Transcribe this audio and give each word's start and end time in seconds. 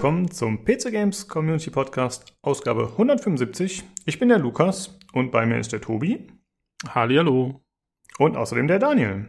willkommen 0.00 0.30
zum 0.30 0.64
PC 0.64 0.92
Games 0.92 1.28
Community 1.28 1.68
Podcast, 1.68 2.32
Ausgabe 2.40 2.84
175. 2.92 3.84
Ich 4.06 4.18
bin 4.18 4.30
der 4.30 4.38
Lukas 4.38 4.98
und 5.12 5.30
bei 5.30 5.44
mir 5.44 5.58
ist 5.58 5.74
der 5.74 5.82
Tobi. 5.82 6.26
Hallihallo. 6.88 7.60
Und 8.16 8.34
außerdem 8.34 8.66
der 8.66 8.78
Daniel. 8.78 9.28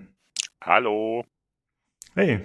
Hallo. 0.63 1.25
Hey. 2.15 2.39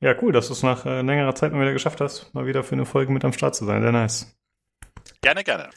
Ja, 0.00 0.14
cool, 0.20 0.32
dass 0.32 0.48
du 0.48 0.52
es 0.52 0.62
nach 0.62 0.84
äh, 0.84 1.00
längerer 1.00 1.34
Zeit 1.34 1.52
mal 1.52 1.62
wieder 1.62 1.72
geschafft 1.72 2.02
hast, 2.02 2.34
mal 2.34 2.44
wieder 2.44 2.62
für 2.62 2.74
eine 2.74 2.84
Folge 2.84 3.10
mit 3.10 3.24
am 3.24 3.32
Start 3.32 3.54
zu 3.54 3.64
sein. 3.64 3.80
Sehr 3.80 3.92
nice. 3.92 4.38
Gerne, 5.22 5.42
gerne. 5.42 5.70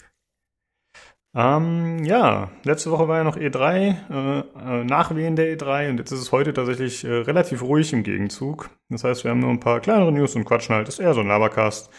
Ähm, 1.38 2.05
ja, 2.05 2.49
letzte 2.63 2.91
Woche 2.91 3.09
war 3.09 3.17
ja 3.17 3.25
noch 3.25 3.35
E3, 3.35 3.95
äh, 4.09 4.39
äh, 4.39 4.84
Nachwehen 4.85 5.35
der 5.35 5.57
E3 5.57 5.89
und 5.89 5.98
jetzt 5.98 6.13
ist 6.13 6.21
es 6.21 6.31
heute 6.31 6.53
tatsächlich 6.53 7.03
äh, 7.03 7.12
relativ 7.12 7.62
ruhig 7.62 7.91
im 7.91 8.03
Gegenzug. 8.03 8.70
Das 8.89 9.03
heißt, 9.03 9.26
wir 9.26 9.31
haben 9.31 9.41
nur 9.41 9.49
ein 9.49 9.59
paar 9.59 9.81
kleinere 9.81 10.13
News 10.13 10.35
und 10.38 10.45
quatschen 10.45 10.76
halt. 10.76 10.88
Ist 10.88 10.99
eher 10.99 11.13
so 11.13 11.20
ein 11.20 11.27
Labercast. 11.27 11.90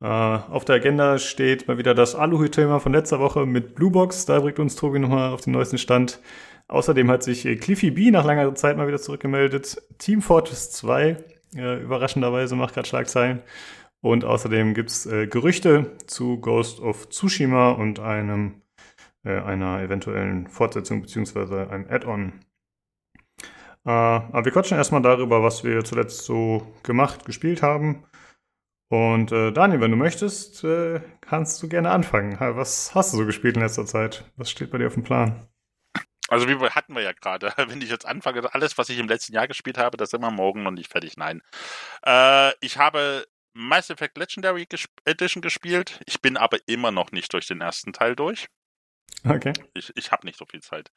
Äh, 0.00 0.06
auf 0.06 0.64
der 0.64 0.76
Agenda 0.76 1.18
steht 1.18 1.66
mal 1.66 1.76
wieder 1.76 1.92
das 1.92 2.14
Aluhut-Thema 2.14 2.78
von 2.78 2.92
letzter 2.92 3.18
Woche 3.18 3.46
mit 3.46 3.74
Bluebox. 3.74 4.26
Da 4.26 4.38
bringt 4.38 4.60
uns 4.60 4.76
Tobi 4.76 5.00
nochmal 5.00 5.32
auf 5.32 5.40
den 5.40 5.54
neuesten 5.54 5.78
Stand. 5.78 6.20
Außerdem 6.68 7.10
hat 7.10 7.24
sich 7.24 7.44
äh, 7.44 7.56
Cliffy 7.56 7.90
B 7.90 8.12
nach 8.12 8.24
langer 8.24 8.54
Zeit 8.54 8.76
mal 8.76 8.86
wieder 8.86 9.00
zurückgemeldet. 9.00 9.82
Team 9.98 10.22
Fortress 10.22 10.70
2, 10.70 11.16
äh, 11.56 11.82
überraschenderweise 11.82 12.54
macht 12.54 12.74
gerade 12.74 12.88
Schlagzeilen. 12.88 13.42
Und 14.02 14.24
außerdem 14.24 14.74
gibt's 14.74 15.06
äh, 15.06 15.28
Gerüchte 15.28 15.96
zu 16.06 16.40
Ghost 16.40 16.80
of 16.80 17.08
Tsushima 17.08 17.70
und 17.70 18.00
einem 18.00 18.62
äh, 19.24 19.38
einer 19.40 19.80
eventuellen 19.80 20.48
Fortsetzung 20.48 21.02
beziehungsweise 21.02 21.70
einem 21.70 21.86
Add-on. 21.88 22.40
Äh, 23.84 23.90
aber 23.90 24.44
wir 24.44 24.52
quatschen 24.52 24.76
erstmal 24.76 25.02
darüber, 25.02 25.42
was 25.42 25.62
wir 25.62 25.84
zuletzt 25.84 26.24
so 26.24 26.74
gemacht, 26.82 27.24
gespielt 27.24 27.62
haben. 27.62 28.04
Und 28.88 29.32
äh, 29.32 29.52
Daniel, 29.52 29.80
wenn 29.80 29.92
du 29.92 29.96
möchtest, 29.96 30.64
äh, 30.64 31.00
kannst 31.20 31.62
du 31.62 31.68
gerne 31.68 31.90
anfangen. 31.90 32.36
Was 32.38 32.94
hast 32.94 33.12
du 33.12 33.18
so 33.18 33.24
gespielt 33.24 33.56
in 33.56 33.62
letzter 33.62 33.86
Zeit? 33.86 34.24
Was 34.36 34.50
steht 34.50 34.70
bei 34.70 34.78
dir 34.78 34.88
auf 34.88 34.94
dem 34.94 35.04
Plan? 35.04 35.46
Also 36.28 36.48
wie 36.48 36.54
hatten 36.54 36.94
wir 36.94 37.02
ja 37.02 37.12
gerade, 37.12 37.52
wenn 37.68 37.80
ich 37.80 37.90
jetzt 37.90 38.06
anfange, 38.06 38.52
alles, 38.52 38.76
was 38.78 38.88
ich 38.88 38.98
im 38.98 39.08
letzten 39.08 39.34
Jahr 39.34 39.48
gespielt 39.48 39.78
habe, 39.78 39.96
das 39.96 40.08
ist 40.08 40.14
immer 40.14 40.30
morgen 40.30 40.62
noch 40.62 40.70
nicht 40.72 40.90
fertig. 40.90 41.16
Nein. 41.16 41.40
Äh, 42.04 42.52
ich 42.60 42.78
habe 42.78 43.26
Mass 43.54 43.90
Effect 43.90 44.16
Legendary 44.18 44.66
gesp 44.66 44.90
Edition 45.04 45.42
gespielt. 45.42 46.00
Ich 46.06 46.20
bin 46.20 46.36
aber 46.36 46.58
immer 46.66 46.90
noch 46.90 47.12
nicht 47.12 47.32
durch 47.32 47.46
den 47.46 47.60
ersten 47.60 47.92
Teil 47.92 48.16
durch. 48.16 48.48
Okay. 49.24 49.52
Ich, 49.74 49.92
ich 49.96 50.10
habe 50.10 50.26
nicht 50.26 50.38
so 50.38 50.46
viel 50.46 50.62
Zeit. 50.62 50.90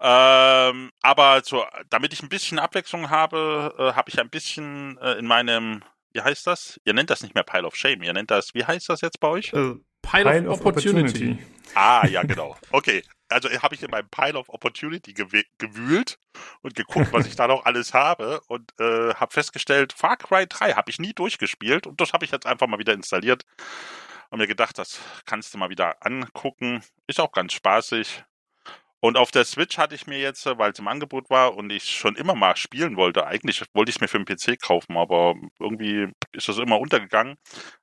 Ähm, 0.00 0.90
aber 1.02 1.42
so, 1.44 1.64
damit 1.88 2.12
ich 2.12 2.22
ein 2.22 2.28
bisschen 2.28 2.58
Abwechslung 2.58 3.10
habe, 3.10 3.74
äh, 3.78 3.92
habe 3.94 4.10
ich 4.10 4.20
ein 4.20 4.28
bisschen 4.28 4.98
äh, 4.98 5.14
in 5.14 5.26
meinem, 5.26 5.82
wie 6.12 6.20
heißt 6.20 6.46
das? 6.46 6.80
Ihr 6.84 6.92
nennt 6.92 7.10
das 7.10 7.22
nicht 7.22 7.34
mehr 7.34 7.44
Pile 7.44 7.66
of 7.66 7.76
Shame, 7.76 8.02
ihr 8.02 8.12
nennt 8.12 8.30
das, 8.30 8.54
wie 8.54 8.64
heißt 8.64 8.88
das 8.88 9.00
jetzt 9.00 9.20
bei 9.20 9.28
euch? 9.28 9.52
Äh, 9.52 9.76
Pile, 10.04 10.24
Pile, 10.24 10.48
of, 10.48 10.60
of 10.60 10.66
Opportunity. 10.66 11.08
Opportunity. 11.08 11.38
Ah, 11.74 12.06
ja, 12.06 12.22
genau. 12.22 12.56
Okay. 12.70 13.02
Also 13.28 13.48
habe 13.50 13.74
ich 13.74 13.82
in 13.82 13.90
meinem 13.90 14.08
Pile 14.10 14.38
of 14.38 14.48
Opportunity 14.48 15.12
gewühlt 15.12 16.18
und 16.62 16.74
geguckt, 16.74 17.12
was 17.12 17.26
ich 17.26 17.34
da 17.34 17.48
noch 17.48 17.64
alles 17.64 17.92
habe 17.92 18.40
und 18.46 18.72
äh, 18.78 19.14
habe 19.14 19.32
festgestellt, 19.32 19.92
Far 19.92 20.16
Cry 20.16 20.46
3 20.46 20.74
habe 20.74 20.90
ich 20.90 21.00
nie 21.00 21.14
durchgespielt 21.14 21.86
und 21.86 22.00
das 22.00 22.12
habe 22.12 22.24
ich 22.24 22.30
jetzt 22.30 22.46
einfach 22.46 22.68
mal 22.68 22.78
wieder 22.78 22.92
installiert 22.92 23.44
und 24.30 24.38
mir 24.38 24.46
gedacht, 24.46 24.78
das 24.78 25.00
kannst 25.24 25.52
du 25.52 25.58
mal 25.58 25.70
wieder 25.70 25.96
angucken. 26.00 26.84
Ist 27.06 27.18
auch 27.18 27.32
ganz 27.32 27.54
spaßig. 27.54 28.24
Und 29.04 29.18
auf 29.18 29.30
der 29.30 29.44
Switch 29.44 29.76
hatte 29.76 29.94
ich 29.94 30.06
mir 30.06 30.18
jetzt, 30.18 30.46
weil 30.46 30.72
es 30.72 30.78
im 30.78 30.88
Angebot 30.88 31.28
war 31.28 31.58
und 31.58 31.68
ich 31.68 31.90
schon 31.90 32.16
immer 32.16 32.34
mal 32.34 32.56
spielen 32.56 32.96
wollte, 32.96 33.26
eigentlich 33.26 33.62
wollte 33.74 33.90
ich 33.90 33.96
es 33.96 34.00
mir 34.00 34.08
für 34.08 34.18
den 34.18 34.24
PC 34.24 34.58
kaufen, 34.58 34.96
aber 34.96 35.34
irgendwie 35.58 36.08
ist 36.32 36.48
das 36.48 36.56
immer 36.56 36.80
untergegangen, 36.80 37.36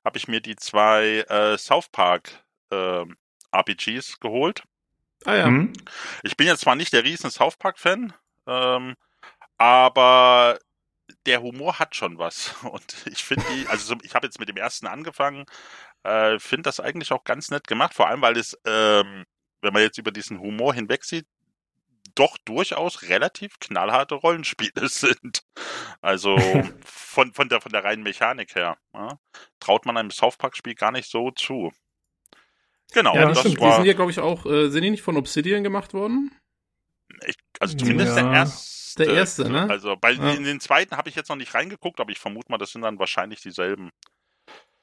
habe 0.04 0.18
ich 0.18 0.26
mir 0.26 0.40
die 0.40 0.56
zwei 0.56 1.24
äh, 1.28 1.56
South 1.58 1.90
Park 1.90 2.44
äh, 2.72 3.04
RPGs 3.52 4.18
geholt. 4.18 4.64
Ah 5.24 5.36
ja. 5.36 5.46
Mhm. 5.48 5.72
Ich 6.24 6.36
bin 6.36 6.48
jetzt 6.48 6.62
zwar 6.62 6.74
nicht 6.74 6.92
der 6.92 7.04
riesen 7.04 7.30
South 7.30 7.56
Park-Fan, 7.56 8.12
ähm, 8.48 8.96
aber 9.58 10.58
der 11.26 11.40
Humor 11.40 11.78
hat 11.78 11.94
schon 11.94 12.18
was. 12.18 12.52
Und 12.64 12.96
ich 13.06 13.22
finde 13.22 13.46
die, 13.54 13.68
also 13.68 13.94
ich 14.02 14.16
habe 14.16 14.26
jetzt 14.26 14.40
mit 14.40 14.48
dem 14.48 14.56
ersten 14.56 14.88
angefangen, 14.88 15.44
äh, 16.02 16.40
finde 16.40 16.62
das 16.62 16.80
eigentlich 16.80 17.12
auch 17.12 17.22
ganz 17.22 17.52
nett 17.52 17.68
gemacht, 17.68 17.94
vor 17.94 18.08
allem 18.08 18.22
weil 18.22 18.36
es, 18.36 18.58
ähm, 18.66 19.24
wenn 19.62 19.72
man 19.72 19.82
jetzt 19.82 19.98
über 19.98 20.10
diesen 20.10 20.40
Humor 20.40 20.74
hinweg 20.74 21.04
sieht, 21.04 21.26
doch 22.14 22.36
durchaus 22.44 23.02
relativ 23.02 23.58
knallharte 23.58 24.16
Rollenspiele 24.16 24.88
sind. 24.88 25.44
Also 26.00 26.36
von, 26.84 27.32
von, 27.32 27.48
der, 27.48 27.60
von 27.60 27.72
der 27.72 27.84
reinen 27.84 28.02
Mechanik 28.02 28.54
her. 28.54 28.76
Ja, 28.92 29.18
traut 29.60 29.86
man 29.86 29.96
einem 29.96 30.10
South 30.10 30.36
Park-Spiel 30.36 30.74
gar 30.74 30.92
nicht 30.92 31.10
so 31.10 31.30
zu. 31.30 31.72
Genau. 32.92 33.14
Ja, 33.14 33.26
das, 33.28 33.38
das 33.38 33.40
stimmt. 33.40 33.60
War, 33.60 33.70
die 33.70 33.76
sind 33.76 33.84
ja, 33.86 33.92
glaube 33.94 34.10
ich, 34.10 34.20
auch, 34.20 34.44
äh, 34.44 34.68
sind 34.68 34.82
die 34.82 34.90
nicht 34.90 35.02
von 35.02 35.16
Obsidian 35.16 35.62
gemacht 35.62 35.94
worden? 35.94 36.30
Ich, 37.26 37.36
also 37.60 37.76
zumindest 37.76 38.16
ja. 38.16 38.22
der 38.22 38.32
erste. 38.32 38.72
Der 39.04 39.14
erste, 39.14 39.50
ne? 39.50 39.70
Also 39.70 39.96
bei 39.96 40.12
ja. 40.12 40.32
in 40.32 40.44
den 40.44 40.60
zweiten 40.60 40.98
habe 40.98 41.08
ich 41.08 41.14
jetzt 41.14 41.30
noch 41.30 41.36
nicht 41.36 41.54
reingeguckt, 41.54 41.98
aber 41.98 42.10
ich 42.10 42.18
vermute 42.18 42.52
mal, 42.52 42.58
das 42.58 42.72
sind 42.72 42.82
dann 42.82 42.98
wahrscheinlich 42.98 43.40
dieselben. 43.40 43.90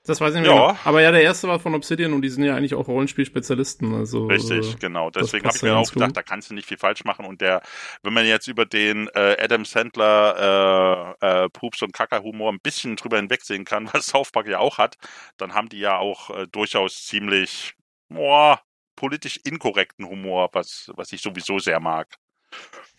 Das 0.06 0.22
weiß 0.22 0.34
ich 0.34 0.42
nicht 0.42 0.50
ja. 0.50 0.72
Genau. 0.72 0.80
Aber 0.86 1.02
ja, 1.02 1.12
der 1.12 1.22
erste 1.22 1.48
war 1.48 1.60
von 1.60 1.76
Obsidian 1.76 2.14
und 2.14 2.22
die 2.22 2.30
sind 2.30 2.44
ja 2.44 2.56
eigentlich 2.56 2.74
auch 2.74 2.88
Rollenspielspezialisten. 2.88 3.94
Also, 3.94 4.28
Richtig, 4.28 4.76
äh, 4.76 4.78
genau. 4.78 5.10
Deswegen 5.10 5.46
habe 5.46 5.56
ich 5.56 5.62
mir 5.62 5.76
auch 5.76 5.92
gedacht, 5.92 6.16
da 6.16 6.24
kannst 6.24 6.50
du 6.50 6.54
nicht 6.56 6.68
viel 6.68 6.78
falsch 6.78 7.04
machen. 7.04 7.26
Und 7.26 7.42
der, 7.42 7.62
wenn 8.02 8.14
man 8.14 8.26
jetzt 8.26 8.48
über 8.48 8.66
den 8.66 9.08
äh, 9.14 9.36
Adam 9.40 9.66
Sandler 9.66 11.18
äh, 11.22 11.44
äh, 11.46 11.50
Pups 11.50 11.82
und 11.82 11.94
Kacker-Humor 11.94 12.52
ein 12.52 12.60
bisschen 12.62 12.96
drüber 12.96 13.18
hinwegsehen 13.18 13.66
kann, 13.66 13.90
was 13.94 14.08
South 14.08 14.32
Park 14.32 14.48
ja 14.48 14.60
auch 14.60 14.78
hat, 14.78 14.96
dann 15.38 15.54
haben 15.54 15.70
die 15.70 15.80
ja 15.80 15.98
auch 15.98 16.30
äh, 16.30 16.48
durchaus 16.48 17.06
ziemlich 17.06 17.76
boah, 18.08 18.62
politisch 18.96 19.40
inkorrekten 19.44 20.08
Humor, 20.08 20.50
was, 20.54 20.92
was 20.96 21.12
ich 21.12 21.22
sowieso 21.22 21.60
sehr 21.60 21.80
mag. 21.80 22.16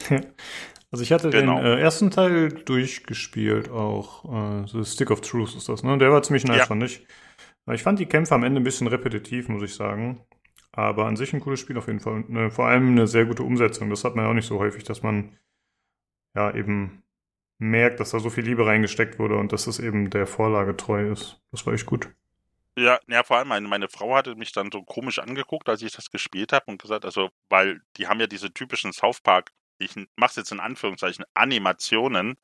Also 0.91 1.05
ich 1.05 1.12
hatte 1.12 1.31
genau. 1.31 1.56
den 1.56 1.67
äh, 1.67 1.81
ersten 1.81 2.11
Teil 2.11 2.49
durchgespielt 2.49 3.71
auch. 3.71 4.25
Äh, 4.25 4.67
so 4.67 4.83
Stick 4.83 5.11
of 5.11 5.21
Truth 5.21 5.55
ist 5.55 5.69
das, 5.69 5.83
ne? 5.83 5.99
Der 5.99 6.11
war 6.11 6.23
ziemlich 6.23 6.45
nice, 6.45 6.59
ja. 6.59 6.67
fand 6.67 6.83
ich. 6.83 7.06
Ich 7.73 7.83
fand 7.83 7.99
die 7.99 8.06
Kämpfe 8.06 8.34
am 8.34 8.43
Ende 8.43 8.61
ein 8.61 8.65
bisschen 8.65 8.89
repetitiv, 8.89 9.49
muss 9.49 9.62
ich 9.62 9.75
sagen. 9.75 10.25
Aber 10.73 11.06
an 11.06 11.17
sich 11.17 11.33
ein 11.33 11.41
cooles 11.41 11.61
Spiel 11.61 11.79
auf 11.79 11.87
jeden 11.87 12.00
Fall. 12.00 12.15
Und 12.15 12.31
ne, 12.31 12.50
vor 12.50 12.67
allem 12.67 12.89
eine 12.89 13.06
sehr 13.06 13.27
gute 13.27 13.43
Umsetzung. 13.43 13.91
Das 13.91 14.05
hat 14.05 14.17
man 14.17 14.25
ja 14.25 14.31
auch 14.31 14.34
nicht 14.34 14.47
so 14.47 14.59
häufig, 14.59 14.84
dass 14.84 15.03
man 15.03 15.37
ja 16.34 16.53
eben 16.55 17.03
merkt, 17.59 18.00
dass 18.00 18.11
da 18.11 18.19
so 18.19 18.31
viel 18.31 18.45
Liebe 18.45 18.67
reingesteckt 18.67 19.19
wurde 19.19 19.37
und 19.37 19.53
dass 19.53 19.67
es 19.67 19.79
eben 19.79 20.11
der 20.11 20.27
Vorlage 20.27 20.77
treu 20.77 21.11
ist. 21.11 21.41
Das 21.53 21.67
war 21.67 21.75
echt 21.75 21.87
gut. 21.87 22.09
Ja, 22.77 22.99
ja, 23.09 23.23
vor 23.25 23.37
allem 23.37 23.49
meine, 23.49 23.69
meine 23.69 23.89
Frau 23.89 24.15
hatte 24.15 24.34
mich 24.37 24.53
dann 24.53 24.71
so 24.73 24.83
komisch 24.83 25.19
angeguckt, 25.19 25.69
als 25.69 25.83
ich 25.83 25.93
das 25.93 26.11
gespielt 26.11 26.53
habe 26.53 26.67
und 26.69 26.81
gesagt, 26.81 27.05
also, 27.05 27.31
weil 27.49 27.83
die 27.97 28.06
haben 28.06 28.21
ja 28.21 28.27
diese 28.27 28.53
typischen 28.53 28.93
South 28.93 29.21
Park, 29.21 29.53
ich 29.81 29.95
mach's 30.17 30.37
jetzt 30.37 30.53
in 30.53 30.61
Anführungszeichen, 30.61 31.25
Animationen, 31.35 32.37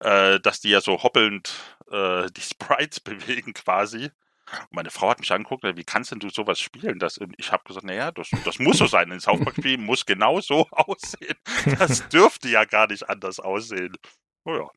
äh, 0.00 0.40
dass 0.40 0.60
die 0.60 0.70
ja 0.70 0.80
so 0.80 1.02
hoppelnd 1.02 1.52
äh, 1.90 2.30
die 2.30 2.40
Sprites 2.40 3.00
bewegen 3.00 3.52
quasi. 3.54 4.10
Und 4.50 4.72
meine 4.72 4.90
Frau 4.90 5.08
hat 5.08 5.20
mich 5.20 5.32
angeguckt, 5.32 5.64
wie 5.64 5.84
kannst 5.84 6.10
denn 6.10 6.18
du 6.18 6.28
sowas 6.28 6.58
spielen? 6.60 6.98
Das, 6.98 7.18
ich 7.38 7.52
habe 7.52 7.64
gesagt, 7.64 7.86
naja, 7.86 8.10
das, 8.10 8.28
das 8.44 8.58
muss 8.58 8.78
so 8.78 8.86
sein. 8.86 9.10
Ein 9.10 9.20
South 9.20 9.40
Park 9.40 9.56
Spiel 9.56 9.78
muss 9.78 10.04
genau 10.04 10.40
so 10.40 10.66
aussehen. 10.70 11.36
Das 11.78 12.08
dürfte 12.08 12.48
ja 12.48 12.64
gar 12.64 12.88
nicht 12.88 13.08
anders 13.08 13.40
aussehen. 13.40 13.96
Oh 14.44 14.54
ja, 14.54 14.70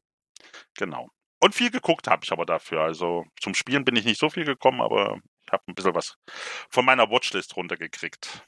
genau. 0.78 1.10
Und 1.40 1.56
viel 1.56 1.72
geguckt 1.72 2.08
habe 2.08 2.24
ich 2.24 2.32
aber 2.32 2.46
dafür. 2.46 2.82
Also 2.82 3.26
zum 3.42 3.54
Spielen 3.54 3.86
bin 3.86 3.96
ich 3.96 4.06
nicht 4.06 4.20
so 4.20 4.30
viel 4.30 4.46
gekommen, 4.46 4.82
aber 4.82 5.20
ich 5.46 5.52
habe 5.52 5.64
ein 5.68 5.76
bisschen 5.76 5.96
was 5.96 6.18
von 6.70 6.86
meiner 6.86 7.10
Watchlist 7.10 7.56
runtergekriegt. 7.56 8.48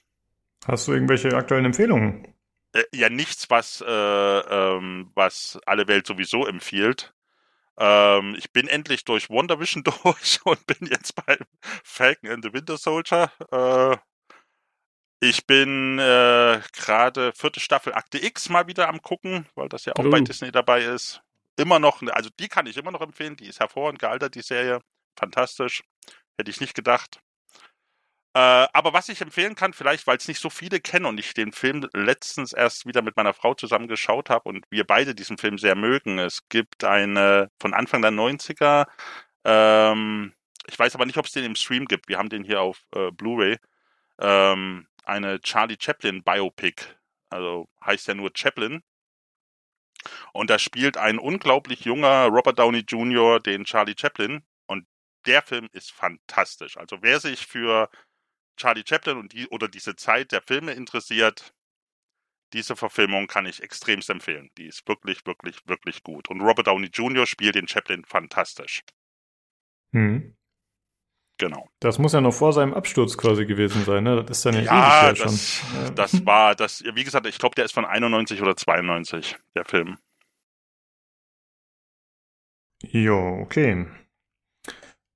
Hast 0.66 0.88
du 0.88 0.94
irgendwelche 0.94 1.36
aktuellen 1.36 1.66
Empfehlungen? 1.66 2.34
Äh, 2.74 2.84
ja, 2.94 3.10
nichts, 3.10 3.50
was, 3.50 3.82
äh, 3.82 3.86
ähm, 3.86 5.12
was 5.16 5.60
alle 5.66 5.88
Welt 5.88 6.08
sowieso 6.08 6.46
empfiehlt. 6.46 7.14
Ähm, 7.78 8.36
ich 8.38 8.52
bin 8.52 8.68
endlich 8.68 9.06
durch 9.06 9.30
Wonder 9.30 9.60
Vision 9.60 9.84
durch 10.04 10.40
und 10.44 10.66
bin 10.68 10.88
jetzt 10.90 11.16
bei 11.16 11.38
Falcon 11.84 12.30
and 12.30 12.44
the 12.44 12.54
Winter 12.54 12.78
Soldier. 12.78 13.32
Äh, 13.52 13.98
ich 15.20 15.48
bin 15.48 15.98
äh, 15.98 16.62
gerade 16.74 17.34
vierte 17.34 17.60
Staffel 17.60 17.94
Akte 17.94 18.24
X 18.24 18.50
mal 18.50 18.68
wieder 18.68 18.88
am 18.88 19.02
gucken, 19.02 19.48
weil 19.56 19.70
das 19.70 19.86
ja 19.86 19.94
auch 19.96 20.06
oh. 20.06 20.10
bei 20.10 20.20
Disney 20.20 20.52
dabei 20.52 20.84
ist 20.84 21.22
immer 21.58 21.80
noch, 21.80 22.02
also 22.04 22.30
die 22.40 22.48
kann 22.48 22.68
ich 22.68 22.78
immer 22.78 22.92
noch 22.92 23.02
empfehlen, 23.02 23.36
die 23.36 23.48
ist 23.48 23.60
hervorragend 23.60 24.00
gealtert, 24.00 24.36
die 24.36 24.42
Serie. 24.42 24.80
Fantastisch. 25.18 25.84
Hätte 26.38 26.52
ich 26.52 26.62
nicht 26.62 26.76
gedacht. 26.76 27.20
Äh, 28.34 28.68
aber 28.74 28.94
was 28.94 29.10
ich 29.10 29.22
empfehlen 29.22 29.56
kann, 29.56 29.74
vielleicht, 29.74 30.06
weil 30.08 30.18
es 30.18 30.28
nicht 30.28 30.42
so 30.42 30.50
viele 30.50 30.80
kennen 30.80 31.06
und 31.06 31.20
ich 31.20 31.34
den 31.34 31.52
Film 31.52 31.88
letztens 31.94 32.54
erst 32.54 32.86
wieder 32.86 33.02
mit 33.02 33.16
meiner 33.18 33.34
Frau 33.34 33.54
zusammen 33.54 33.88
geschaut 33.88 34.30
habe 34.30 34.50
und 34.50 34.66
wir 34.70 34.86
beide 34.86 35.16
diesen 35.16 35.38
Film 35.38 35.58
sehr 35.58 35.76
mögen. 35.76 36.20
Es 36.20 36.48
gibt 36.50 36.84
eine 36.84 37.50
von 37.60 37.74
Anfang 37.74 38.02
der 38.02 38.12
90er, 38.12 38.86
ähm, 39.48 40.34
ich 40.68 40.78
weiß 40.78 40.94
aber 40.96 41.06
nicht, 41.06 41.18
ob 41.18 41.26
es 41.26 41.32
den 41.32 41.46
im 41.46 41.56
Stream 41.56 41.86
gibt. 41.86 42.10
Wir 42.10 42.18
haben 42.18 42.30
den 42.30 42.44
hier 42.44 42.62
auf 42.62 42.86
äh, 42.94 43.12
Blu-ray. 43.12 43.58
Ähm, 44.20 44.88
eine 45.06 45.40
Charlie 45.42 45.78
Chaplin 45.80 46.24
Biopic. 46.24 46.84
Also 47.30 47.70
heißt 47.86 48.08
ja 48.08 48.14
nur 48.14 48.32
Chaplin. 48.36 48.84
Und 50.34 50.50
da 50.50 50.60
spielt 50.60 50.98
ein 50.98 51.18
unglaublich 51.18 51.86
junger 51.86 52.26
Robert 52.28 52.60
Downey 52.60 52.80
Jr. 52.80 53.40
den 53.40 53.64
Charlie 53.64 53.96
Chaplin. 53.98 54.44
Und 54.66 54.86
der 55.26 55.42
Film 55.42 55.70
ist 55.72 55.92
fantastisch. 55.92 56.78
Also 56.78 56.98
wer 57.02 57.20
sich 57.22 57.48
für 57.48 57.90
Charlie 58.58 58.84
Chaplin 58.88 59.18
und 59.18 59.34
die 59.34 59.48
oder 59.48 59.68
diese 59.68 59.96
Zeit 59.96 60.32
der 60.32 60.42
Filme 60.42 60.74
interessiert, 60.74 61.54
diese 62.54 62.76
Verfilmung 62.76 63.28
kann 63.28 63.46
ich 63.46 63.62
extremst 63.62 64.10
empfehlen. 64.10 64.50
Die 64.58 64.68
ist 64.68 64.88
wirklich, 64.88 65.26
wirklich, 65.26 65.58
wirklich 65.68 66.04
gut. 66.04 66.30
Und 66.30 66.42
Robert 66.42 66.68
Downey 66.68 66.88
Jr. 66.88 67.26
spielt 67.26 67.56
den 67.56 67.68
Chaplin 67.68 68.06
fantastisch. 68.06 68.82
Hm. 69.94 70.36
Genau. 71.40 71.70
Das 71.80 72.00
muss 72.00 72.14
ja 72.14 72.22
noch 72.22 72.34
vor 72.34 72.52
seinem 72.52 72.74
Absturz 72.74 73.16
quasi 73.16 73.46
gewesen 73.46 73.86
sein, 73.86 74.04
ne? 74.04 74.24
Das 74.24 74.40
ist 74.40 74.46
ja, 74.46 74.60
ja 74.60 75.08
ewig 75.10 75.20
das, 75.20 75.62
schon. 75.62 75.96
Das 75.96 76.26
war, 76.26 76.56
das, 76.56 76.84
wie 76.84 77.04
gesagt, 77.04 77.28
ich 77.28 77.38
glaube, 77.38 77.54
der 77.54 77.66
ist 77.66 77.74
von 77.74 77.86
91 77.86 78.42
oder 78.42 78.56
92, 78.56 79.38
der 79.56 79.66
Film. 79.66 79.98
Jo, 82.82 83.40
okay. 83.42 83.86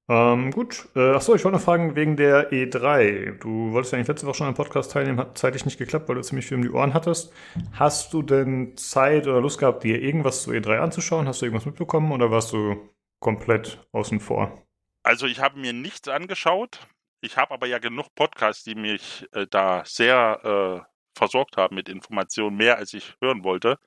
Ähm, 0.09 0.51
gut. 0.51 0.89
Äh, 0.95 1.12
achso, 1.13 1.36
ich 1.36 1.44
wollte 1.44 1.57
noch 1.57 1.63
fragen 1.63 1.95
wegen 1.95 2.18
der 2.18 2.51
E3. 2.51 3.38
Du 3.39 3.71
wolltest 3.71 3.94
ja 3.94 3.98
eigentlich 3.98 4.07
letzte 4.09 4.27
Woche 4.27 4.38
schon 4.38 4.48
am 4.48 4.56
Podcast 4.56 4.92
teilnehmen, 4.92 5.19
hat 5.19 5.38
zeitlich 5.38 5.65
nicht 5.65 5.77
geklappt, 5.77 6.09
weil 6.09 6.15
du 6.15 6.21
ziemlich 6.21 6.48
viel 6.48 6.57
um 6.57 6.63
die 6.63 6.71
Ohren 6.71 6.94
hattest. 6.94 7.31
Hast 7.74 8.13
du 8.13 8.21
denn 8.21 8.75
Zeit 8.77 9.27
oder 9.27 9.39
Lust 9.39 9.59
gehabt, 9.59 9.83
dir 9.83 10.01
irgendwas 10.01 10.44
zur 10.44 10.53
E3 10.53 10.80
anzuschauen? 10.80 11.27
Hast 11.27 11.42
du 11.42 11.45
irgendwas 11.45 11.65
mitbekommen 11.65 12.12
oder 12.12 12.31
warst 12.31 12.51
du 12.51 12.89
komplett 13.19 13.88
außen 13.92 14.19
vor? 14.19 14.65
Also 15.03 15.27
ich 15.27 15.39
habe 15.39 15.59
mir 15.59 15.74
nichts 15.74 16.07
angeschaut. 16.07 16.80
Ich 17.21 17.38
habe 17.38 17.53
aber 17.53 17.68
ja 17.68 17.80
genug 17.80 18.13
Podcasts, 18.15 18.63
die 18.63 18.75
mich 18.75 19.27
äh, 19.31 19.45
da 19.50 19.83
sehr 19.86 20.83
äh, 20.83 21.18
versorgt 21.18 21.57
haben 21.57 21.75
mit 21.75 21.88
Informationen, 21.88 22.57
mehr 22.57 22.77
als 22.77 22.94
ich 22.94 23.15
hören 23.21 23.44
wollte. 23.44 23.77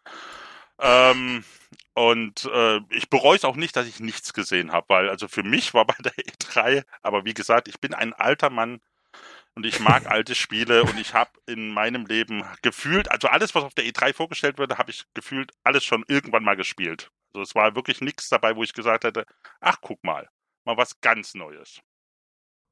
Ähm, 0.81 1.45
und 1.94 2.44
äh, 2.52 2.81
ich 2.91 3.08
bereue 3.08 3.37
es 3.37 3.44
auch 3.44 3.56
nicht, 3.56 3.76
dass 3.76 3.87
ich 3.87 4.00
nichts 4.00 4.32
gesehen 4.32 4.73
habe, 4.73 4.88
weil 4.88 5.08
also 5.08 5.29
für 5.29 5.44
mich 5.44 5.75
war 5.75 5.87
bei 5.87 5.96
der 6.00 6.12
E3, 6.12 6.85
aber 7.02 7.25
wie 7.25 7.35
gesagt, 7.35 7.69
ich 7.69 7.81
bin 7.81 7.94
ein 7.94 8.12
alter 8.12 8.50
Mann 8.50 8.81
und 9.55 9.64
ich 9.64 9.79
mag 9.79 10.06
alte 10.11 10.35
Spiele 10.35 10.82
und 10.82 10.99
ich 10.99 11.14
habe 11.14 11.31
in 11.46 11.70
meinem 11.70 12.06
Leben 12.06 12.44
gefühlt, 12.62 13.11
also 13.11 13.29
alles, 13.29 13.55
was 13.55 13.64
auf 13.64 13.75
der 13.75 13.85
E3 13.85 14.12
vorgestellt 14.12 14.58
wurde, 14.58 14.76
habe 14.76 14.91
ich 14.91 15.05
gefühlt 15.14 15.52
alles 15.62 15.85
schon 15.85 16.05
irgendwann 16.08 16.44
mal 16.44 16.56
gespielt. 16.56 17.11
Also 17.32 17.43
es 17.43 17.55
war 17.55 17.76
wirklich 17.76 18.00
nichts 18.00 18.29
dabei, 18.29 18.56
wo 18.56 18.62
ich 18.64 18.73
gesagt 18.73 19.05
hätte, 19.05 19.25
ach 19.61 19.79
guck 19.81 20.02
mal, 20.02 20.29
mal 20.64 20.76
was 20.76 21.00
ganz 21.00 21.35
Neues. 21.35 21.81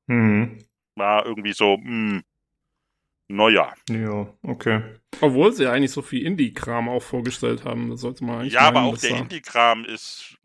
Mhm. 0.09 0.67
War 0.97 1.25
irgendwie 1.25 1.53
so, 1.53 1.77
mh, 1.77 1.85
hm, 1.85 2.25
naja. 3.33 3.73
Ja, 3.89 4.27
okay. 4.43 4.83
Obwohl 5.21 5.53
sie 5.53 5.67
eigentlich 5.67 5.93
so 5.93 6.03
viel 6.03 6.25
Indie-Kram 6.25 6.89
auch 6.89 7.03
vorgestellt 7.03 7.65
haben. 7.65 7.91
Das 7.91 8.01
sollte 8.01 8.25
man 8.25 8.41
eigentlich 8.41 8.53
Ja, 8.53 8.71
meinen, 8.71 8.77
aber 8.77 8.87
auch 8.87 8.99
der 8.99 9.17
Indie-Kram 9.17 9.85
ist 9.85 10.37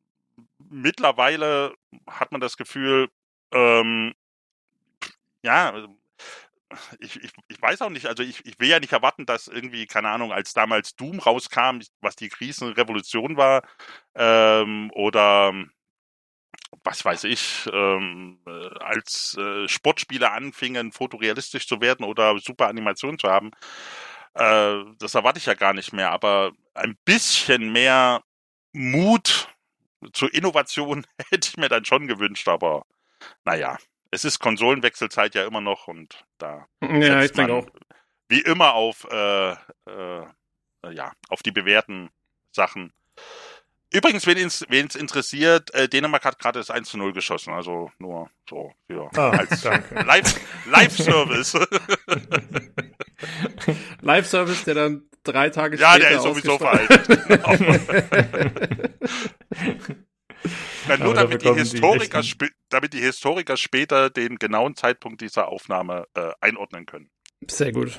mittlerweile 0.69 1.74
hat 2.07 2.31
man 2.31 2.42
das 2.42 2.57
Gefühl, 2.57 3.10
ähm, 3.54 4.13
ja, 5.44 5.88
ich, 7.00 7.24
ich, 7.24 7.31
ich 7.48 7.62
weiß 7.62 7.81
auch 7.81 7.89
nicht, 7.89 8.07
also 8.07 8.24
ich, 8.24 8.45
ich 8.45 8.60
will 8.60 8.68
ja 8.68 8.80
nicht 8.80 8.92
erwarten, 8.92 9.25
dass 9.25 9.48
irgendwie, 9.48 9.86
keine 9.86 10.10
Ahnung, 10.10 10.34
als 10.34 10.54
damals 10.54 10.95
Doom 10.95 11.19
rauskam, 11.19 11.80
was 12.01 12.16
die 12.16 12.30
Krisenrevolution 12.30 13.38
war, 13.38 13.63
ähm, 14.16 14.92
oder 14.94 15.54
was 16.84 17.04
weiß 17.06 17.24
ich, 17.25 17.69
ähm, 17.72 18.40
äh, 18.46 18.80
als 18.80 19.38
äh, 19.38 19.68
Sportspieler 19.68 20.34
anfingen, 20.34 20.92
fotorealistisch 20.92 21.68
zu 21.68 21.81
werden 21.81 22.06
oder 22.06 22.38
super 22.40 22.68
Animation 22.68 23.19
zu 23.19 23.30
haben. 23.30 23.52
Äh, 24.34 24.84
das 25.00 25.16
erwarte 25.16 25.40
ich 25.40 25.46
ja 25.46 25.54
gar 25.54 25.74
nicht 25.74 25.94
mehr, 25.94 26.12
aber 26.12 26.52
ein 26.74 26.98
bisschen 27.06 27.72
mehr 27.72 28.22
Mut 28.74 29.50
zur 30.14 30.34
Innovation 30.34 31.06
hätte 31.30 31.50
ich 31.50 31.58
mir 31.58 31.69
dann 31.69 31.86
schon 31.86 32.08
gewünscht, 32.08 32.48
aber 32.48 32.86
naja, 33.46 33.78
es 34.12 34.25
ist 34.25 34.40
Konsolenwechselzeit 34.40 35.36
ja 35.36 35.46
immer 35.46 35.62
noch 35.62 35.88
und 35.88 36.25
da 36.38 36.68
ja, 36.81 37.24
ich 37.24 37.31
denke 37.31 37.54
auch. 37.54 37.68
wie 38.30 38.42
immer 38.42 38.74
auf 38.74 39.08
äh, 39.12 39.52
äh, 39.52 40.25
ja 40.90 41.12
auf 41.30 41.44
die 41.44 41.52
bewährten 41.52 42.10
Sachen. 42.52 42.94
Übrigens, 43.94 44.28
wen 44.28 44.38
es 44.38 44.95
interessiert, 44.95 45.74
äh, 45.74 45.88
Dänemark 45.88 46.25
hat 46.25 46.39
gerade 46.39 46.60
das 46.60 46.69
1 46.69 46.89
zu 46.89 46.98
0 46.98 47.13
geschossen, 47.13 47.54
also 47.54 47.89
nur 48.00 48.30
so 48.50 48.74
für 48.88 49.10
ah, 49.16 49.30
als 49.30 49.63
Live-Service. 49.63 51.54
Live 51.54 51.69
Live-Service, 54.01 54.63
der 54.66 54.75
dann 54.75 55.10
drei 55.24 55.50
Tage 55.50 55.78
ja, 55.78 55.94
später 55.94 56.04
Ja, 56.04 56.10
der 56.10 56.18
ist 56.18 56.24
sowieso 56.24 56.57
veraltet. 56.57 57.07
Na, 60.88 60.98
nur 60.98 61.13
damit 61.13 61.42
die, 61.42 61.54
Historiker 61.54 62.22
die 62.22 62.50
damit 62.69 62.94
die 62.94 63.00
Historiker 63.00 63.57
später 63.57 64.10
den 64.10 64.38
genauen 64.38 64.75
Zeitpunkt 64.75 65.22
dieser 65.22 65.48
Aufnahme 65.48 66.07
äh, 66.13 66.31
einordnen 66.42 66.86
können. 66.86 67.10
Sehr 67.50 67.72
gut. 67.72 67.98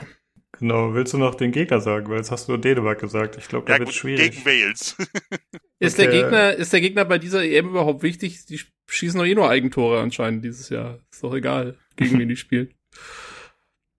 Genau, 0.58 0.92
willst 0.94 1.12
du 1.12 1.18
noch 1.18 1.34
den 1.34 1.52
Gegner 1.52 1.80
sagen? 1.80 2.08
Weil 2.08 2.18
jetzt 2.18 2.30
hast 2.30 2.48
du 2.48 2.56
Dänemark 2.56 2.98
gesagt. 2.98 3.36
Ich 3.36 3.48
glaube, 3.48 3.66
da 3.66 3.74
ja, 3.74 3.78
wird 3.78 3.94
schwierig. 3.94 4.32
Gegen 4.32 4.44
Wales. 4.44 4.96
ist, 5.78 5.98
okay. 5.98 6.10
der 6.10 6.22
Gegner, 6.22 6.52
ist 6.54 6.72
der 6.72 6.80
Gegner 6.80 7.04
bei 7.04 7.18
dieser 7.18 7.44
EM 7.44 7.68
überhaupt 7.68 8.02
wichtig? 8.02 8.44
Die 8.46 8.60
schießen 8.88 9.18
doch 9.18 9.26
eh 9.26 9.34
nur 9.34 9.48
Eigentore 9.48 10.00
anscheinend 10.00 10.44
dieses 10.44 10.68
Jahr. 10.68 10.98
Ist 11.12 11.22
doch 11.22 11.34
egal, 11.34 11.76
gegen 11.96 12.18
wen 12.18 12.28
die 12.28 12.36
spielen. 12.36 12.74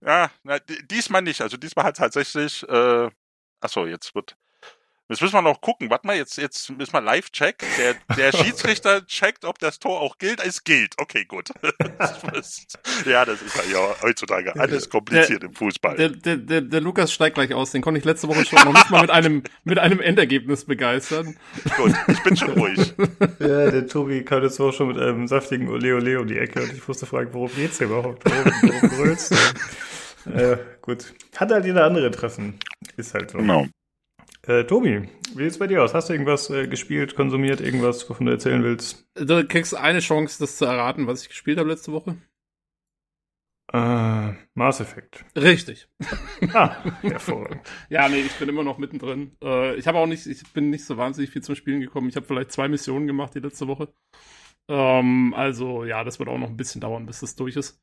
Ja, 0.06 0.32
na, 0.44 0.60
diesmal 0.90 1.22
nicht. 1.22 1.42
Also 1.42 1.58
diesmal 1.58 1.86
hat 1.86 1.98
tatsächlich, 1.98 2.68
äh, 2.68 3.10
achso, 3.62 3.86
jetzt 3.86 4.16
wird 4.16 4.36
Jetzt 5.10 5.24
müssen 5.24 5.34
wir 5.34 5.42
noch 5.42 5.60
gucken. 5.60 5.90
Warte 5.90 6.06
mal, 6.06 6.16
jetzt, 6.16 6.38
jetzt 6.38 6.70
müssen 6.70 6.94
wir 6.94 7.02
live-check. 7.02 7.66
Der, 7.80 7.96
der 8.16 8.32
Schiedsrichter 8.38 9.04
checkt, 9.08 9.44
ob 9.44 9.58
das 9.58 9.80
Tor 9.80 10.02
auch 10.02 10.20
gilt. 10.20 10.40
Es 10.40 10.64
gilt. 10.64 10.94
Okay, 11.00 11.26
gut. 11.26 11.50
ja, 13.06 13.26
das 13.26 13.42
ist 13.42 13.72
ja 13.72 13.96
heutzutage 14.04 14.56
alles 14.60 14.88
kompliziert 14.88 15.42
der, 15.42 15.50
im 15.50 15.56
Fußball. 15.56 15.96
Der, 15.96 16.10
der, 16.10 16.38
der, 16.38 16.62
der 16.62 16.82
Lukas 16.82 17.12
steigt 17.12 17.36
gleich 17.36 17.56
aus. 17.56 17.72
Den 17.72 17.82
konnte 17.82 17.98
ich 17.98 18.06
letzte 18.06 18.28
Woche 18.28 18.46
schon 18.46 18.60
noch 18.64 18.74
nicht 18.74 18.92
mal 18.92 19.02
mit 19.02 19.10
einem, 19.10 19.44
mit 19.64 19.80
einem 19.80 20.00
Endergebnis 20.00 20.66
begeistern. 20.66 21.36
Gut, 21.76 21.94
ich 22.08 22.24
bin 22.24 22.38
schon 22.38 22.52
ruhig. 22.52 22.94
Ja, 23.40 23.72
der 23.72 23.88
Tobi 23.88 24.24
kam 24.24 24.44
jetzt 24.44 24.60
auch 24.60 24.72
schon 24.72 24.90
mit 24.90 24.98
einem 24.98 25.28
saftigen 25.28 25.70
Ole 25.70 25.96
Ole 25.96 26.20
um 26.20 26.28
die 26.28 26.38
Ecke 26.38 26.62
und 26.62 26.74
ich 26.74 26.88
musste 26.88 27.06
fragen, 27.06 27.34
worum 27.34 27.50
geht's 27.56 27.78
hier 27.78 27.88
überhaupt? 27.88 28.24
Worum, 28.26 28.54
worum 28.62 28.90
brüllst 28.90 29.32
du? 29.32 30.32
äh, 30.32 30.58
gut. 30.82 31.14
Hat 31.38 31.52
halt 31.52 31.66
jeder 31.66 31.86
andere 31.86 32.12
Treffen. 32.12 32.60
Ist 32.98 33.14
halt 33.14 33.32
so. 33.32 33.38
Genau. 33.38 33.66
Äh, 34.50 34.66
Tobi, 34.66 35.08
wie 35.36 35.44
sieht's 35.44 35.60
bei 35.60 35.68
dir 35.68 35.84
aus? 35.84 35.94
Hast 35.94 36.10
du 36.10 36.14
irgendwas 36.14 36.50
äh, 36.50 36.68
gespielt, 36.68 37.16
konsumiert, 37.16 37.62
irgendwas, 37.62 38.10
wovon 38.10 38.26
du 38.26 38.32
erzählen 38.32 38.64
willst? 38.64 39.08
Du 39.14 39.48
kriegst 39.48 39.76
eine 39.76 40.00
Chance, 40.00 40.40
das 40.40 40.58
zu 40.58 40.66
erraten, 40.66 41.06
was 41.06 41.22
ich 41.22 41.30
gespielt 41.30 41.60
habe 41.60 41.70
letzte 41.70 41.92
Woche. 41.92 42.18
Äh, 43.72 44.34
Mass 44.56 44.80
Effect. 44.80 45.24
Richtig. 45.36 45.88
ah, 46.54 46.84
hervorragend. 47.02 47.62
ja, 47.90 48.10
nee, 48.10 48.22
ich 48.22 48.40
bin 48.40 48.50
immer 48.50 48.64
noch 48.64 48.80
mittendrin. 48.80 49.38
Äh, 49.44 49.76
ich 49.76 49.88
habe 49.88 50.00
auch 50.00 50.08
nicht, 50.08 50.26
ich 50.26 50.42
bin 50.52 50.72
nicht 50.72 50.84
so 50.84 50.98
wahnsinnig 50.98 51.30
viel 51.30 51.44
zum 51.44 51.54
Spielen 51.54 51.82
gekommen. 51.82 52.10
Ich 52.10 52.16
habe 52.16 52.26
vielleicht 52.26 52.52
zwei 52.52 52.70
Missionen 52.70 53.06
gemacht 53.06 53.36
die 53.36 53.42
letzte 53.42 53.68
Woche. 53.68 53.94
Ähm, 54.68 55.36
also, 55.36 55.86
ja, 55.86 56.04
das 56.04 56.18
wird 56.18 56.28
auch 56.28 56.40
noch 56.40 56.50
ein 56.50 56.58
bisschen 56.58 56.82
dauern, 56.82 57.06
bis 57.06 57.20
das 57.20 57.36
durch 57.36 57.56
ist. 57.56 57.80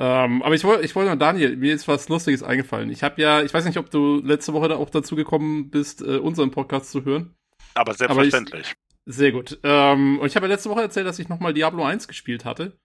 Ähm, 0.00 0.42
aber 0.42 0.54
ich 0.54 0.62
wollte, 0.62 0.84
ich 0.84 0.94
wollte 0.94 1.10
noch, 1.10 1.18
Daniel, 1.18 1.56
mir 1.56 1.74
ist 1.74 1.88
was 1.88 2.08
Lustiges 2.08 2.42
eingefallen. 2.42 2.90
Ich 2.90 3.02
habe 3.02 3.20
ja, 3.20 3.42
ich 3.42 3.52
weiß 3.52 3.64
nicht, 3.64 3.78
ob 3.78 3.90
du 3.90 4.20
letzte 4.24 4.52
Woche 4.52 4.68
da 4.68 4.76
auch 4.76 4.90
dazu 4.90 5.16
gekommen 5.16 5.70
bist, 5.70 6.02
äh, 6.02 6.18
unseren 6.18 6.52
Podcast 6.52 6.92
zu 6.92 7.04
hören. 7.04 7.34
Aber 7.74 7.94
selbstverständlich. 7.94 8.66
Aber 8.68 8.76
ich, 9.06 9.14
sehr 9.14 9.32
gut. 9.32 9.58
Ähm, 9.64 10.20
und 10.20 10.26
ich 10.26 10.36
habe 10.36 10.46
ja 10.46 10.52
letzte 10.52 10.70
Woche 10.70 10.82
erzählt, 10.82 11.06
dass 11.06 11.18
ich 11.18 11.28
nochmal 11.28 11.52
Diablo 11.52 11.84
1 11.84 12.06
gespielt 12.06 12.44
hatte 12.44 12.78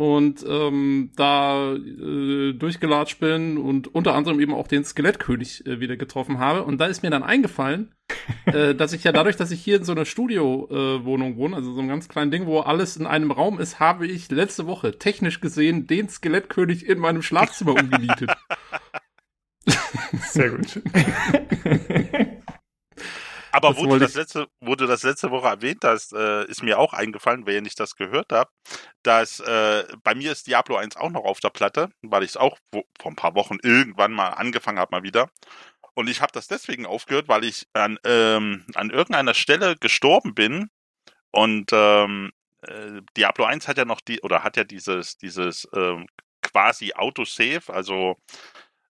und 0.00 0.42
ähm, 0.48 1.10
da 1.14 1.74
äh, 1.74 2.54
durchgelatscht 2.54 3.20
bin 3.20 3.58
und 3.58 3.94
unter 3.94 4.14
anderem 4.14 4.40
eben 4.40 4.54
auch 4.54 4.66
den 4.66 4.82
Skelettkönig 4.82 5.66
äh, 5.66 5.78
wieder 5.78 5.98
getroffen 5.98 6.38
habe. 6.38 6.62
Und 6.62 6.80
da 6.80 6.86
ist 6.86 7.02
mir 7.02 7.10
dann 7.10 7.22
eingefallen, 7.22 7.92
äh, 8.46 8.74
dass 8.74 8.94
ich 8.94 9.04
ja 9.04 9.12
dadurch, 9.12 9.36
dass 9.36 9.50
ich 9.50 9.62
hier 9.62 9.76
in 9.76 9.84
so 9.84 9.92
einer 9.92 10.06
Studiowohnung 10.06 11.34
äh, 11.34 11.36
wohne, 11.36 11.54
also 11.54 11.74
so 11.74 11.80
einem 11.80 11.90
ganz 11.90 12.08
kleinen 12.08 12.30
Ding, 12.30 12.46
wo 12.46 12.60
alles 12.60 12.96
in 12.96 13.04
einem 13.04 13.30
Raum 13.30 13.60
ist, 13.60 13.78
habe 13.78 14.06
ich 14.06 14.30
letzte 14.30 14.66
Woche 14.66 14.98
technisch 14.98 15.42
gesehen 15.42 15.86
den 15.86 16.08
Skelettkönig 16.08 16.88
in 16.88 16.98
meinem 16.98 17.20
Schlafzimmer 17.20 17.72
umgenietet. 17.72 18.30
Sehr 20.30 20.48
gut. 20.48 20.80
Aber 23.52 23.76
wo 23.76 23.86
du, 23.86 23.98
das 23.98 24.14
letzte, 24.14 24.48
wo 24.60 24.74
du 24.74 24.86
das 24.86 25.02
letzte 25.02 25.30
Woche 25.30 25.48
erwähnt 25.48 25.84
hast, 25.84 26.12
äh, 26.12 26.44
ist 26.46 26.62
mir 26.62 26.78
auch 26.78 26.92
eingefallen, 26.92 27.46
wenn 27.46 27.64
ich 27.64 27.74
das 27.74 27.96
gehört 27.96 28.32
habe, 28.32 28.50
dass 29.02 29.40
äh, 29.40 29.84
bei 30.02 30.14
mir 30.14 30.32
ist 30.32 30.46
Diablo 30.46 30.76
1 30.76 30.96
auch 30.96 31.10
noch 31.10 31.24
auf 31.24 31.40
der 31.40 31.50
Platte, 31.50 31.90
weil 32.02 32.22
ich 32.22 32.30
es 32.30 32.36
auch 32.36 32.58
wo, 32.72 32.84
vor 33.00 33.12
ein 33.12 33.16
paar 33.16 33.34
Wochen 33.34 33.58
irgendwann 33.62 34.12
mal 34.12 34.28
angefangen 34.28 34.78
habe, 34.78 34.94
mal 34.94 35.02
wieder. 35.02 35.30
Und 35.94 36.08
ich 36.08 36.20
habe 36.20 36.32
das 36.32 36.48
deswegen 36.48 36.86
aufgehört, 36.86 37.28
weil 37.28 37.44
ich 37.44 37.66
an, 37.72 37.98
ähm, 38.04 38.64
an 38.74 38.90
irgendeiner 38.90 39.34
Stelle 39.34 39.76
gestorben 39.76 40.34
bin 40.34 40.70
und 41.30 41.70
ähm, 41.72 42.32
äh, 42.62 43.02
Diablo 43.16 43.44
1 43.44 43.68
hat 43.68 43.78
ja 43.78 43.84
noch 43.84 44.00
die, 44.00 44.20
oder 44.20 44.44
hat 44.44 44.56
ja 44.56 44.64
dieses, 44.64 45.16
dieses 45.18 45.68
ähm, 45.74 46.06
quasi 46.42 46.92
Autosave, 46.94 47.72
also 47.72 48.16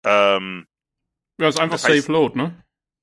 ähm, 0.05 0.67
ja, 1.39 1.49
ist 1.49 1.61
einfach 1.61 1.79
Safe 1.79 2.11
Load, 2.11 2.39
ne? 2.39 2.63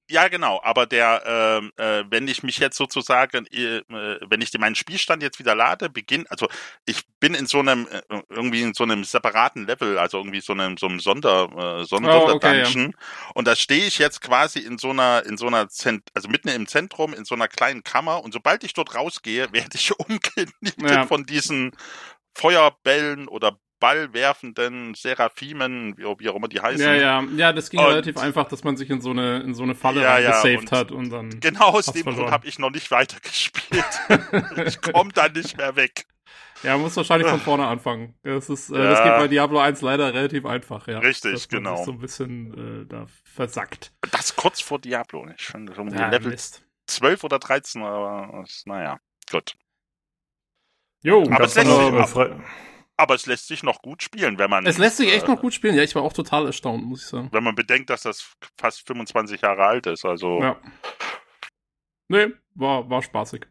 Ja, 0.09 0.27
genau, 0.27 0.59
aber 0.63 0.85
der, 0.85 1.23
ähm, 1.25 1.71
äh, 1.77 2.03
wenn 2.09 2.27
ich 2.27 2.43
mich 2.43 2.57
jetzt 2.57 2.77
sozusagen, 2.77 3.45
äh, 3.47 3.81
wenn 3.87 4.41
ich 4.41 4.51
meinen 4.59 4.75
Spielstand 4.75 5.23
jetzt 5.23 5.39
wieder 5.39 5.55
lade, 5.55 5.89
beginn, 5.89 6.27
also 6.27 6.47
ich 6.85 7.03
bin 7.21 7.33
in 7.33 7.47
so 7.47 7.59
einem, 7.59 7.87
äh, 7.87 8.01
irgendwie 8.29 8.61
in 8.61 8.73
so 8.73 8.83
einem 8.83 9.05
separaten 9.05 9.65
Level, 9.65 9.97
also 9.97 10.17
irgendwie 10.17 10.41
so 10.41 10.51
einem, 10.53 10.75
so 10.77 10.87
einem 10.87 10.99
Sonder, 10.99 11.79
äh, 11.79 11.85
Sonder 11.85 12.25
Oh, 12.25 12.31
okay, 12.31 12.63
Dungeon. 12.63 12.93
Und 13.33 13.47
da 13.47 13.55
stehe 13.55 13.85
ich 13.85 13.97
jetzt 13.97 14.19
quasi 14.21 14.59
in 14.59 14.77
so 14.77 14.89
einer, 14.89 15.25
in 15.25 15.37
so 15.37 15.47
einer, 15.47 15.69
Zent 15.69 16.09
also 16.13 16.27
mitten 16.27 16.49
im 16.49 16.67
Zentrum, 16.67 17.13
in 17.13 17.23
so 17.23 17.35
einer 17.35 17.47
kleinen 17.47 17.83
Kammer. 17.83 18.23
Und 18.23 18.33
sobald 18.33 18.63
ich 18.65 18.73
dort 18.73 18.95
rausgehe, 18.95 19.47
werde 19.53 19.75
ich 19.75 19.97
umgenietet 19.97 20.81
Ja. 20.81 21.07
von 21.07 21.25
diesen 21.25 21.71
Feuerbällen 22.35 23.27
oder 23.27 23.57
ballwerfenden 23.83 24.93
Seraphimen, 24.95 25.97
wie, 25.97 26.03
wie 26.03 26.29
auch 26.29 26.35
immer 26.35 26.47
die 26.47 26.61
heißen. 26.61 26.81
Ja, 26.85 26.93
ja, 26.93 27.23
ja, 27.35 27.51
das 27.51 27.69
ging 27.69 27.81
Und- 27.81 27.87
relativ 27.87 28.17
einfach, 28.17 28.47
dass 28.47 28.63
man 28.63 28.77
sich 28.77 28.89
in 28.89 29.01
so 29.01 29.09
eine, 29.09 29.41
in 29.41 29.53
so 29.53 29.63
eine 29.63 29.75
Falle 29.75 30.01
Ja, 30.01 30.19
ja, 30.19 30.31
gesaved 30.31 30.59
und- 30.61 30.71
hat 30.71 30.91
und 30.93 31.09
dann. 31.09 31.39
Genau 31.41 31.65
aus 31.71 31.87
dem 31.87 32.03
verloren. 32.03 32.21
Grund 32.21 32.31
habe 32.31 32.47
ich 32.47 32.59
noch 32.59 32.69
nicht 32.71 32.89
weitergespielt. 32.91 33.83
ich 34.65 34.81
komme 34.81 35.11
da 35.13 35.27
nicht 35.27 35.57
mehr 35.57 35.75
weg. 35.75 36.05
Ja, 36.63 36.73
man 36.75 36.83
muss 36.83 36.95
wahrscheinlich 36.95 37.27
von 37.29 37.41
vorne 37.41 37.67
anfangen. 37.67 38.15
Das 38.23 38.49
ist, 38.49 38.69
äh, 38.69 38.77
das 38.77 38.99
Ja. 38.99 39.03
geht 39.03 39.17
bei 39.17 39.27
Diablo 39.27 39.59
1 39.59 39.81
leider 39.81 40.13
relativ 40.13 40.45
einfach, 40.45 40.87
ja. 40.87 40.99
Richtig, 40.99 41.33
dass 41.33 41.51
man 41.51 41.63
genau. 41.63 41.75
Sich 41.75 41.85
so 41.85 41.91
ein 41.91 41.99
bisschen 41.99 42.83
äh, 42.83 42.85
da 42.87 43.05
versackt. 43.25 43.91
Das 44.11 44.33
kurz 44.37 44.61
vor 44.61 44.79
Diablo, 44.79 45.25
nicht? 45.25 45.41
Schon 45.41 45.67
so 45.67 45.81
um 45.81 45.89
die 45.89 45.97
Ja, 45.97 46.07
Level 46.07 46.31
Mist. 46.31 46.63
12 46.87 47.21
oder 47.25 47.39
13, 47.39 47.83
aber 47.83 48.43
das- 48.43 48.63
naja, 48.65 48.97
gut. 49.29 49.55
Jo, 51.01 51.23
Aber 51.29 51.43
es 51.43 51.55
lässt 51.55 51.67
sich 51.67 51.75
Aber 52.95 53.15
es 53.15 53.25
lässt 53.25 53.47
sich 53.47 53.63
noch 53.63 53.81
gut 53.81 54.03
spielen, 54.03 54.37
wenn 54.37 54.49
man. 54.49 54.65
es 54.65 54.77
lässt 54.77 54.97
sich 54.97 55.11
echt 55.11 55.25
äh, 55.27 55.31
noch 55.31 55.41
gut 55.41 55.53
spielen. 55.53 55.75
Ja, 55.75 55.81
ich 55.83 55.95
war 55.95 56.03
auch 56.03 56.13
total 56.13 56.45
erstaunt, 56.45 56.83
muss 56.85 57.01
ich 57.01 57.07
sagen. 57.07 57.29
Wenn 57.31 57.43
man 57.43 57.55
bedenkt, 57.55 57.89
dass 57.89 58.03
das 58.03 58.35
fast 58.57 58.85
25 58.85 59.41
Jahre 59.41 59.65
alt 59.65 59.87
ist, 59.87 60.05
also. 60.05 60.41
Ja. 60.41 60.61
Nee, 62.07 62.27
war, 62.53 62.87
war 62.89 63.01
spaßig. 63.01 63.47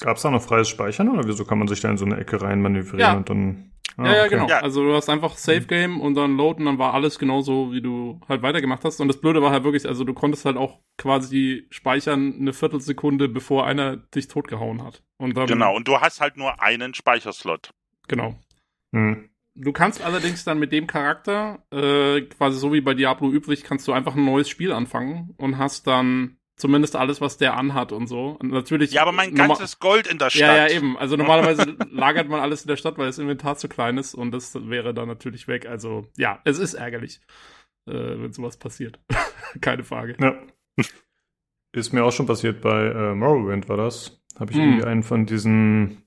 Gab's 0.00 0.22
da 0.22 0.30
noch 0.30 0.42
freies 0.42 0.68
Speichern 0.68 1.08
oder 1.08 1.26
wieso 1.26 1.44
kann 1.44 1.58
man 1.58 1.68
sich 1.68 1.80
da 1.80 1.90
in 1.90 1.98
so 1.98 2.04
eine 2.04 2.16
Ecke 2.16 2.40
rein 2.40 2.62
manövrieren 2.62 3.00
Ja. 3.00 3.12
und 3.14 3.28
dann. 3.28 3.71
Ah, 3.96 4.06
ja, 4.06 4.12
ja, 4.12 4.20
okay. 4.20 4.30
genau. 4.30 4.48
Ja. 4.48 4.60
Also 4.60 4.82
du 4.82 4.94
hast 4.94 5.08
einfach 5.08 5.36
Save 5.36 5.62
Game 5.62 6.00
und 6.00 6.14
dann 6.14 6.36
Load 6.36 6.60
und 6.60 6.66
dann 6.66 6.78
war 6.78 6.94
alles 6.94 7.18
genauso, 7.18 7.72
wie 7.72 7.82
du 7.82 8.20
halt 8.28 8.42
weitergemacht 8.42 8.84
hast. 8.84 9.00
Und 9.00 9.08
das 9.08 9.20
Blöde 9.20 9.42
war 9.42 9.50
halt 9.50 9.64
wirklich, 9.64 9.86
also 9.86 10.04
du 10.04 10.14
konntest 10.14 10.44
halt 10.44 10.56
auch 10.56 10.80
quasi 10.96 11.66
speichern 11.70 12.34
eine 12.40 12.52
Viertelsekunde, 12.52 13.28
bevor 13.28 13.66
einer 13.66 13.96
dich 13.96 14.28
totgehauen 14.28 14.82
hat. 14.82 15.02
Und 15.18 15.36
dann, 15.36 15.46
Genau, 15.46 15.76
und 15.76 15.86
du 15.88 16.00
hast 16.00 16.20
halt 16.20 16.36
nur 16.36 16.62
einen 16.62 16.94
Speicherslot. 16.94 17.70
Genau. 18.08 18.34
Hm. 18.94 19.28
Du 19.54 19.72
kannst 19.72 20.02
allerdings 20.02 20.44
dann 20.44 20.58
mit 20.58 20.72
dem 20.72 20.86
Charakter, 20.86 21.62
äh, 21.70 22.22
quasi 22.22 22.58
so 22.58 22.72
wie 22.72 22.80
bei 22.80 22.94
Diablo 22.94 23.30
üblich, 23.30 23.64
kannst 23.64 23.86
du 23.86 23.92
einfach 23.92 24.16
ein 24.16 24.24
neues 24.24 24.48
Spiel 24.48 24.72
anfangen 24.72 25.34
und 25.36 25.58
hast 25.58 25.86
dann 25.86 26.38
zumindest 26.56 26.96
alles, 26.96 27.20
was 27.20 27.38
der 27.38 27.56
anhat 27.56 27.92
und 27.92 28.06
so. 28.06 28.36
Und 28.40 28.50
natürlich. 28.52 28.92
Ja, 28.92 29.02
aber 29.02 29.12
mein 29.12 29.34
ganzes 29.34 29.78
Gold 29.78 30.06
in 30.06 30.18
der 30.18 30.30
Stadt. 30.30 30.40
Ja, 30.40 30.66
ja, 30.68 30.74
eben. 30.74 30.96
Also 30.98 31.16
normalerweise 31.16 31.76
lagert 31.90 32.28
man 32.28 32.40
alles 32.40 32.62
in 32.62 32.68
der 32.68 32.76
Stadt, 32.76 32.98
weil 32.98 33.06
das 33.06 33.18
Inventar 33.18 33.56
zu 33.56 33.68
klein 33.68 33.98
ist 33.98 34.14
und 34.14 34.30
das 34.32 34.54
wäre 34.68 34.94
dann 34.94 35.08
natürlich 35.08 35.48
weg. 35.48 35.66
Also 35.66 36.06
ja, 36.16 36.40
es 36.44 36.58
ist 36.58 36.74
ärgerlich, 36.74 37.20
äh, 37.88 37.92
wenn 37.92 38.32
sowas 38.32 38.56
passiert. 38.58 39.00
Keine 39.60 39.82
Frage. 39.84 40.16
Ja. 40.20 40.34
Ist 41.74 41.92
mir 41.92 42.04
auch 42.04 42.12
schon 42.12 42.26
passiert 42.26 42.60
bei 42.60 42.86
äh, 42.86 43.14
Morrowind, 43.14 43.68
war 43.68 43.78
das. 43.78 44.22
Habe 44.38 44.52
ich 44.52 44.58
Hm. 44.58 44.64
irgendwie 44.64 44.84
einen 44.86 45.02
von 45.02 45.26
diesen 45.26 46.02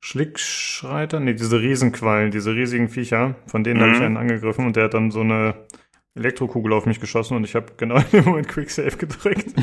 Schlickschreitern, 0.00 1.24
nee, 1.24 1.34
diese 1.34 1.60
Riesenquallen, 1.60 2.30
diese 2.30 2.54
riesigen 2.54 2.88
Viecher, 2.88 3.34
von 3.46 3.64
denen 3.64 3.80
habe 3.80 3.92
ich 3.92 3.98
Mhm. 3.98 4.04
einen 4.04 4.16
angegriffen 4.18 4.66
und 4.66 4.76
der 4.76 4.84
hat 4.84 4.94
dann 4.94 5.10
so 5.10 5.20
eine 5.20 5.66
Elektrokugel 6.16 6.72
auf 6.72 6.86
mich 6.86 6.98
geschossen 7.00 7.36
und 7.36 7.44
ich 7.44 7.54
habe 7.54 7.66
genau 7.76 7.96
in 8.10 8.10
dem 8.12 8.24
Moment 8.24 8.48
Quick 8.48 8.70
Save 8.70 8.96
gedrückt. 8.96 9.54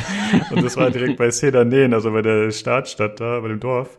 und 0.51 0.63
das 0.63 0.77
war 0.77 0.89
direkt 0.91 1.17
bei 1.17 1.29
Sedanen, 1.31 1.93
also 1.93 2.11
bei 2.11 2.21
der 2.21 2.51
Startstadt 2.51 3.19
da, 3.19 3.39
bei 3.39 3.47
dem 3.49 3.59
Dorf. 3.59 3.97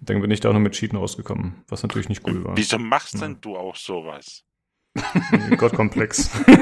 Und 0.00 0.10
dann 0.10 0.20
bin 0.20 0.30
ich 0.30 0.40
da 0.40 0.48
auch 0.48 0.52
noch 0.54 0.60
mit 0.60 0.72
Cheaten 0.72 0.98
rausgekommen, 0.98 1.62
was 1.68 1.82
natürlich 1.82 2.08
nicht 2.08 2.26
cool 2.26 2.42
war. 2.44 2.56
Wieso 2.56 2.78
machst 2.78 3.14
Ja. 3.14 3.20
denn 3.20 3.38
du 3.40 3.56
auch 3.56 3.76
sowas? 3.76 4.42
Gottkomplex. 5.58 6.30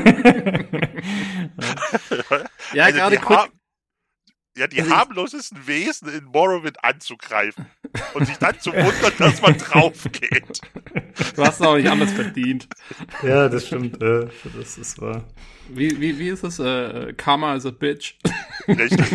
Ja, 2.73 2.85
Also 2.85 2.99
gerade 2.99 3.17
die 3.17 3.23
Quick, 3.23 3.37
har- 3.39 3.49
ja, 4.61 4.67
die 4.69 4.81
Also 4.83 4.95
harmlosesten 4.95 5.67
Wesen 5.67 6.09
in 6.13 6.25
Morrowind 6.27 6.85
anzugreifen 6.85 7.67
und 8.15 8.27
sich 8.27 8.37
dann 8.37 8.59
zu 8.61 8.73
wundern, 8.73 9.13
dass 9.19 9.41
man 9.43 9.57
drauf 9.59 10.05
geht. 10.13 10.61
du 11.37 11.43
hast 11.45 11.61
es 11.61 11.67
auch 11.67 11.77
nicht 11.77 11.89
anders 11.89 12.13
verdient. 12.13 12.69
ja, 13.23 13.49
das 13.49 13.67
stimmt. 13.67 14.01
Äh, 14.03 14.29
das 14.57 14.79
ist 14.79 15.01
wahr. 15.01 15.25
Wie, 15.69 16.01
wie, 16.01 16.19
wie 16.19 16.29
ist 16.29 16.45
es? 16.45 16.59
Äh, 16.59 17.13
Karma 17.17 17.55
is 17.55 17.65
a 17.67 17.71
bitch. 17.71 18.15
Richtig. 18.69 19.07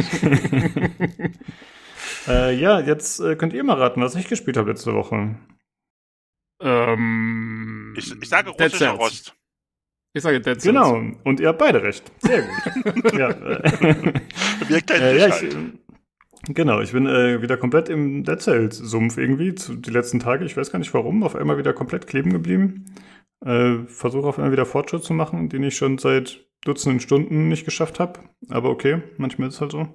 Äh, 2.28 2.56
ja, 2.56 2.80
jetzt 2.80 3.20
äh, 3.20 3.36
könnt 3.36 3.54
ihr 3.54 3.64
mal 3.64 3.78
raten, 3.80 4.02
was 4.02 4.16
ich 4.16 4.28
gespielt 4.28 4.58
habe 4.58 4.72
letzte 4.72 4.94
Woche. 4.94 5.38
ähm, 6.60 7.94
Ich, 7.98 8.12
ich 8.20 8.30
sage 8.30 8.50
russischer. 8.50 8.92
Rost. 8.92 9.36
Ich 10.16 10.24
sage 10.24 10.40
Dead 10.40 10.62
Cells. 10.62 10.64
Genau, 10.64 11.02
und 11.26 11.42
ihr 11.42 11.50
habt 11.50 11.60
beide 11.60 11.84
recht. 11.84 12.10
Sehr 12.20 12.42
gut. 12.42 13.14
ja, 13.20 13.30
Wir 14.70 14.80
kennen 14.80 15.02
äh, 15.02 15.18
ja, 15.18 15.28
ich, 15.28 15.34
halt. 15.34 15.54
äh, 15.54 16.54
genau, 16.54 16.80
ich 16.80 16.94
bin 16.94 17.06
äh, 17.06 17.42
wieder 17.42 17.58
komplett 17.58 17.90
im 17.90 18.24
Dead 18.24 18.40
Cells-Sumpf 18.40 19.18
irgendwie, 19.18 19.56
zu, 19.56 19.76
die 19.76 19.90
letzten 19.92 20.22
Tage. 20.22 20.46
Ich 20.46 20.56
weiß 20.56 20.72
gar 20.72 20.80
nicht 20.80 20.94
warum, 20.94 21.22
auf 21.22 21.36
einmal 21.36 21.58
wieder 21.58 21.74
komplett 21.74 22.08
kleben 22.08 22.32
geblieben. 22.32 22.86
Äh, 23.46 23.80
Versuche 23.88 24.26
auf 24.26 24.38
einmal 24.38 24.54
wieder 24.54 24.66
Fortschritt 24.66 25.04
zu 25.04 25.14
machen, 25.14 25.50
den 25.50 25.64
ich 25.64 25.76
schon 25.76 25.98
seit 25.98 26.46
Dutzenden 26.64 27.02
Stunden 27.02 27.50
nicht 27.50 27.66
geschafft 27.66 28.00
habe. 28.00 28.22
Aber 28.50 28.70
okay, 28.70 29.02
manchmal 29.18 29.50
ist 29.50 29.56
es 29.56 29.62
halt 29.62 29.74
so. 29.74 29.86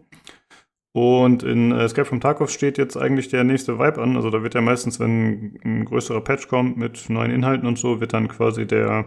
Und 0.93 1.45
in 1.45 1.73
äh, 1.73 1.85
Escape 1.85 2.05
from 2.05 2.21
Tarkov 2.21 2.51
steht 2.51 2.77
jetzt 2.77 2.99
eigentlich 2.99 3.29
der 3.29 3.45
nächste 3.45 3.79
Vibe 3.79 4.03
an. 4.03 4.17
Also 4.17 4.29
da 4.29 4.43
wird 4.43 4.53
ja 4.53 4.61
meistens, 4.61 5.01
wenn 5.01 5.59
ein 5.65 5.87
größerer 5.87 6.21
Patch 6.21 6.49
kommt 6.49 6.77
mit 6.77 7.09
neuen 7.09 7.31
Inhalten 7.31 7.67
und 7.67 7.79
so, 7.79 8.03
wird 8.03 8.13
dann 8.13 8.29
quasi 8.29 8.67
der 8.67 9.07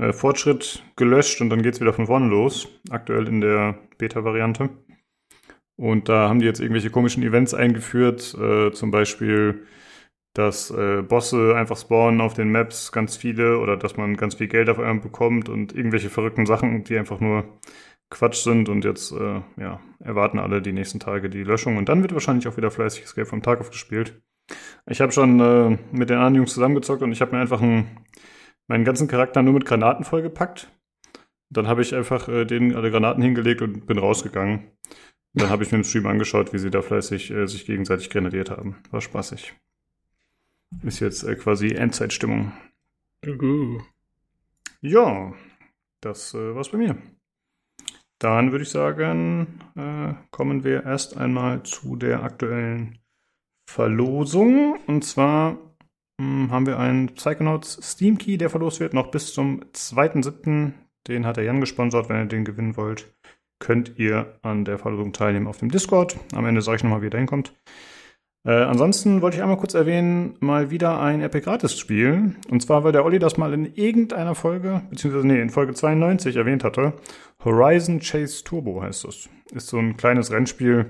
äh, 0.00 0.12
Fortschritt 0.12 0.82
gelöscht 0.96 1.40
und 1.40 1.50
dann 1.50 1.62
geht's 1.62 1.80
wieder 1.80 1.92
von 1.92 2.06
vorne 2.06 2.28
los. 2.28 2.68
Aktuell 2.90 3.28
in 3.28 3.40
der 3.40 3.78
Beta-Variante. 3.98 4.70
Und 5.76 6.08
da 6.08 6.28
haben 6.28 6.40
die 6.40 6.46
jetzt 6.46 6.60
irgendwelche 6.60 6.90
komischen 6.90 7.22
Events 7.22 7.54
eingeführt, 7.54 8.34
äh, 8.38 8.70
zum 8.72 8.90
Beispiel, 8.90 9.66
dass 10.34 10.70
äh, 10.70 11.02
Bosse 11.02 11.54
einfach 11.56 11.76
spawnen 11.76 12.20
auf 12.20 12.34
den 12.34 12.52
Maps, 12.52 12.92
ganz 12.92 13.16
viele, 13.16 13.58
oder 13.58 13.76
dass 13.76 13.96
man 13.96 14.16
ganz 14.16 14.34
viel 14.34 14.48
Geld 14.48 14.68
auf 14.68 14.78
einmal 14.78 15.00
bekommt 15.00 15.48
und 15.48 15.74
irgendwelche 15.74 16.10
verrückten 16.10 16.46
Sachen, 16.46 16.84
die 16.84 16.98
einfach 16.98 17.20
nur 17.20 17.44
Quatsch 18.10 18.42
sind 18.42 18.68
und 18.68 18.84
jetzt 18.84 19.12
äh, 19.12 19.40
ja, 19.56 19.80
erwarten 20.00 20.38
alle 20.38 20.60
die 20.60 20.72
nächsten 20.72 21.00
Tage 21.00 21.30
die 21.30 21.44
Löschung 21.44 21.76
und 21.76 21.88
dann 21.88 22.02
wird 22.02 22.12
wahrscheinlich 22.12 22.48
auch 22.48 22.56
wieder 22.56 22.70
fleißig 22.70 23.04
Escape 23.04 23.26
vom 23.26 23.42
Tarkov 23.42 23.70
gespielt. 23.70 24.20
Ich 24.86 25.00
habe 25.00 25.12
schon 25.12 25.40
äh, 25.40 25.78
mit 25.92 26.10
den 26.10 26.16
anderen 26.16 26.34
Jungs 26.34 26.54
zusammengezockt 26.54 27.02
und 27.02 27.12
ich 27.12 27.20
habe 27.20 27.34
mir 27.34 27.40
einfach 27.40 27.62
einen, 27.62 27.86
meinen 28.70 28.84
ganzen 28.84 29.08
Charakter 29.08 29.42
nur 29.42 29.54
mit 29.54 29.64
Granaten 29.64 30.04
vollgepackt. 30.04 30.70
Dann 31.50 31.66
habe 31.66 31.82
ich 31.82 31.92
einfach 31.92 32.28
äh, 32.28 32.44
denen 32.44 32.76
alle 32.76 32.92
Granaten 32.92 33.20
hingelegt 33.20 33.62
und 33.62 33.84
bin 33.86 33.98
rausgegangen. 33.98 34.70
Dann 35.34 35.50
habe 35.50 35.64
ich 35.64 35.72
mir 35.72 35.78
im 35.78 35.84
Stream 35.84 36.06
angeschaut, 36.06 36.52
wie 36.52 36.58
sie 36.58 36.70
da 36.70 36.80
fleißig 36.80 37.32
äh, 37.32 37.46
sich 37.48 37.66
gegenseitig 37.66 38.10
grenadiert 38.10 38.50
haben. 38.50 38.76
War 38.92 39.00
spaßig. 39.00 39.54
Ist 40.84 41.00
jetzt 41.00 41.24
äh, 41.24 41.34
quasi 41.34 41.72
Endzeitstimmung. 41.72 42.52
Uh. 43.26 43.80
Ja, 44.80 45.34
das 46.00 46.32
äh, 46.34 46.54
war's 46.54 46.68
bei 46.68 46.78
mir. 46.78 46.96
Dann 48.20 48.52
würde 48.52 48.62
ich 48.62 48.70
sagen, 48.70 49.60
äh, 49.74 50.14
kommen 50.30 50.62
wir 50.62 50.84
erst 50.84 51.16
einmal 51.16 51.64
zu 51.64 51.96
der 51.96 52.22
aktuellen 52.22 53.00
Verlosung. 53.66 54.78
Und 54.86 55.04
zwar 55.04 55.58
haben 56.50 56.66
wir 56.66 56.78
einen 56.78 57.08
Psychonauts 57.14 57.78
Steam 57.82 58.18
Key, 58.18 58.36
der 58.36 58.50
verlost 58.50 58.80
wird, 58.80 58.94
noch 58.94 59.10
bis 59.10 59.32
zum 59.32 59.62
2.7. 59.74 60.72
Den 61.08 61.26
hat 61.26 61.36
der 61.36 61.44
Jan 61.44 61.60
gesponsert. 61.60 62.08
Wenn 62.08 62.18
ihr 62.18 62.26
den 62.26 62.44
gewinnen 62.44 62.76
wollt, 62.76 63.12
könnt 63.58 63.98
ihr 63.98 64.38
an 64.42 64.64
der 64.64 64.78
Verlosung 64.78 65.12
teilnehmen 65.12 65.46
auf 65.46 65.58
dem 65.58 65.70
Discord. 65.70 66.16
Am 66.34 66.46
Ende 66.46 66.62
sage 66.62 66.76
ich 66.76 66.82
nochmal, 66.82 67.00
wie 67.00 67.06
ihr 67.06 67.10
da 67.10 67.18
hinkommt. 67.18 67.54
Äh, 68.44 68.52
ansonsten 68.52 69.20
wollte 69.20 69.36
ich 69.36 69.42
einmal 69.42 69.58
kurz 69.58 69.74
erwähnen, 69.74 70.36
mal 70.40 70.70
wieder 70.70 71.00
ein 71.00 71.20
Epic 71.20 71.44
Gratis 71.44 71.78
Spiel. 71.78 72.34
Und 72.48 72.62
zwar, 72.62 72.84
weil 72.84 72.92
der 72.92 73.04
Olli 73.04 73.18
das 73.18 73.36
mal 73.36 73.52
in 73.52 73.74
irgendeiner 73.74 74.34
Folge, 74.34 74.82
beziehungsweise 74.88 75.26
nee, 75.26 75.40
in 75.40 75.50
Folge 75.50 75.74
92 75.74 76.36
erwähnt 76.36 76.64
hatte. 76.64 76.94
Horizon 77.44 78.00
Chase 78.00 78.42
Turbo 78.44 78.82
heißt 78.82 79.04
das. 79.04 79.28
Ist 79.52 79.68
so 79.68 79.78
ein 79.78 79.96
kleines 79.96 80.30
Rennspiel, 80.30 80.86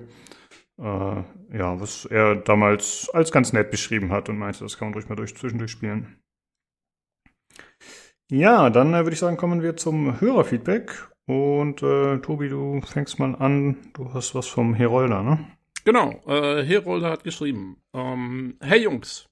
ja, 0.83 1.81
was 1.81 2.07
er 2.07 2.37
damals 2.37 3.11
als 3.11 3.33
ganz 3.33 3.53
nett 3.53 3.71
beschrieben 3.71 4.11
hat 4.13 4.29
und 4.29 4.39
meinte, 4.39 4.61
das 4.61 4.79
kann 4.79 4.89
man 4.89 4.95
ruhig 4.95 5.09
mal 5.09 5.17
durch, 5.17 5.37
zwischendurch 5.37 5.71
spielen. 5.71 6.21
Ja, 8.31 8.71
dann 8.71 8.95
äh, 8.95 8.99
würde 8.99 9.13
ich 9.13 9.19
sagen, 9.19 9.37
kommen 9.37 9.61
wir 9.61 9.77
zum 9.77 10.21
Hörerfeedback. 10.21 11.11
Und 11.27 11.83
äh, 11.83 12.19
Tobi, 12.19 12.49
du 12.49 12.81
fängst 12.81 13.19
mal 13.19 13.35
an. 13.35 13.77
Du 13.93 14.15
hast 14.15 14.35
was 14.37 14.47
vom 14.47 14.73
Herolder, 14.73 15.23
ne? 15.23 15.45
Genau, 15.85 16.23
äh, 16.27 16.63
Herolder 16.63 17.11
hat 17.11 17.25
geschrieben. 17.25 17.83
Ähm, 17.93 18.57
hey 18.61 18.83
Jungs, 18.83 19.29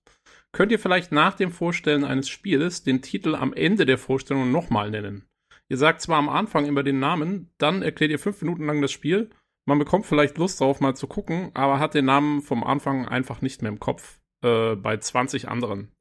könnt 0.52 0.72
ihr 0.72 0.80
vielleicht 0.80 1.12
nach 1.12 1.34
dem 1.34 1.52
Vorstellen 1.52 2.04
eines 2.04 2.28
Spieles 2.28 2.82
den 2.82 3.00
Titel 3.00 3.36
am 3.36 3.52
Ende 3.52 3.86
der 3.86 3.98
Vorstellung 3.98 4.50
nochmal 4.50 4.90
nennen? 4.90 5.26
Ihr 5.68 5.76
sagt 5.76 6.00
zwar 6.00 6.18
am 6.18 6.28
Anfang 6.28 6.66
immer 6.66 6.82
den 6.82 6.98
Namen, 6.98 7.50
dann 7.58 7.82
erklärt 7.82 8.10
ihr 8.10 8.18
fünf 8.18 8.40
Minuten 8.42 8.66
lang 8.66 8.82
das 8.82 8.90
Spiel. 8.90 9.30
Man 9.68 9.78
bekommt 9.78 10.06
vielleicht 10.06 10.38
Lust 10.38 10.62
drauf, 10.62 10.80
mal 10.80 10.96
zu 10.96 11.06
gucken, 11.06 11.50
aber 11.52 11.78
hat 11.78 11.92
den 11.92 12.06
Namen 12.06 12.40
vom 12.40 12.64
Anfang 12.64 13.06
einfach 13.06 13.42
nicht 13.42 13.60
mehr 13.60 13.70
im 13.70 13.78
Kopf. 13.78 14.18
Äh, 14.42 14.76
bei 14.76 14.96
20 14.96 15.48
anderen. 15.48 15.92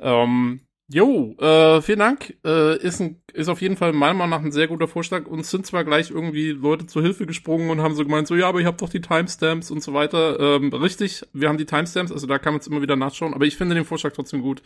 Ähm, 0.00 0.60
Jo, 0.88 1.34
äh, 1.40 1.82
vielen 1.82 1.98
Dank. 1.98 2.38
Äh, 2.46 2.78
ist, 2.78 3.00
ein, 3.00 3.20
ist 3.32 3.48
auf 3.48 3.60
jeden 3.60 3.76
Fall 3.76 3.92
meiner 3.92 4.14
Meinung 4.14 4.30
nach 4.30 4.44
ein 4.44 4.52
sehr 4.52 4.68
guter 4.68 4.86
Vorschlag. 4.86 5.26
Uns 5.26 5.50
sind 5.50 5.66
zwar 5.66 5.84
gleich 5.84 6.12
irgendwie 6.12 6.50
Leute 6.50 6.86
zur 6.86 7.02
Hilfe 7.02 7.26
gesprungen 7.26 7.70
und 7.70 7.80
haben 7.80 7.96
so 7.96 8.04
gemeint, 8.04 8.28
so 8.28 8.36
ja, 8.36 8.48
aber 8.48 8.60
ihr 8.60 8.66
habt 8.66 8.80
doch 8.80 8.88
die 8.88 9.00
Timestamps 9.00 9.72
und 9.72 9.82
so 9.82 9.92
weiter. 9.92 10.38
Ähm, 10.38 10.72
richtig, 10.72 11.24
wir 11.32 11.48
haben 11.48 11.58
die 11.58 11.66
Timestamps, 11.66 12.12
also 12.12 12.28
da 12.28 12.38
kann 12.38 12.52
man 12.52 12.60
es 12.60 12.68
immer 12.68 12.82
wieder 12.82 12.94
nachschauen. 12.94 13.34
Aber 13.34 13.46
ich 13.46 13.56
finde 13.56 13.74
den 13.74 13.84
Vorschlag 13.84 14.12
trotzdem 14.12 14.42
gut. 14.42 14.62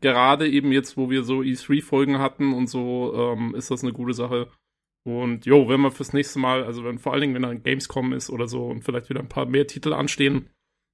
Gerade 0.00 0.48
eben 0.48 0.72
jetzt, 0.72 0.96
wo 0.96 1.10
wir 1.10 1.22
so 1.22 1.42
E3-Folgen 1.42 2.18
hatten 2.18 2.54
und 2.54 2.66
so, 2.66 3.14
ähm, 3.14 3.54
ist 3.54 3.70
das 3.70 3.84
eine 3.84 3.92
gute 3.92 4.14
Sache. 4.14 4.48
Und 5.04 5.46
jo, 5.46 5.68
wenn 5.68 5.80
wir 5.80 5.90
fürs 5.90 6.12
nächste 6.12 6.38
Mal, 6.38 6.64
also 6.64 6.84
wenn 6.84 6.98
vor 6.98 7.12
allen 7.12 7.22
Dingen, 7.22 7.34
wenn 7.34 7.42
dann 7.42 7.62
Gamescom 7.62 8.12
ist 8.12 8.30
oder 8.30 8.46
so 8.46 8.66
und 8.66 8.84
vielleicht 8.84 9.10
wieder 9.10 9.20
ein 9.20 9.28
paar 9.28 9.46
mehr 9.46 9.66
Titel 9.66 9.92
anstehen, 9.92 10.48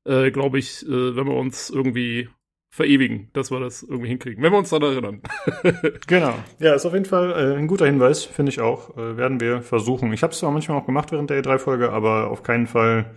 äh, 0.07 0.31
glaube 0.31 0.59
ich, 0.59 0.87
äh, 0.87 1.17
wenn 1.17 1.27
wir 1.27 1.37
uns 1.37 1.71
irgendwie 1.71 2.29
verewigen, 2.71 3.31
dass 3.33 3.51
wir 3.51 3.61
das 3.61 3.83
irgendwie 3.83 4.09
hinkriegen, 4.09 4.43
wenn 4.43 4.53
wir 4.53 4.59
uns 4.59 4.71
daran 4.71 4.93
erinnern. 4.93 5.23
genau. 6.07 6.35
Ja, 6.59 6.75
ist 6.75 6.87
auf 6.87 6.93
jeden 6.93 7.07
Fall 7.07 7.33
äh, 7.33 7.57
ein 7.57 7.67
guter 7.67 7.87
Hinweis, 7.87 8.25
finde 8.25 8.51
ich 8.51 8.61
auch. 8.61 8.97
Äh, 8.97 9.17
werden 9.17 9.41
wir 9.41 9.63
versuchen. 9.63 10.13
Ich 10.13 10.23
habe 10.23 10.33
es 10.33 10.39
zwar 10.39 10.51
manchmal 10.51 10.79
auch 10.79 10.87
gemacht 10.87 11.11
während 11.13 11.31
der 11.31 11.43
E3-Folge, 11.43 11.91
aber 11.91 12.31
auf 12.31 12.43
keinen 12.43 12.67
Fall 12.67 13.15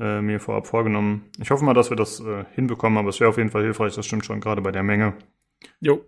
äh, 0.00 0.20
mir 0.20 0.40
vorab 0.40 0.66
vorgenommen. 0.66 1.30
Ich 1.40 1.50
hoffe 1.50 1.64
mal, 1.64 1.74
dass 1.74 1.90
wir 1.90 1.96
das 1.96 2.20
äh, 2.20 2.44
hinbekommen, 2.54 2.98
aber 2.98 3.10
es 3.10 3.20
wäre 3.20 3.30
auf 3.30 3.38
jeden 3.38 3.50
Fall 3.50 3.62
hilfreich, 3.62 3.94
das 3.94 4.06
stimmt 4.06 4.24
schon, 4.24 4.40
gerade 4.40 4.60
bei 4.60 4.72
der 4.72 4.82
Menge. 4.82 5.14
Jo. 5.80 6.04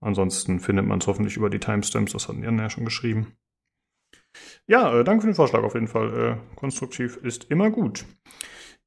Äh, 0.00 0.06
ansonsten 0.06 0.60
findet 0.60 0.86
man 0.86 0.98
es 1.00 1.06
hoffentlich 1.06 1.36
über 1.36 1.50
die 1.50 1.60
Timestamps, 1.60 2.12
das 2.12 2.28
hatten 2.28 2.42
Jan 2.42 2.58
ja 2.58 2.70
schon 2.70 2.84
geschrieben. 2.84 3.34
Ja, 4.66 4.98
äh, 4.98 5.04
danke 5.04 5.22
für 5.22 5.28
den 5.28 5.34
Vorschlag 5.34 5.62
auf 5.62 5.74
jeden 5.74 5.88
Fall. 5.88 6.40
konstruktiv 6.56 7.16
ist 7.22 7.44
immer 7.50 7.70
gut. 7.70 8.04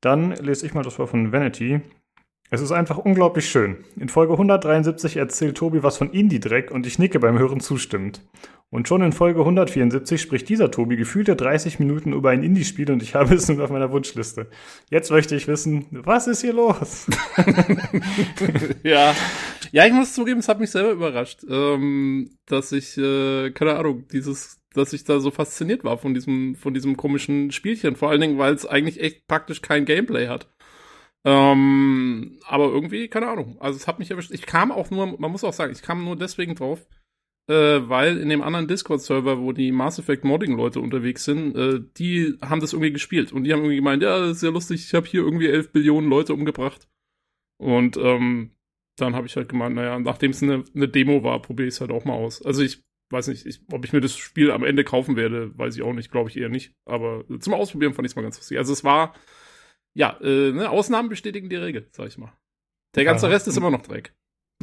Dann 0.02 0.32
lese 0.32 0.66
ich 0.66 0.74
mal 0.74 0.84
das 0.84 0.96
vor 0.96 1.08
von 1.08 1.32
Vanity. 1.32 1.82
Es 2.54 2.60
ist 2.60 2.74
einfach 2.74 2.98
unglaublich 2.98 3.50
schön. 3.50 3.86
In 3.96 4.10
Folge 4.10 4.34
173 4.34 5.16
erzählt 5.16 5.58
Tobi 5.58 5.84
was 5.84 5.98
von 5.98 6.12
Indie-Dreck 6.12 6.70
und 6.70 6.86
ich 6.86 7.00
nicke 7.00 7.20
beim 7.20 7.40
Hören 7.40 7.62
zustimmend. 7.62 8.22
Und 8.72 8.88
schon 8.88 9.02
in 9.02 9.12
Folge 9.12 9.42
174 9.42 10.22
spricht 10.22 10.48
dieser 10.48 10.72
Tobi 10.72 10.96
gefühlte 10.96 11.36
30 11.36 11.80
Minuten 11.80 12.14
über 12.14 12.30
ein 12.30 12.42
Indie-Spiel 12.42 12.90
und 12.90 13.04
ich 13.04 13.16
habe 13.16 13.36
es 13.36 13.50
nun 13.50 13.60
auf 13.60 13.70
meiner 13.70 13.92
Wunschliste. 13.92 14.50
Jetzt 14.90 15.12
möchte 15.12 15.36
ich 15.36 15.50
wissen, 15.50 15.88
was 15.92 16.28
ist 16.28 16.40
hier 16.40 16.54
los? 16.54 17.08
ja. 18.84 19.14
Ja, 19.74 19.86
ich 19.86 19.92
muss 19.92 20.14
zugeben, 20.14 20.40
es 20.40 20.48
hat 20.48 20.62
mich 20.62 20.72
selber 20.72 20.92
überrascht, 20.92 21.42
ähm, 21.50 22.38
dass 22.46 22.72
ich, 22.72 22.98
äh, 22.98 23.52
keine 23.52 23.76
Ahnung, 23.76 24.08
dieses, 24.08 24.62
dass 24.74 24.94
ich 24.94 25.04
da 25.04 25.20
so 25.20 25.32
fasziniert 25.32 25.84
war 25.84 25.98
von 25.98 26.14
diesem, 26.14 26.56
von 26.56 26.74
diesem 26.74 26.96
komischen 26.96 27.52
Spielchen. 27.52 27.98
Vor 27.98 28.10
allen 28.10 28.22
Dingen, 28.22 28.38
weil 28.38 28.54
es 28.54 28.66
eigentlich 28.66 29.02
echt 29.02 29.28
praktisch 29.28 29.62
kein 29.62 29.84
Gameplay 29.84 30.30
hat. 30.30 30.48
Ähm, 31.26 32.40
aber 32.48 32.70
irgendwie, 32.70 33.10
keine 33.10 33.28
Ahnung. 33.28 33.58
Also 33.60 33.76
es 33.76 33.88
hat 33.88 34.00
mich 34.00 34.12
erwischt. 34.12 34.32
Ich 34.32 34.44
kam 34.44 34.72
auch 34.72 34.90
nur, 34.92 35.20
man 35.20 35.32
muss 35.32 35.44
auch 35.44 35.54
sagen, 35.54 35.74
ich 35.74 35.82
kam 35.82 36.06
nur 36.06 36.16
deswegen 36.16 36.56
drauf, 36.56 36.80
äh, 37.52 37.90
weil 37.90 38.18
in 38.18 38.30
dem 38.30 38.42
anderen 38.42 38.68
Discord-Server, 38.68 39.40
wo 39.42 39.52
die 39.52 39.74
Mass 39.74 40.00
Effect 40.00 40.24
Modding-Leute 40.24 40.80
unterwegs 40.80 41.26
sind, 41.26 41.56
äh, 41.56 41.82
die 41.98 42.38
haben 42.42 42.62
das 42.62 42.72
irgendwie 42.72 42.94
gespielt. 42.94 43.34
Und 43.34 43.44
die 43.44 43.52
haben 43.52 43.60
irgendwie 43.60 43.76
gemeint, 43.76 44.02
ja, 44.02 44.20
das 44.20 44.38
ist 44.38 44.44
ja 44.44 44.50
lustig, 44.50 44.86
ich 44.86 44.94
habe 44.94 45.06
hier 45.06 45.22
irgendwie 45.22 45.48
11 45.48 45.74
Billionen 45.74 46.10
Leute 46.10 46.34
umgebracht. 46.34 46.88
Und 47.58 47.98
ähm, 47.98 48.52
dann 48.98 49.16
habe 49.16 49.28
ich 49.28 49.36
halt 49.36 49.50
gemeint, 49.50 49.76
naja, 49.76 50.00
nachdem 50.00 50.32
es 50.32 50.42
eine, 50.42 50.64
eine 50.74 50.88
Demo 50.88 51.24
war, 51.24 51.42
probiere 51.42 51.68
ich 51.68 51.76
es 51.76 51.82
halt 51.82 51.92
auch 51.92 52.06
mal 52.06 52.14
aus. 52.14 52.42
Also 52.42 52.62
ich 52.62 52.84
weiß 53.12 53.28
nicht, 53.28 53.46
ich, 53.46 53.62
ob 53.72 53.84
ich 53.84 53.92
mir 53.92 54.00
das 54.00 54.16
Spiel 54.16 54.52
am 54.52 54.64
Ende 54.64 54.86
kaufen 54.86 55.18
werde, 55.18 55.58
weiß 55.58 55.76
ich 55.76 55.82
auch 55.82 55.94
nicht, 55.94 56.10
glaube 56.10 56.30
ich 56.30 56.38
eher 56.38 56.50
nicht. 56.50 56.74
Aber 56.86 57.26
zum 57.40 57.54
Ausprobieren 57.54 57.94
fand 57.94 58.06
ich 58.06 58.14
es 58.14 58.16
mal 58.16 58.22
ganz 58.22 58.38
lustig. 58.38 58.58
Also 58.58 58.72
es 58.72 58.86
war 58.86 59.14
ja, 59.94 60.18
äh, 60.22 60.54
ne, 60.54 60.70
Ausnahmen 60.70 61.10
bestätigen 61.10 61.50
die 61.50 61.58
Regel, 61.58 61.90
sag 61.92 62.08
ich 62.08 62.18
mal. 62.18 62.32
Der 62.96 63.04
ganze 63.04 63.28
ja. 63.28 63.34
Rest 63.34 63.48
ist 63.48 63.58
immer 63.58 63.72
noch 63.72 63.82
Dreck. 63.82 64.14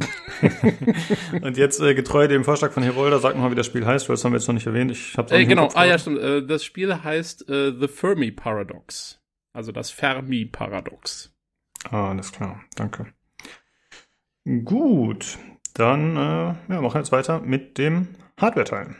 und 1.41 1.57
jetzt 1.57 1.79
äh, 1.81 1.93
getreu 1.93 2.27
dem 2.27 2.43
Vorschlag 2.43 2.71
von 2.71 2.83
Herolder, 2.83 3.19
sag 3.19 3.37
mal, 3.37 3.51
wie 3.51 3.55
das 3.55 3.65
Spiel 3.65 3.85
heißt, 3.85 4.09
weil 4.09 4.15
das 4.15 4.23
haben 4.23 4.31
wir 4.31 4.37
jetzt 4.37 4.47
noch 4.47 4.53
nicht 4.53 4.67
erwähnt. 4.67 4.91
Ich 4.91 5.17
hab's 5.17 5.31
äh, 5.31 5.45
genau, 5.45 5.69
ah 5.73 5.85
ja, 5.85 5.97
stimmt. 5.97 6.19
Äh, 6.19 6.45
das 6.45 6.63
Spiel 6.63 7.03
heißt 7.03 7.49
äh, 7.49 7.73
The 7.79 7.87
Fermi 7.87 8.31
Paradox. 8.31 9.19
Also 9.53 9.71
das 9.71 9.91
Fermi 9.91 10.45
Paradox. 10.45 11.33
Ah, 11.89 12.09
alles 12.09 12.31
klar, 12.31 12.63
danke. 12.75 13.07
Gut, 14.63 15.37
dann 15.73 16.15
äh, 16.15 16.19
ja, 16.19 16.55
machen 16.67 16.93
wir 16.93 16.99
jetzt 16.99 17.11
weiter 17.11 17.39
mit 17.41 17.77
dem 17.77 18.09
Hardware-Teil. 18.39 18.95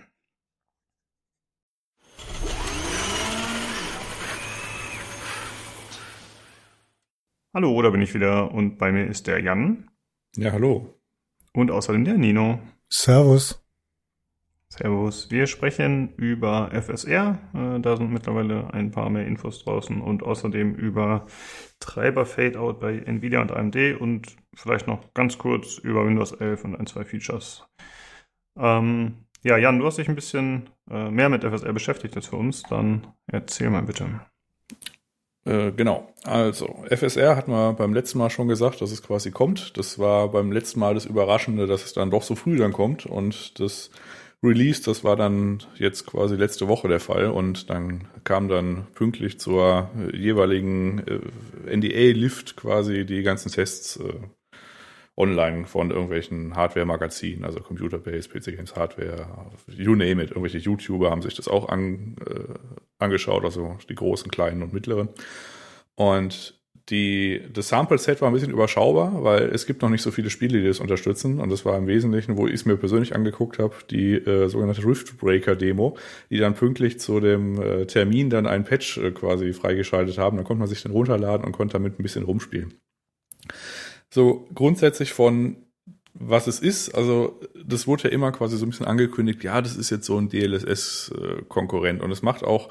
Hallo, 7.51 7.81
da 7.81 7.89
bin 7.89 8.01
ich 8.01 8.13
wieder 8.13 8.51
und 8.51 8.77
bei 8.77 8.91
mir 8.91 9.07
ist 9.07 9.25
der 9.25 9.41
Jan. 9.41 9.89
Ja, 10.37 10.51
hallo. 10.51 10.93
Und 11.53 11.71
außerdem 11.71 12.05
der 12.05 12.17
Nino. 12.17 12.59
Servus. 12.87 13.65
Servus. 14.69 15.31
Wir 15.31 15.47
sprechen 15.47 16.13
über 16.15 16.69
FSR. 16.71 17.39
Äh, 17.53 17.79
da 17.79 17.97
sind 17.97 18.11
mittlerweile 18.11 18.71
ein 18.71 18.91
paar 18.91 19.09
mehr 19.09 19.25
Infos 19.25 19.63
draußen 19.63 19.99
und 19.99 20.21
außerdem 20.21 20.75
über 20.75 21.25
Treiber 21.79 22.25
Fadeout 22.25 22.73
bei 22.79 22.99
Nvidia 22.99 23.41
und 23.41 23.51
AMD 23.51 23.99
und 23.99 24.35
vielleicht 24.53 24.85
noch 24.87 25.13
ganz 25.15 25.39
kurz 25.39 25.79
über 25.79 26.05
Windows 26.05 26.31
11 26.33 26.63
und 26.65 26.75
ein, 26.75 26.85
zwei 26.85 27.03
Features. 27.03 27.67
Ähm, 28.55 29.25
ja, 29.43 29.57
Jan, 29.57 29.79
du 29.79 29.85
hast 29.87 29.97
dich 29.97 30.09
ein 30.09 30.15
bisschen 30.15 30.69
äh, 30.89 31.09
mehr 31.09 31.29
mit 31.29 31.43
FSR 31.43 31.73
beschäftigt 31.73 32.15
jetzt 32.15 32.27
für 32.27 32.35
uns. 32.35 32.61
Dann 32.63 33.07
erzähl 33.25 33.71
mal 33.71 33.81
bitte. 33.81 34.21
Äh, 35.49 35.71
genau. 35.71 36.07
Also, 36.23 36.83
FSR 36.89 37.35
hat 37.35 37.47
man 37.47 37.75
beim 37.75 37.93
letzten 37.93 38.19
Mal 38.19 38.29
schon 38.29 38.47
gesagt, 38.47 38.81
dass 38.81 38.91
es 38.91 39.01
quasi 39.01 39.31
kommt. 39.31 39.77
Das 39.77 39.97
war 39.97 40.29
beim 40.31 40.51
letzten 40.51 40.79
Mal 40.79 40.93
das 40.93 41.05
Überraschende, 41.05 41.65
dass 41.65 41.83
es 41.85 41.93
dann 41.93 42.11
doch 42.11 42.21
so 42.21 42.35
früh 42.35 42.57
dann 42.57 42.71
kommt. 42.71 43.07
Und 43.07 43.59
das 43.59 43.89
Release, 44.43 44.83
das 44.83 45.03
war 45.03 45.15
dann 45.15 45.63
jetzt 45.75 46.05
quasi 46.05 46.35
letzte 46.35 46.67
Woche 46.67 46.87
der 46.87 46.99
Fall. 46.99 47.31
Und 47.31 47.71
dann 47.71 48.07
kam 48.23 48.47
dann 48.47 48.85
pünktlich 48.93 49.39
zur 49.39 49.89
jeweiligen 50.13 50.99
äh, 51.07 51.75
NDA-Lift 51.75 52.55
quasi 52.55 53.05
die 53.07 53.23
ganzen 53.23 53.51
Tests 53.51 53.97
äh, 53.97 54.13
online 55.19 55.65
von 55.65 55.91
irgendwelchen 55.91 56.55
Hardware-Magazinen, 56.55 57.43
also 57.43 57.59
Computer-Based, 57.59 58.31
PC 58.31 58.55
Games 58.55 58.75
Hardware, 58.75 59.27
you 59.67 59.91
name 59.91 60.23
it. 60.23 60.31
Irgendwelche 60.31 60.59
YouTuber 60.59 61.11
haben 61.11 61.21
sich 61.21 61.35
das 61.35 61.47
auch 61.47 61.67
an, 61.67 62.15
äh, 62.25 62.53
angeschaut, 62.97 63.43
also 63.43 63.77
die 63.89 63.95
großen, 63.95 64.31
kleinen 64.31 64.63
und 64.63 64.73
mittleren. 64.73 65.09
Und 65.95 66.55
die, 66.89 67.41
das 67.53 67.67
Sample-Set 67.67 68.21
war 68.21 68.29
ein 68.29 68.33
bisschen 68.33 68.51
überschaubar, 68.51 69.23
weil 69.23 69.49
es 69.49 69.65
gibt 69.67 69.81
noch 69.81 69.89
nicht 69.89 70.01
so 70.01 70.09
viele 70.09 70.29
Spiele, 70.29 70.59
die 70.59 70.67
das 70.67 70.79
unterstützen. 70.79 71.39
Und 71.39 71.49
das 71.49 71.65
war 71.65 71.77
im 71.77 71.85
Wesentlichen, 71.85 72.37
wo 72.37 72.47
ich 72.47 72.53
es 72.53 72.65
mir 72.65 72.77
persönlich 72.77 73.13
angeguckt 73.13 73.59
habe, 73.59 73.75
die 73.91 74.13
äh, 74.13 74.47
sogenannte 74.47 74.85
Riftbreaker-Demo, 74.85 75.97
die 76.29 76.37
dann 76.37 76.55
pünktlich 76.55 76.99
zu 76.99 77.19
dem 77.19 77.61
äh, 77.61 77.85
Termin 77.85 78.29
dann 78.29 78.47
einen 78.47 78.63
Patch 78.63 78.97
äh, 78.97 79.11
quasi 79.11 79.51
freigeschaltet 79.51 80.17
haben. 80.17 80.37
Dann 80.37 80.45
konnte 80.45 80.59
man 80.59 80.69
sich 80.69 80.81
den 80.81 80.91
runterladen 80.91 81.45
und 81.45 81.51
konnte 81.51 81.73
damit 81.73 81.99
ein 81.99 82.03
bisschen 82.03 82.23
rumspielen 82.23 82.73
so 84.09 84.47
grundsätzlich 84.53 85.13
von 85.13 85.57
was 86.13 86.47
es 86.47 86.59
ist, 86.59 86.89
also 86.95 87.39
das 87.63 87.87
wurde 87.87 88.03
ja 88.03 88.09
immer 88.09 88.31
quasi 88.31 88.57
so 88.57 88.65
ein 88.65 88.69
bisschen 88.69 88.87
angekündigt, 88.87 89.43
ja, 89.43 89.61
das 89.61 89.77
ist 89.77 89.89
jetzt 89.89 90.05
so 90.05 90.17
ein 90.17 90.29
DLSS-Konkurrent 90.29 92.01
und 92.01 92.11
es 92.11 92.21
macht 92.21 92.43
auch, 92.43 92.69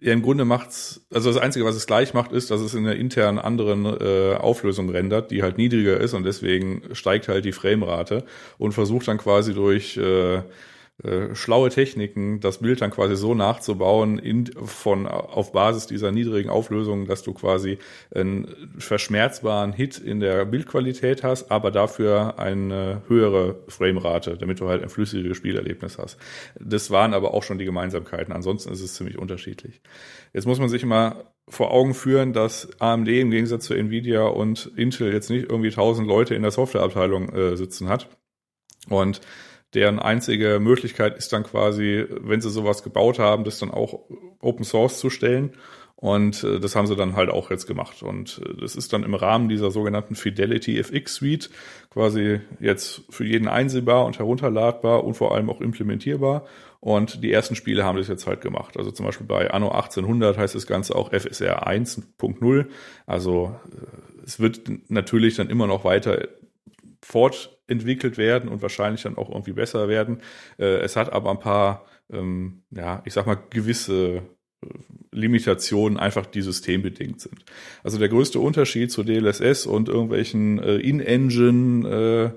ja 0.00 0.12
im 0.12 0.22
Grunde 0.22 0.44
macht's, 0.44 1.04
also 1.12 1.32
das 1.32 1.40
Einzige, 1.40 1.64
was 1.64 1.74
es 1.74 1.86
gleich 1.86 2.14
macht, 2.14 2.32
ist, 2.32 2.50
dass 2.50 2.60
es 2.60 2.74
in 2.74 2.86
einer 2.86 2.96
internen 2.96 3.38
anderen 3.38 3.86
äh, 3.86 4.34
Auflösung 4.36 4.88
rendert, 4.90 5.30
die 5.30 5.42
halt 5.42 5.58
niedriger 5.58 5.98
ist 5.98 6.14
und 6.14 6.24
deswegen 6.24 6.82
steigt 6.92 7.28
halt 7.28 7.44
die 7.44 7.52
Framerate 7.52 8.24
und 8.58 8.72
versucht 8.72 9.08
dann 9.08 9.18
quasi 9.18 9.54
durch 9.54 9.96
äh, 9.96 10.42
äh, 11.04 11.34
schlaue 11.34 11.70
Techniken, 11.70 12.40
das 12.40 12.58
Bild 12.58 12.80
dann 12.80 12.90
quasi 12.90 13.16
so 13.16 13.34
nachzubauen 13.34 14.18
in, 14.18 14.46
von, 14.46 15.06
auf 15.06 15.52
Basis 15.52 15.86
dieser 15.86 16.12
niedrigen 16.12 16.48
Auflösung, 16.48 17.06
dass 17.06 17.22
du 17.22 17.32
quasi 17.32 17.78
einen 18.14 18.48
verschmerzbaren 18.78 19.72
Hit 19.72 19.98
in 19.98 20.20
der 20.20 20.44
Bildqualität 20.44 21.22
hast, 21.22 21.50
aber 21.50 21.70
dafür 21.70 22.38
eine 22.38 23.02
höhere 23.08 23.56
Framerate, 23.68 24.36
damit 24.36 24.60
du 24.60 24.68
halt 24.68 24.82
ein 24.82 24.88
flüssigeres 24.88 25.36
Spielerlebnis 25.36 25.98
hast. 25.98 26.18
Das 26.58 26.90
waren 26.90 27.14
aber 27.14 27.34
auch 27.34 27.42
schon 27.42 27.58
die 27.58 27.64
Gemeinsamkeiten. 27.64 28.32
Ansonsten 28.32 28.72
ist 28.72 28.80
es 28.80 28.94
ziemlich 28.94 29.18
unterschiedlich. 29.18 29.80
Jetzt 30.32 30.46
muss 30.46 30.60
man 30.60 30.68
sich 30.68 30.82
immer 30.82 31.32
vor 31.48 31.72
Augen 31.72 31.94
führen, 31.94 32.32
dass 32.32 32.68
AMD 32.80 33.08
im 33.08 33.30
Gegensatz 33.30 33.64
zu 33.64 33.74
Nvidia 33.74 34.22
und 34.22 34.70
Intel 34.76 35.12
jetzt 35.12 35.30
nicht 35.30 35.50
irgendwie 35.50 35.70
tausend 35.70 36.06
Leute 36.06 36.34
in 36.34 36.42
der 36.42 36.50
Softwareabteilung 36.50 37.28
äh, 37.30 37.56
sitzen 37.56 37.88
hat. 37.88 38.08
Und 38.88 39.20
deren 39.74 39.98
einzige 39.98 40.60
Möglichkeit 40.60 41.16
ist 41.16 41.32
dann 41.32 41.44
quasi, 41.44 42.06
wenn 42.10 42.40
sie 42.40 42.50
sowas 42.50 42.82
gebaut 42.82 43.18
haben, 43.18 43.44
das 43.44 43.58
dann 43.58 43.70
auch 43.70 44.00
Open 44.40 44.64
Source 44.64 44.98
zu 44.98 45.10
stellen. 45.10 45.52
Und 46.02 46.42
äh, 46.42 46.58
das 46.58 46.74
haben 46.74 46.88
sie 46.88 46.96
dann 46.96 47.14
halt 47.14 47.30
auch 47.30 47.50
jetzt 47.52 47.68
gemacht. 47.68 48.02
Und 48.02 48.40
äh, 48.44 48.60
das 48.60 48.74
ist 48.74 48.92
dann 48.92 49.04
im 49.04 49.14
Rahmen 49.14 49.48
dieser 49.48 49.70
sogenannten 49.70 50.16
Fidelity 50.16 50.80
FX 50.80 51.14
Suite 51.14 51.50
quasi 51.90 52.40
jetzt 52.58 53.02
für 53.08 53.24
jeden 53.24 53.46
einsehbar 53.46 54.04
und 54.04 54.18
herunterladbar 54.18 55.04
und 55.04 55.14
vor 55.14 55.32
allem 55.32 55.48
auch 55.48 55.60
implementierbar. 55.60 56.44
Und 56.80 57.22
die 57.22 57.30
ersten 57.30 57.54
Spiele 57.54 57.84
haben 57.84 57.98
das 57.98 58.08
jetzt 58.08 58.26
halt 58.26 58.40
gemacht. 58.40 58.76
Also 58.76 58.90
zum 58.90 59.06
Beispiel 59.06 59.28
bei 59.28 59.52
Anno 59.52 59.68
1800 59.68 60.36
heißt 60.36 60.56
das 60.56 60.66
Ganze 60.66 60.96
auch 60.96 61.12
FSR 61.12 61.68
1.0. 61.68 62.66
Also 63.06 63.54
äh, 63.70 64.24
es 64.24 64.40
wird 64.40 64.62
natürlich 64.88 65.36
dann 65.36 65.50
immer 65.50 65.68
noch 65.68 65.84
weiter 65.84 66.26
fortentwickelt 67.02 68.16
werden 68.16 68.48
und 68.48 68.62
wahrscheinlich 68.62 69.02
dann 69.02 69.16
auch 69.16 69.28
irgendwie 69.28 69.52
besser 69.52 69.88
werden. 69.88 70.22
Äh, 70.58 70.78
es 70.78 70.96
hat 70.96 71.12
aber 71.12 71.30
ein 71.30 71.40
paar, 71.40 71.84
ähm, 72.10 72.62
ja, 72.70 73.02
ich 73.04 73.12
sag 73.12 73.26
mal, 73.26 73.38
gewisse 73.50 74.22
äh, 74.62 74.68
Limitationen 75.10 75.98
einfach 75.98 76.26
die 76.26 76.42
systembedingt 76.42 77.20
sind. 77.20 77.44
Also 77.82 77.98
der 77.98 78.08
größte 78.08 78.38
Unterschied 78.38 78.90
zu 78.90 79.02
DLSS 79.02 79.66
und 79.66 79.88
irgendwelchen 79.88 80.58
äh, 80.58 80.76
In-Engine 80.76 82.34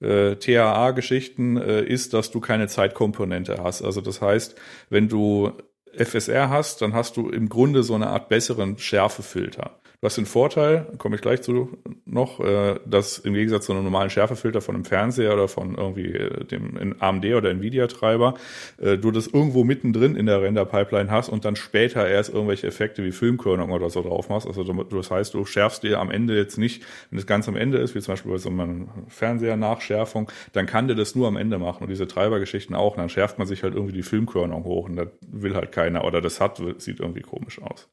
äh, 0.00 0.04
äh, 0.04 0.36
TAA-Geschichten 0.36 1.56
äh, 1.56 1.82
ist, 1.82 2.14
dass 2.14 2.30
du 2.30 2.40
keine 2.40 2.68
Zeitkomponente 2.68 3.58
hast. 3.62 3.82
Also 3.82 4.00
das 4.00 4.20
heißt, 4.20 4.56
wenn 4.88 5.08
du 5.08 5.52
FSR 5.96 6.50
hast, 6.50 6.82
dann 6.82 6.92
hast 6.92 7.16
du 7.16 7.30
im 7.30 7.48
Grunde 7.48 7.82
so 7.82 7.94
eine 7.94 8.08
Art 8.08 8.28
besseren 8.28 8.78
Schärfefilter. 8.78 9.80
Du 10.06 10.08
hast 10.08 10.18
den 10.18 10.26
Vorteil, 10.26 10.86
komme 10.98 11.16
ich 11.16 11.20
gleich 11.20 11.42
zu 11.42 11.78
noch, 12.04 12.38
äh, 12.38 12.78
dass 12.86 13.18
im 13.18 13.34
Gegensatz 13.34 13.66
zu 13.66 13.72
einem 13.72 13.82
normalen 13.82 14.08
Schärfefilter 14.08 14.60
von 14.60 14.76
einem 14.76 14.84
Fernseher 14.84 15.34
oder 15.34 15.48
von 15.48 15.74
irgendwie 15.74 16.12
äh, 16.12 16.44
dem 16.44 16.94
AMD 17.00 17.24
oder 17.24 17.50
Nvidia-Treiber, 17.50 18.34
äh, 18.78 18.98
du 18.98 19.10
das 19.10 19.26
irgendwo 19.26 19.64
mittendrin 19.64 20.14
in 20.14 20.26
der 20.26 20.40
Render-Pipeline 20.42 21.10
hast 21.10 21.28
und 21.28 21.44
dann 21.44 21.56
später 21.56 22.06
erst 22.06 22.32
irgendwelche 22.32 22.68
Effekte 22.68 23.02
wie 23.02 23.10
Filmkörnung 23.10 23.72
oder 23.72 23.90
so 23.90 24.00
drauf 24.00 24.28
machst. 24.28 24.46
Also 24.46 24.62
das 24.62 25.10
heißt, 25.10 25.34
du 25.34 25.44
schärfst 25.44 25.82
dir 25.82 25.98
am 25.98 26.12
Ende 26.12 26.36
jetzt 26.36 26.56
nicht, 26.56 26.84
wenn 27.10 27.18
es 27.18 27.26
ganz 27.26 27.48
am 27.48 27.56
Ende 27.56 27.78
ist, 27.78 27.96
wie 27.96 28.00
zum 28.00 28.12
Beispiel 28.12 28.30
bei 28.30 28.38
so 28.38 28.48
einer 28.48 28.86
Fernseher-Nachschärfung, 29.08 30.30
dann 30.52 30.66
kann 30.66 30.86
der 30.86 30.94
das 30.94 31.16
nur 31.16 31.26
am 31.26 31.36
Ende 31.36 31.58
machen 31.58 31.82
und 31.82 31.90
diese 31.90 32.06
Treibergeschichten 32.06 32.76
auch. 32.76 32.94
Dann 32.94 33.08
schärft 33.08 33.38
man 33.38 33.48
sich 33.48 33.64
halt 33.64 33.74
irgendwie 33.74 33.94
die 33.94 34.04
Filmkörnung 34.04 34.62
hoch 34.62 34.88
und 34.88 34.94
das 34.94 35.08
will 35.26 35.56
halt 35.56 35.72
keiner 35.72 36.04
oder 36.04 36.20
das 36.20 36.40
hat, 36.40 36.62
sieht 36.78 37.00
irgendwie 37.00 37.22
komisch 37.22 37.60
aus. 37.60 37.88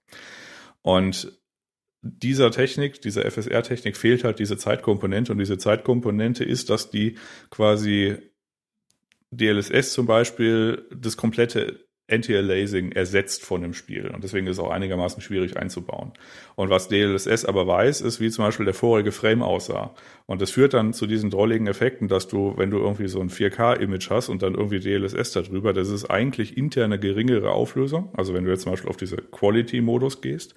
Und 0.84 1.42
dieser 2.04 2.52
Technik, 2.52 3.02
dieser 3.02 3.30
FSR-Technik 3.30 3.96
fehlt 3.96 4.26
halt 4.26 4.39
diese 4.39 4.58
Zeitkomponente 4.58 5.32
und 5.32 5.38
diese 5.38 5.58
Zeitkomponente 5.58 6.44
ist, 6.44 6.70
dass 6.70 6.92
die 6.92 7.16
quasi 7.50 8.18
DLSS 9.32 9.94
zum 9.94 10.06
Beispiel 10.06 10.86
das 10.94 11.16
komplette 11.16 11.80
Anti-Aliasing 12.12 12.92
ersetzt 12.92 13.44
von 13.44 13.62
dem 13.62 13.74
Spiel. 13.74 14.08
Und 14.08 14.26
deswegen 14.26 14.46
ist 14.48 14.58
es 14.58 14.63
auch 14.63 14.70
einigermaßen 14.70 15.22
schwierig 15.22 15.56
einzubauen. 15.56 16.12
Und 16.56 16.70
was 16.70 16.89
DLSS 16.89 17.46
aber 17.46 17.66
weiß, 17.66 18.02
ist, 18.02 18.20
wie 18.20 18.30
zum 18.30 18.44
Beispiel 18.44 18.66
der 18.66 18.74
vorige 18.74 19.13
Frame 19.13 19.42
aussah. 19.42 19.96
Und 20.26 20.42
das 20.42 20.52
führt 20.52 20.74
dann 20.74 20.92
zu 20.92 21.08
diesen 21.08 21.30
drolligen 21.30 21.68
Effekten, 21.68 22.10
dass 22.10 22.28
du, 22.28 22.54
wenn 22.58 22.70
du 22.70 22.80
irgendwie 22.80 23.08
so 23.08 23.22
ein 23.22 23.30
4K-Image 23.30 24.10
hast 24.10 24.28
und 24.28 24.42
dann 24.44 24.56
irgendwie 24.56 24.82
DLSS 24.82 25.32
darüber, 25.32 25.72
das 25.72 25.89
ist 25.89 26.06
eigentlich 26.06 26.58
interne 26.58 27.00
geringere 27.00 27.52
Auflösung. 27.52 28.13
Also 28.13 28.34
wenn 28.34 28.44
du 28.44 28.52
jetzt 28.52 28.63
zum 28.63 28.74
Beispiel 28.74 28.89
auf 28.89 28.98
diese 28.98 29.16
Quality-Modus 29.16 30.20
gehst, 30.20 30.56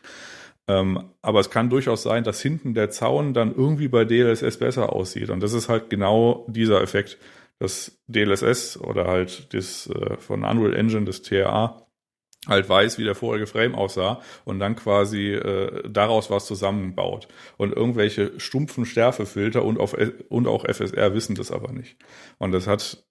ähm, 0.69 1.11
aber 1.23 1.41
es 1.41 1.51
kann 1.51 1.71
durchaus 1.71 2.03
sein, 2.03 2.25
dass 2.25 2.41
hinten 2.41 2.75
der 2.75 2.91
Zaun 2.91 3.35
dann 3.35 3.55
irgendwie 3.55 3.89
bei 3.89 4.05
DLSS 4.05 4.59
besser 4.59 4.93
aussieht. 4.93 5.31
Und 5.31 5.41
das 5.41 5.53
ist 5.53 5.69
halt 5.69 5.91
genau 5.91 6.45
dieser 6.49 6.83
Effekt, 6.83 7.19
dass 7.59 7.99
DLSS 8.09 8.79
oder 8.79 9.07
halt 9.07 9.55
das 9.55 9.89
äh, 9.89 10.17
von 10.19 10.45
Unreal 10.45 10.75
Engine, 10.75 11.05
das 11.05 11.23
TRA, 11.23 11.87
halt 12.47 12.69
weiß, 12.69 12.99
wie 12.99 13.05
der 13.05 13.15
vorige 13.15 13.47
Frame 13.47 13.75
aussah 13.75 14.21
und 14.45 14.59
dann 14.59 14.77
quasi 14.77 15.33
äh, 15.33 15.89
daraus 15.89 16.31
was 16.31 16.47
zusammenbaut. 16.47 17.29
Und 17.57 17.73
irgendwelche 17.73 18.39
stumpfen 18.39 18.87
Schärfefilter 18.87 19.65
und, 19.65 19.79
auf, 19.79 19.97
und 20.29 20.47
auch 20.47 20.65
FSR 20.65 21.15
wissen 21.15 21.35
das 21.35 21.51
aber 21.51 21.73
nicht. 21.73 21.97
Und 22.39 22.53
das 22.53 22.67
hat 22.67 23.06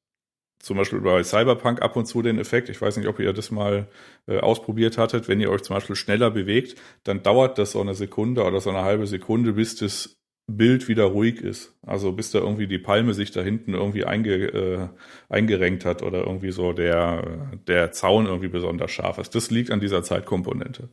zum 0.66 0.78
Beispiel 0.78 1.00
bei 1.00 1.24
Cyberpunk 1.24 1.84
ab 1.84 1.96
und 1.96 2.08
zu 2.08 2.24
den 2.24 2.40
Effekt, 2.40 2.70
ich 2.70 2.82
weiß 2.82 2.98
nicht, 2.98 3.08
ob 3.08 3.20
ihr 3.20 3.34
das 3.34 3.52
mal 3.52 3.88
äh, 4.26 4.40
ausprobiert 4.40 4.98
hattet, 4.98 5.28
wenn 5.28 5.40
ihr 5.40 5.52
euch 5.52 5.62
zum 5.62 5.76
Beispiel 5.76 5.96
schneller 5.96 6.32
bewegt, 6.32 6.76
dann 7.04 7.22
dauert 7.22 7.60
das 7.60 7.74
so 7.74 7.82
eine 7.82 7.94
Sekunde 7.94 8.44
oder 8.44 8.60
so 8.60 8.72
eine 8.72 8.82
halbe 8.82 9.06
Sekunde, 9.06 9.54
bis 9.54 9.76
das 9.76 10.16
Bild 10.48 10.88
wieder 10.88 11.04
ruhig 11.04 11.40
ist. 11.40 11.78
Also 11.86 12.14
bis 12.14 12.32
da 12.32 12.40
irgendwie 12.40 12.66
die 12.66 12.80
Palme 12.80 13.14
sich 13.14 13.30
da 13.30 13.44
hinten 13.44 13.76
irgendwie 13.76 14.06
einge, 14.06 14.34
äh, 14.34 14.90
eingerenkt 15.30 15.86
hat 15.86 16.02
oder 16.02 16.26
irgendwie 16.26 16.52
so 16.52 16.74
der, 16.74 17.60
der 17.68 17.92
Zaun 17.92 18.26
irgendwie 18.26 18.50
besonders 18.50 18.90
scharf 18.90 19.20
ist. 19.20 19.36
Das 19.36 19.52
liegt 19.52 19.70
an 19.70 19.82
dieser 19.82 20.02
Zeitkomponente. 20.02 20.90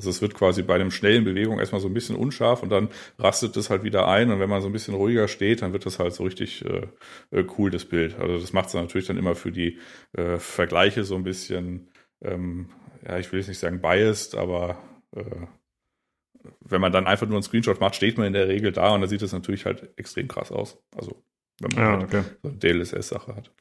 Also 0.00 0.08
es 0.08 0.22
wird 0.22 0.32
quasi 0.32 0.62
bei 0.62 0.76
einem 0.76 0.90
schnellen 0.90 1.24
Bewegung 1.24 1.58
erstmal 1.58 1.82
so 1.82 1.86
ein 1.86 1.92
bisschen 1.92 2.16
unscharf 2.16 2.62
und 2.62 2.70
dann 2.70 2.88
rastet 3.18 3.54
es 3.58 3.68
halt 3.68 3.82
wieder 3.82 4.08
ein 4.08 4.30
und 4.30 4.40
wenn 4.40 4.48
man 4.48 4.62
so 4.62 4.66
ein 4.66 4.72
bisschen 4.72 4.94
ruhiger 4.94 5.28
steht, 5.28 5.60
dann 5.60 5.74
wird 5.74 5.84
das 5.84 5.98
halt 5.98 6.14
so 6.14 6.24
richtig 6.24 6.64
äh, 6.64 6.86
äh 7.30 7.44
cool, 7.58 7.70
das 7.70 7.84
Bild. 7.84 8.18
Also 8.18 8.38
das 8.38 8.54
macht 8.54 8.68
es 8.68 8.74
natürlich 8.74 9.06
dann 9.06 9.18
immer 9.18 9.34
für 9.34 9.52
die 9.52 9.78
äh, 10.16 10.38
Vergleiche 10.38 11.04
so 11.04 11.16
ein 11.16 11.22
bisschen, 11.22 11.90
ähm, 12.22 12.70
ja, 13.06 13.18
ich 13.18 13.30
will 13.30 13.40
jetzt 13.40 13.48
nicht 13.48 13.58
sagen 13.58 13.82
biased, 13.82 14.36
aber 14.36 14.78
äh, 15.14 15.22
wenn 16.60 16.80
man 16.80 16.92
dann 16.92 17.06
einfach 17.06 17.26
nur 17.26 17.36
einen 17.36 17.42
Screenshot 17.42 17.78
macht, 17.78 17.94
steht 17.94 18.16
man 18.16 18.26
in 18.26 18.32
der 18.32 18.48
Regel 18.48 18.72
da 18.72 18.94
und 18.94 19.02
dann 19.02 19.10
sieht 19.10 19.20
es 19.20 19.34
natürlich 19.34 19.66
halt 19.66 19.90
extrem 19.98 20.28
krass 20.28 20.50
aus. 20.50 20.78
Also 20.96 21.22
wenn 21.60 21.76
man 21.76 21.84
ja, 21.84 21.98
halt 21.98 22.04
okay. 22.04 22.22
so 22.42 22.48
eine 22.48 22.56
DLSS-Sache 22.56 23.36
hat. 23.36 23.52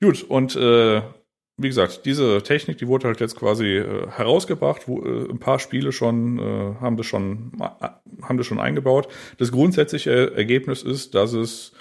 Gut, 0.00 0.24
und 0.24 0.56
äh, 0.56 1.00
wie 1.56 1.68
gesagt, 1.68 2.04
diese 2.04 2.42
Technik, 2.42 2.78
die 2.78 2.88
wurde 2.88 3.06
halt 3.06 3.20
jetzt 3.20 3.36
quasi 3.36 3.76
äh, 3.76 4.08
herausgebracht, 4.10 4.88
wo 4.88 5.02
äh, 5.02 5.30
ein 5.30 5.38
paar 5.38 5.58
Spiele 5.58 5.92
schon 5.92 6.38
äh, 6.38 6.74
haben 6.80 6.96
das 6.96 7.06
schon 7.06 7.52
äh, 7.60 7.88
haben 8.22 8.38
das 8.38 8.46
schon 8.46 8.60
eingebaut. 8.60 9.08
Das 9.38 9.52
grundsätzliche 9.52 10.34
Ergebnis 10.34 10.82
ist, 10.82 11.14
dass 11.14 11.32
es 11.32 11.72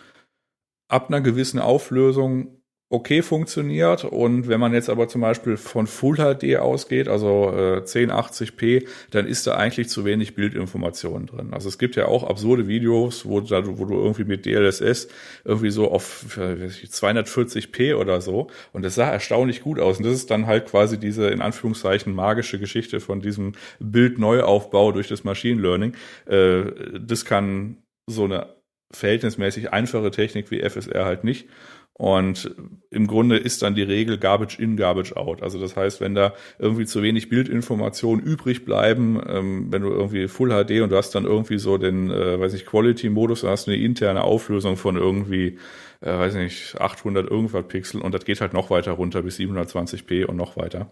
ab 0.88 1.08
einer 1.08 1.22
gewissen 1.22 1.60
Auflösung 1.60 2.63
okay 2.90 3.24
funktioniert. 3.24 4.06
Und 4.06 4.48
wenn 4.48 4.60
man 4.60 4.74
jetzt 4.74 4.90
aber 4.90 5.08
zum 5.08 5.22
Beispiel 5.22 5.58
von 5.58 5.88
Full 5.88 6.18
HD 6.18 6.58
ausgeht, 6.58 7.08
also 7.08 7.52
äh, 7.52 7.82
1080p, 7.82 8.88
dann 9.10 9.26
ist 9.26 9.48
da 9.48 9.56
eigentlich 9.56 9.90
zu 9.90 10.06
wenig 10.06 10.36
Bildinformation 10.36 11.26
drin. 11.26 11.54
Also 11.54 11.70
es 11.70 11.80
gibt 11.80 11.96
ja 11.96 12.08
auch 12.08 12.24
absurde 12.24 12.68
Videos, 12.68 13.26
wo, 13.26 13.42
da, 13.42 13.66
wo 13.66 13.86
du 13.86 13.96
irgendwie 13.96 14.26
mit 14.26 14.46
DLSS 14.46 15.08
irgendwie 15.44 15.72
so 15.72 15.90
auf 15.90 16.38
äh, 16.38 16.68
240p 16.68 17.96
oder 17.96 18.22
so 18.22 18.48
und 18.74 18.84
das 18.84 18.96
sah 18.96 19.10
erstaunlich 19.10 19.62
gut 19.62 19.80
aus. 19.80 19.98
Und 19.98 20.06
das 20.06 20.14
ist 20.14 20.30
dann 20.30 20.46
halt 20.46 20.68
quasi 20.68 21.00
diese 21.00 21.30
in 21.30 21.42
Anführungszeichen 21.42 22.14
magische 22.14 22.60
Geschichte 22.60 23.00
von 23.00 23.22
diesem 23.22 23.54
Bildneuaufbau 23.80 24.92
durch 24.92 25.08
das 25.08 25.24
Machine 25.24 25.60
Learning. 25.60 25.96
Äh, 26.28 26.66
das 27.00 27.26
kann 27.26 27.78
so 28.06 28.26
eine 28.26 28.54
verhältnismäßig 28.92 29.74
einfache 29.74 30.12
Technik 30.12 30.52
wie 30.52 30.62
FSR 30.62 31.06
halt 31.06 31.24
nicht. 31.24 31.48
Und 31.96 32.56
im 32.90 33.06
Grunde 33.06 33.38
ist 33.38 33.62
dann 33.62 33.76
die 33.76 33.84
Regel 33.84 34.18
Garbage 34.18 34.58
in, 34.58 34.78
Garbage 34.78 35.16
out. 35.16 35.44
Also 35.44 35.60
das 35.60 35.76
heißt, 35.78 36.02
wenn 36.02 36.16
da 36.16 36.34
irgendwie 36.58 36.86
zu 36.86 37.04
wenig 37.04 37.30
Bildinformationen 37.30 38.24
übrig 38.24 38.66
bleiben, 38.66 39.22
ähm, 39.28 39.68
wenn 39.72 39.84
du 39.84 39.90
irgendwie 39.90 40.28
Full 40.28 40.50
HD 40.50 40.82
und 40.82 40.92
du 40.92 40.98
hast 40.98 41.14
dann 41.14 41.26
irgendwie 41.26 41.60
so 41.60 41.78
den, 41.78 42.10
äh, 42.10 42.40
weiß 42.40 42.56
ich, 42.56 42.66
Quality-Modus, 42.66 43.42
dann 43.42 43.52
hast 43.52 43.68
du 43.68 43.72
eine 43.72 43.80
interne 43.80 44.24
Auflösung 44.24 44.76
von 44.76 44.98
irgendwie, 44.98 45.60
äh, 46.02 46.12
weiß 46.12 46.34
nicht, 46.36 46.82
800 46.82 47.30
irgendwas 47.30 47.68
Pixel 47.68 48.02
und 48.02 48.14
das 48.14 48.26
geht 48.26 48.42
halt 48.42 48.54
noch 48.54 48.72
weiter 48.72 48.94
runter 48.94 49.22
bis 49.22 49.38
720p 49.38 50.26
und 50.26 50.36
noch 50.36 50.58
weiter. 50.58 50.90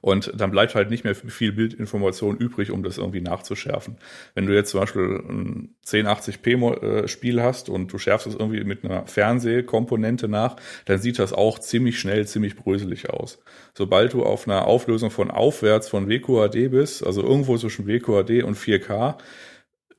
Und 0.00 0.32
dann 0.36 0.52
bleibt 0.52 0.74
halt 0.74 0.90
nicht 0.90 1.04
mehr 1.04 1.14
viel 1.14 1.52
Bildinformation 1.52 2.36
übrig, 2.36 2.70
um 2.70 2.82
das 2.82 2.98
irgendwie 2.98 3.20
nachzuschärfen. 3.20 3.96
Wenn 4.34 4.46
du 4.46 4.54
jetzt 4.54 4.70
zum 4.70 4.80
Beispiel 4.80 5.20
ein 5.28 5.74
1080p 5.84 7.08
Spiel 7.08 7.42
hast 7.42 7.68
und 7.68 7.92
du 7.92 7.98
schärfst 7.98 8.26
es 8.28 8.34
irgendwie 8.34 8.62
mit 8.62 8.84
einer 8.84 9.06
Fernsehkomponente 9.06 10.28
nach, 10.28 10.56
dann 10.84 10.98
sieht 10.98 11.18
das 11.18 11.32
auch 11.32 11.58
ziemlich 11.58 11.98
schnell, 11.98 12.26
ziemlich 12.26 12.54
bröselig 12.54 13.10
aus. 13.10 13.38
Sobald 13.74 14.12
du 14.12 14.22
auf 14.24 14.46
einer 14.46 14.66
Auflösung 14.66 15.10
von 15.10 15.30
aufwärts 15.30 15.88
von 15.88 16.08
WQHD 16.08 16.70
bist, 16.70 17.04
also 17.04 17.22
irgendwo 17.22 17.58
zwischen 17.58 17.86
WQHD 17.88 18.44
und 18.44 18.56
4K, 18.56 19.16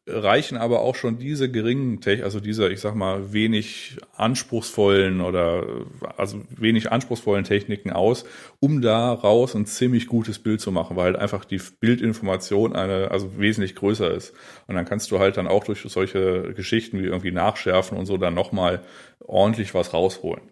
reichen 0.08 0.58
aber 0.58 0.82
auch 0.82 0.96
schon 0.96 1.20
diese 1.20 1.52
geringen, 1.52 2.00
also 2.24 2.40
diese, 2.40 2.70
ich 2.70 2.80
sag 2.80 2.96
mal, 2.96 3.34
wenig 3.34 3.98
anspruchsvollen 4.16 5.22
oder 5.22 5.86
also 6.16 6.44
wenig 6.50 6.92
anspruchsvollen 6.92 7.44
Techniken 7.44 7.92
aus, 7.92 8.26
um 8.60 8.82
daraus 8.82 9.56
ein 9.56 9.66
ziemlich 9.66 10.08
gutes 10.08 10.40
Bild 10.40 10.62
zu 10.62 10.72
machen, 10.72 10.96
weil 10.96 11.16
einfach 11.16 11.46
die 11.46 11.62
Bildinformation 11.80 12.76
eine, 12.76 13.12
also 13.12 13.38
wesentlich 13.38 13.76
größer 13.76 14.12
ist. 14.12 14.34
Und 14.68 14.76
dann 14.76 14.86
kannst 14.86 15.12
du 15.12 15.20
halt 15.20 15.38
dann 15.38 15.48
auch 15.48 15.66
durch 15.66 15.82
solche 15.82 16.54
Geschichten 16.56 17.00
wie 17.00 17.08
irgendwie 17.08 17.32
nachschärfen 17.32 17.98
und 17.98 18.06
so 18.06 18.18
dann 18.18 18.34
nochmal 18.34 18.84
ordentlich 19.20 19.74
was 19.74 19.94
rausholen. 19.94 20.52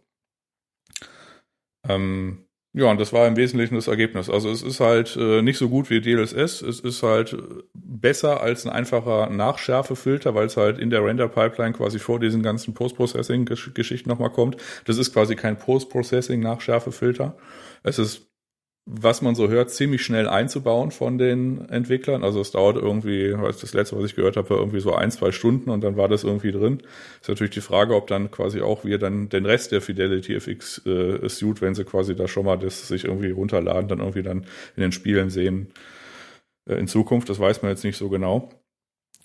Ähm, 1.87 2.44
ja, 2.77 2.91
und 2.91 2.99
das 2.99 3.13
war 3.13 3.25
im 3.25 3.37
Wesentlichen 3.37 3.75
das 3.75 3.87
Ergebnis. 3.87 4.29
Also 4.29 4.49
es 4.49 4.61
ist 4.61 4.81
halt 4.81 5.15
äh, 5.15 5.41
nicht 5.41 5.57
so 5.57 5.69
gut 5.69 5.89
wie 5.89 6.01
DLSS, 6.01 6.61
es 6.61 6.81
ist 6.81 7.03
halt 7.03 7.37
besser 7.73 8.41
als 8.41 8.65
ein 8.65 8.71
einfacher 8.71 9.29
Nachschärfefilter, 9.29 10.35
weil 10.35 10.47
es 10.47 10.57
halt 10.57 10.77
in 10.77 10.89
der 10.89 11.01
Render-Pipeline 11.05 11.71
quasi 11.71 11.99
vor 11.99 12.19
diesen 12.19 12.43
ganzen 12.43 12.73
Post-Processing-Geschichten 12.73 14.09
nochmal 14.09 14.29
kommt. 14.29 14.57
Das 14.83 14.97
ist 14.97 15.13
quasi 15.13 15.37
kein 15.37 15.57
Post-Processing-Nachschärfefilter. 15.57 17.37
Es 17.83 17.97
ist 17.97 18.27
was 18.87 19.23
man 19.23 19.33
so 19.33 19.49
hört, 19.49 19.71
ziemlich 19.71 20.03
schnell 20.03 20.29
einzubauen 20.29 20.91
von 20.91 21.17
den 21.17 21.67
Entwicklern. 21.69 22.23
Also 22.23 22.39
es 22.39 22.51
dauert 22.51 22.77
irgendwie, 22.77 23.31
das 23.31 23.73
letzte, 23.73 23.97
was 23.97 24.05
ich 24.05 24.15
gehört 24.15 24.37
habe, 24.37 24.53
irgendwie 24.53 24.79
so 24.79 24.93
ein, 24.93 25.09
zwei 25.09 25.31
Stunden 25.31 25.71
und 25.71 25.83
dann 25.83 25.97
war 25.97 26.07
das 26.07 26.23
irgendwie 26.23 26.51
drin. 26.51 26.83
Ist 27.19 27.27
natürlich 27.29 27.53
die 27.53 27.61
Frage, 27.61 27.95
ob 27.95 28.05
dann 28.07 28.29
quasi 28.29 28.61
auch 28.61 28.85
wir 28.85 28.99
dann 28.99 29.27
den 29.29 29.47
Rest 29.47 29.71
der 29.71 29.81
Fidelity 29.81 30.35
FX 30.35 30.85
äh, 30.85 31.27
Suite, 31.27 31.61
wenn 31.61 31.73
sie 31.73 31.83
quasi 31.83 32.15
da 32.15 32.27
schon 32.27 32.45
mal 32.45 32.57
das 32.57 32.87
sich 32.87 33.05
irgendwie 33.05 33.31
runterladen, 33.31 33.87
dann 33.87 33.99
irgendwie 33.99 34.23
dann 34.23 34.45
in 34.75 34.81
den 34.81 34.91
Spielen 34.91 35.31
sehen 35.31 35.73
äh, 36.69 36.75
in 36.75 36.87
Zukunft. 36.87 37.27
Das 37.29 37.39
weiß 37.39 37.63
man 37.63 37.71
jetzt 37.71 37.83
nicht 37.83 37.97
so 37.97 38.09
genau. 38.09 38.51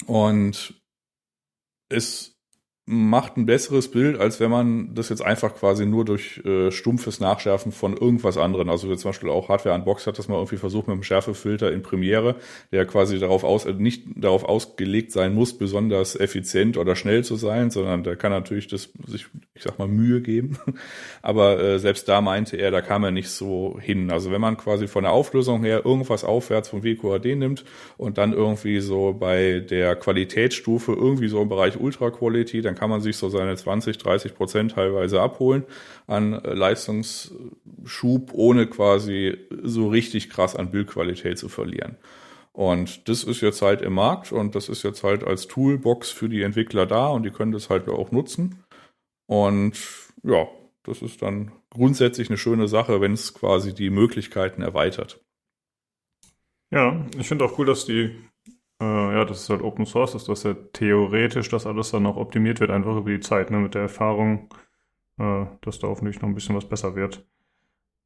Und 0.07 0.75
es 1.91 2.30
macht 2.91 3.37
ein 3.37 3.47
besseres 3.47 3.89
Bild, 3.89 4.19
als 4.19 4.41
wenn 4.41 4.51
man 4.51 4.97
das 4.97 5.11
jetzt 5.11 5.23
einfach 5.23 5.55
quasi 5.55 5.87
nur 5.87 6.05
durch 6.05 6.45
äh, 6.45 6.73
stumpfes 6.73 7.21
Nachschärfen 7.21 7.71
von 7.71 7.97
irgendwas 7.97 8.37
anderem, 8.37 8.69
also 8.69 8.93
zum 8.97 9.11
Beispiel 9.11 9.29
auch 9.29 9.49
Hardware 9.49 9.77
Unbox 9.77 10.09
hat 10.09 10.19
das 10.19 10.27
mal 10.27 10.35
irgendwie 10.35 10.57
versucht 10.57 10.89
mit 10.89 10.95
einem 10.95 11.05
Schärfefilter 11.05 11.71
in 11.71 11.83
Premiere, 11.83 12.35
der 12.73 12.87
quasi 12.87 13.21
darauf 13.21 13.45
aus, 13.45 13.65
äh, 13.65 13.75
nicht 13.75 14.07
darauf 14.17 14.43
ausgelegt 14.43 15.13
sein 15.13 15.35
muss, 15.35 15.57
besonders 15.57 16.19
effizient 16.19 16.77
oder 16.77 16.97
schnell 16.97 17.23
zu 17.23 17.37
sein, 17.37 17.71
sondern 17.71 18.03
der 18.03 18.17
kann 18.17 18.33
natürlich 18.33 18.67
das 18.67 18.91
sich, 19.07 19.27
ich 19.55 19.63
sag 19.63 19.79
mal, 19.79 19.87
Mühe 19.87 20.21
geben. 20.21 20.59
Aber 21.23 21.63
äh, 21.63 21.79
selbst 21.79 22.09
da 22.09 22.21
meinte 22.21 22.57
er, 22.57 22.73
da 22.73 22.81
kam 22.81 23.05
er 23.05 23.13
nicht 23.13 23.31
so 23.31 23.79
hin. 23.81 24.11
Also 24.11 24.33
wenn 24.33 24.41
man 24.41 24.57
quasi 24.57 24.89
von 24.89 25.05
der 25.05 25.13
Auflösung 25.13 25.63
her 25.63 25.83
irgendwas 25.85 26.25
aufwärts 26.25 26.69
vom 26.69 26.83
WQHD 26.83 27.37
nimmt 27.37 27.65
und 27.99 28.19
dann 28.19 28.33
irgendwie 28.33 28.81
so 28.81 29.13
bei 29.13 29.61
der 29.61 29.95
Qualitätsstufe 29.95 30.93
irgendwie 30.93 31.29
so 31.29 31.41
im 31.41 31.49
Bereich 31.49 31.79
Ultra 31.79 32.11
Quality, 32.11 32.63
dann 32.63 32.80
kann 32.81 32.89
man 32.89 33.03
sich 33.03 33.19
so 33.19 33.29
seine 33.29 33.55
20, 33.55 33.99
30 33.99 34.35
Prozent 34.35 34.73
teilweise 34.73 35.21
abholen 35.21 35.65
an 36.07 36.33
äh, 36.33 36.55
Leistungsschub, 36.55 38.33
ohne 38.33 38.69
quasi 38.69 39.37
so 39.63 39.89
richtig 39.89 40.31
krass 40.31 40.57
an 40.57 40.71
Bildqualität 40.71 41.39
zu 41.39 41.51
verlieren. 41.51 41.97
Und 42.53 43.07
das 43.11 43.23
ist 43.23 43.43
jetzt 43.43 43.61
halt 43.61 43.83
im 43.83 43.93
Markt 43.93 44.33
und 44.33 44.55
das 44.55 44.71
ist 44.71 44.83
jetzt 44.83 45.05
halt 45.05 45.25
als 45.25 45.47
Toolbox 45.47 46.11
für 46.11 46.31
die 46.31 46.41
Entwickler 46.41 46.87
da 46.87 47.09
und 47.09 47.25
die 47.25 47.31
können 47.31 47.53
das 47.53 47.69
halt 47.69 47.87
auch 47.87 48.13
nutzen. 48.13 48.65
Und 49.27 49.79
ja, 50.23 50.49
das 50.83 51.03
ist 51.03 51.21
dann 51.21 51.53
grundsätzlich 51.69 52.31
eine 52.31 52.39
schöne 52.39 52.67
Sache, 52.67 53.03
wenn 53.03 53.13
es 53.13 53.35
quasi 53.35 53.75
die 53.75 53.91
Möglichkeiten 53.91 54.63
erweitert. 54.63 55.21
Ja, 56.71 57.05
ich 57.19 57.29
finde 57.29 57.45
auch 57.45 57.59
cool, 57.59 57.67
dass 57.67 57.85
die 57.85 58.17
äh, 58.81 58.85
ja, 58.85 59.25
das 59.25 59.43
ist 59.43 59.51
halt 59.51 59.63
Open 59.63 59.87
Source, 59.87 60.15
ist 60.15 60.29
das 60.29 60.43
ja 60.45 60.55
theoretisch, 60.73 61.49
dass 61.49 61.67
alles 61.67 61.91
dann 61.91 62.07
auch 62.07 62.17
optimiert 62.17 62.61
wird, 62.61 62.71
einfach 62.71 62.97
über 62.97 63.11
die 63.11 63.21
Zeit, 63.21 63.51
ne, 63.51 63.59
mit 63.59 63.75
der 63.75 63.83
Erfahrung, 63.83 64.49
äh, 65.19 65.47
dass 65.61 65.79
da 65.79 65.89
hoffentlich 65.89 66.21
noch 66.21 66.29
ein 66.29 66.35
bisschen 66.35 66.57
was 66.57 66.69
besser 66.69 66.95
wird. 66.97 67.27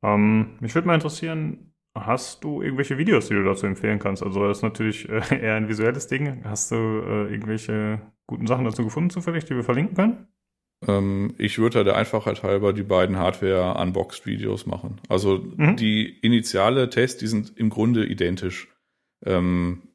Ähm, 0.02 0.56
mich 0.60 0.74
würde 0.74 0.88
mal 0.88 0.94
interessieren, 0.94 1.74
hast 1.94 2.42
du 2.44 2.60
irgendwelche 2.60 2.98
Videos, 2.98 3.28
die 3.28 3.34
du 3.34 3.44
dazu 3.44 3.66
empfehlen 3.66 3.98
kannst? 3.98 4.22
Also 4.22 4.46
das 4.46 4.58
ist 4.58 4.62
natürlich 4.62 5.08
äh, 5.08 5.22
eher 5.40 5.54
ein 5.54 5.68
visuelles 5.68 6.08
Ding. 6.08 6.44
Hast 6.44 6.72
du 6.72 6.74
äh, 6.74 7.32
irgendwelche 7.32 8.00
guten 8.26 8.46
Sachen 8.46 8.64
dazu 8.64 8.84
gefunden, 8.84 9.10
zufällig, 9.10 9.44
die 9.44 9.54
wir 9.54 9.64
verlinken 9.64 9.94
können? 9.96 10.28
Ähm, 10.87 11.34
ich 11.38 11.58
würde 11.58 11.84
da 11.84 11.94
einfach 11.94 12.26
halt 12.26 12.42
halber 12.42 12.72
die 12.72 12.82
beiden 12.82 13.16
Hardware-Unboxed-Videos 13.16 14.66
machen. 14.66 15.00
Also 15.08 15.38
mhm. 15.56 15.76
die 15.76 16.18
initiale 16.20 16.90
Tests, 16.90 17.18
die 17.18 17.26
sind 17.26 17.56
im 17.56 17.70
Grunde 17.70 18.04
identisch. 18.04 18.68
Ähm, 19.24 19.93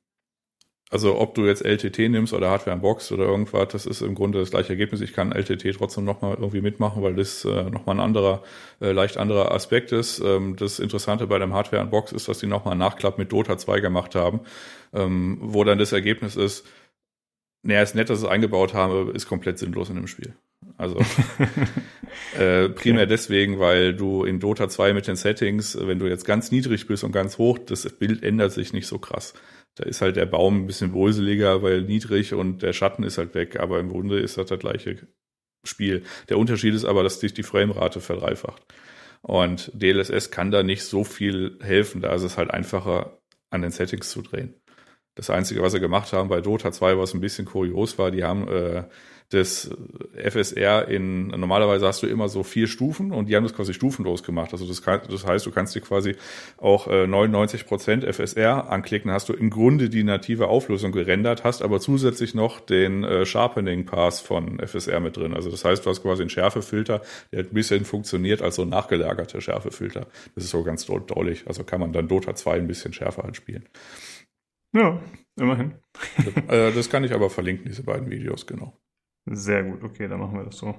also 0.91 1.19
ob 1.19 1.35
du 1.35 1.45
jetzt 1.45 1.63
LTT 1.63 2.09
nimmst 2.09 2.33
oder 2.33 2.49
Hardware 2.49 2.75
in 2.75 2.81
Box 2.81 3.11
oder 3.11 3.25
irgendwas, 3.25 3.67
das 3.69 3.85
ist 3.85 4.01
im 4.01 4.15
Grunde 4.15 4.39
das 4.39 4.49
gleiche 4.49 4.69
Ergebnis. 4.69 5.01
Ich 5.01 5.13
kann 5.13 5.31
LTT 5.31 5.75
trotzdem 5.77 6.03
nochmal 6.03 6.35
irgendwie 6.39 6.61
mitmachen, 6.61 7.03
weil 7.03 7.13
das 7.13 7.45
äh, 7.45 7.69
nochmal 7.69 7.97
ein 7.97 7.99
anderer, 7.99 8.41
äh, 8.81 8.91
leicht 8.91 9.17
anderer 9.17 9.51
Aspekt 9.51 9.91
ist. 9.91 10.19
Ähm, 10.19 10.55
das 10.55 10.79
Interessante 10.79 11.27
bei 11.27 11.37
dem 11.37 11.53
Hardware 11.53 11.83
in 11.83 11.91
Box 11.91 12.11
ist, 12.11 12.27
dass 12.27 12.39
die 12.39 12.47
nochmal 12.47 12.71
einen 12.71 12.79
Nachklapp 12.79 13.19
mit 13.19 13.31
Dota 13.31 13.57
2 13.57 13.81
gemacht 13.81 14.15
haben, 14.15 14.39
ähm, 14.91 15.37
wo 15.41 15.63
dann 15.63 15.77
das 15.77 15.91
Ergebnis 15.91 16.35
ist, 16.35 16.65
naja, 17.61 17.81
ist 17.81 17.93
nett, 17.93 18.09
dass 18.09 18.19
ich 18.19 18.25
es 18.25 18.31
eingebaut 18.31 18.73
habe, 18.73 19.11
ist 19.13 19.27
komplett 19.27 19.59
sinnlos 19.59 19.89
in 19.89 19.95
dem 19.95 20.07
Spiel. 20.07 20.33
Also 20.77 20.97
äh, 22.37 22.69
primär 22.69 23.03
okay. 23.03 23.09
deswegen, 23.09 23.59
weil 23.59 23.93
du 23.93 24.23
in 24.23 24.39
Dota 24.39 24.69
2 24.69 24.93
mit 24.93 25.07
den 25.07 25.17
Settings, 25.17 25.77
wenn 25.79 25.99
du 25.99 26.07
jetzt 26.07 26.25
ganz 26.25 26.51
niedrig 26.51 26.87
bist 26.87 27.03
und 27.03 27.11
ganz 27.11 27.37
hoch, 27.37 27.59
das 27.59 27.87
Bild 27.89 28.23
ändert 28.23 28.53
sich 28.53 28.73
nicht 28.73 28.87
so 28.87 28.97
krass. 28.97 29.33
Da 29.75 29.83
ist 29.85 30.01
halt 30.01 30.15
der 30.15 30.25
Baum 30.25 30.63
ein 30.63 30.67
bisschen 30.67 30.91
bröseliger, 30.91 31.61
weil 31.63 31.83
niedrig 31.83 32.33
und 32.33 32.61
der 32.61 32.73
Schatten 32.73 33.03
ist 33.03 33.17
halt 33.17 33.33
weg, 33.33 33.59
aber 33.59 33.79
im 33.79 33.89
Grunde 33.89 34.19
ist 34.19 34.37
das 34.37 34.47
das 34.47 34.59
gleiche 34.59 35.07
Spiel. 35.63 36.03
Der 36.29 36.37
Unterschied 36.37 36.73
ist 36.73 36.85
aber, 36.85 37.03
dass 37.03 37.19
sich 37.19 37.33
die 37.33 37.43
Framerate 37.43 38.01
verdreifacht. 38.01 38.63
Und 39.21 39.71
DLSS 39.73 40.31
kann 40.31 40.51
da 40.51 40.63
nicht 40.63 40.83
so 40.83 41.03
viel 41.03 41.57
helfen, 41.61 42.01
da 42.01 42.13
ist 42.13 42.23
es 42.23 42.37
halt 42.37 42.51
einfacher, 42.51 43.19
an 43.49 43.61
den 43.61 43.71
Settings 43.71 44.09
zu 44.09 44.21
drehen. 44.21 44.53
Das 45.15 45.29
Einzige, 45.29 45.61
was 45.61 45.73
sie 45.73 45.79
gemacht 45.79 46.13
haben 46.13 46.29
bei 46.29 46.39
Dota 46.39 46.71
2, 46.71 46.97
was 46.97 47.13
ein 47.13 47.19
bisschen 47.19 47.45
kurios 47.45 47.97
war, 47.97 48.11
die 48.11 48.23
haben 48.23 48.47
äh, 48.47 48.85
das 49.29 49.69
FSR 50.15 50.87
in, 50.87 51.27
normalerweise 51.27 51.85
hast 51.85 52.01
du 52.01 52.07
immer 52.07 52.29
so 52.29 52.41
vier 52.41 52.67
Stufen 52.67 53.11
und 53.11 53.29
die 53.29 53.35
haben 53.35 53.43
das 53.43 53.53
quasi 53.53 53.75
stufenlos 53.75 54.23
gemacht. 54.23 54.53
Also 54.53 54.67
das, 54.67 54.81
kann, 54.81 55.01
das 55.07 55.25
heißt, 55.25 55.45
du 55.45 55.51
kannst 55.51 55.75
dir 55.75 55.81
quasi 55.81 56.15
auch 56.57 56.87
äh, 56.87 57.05
99 57.05 57.67
Prozent 57.67 58.03
FSR 58.03 58.69
anklicken, 58.71 59.11
hast 59.11 59.29
du 59.29 59.33
im 59.33 59.51
Grunde 59.51 59.89
die 59.89 60.03
native 60.03 60.47
Auflösung 60.47 60.91
gerendert, 60.91 61.43
hast 61.43 61.61
aber 61.61 61.79
zusätzlich 61.79 62.33
noch 62.33 62.59
den 62.59 63.03
äh, 63.03 63.25
Sharpening 63.25 63.85
Pass 63.85 64.19
von 64.19 64.59
FSR 64.59 64.99
mit 64.99 65.15
drin. 65.15 65.35
Also 65.35 65.51
das 65.51 65.63
heißt, 65.63 65.85
du 65.85 65.91
hast 65.91 66.01
quasi 66.01 66.23
einen 66.23 66.31
Schärfefilter, 66.31 67.01
der 67.31 67.41
ein 67.41 67.49
bisschen 67.53 67.85
funktioniert 67.85 68.41
als 68.41 68.55
so 68.55 68.63
ein 68.63 68.69
nachgelagerter 68.69 69.41
Schärfefilter. 69.41 70.07
Das 70.33 70.43
ist 70.43 70.49
so 70.49 70.63
ganz 70.63 70.87
drollig. 70.87 71.43
Also 71.45 71.63
kann 71.63 71.79
man 71.79 71.93
dann 71.93 72.07
Dota 72.07 72.33
2 72.33 72.55
ein 72.57 72.67
bisschen 72.67 72.93
schärfer 72.93 73.23
halt 73.23 73.35
spielen. 73.35 73.69
Ja, 74.73 74.99
immerhin. 75.35 75.75
Äh, 76.47 76.71
das 76.71 76.89
kann 76.89 77.03
ich 77.03 77.13
aber 77.13 77.29
verlinken, 77.29 77.65
diese 77.67 77.83
beiden 77.83 78.09
Videos, 78.09 78.47
genau. 78.47 78.73
Sehr 79.25 79.63
gut, 79.63 79.83
okay, 79.83 80.07
dann 80.07 80.19
machen 80.19 80.37
wir 80.37 80.45
das 80.45 80.57
so. 80.57 80.75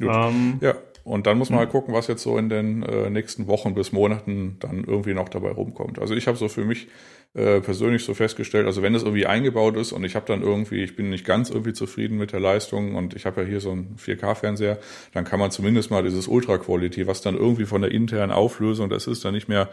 Ähm, 0.00 0.58
ja, 0.60 0.74
und 1.04 1.26
dann 1.26 1.38
muss 1.38 1.50
man 1.50 1.60
halt 1.60 1.70
gucken, 1.70 1.94
was 1.94 2.08
jetzt 2.08 2.22
so 2.22 2.36
in 2.36 2.48
den 2.48 2.82
äh, 2.82 3.10
nächsten 3.10 3.46
Wochen 3.46 3.74
bis 3.74 3.92
Monaten 3.92 4.56
dann 4.58 4.84
irgendwie 4.84 5.14
noch 5.14 5.28
dabei 5.28 5.50
rumkommt. 5.52 5.98
Also 6.00 6.14
ich 6.14 6.26
habe 6.26 6.36
so 6.36 6.48
für 6.48 6.64
mich 6.64 6.88
äh, 7.34 7.60
persönlich 7.60 8.04
so 8.04 8.14
festgestellt, 8.14 8.66
also 8.66 8.82
wenn 8.82 8.92
das 8.92 9.02
irgendwie 9.02 9.26
eingebaut 9.26 9.76
ist 9.76 9.92
und 9.92 10.02
ich 10.04 10.16
habe 10.16 10.26
dann 10.26 10.42
irgendwie, 10.42 10.82
ich 10.82 10.96
bin 10.96 11.10
nicht 11.10 11.24
ganz 11.24 11.50
irgendwie 11.50 11.72
zufrieden 11.74 12.18
mit 12.18 12.32
der 12.32 12.40
Leistung 12.40 12.96
und 12.96 13.14
ich 13.14 13.26
habe 13.26 13.42
ja 13.42 13.46
hier 13.46 13.60
so 13.60 13.70
einen 13.70 13.96
4K-Fernseher, 13.96 14.78
dann 15.12 15.24
kann 15.24 15.38
man 15.38 15.50
zumindest 15.50 15.90
mal 15.90 16.02
dieses 16.02 16.26
Ultra 16.26 16.58
Quality, 16.58 17.06
was 17.06 17.22
dann 17.22 17.36
irgendwie 17.36 17.66
von 17.66 17.82
der 17.82 17.92
internen 17.92 18.32
Auflösung, 18.32 18.90
das 18.90 19.06
ist 19.06 19.24
dann 19.24 19.34
nicht 19.34 19.48
mehr 19.48 19.70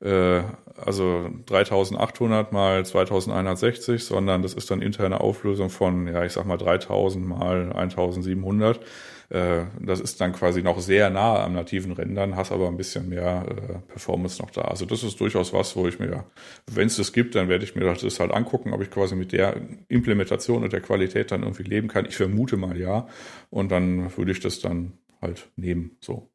äh, 0.00 0.42
also 0.76 1.28
3800 1.46 2.52
mal 2.52 2.84
2160, 2.84 4.04
sondern 4.04 4.42
das 4.42 4.54
ist 4.54 4.70
dann 4.70 4.82
interne 4.82 5.20
Auflösung 5.20 5.70
von, 5.70 6.06
ja, 6.06 6.24
ich 6.24 6.32
sag 6.32 6.46
mal 6.46 6.56
3000 6.56 7.26
mal 7.26 7.72
1700. 7.72 8.80
Äh, 9.28 9.66
das 9.80 10.00
ist 10.00 10.20
dann 10.20 10.32
quasi 10.32 10.62
noch 10.62 10.80
sehr 10.80 11.08
nah 11.10 11.44
am 11.44 11.52
nativen 11.52 11.92
Rendern, 11.92 12.34
hast 12.34 12.50
aber 12.50 12.66
ein 12.66 12.76
bisschen 12.76 13.08
mehr 13.08 13.46
äh, 13.48 13.92
Performance 13.92 14.42
noch 14.42 14.50
da. 14.50 14.62
Also 14.62 14.86
das 14.86 15.04
ist 15.04 15.20
durchaus 15.20 15.52
was, 15.52 15.76
wo 15.76 15.86
ich 15.86 15.98
mir, 16.00 16.24
wenn 16.66 16.88
es 16.88 16.96
das 16.96 17.12
gibt, 17.12 17.34
dann 17.36 17.48
werde 17.48 17.64
ich 17.64 17.76
mir 17.76 17.84
das 17.84 18.20
halt 18.20 18.32
angucken, 18.32 18.72
ob 18.72 18.82
ich 18.82 18.90
quasi 18.90 19.14
mit 19.14 19.32
der 19.32 19.56
Implementation 19.88 20.64
und 20.64 20.72
der 20.72 20.80
Qualität 20.80 21.30
dann 21.30 21.42
irgendwie 21.42 21.62
leben 21.62 21.88
kann. 21.88 22.06
Ich 22.06 22.16
vermute 22.16 22.56
mal 22.56 22.76
ja. 22.76 23.06
Und 23.50 23.70
dann 23.70 24.16
würde 24.16 24.32
ich 24.32 24.40
das 24.40 24.60
dann 24.60 24.94
halt 25.20 25.48
nehmen, 25.56 25.96
so. 26.00 26.30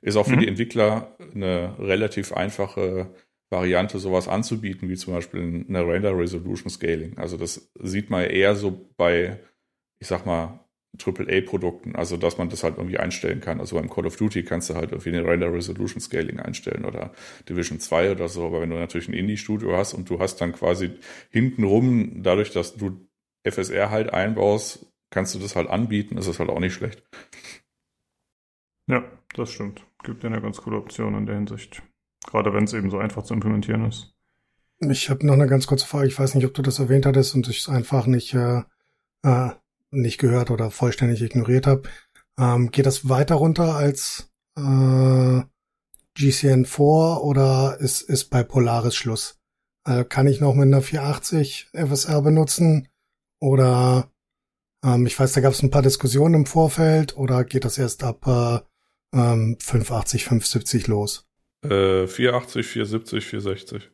Ist 0.00 0.16
auch 0.16 0.26
für 0.26 0.36
mhm. 0.36 0.40
die 0.40 0.48
Entwickler 0.48 1.16
eine 1.34 1.76
relativ 1.78 2.32
einfache 2.32 3.14
Variante, 3.50 3.98
sowas 3.98 4.28
anzubieten, 4.28 4.88
wie 4.88 4.96
zum 4.96 5.14
Beispiel 5.14 5.64
eine 5.68 5.86
Render 5.86 6.16
Resolution 6.16 6.70
Scaling. 6.70 7.16
Also 7.18 7.36
das 7.36 7.70
sieht 7.80 8.10
man 8.10 8.24
eher 8.24 8.56
so 8.56 8.90
bei, 8.96 9.38
ich 10.00 10.08
sag 10.08 10.26
mal, 10.26 10.60
AAA-Produkten, 10.98 11.94
also 11.94 12.16
dass 12.16 12.38
man 12.38 12.48
das 12.48 12.64
halt 12.64 12.78
irgendwie 12.78 12.98
einstellen 12.98 13.40
kann. 13.40 13.60
Also 13.60 13.76
beim 13.76 13.90
Call 13.90 14.06
of 14.06 14.16
Duty 14.16 14.44
kannst 14.44 14.70
du 14.70 14.74
halt 14.74 14.92
irgendwie 14.92 15.10
eine 15.10 15.24
Render 15.24 15.52
Resolution 15.52 16.00
Scaling 16.00 16.40
einstellen 16.40 16.84
oder 16.84 17.12
Division 17.48 17.80
2 17.80 18.12
oder 18.12 18.28
so, 18.28 18.46
aber 18.46 18.60
wenn 18.62 18.70
du 18.70 18.76
natürlich 18.76 19.08
ein 19.08 19.14
Indie-Studio 19.14 19.76
hast 19.76 19.94
und 19.94 20.08
du 20.08 20.18
hast 20.18 20.40
dann 20.40 20.52
quasi 20.52 20.90
hintenrum, 21.30 22.22
dadurch, 22.22 22.50
dass 22.50 22.76
du 22.76 23.08
FSR 23.44 23.90
halt 23.90 24.12
einbaust, 24.12 24.86
kannst 25.10 25.34
du 25.34 25.38
das 25.38 25.54
halt 25.54 25.68
anbieten, 25.68 26.16
das 26.16 26.26
ist 26.26 26.38
halt 26.38 26.50
auch 26.50 26.60
nicht 26.60 26.74
schlecht. 26.74 27.02
Ja, 28.86 29.04
das 29.34 29.50
stimmt. 29.50 29.84
Gibt 30.04 30.22
ja 30.22 30.30
eine 30.30 30.40
ganz 30.40 30.58
coole 30.58 30.76
Option 30.76 31.14
in 31.14 31.26
der 31.26 31.36
Hinsicht. 31.36 31.82
Gerade 32.26 32.52
wenn 32.52 32.64
es 32.64 32.72
eben 32.72 32.90
so 32.90 32.98
einfach 32.98 33.22
zu 33.22 33.34
implementieren 33.34 33.84
ist. 33.84 34.14
Ich 34.78 35.10
habe 35.10 35.26
noch 35.26 35.34
eine 35.34 35.46
ganz 35.46 35.66
kurze 35.66 35.86
Frage. 35.86 36.08
Ich 36.08 36.18
weiß 36.18 36.34
nicht, 36.34 36.44
ob 36.44 36.54
du 36.54 36.62
das 36.62 36.78
erwähnt 36.78 37.06
hattest 37.06 37.34
und 37.34 37.48
ich 37.48 37.60
es 37.60 37.68
einfach 37.68 38.06
nicht, 38.06 38.34
äh, 38.34 38.62
äh, 39.22 39.50
nicht 39.90 40.18
gehört 40.18 40.50
oder 40.50 40.70
vollständig 40.70 41.22
ignoriert 41.22 41.66
habe. 41.66 41.88
Ähm, 42.38 42.70
geht 42.70 42.86
das 42.86 43.08
weiter 43.08 43.36
runter 43.36 43.74
als 43.74 44.30
äh, 44.56 45.40
GCN4 46.16 47.18
oder 47.20 47.78
ist, 47.80 48.02
ist 48.02 48.26
bei 48.26 48.42
Polaris 48.42 48.94
Schluss? 48.94 49.40
Äh, 49.84 50.04
kann 50.04 50.26
ich 50.26 50.40
noch 50.40 50.54
mit 50.54 50.66
einer 50.66 50.82
480 50.82 51.70
FSR 51.72 52.22
benutzen? 52.22 52.88
Oder 53.40 54.10
ähm, 54.84 55.06
ich 55.06 55.18
weiß, 55.18 55.32
da 55.32 55.40
gab 55.40 55.52
es 55.52 55.62
ein 55.62 55.70
paar 55.70 55.82
Diskussionen 55.82 56.34
im 56.34 56.46
Vorfeld 56.46 57.16
oder 57.16 57.44
geht 57.44 57.64
das 57.64 57.78
erst 57.78 58.04
ab 58.04 58.26
äh, 58.26 58.60
ähm, 59.12 59.56
580, 59.60 60.24
570 60.24 60.86
los. 60.88 61.28
Äh, 61.62 62.06
480, 62.06 62.66
470, 62.66 63.24
460. 63.26 63.90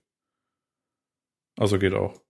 Also 1.59 1.79
geht 1.79 1.94
auch. 1.94 2.21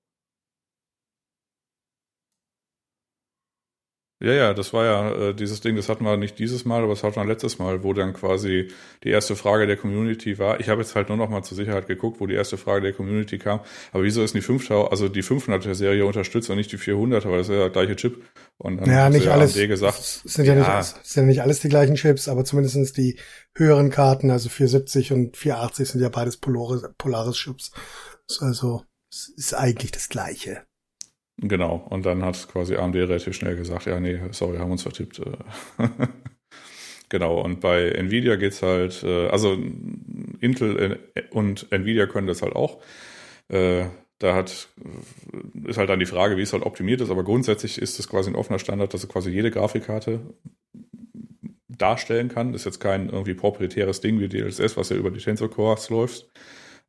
Ja, 4.23 4.33
ja, 4.33 4.55
das 4.55 4.73
war 4.73 4.85
ja 4.85 5.31
äh, 5.31 5.35
dieses 5.35 5.63
Ding, 5.63 5.75
das 5.75 5.89
hatten 5.89 6.05
wir 6.05 6.17
nicht 6.17 6.39
dieses 6.39 6.65
Mal, 6.65 6.85
aber 6.85 6.93
das 6.93 7.03
hatten 7.03 7.17
wir 7.17 7.25
letztes 7.25 7.59
Mal, 7.59 7.83
wo 7.83 7.93
dann 7.93 8.13
quasi 8.13 8.69
die 9.03 9.09
erste 9.09 9.35
Frage 9.35 9.67
der 9.67 9.77
Community 9.77 10.39
war. 10.39 10.61
Ich 10.61 10.69
habe 10.69 10.81
jetzt 10.81 10.95
halt 10.95 11.09
nur 11.09 11.19
noch 11.19 11.29
mal 11.29 11.43
zur 11.43 11.57
Sicherheit 11.57 11.89
geguckt, 11.89 12.21
wo 12.21 12.29
die 12.29 12.35
erste 12.35 12.57
Frage 12.57 12.83
der 12.83 12.93
Community 12.93 13.39
kam. 13.39 13.59
Aber 13.91 14.05
wieso 14.05 14.23
ist 14.23 14.37
die 14.37 14.41
500, 14.41 14.93
also 14.93 15.09
die 15.09 15.25
500er 15.25 15.75
Serie 15.75 16.07
unterstützt 16.07 16.49
und 16.51 16.57
nicht 16.57 16.71
die 16.71 16.79
400er, 16.79 17.31
weil 17.31 17.39
das 17.39 17.49
ist 17.49 17.55
ja 17.55 17.63
der 17.63 17.71
gleiche 17.71 17.97
Chip. 17.97 18.23
Und 18.59 18.77
dann 18.81 18.89
ja, 18.89 19.11
nicht 19.11 19.27
alles. 19.27 19.57
AMD 19.57 19.69
gesagt, 19.69 19.99
es 19.99 20.21
sind 20.23 20.45
ja, 20.45 20.55
ja, 20.55 20.79
nicht, 20.79 21.05
sind 21.05 21.25
ja 21.25 21.27
nicht 21.27 21.43
alles 21.43 21.59
die 21.59 21.69
gleichen 21.69 21.97
Chips, 21.97 22.29
aber 22.29 22.45
zumindestens 22.45 22.93
die 22.93 23.19
höheren 23.57 23.91
Karten, 23.91 24.31
also 24.31 24.49
470 24.49 25.13
und 25.13 25.37
480 25.37 25.89
sind 25.89 26.01
ja 26.01 26.11
beides 26.11 26.37
Polaris, 26.37 26.83
Polaris 26.97 27.39
Chips. 27.39 27.73
Also, 28.39 28.85
es 29.11 29.33
ist 29.37 29.55
eigentlich 29.55 29.91
das 29.91 30.09
gleiche. 30.09 30.63
Genau, 31.39 31.77
und 31.91 32.07
dann 32.07 32.25
hat 32.25 32.49
quasi 32.49 32.77
AMD 32.77 32.95
relativ 32.97 33.35
schnell 33.35 33.57
gesagt, 33.57 33.87
ja, 33.87 33.99
nee, 33.99 34.21
sorry, 34.31 34.59
haben 34.59 34.71
uns 34.71 34.83
vertippt. 34.83 35.21
Äh. 35.21 35.89
genau, 37.09 37.41
und 37.41 37.61
bei 37.61 37.89
Nvidia 37.91 38.37
geht's 38.37 38.63
halt, 38.63 39.03
äh, 39.03 39.29
also 39.29 39.57
Intel 40.41 40.99
und 41.31 41.67
Nvidia 41.73 42.07
können 42.07 42.27
das 42.27 42.43
halt 42.43 42.55
auch. 42.55 42.81
Äh, 43.49 43.87
da 44.19 44.35
hat, 44.35 44.69
ist 45.65 45.79
halt 45.79 45.91
dann 45.91 45.99
die 45.99 46.07
Frage, 46.07 46.37
wie 46.37 46.43
es 46.43 46.53
halt 46.53 46.63
optimiert 46.63 47.01
ist, 47.01 47.11
aber 47.11 47.25
grundsätzlich 47.25 47.81
ist 47.83 47.99
es 47.99 48.09
quasi 48.09 48.31
ein 48.31 48.37
offener 48.37 48.61
Standard, 48.61 48.95
dass 48.95 49.01
du 49.01 49.09
quasi 49.09 49.31
jede 49.31 49.51
Grafikkarte 49.51 50.21
darstellen 51.69 52.29
kann. 52.29 52.53
Das 52.53 52.63
ist 52.63 52.67
jetzt 52.67 52.81
kein 52.81 53.09
irgendwie 53.09 53.35
proprietäres 53.35 54.01
Ding 54.01 54.21
wie 54.21 54.29
DLSS, 54.29 54.77
was 54.77 54.91
ja 54.91 54.97
über 54.97 55.11
die 55.11 55.21
Tensor 55.21 55.51
Cores 55.51 55.91
läuft, 55.91 56.31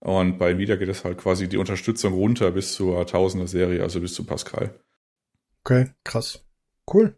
und 0.04 0.38
bei 0.38 0.52
Nvidia 0.52 0.76
geht 0.76 0.90
es 0.90 1.06
halt 1.06 1.18
quasi 1.18 1.48
die 1.48 1.56
Unterstützung 1.56 2.14
runter 2.14 2.52
bis 2.52 2.74
zur 2.74 3.08
Tausender 3.08 3.48
Serie, 3.48 3.82
also 3.82 4.02
bis 4.02 4.14
zu 4.14 4.26
Pascal. 4.26 4.78
Okay, 5.64 5.92
krass. 6.04 6.44
Cool. 6.94 7.18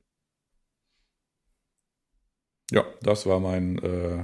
Ja, 2.70 2.86
das 3.02 3.26
war 3.26 3.40
mein, 3.40 3.80
äh, 3.80 4.24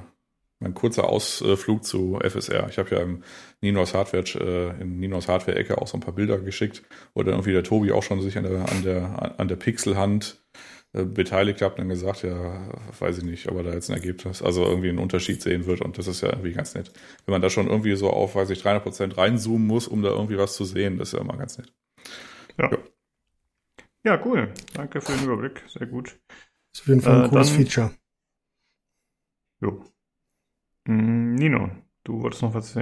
mein 0.60 0.76
kurzer 0.76 1.10
Ausflug 1.10 1.84
zu 1.84 2.19
FSR. 2.21 2.69
Ich 2.69 2.78
habe 2.78 2.95
ja 2.95 3.02
im 3.02 3.24
Ninos 3.62 3.95
Hardware, 3.95 4.24
äh, 4.24 4.82
in 4.82 5.00
Ninos 5.00 5.28
Hardware-Ecke 5.28 5.80
auch 5.80 5.88
so 5.88 5.97
ein 5.97 6.02
paar 6.02 6.13
Bilder 6.13 6.38
geschickt, 6.38 6.84
wo 7.15 7.24
dann 7.24 7.34
irgendwie 7.34 7.54
der 7.54 7.63
Tobi 7.63 7.91
auch 7.91 8.04
schon 8.04 8.21
sich 8.21 8.38
an 8.38 8.43
der, 8.43 8.69
an 8.69 8.84
der, 8.84 9.39
an 9.39 9.47
der 9.47 9.56
Pixelhand 9.56 10.40
beteiligt 10.93 11.62
habt, 11.62 11.80
dann 11.80 11.88
gesagt, 11.88 12.23
ja, 12.23 12.69
weiß 12.99 13.19
ich 13.19 13.23
nicht, 13.23 13.47
ob 13.47 13.58
er 13.58 13.63
da 13.63 13.73
jetzt 13.73 13.89
ein 13.89 13.95
Ergebnis, 13.95 14.41
also 14.41 14.65
irgendwie 14.65 14.89
einen 14.89 14.99
Unterschied 14.99 15.41
sehen 15.41 15.65
wird 15.65 15.82
und 15.82 15.97
das 15.97 16.08
ist 16.08 16.21
ja 16.21 16.30
irgendwie 16.30 16.51
ganz 16.51 16.75
nett. 16.75 16.91
Wenn 17.25 17.32
man 17.32 17.41
da 17.41 17.49
schon 17.49 17.67
irgendwie 17.67 17.95
so 17.95 18.10
auf, 18.10 18.36
weiß 18.36 18.49
ich, 18.49 18.62
300 18.62 18.84
Prozent 18.84 19.17
reinzoomen 19.17 19.65
muss, 19.65 19.88
um 19.88 20.01
da 20.01 20.10
irgendwie 20.10 20.38
was 20.38 20.56
zu 20.56 20.65
sehen, 20.65 20.97
das 20.97 21.10
ist 21.10 21.13
ja 21.13 21.21
immer 21.21 21.38
ganz 21.38 21.58
nett. 21.58 21.73
Ja. 22.58 22.71
Ja, 22.71 22.77
ja 24.04 24.25
cool. 24.25 24.54
Danke 24.73 24.99
für 24.99 25.13
den 25.13 25.23
Überblick. 25.23 25.63
Sehr 25.69 25.88
gut. 25.88 26.19
Das 26.27 26.80
ist 26.80 26.82
auf 26.82 26.88
jeden 26.88 27.01
Fall 27.01 27.19
ein 27.19 27.25
äh, 27.25 27.30
cooles 27.30 27.47
dann, 27.47 27.58
Feature. 27.58 27.91
Jo. 29.62 29.86
Mm, 30.86 31.36
Nino, 31.36 31.69
du 32.04 32.21
wolltest 32.21 32.41
noch 32.41 32.54
was 32.54 32.75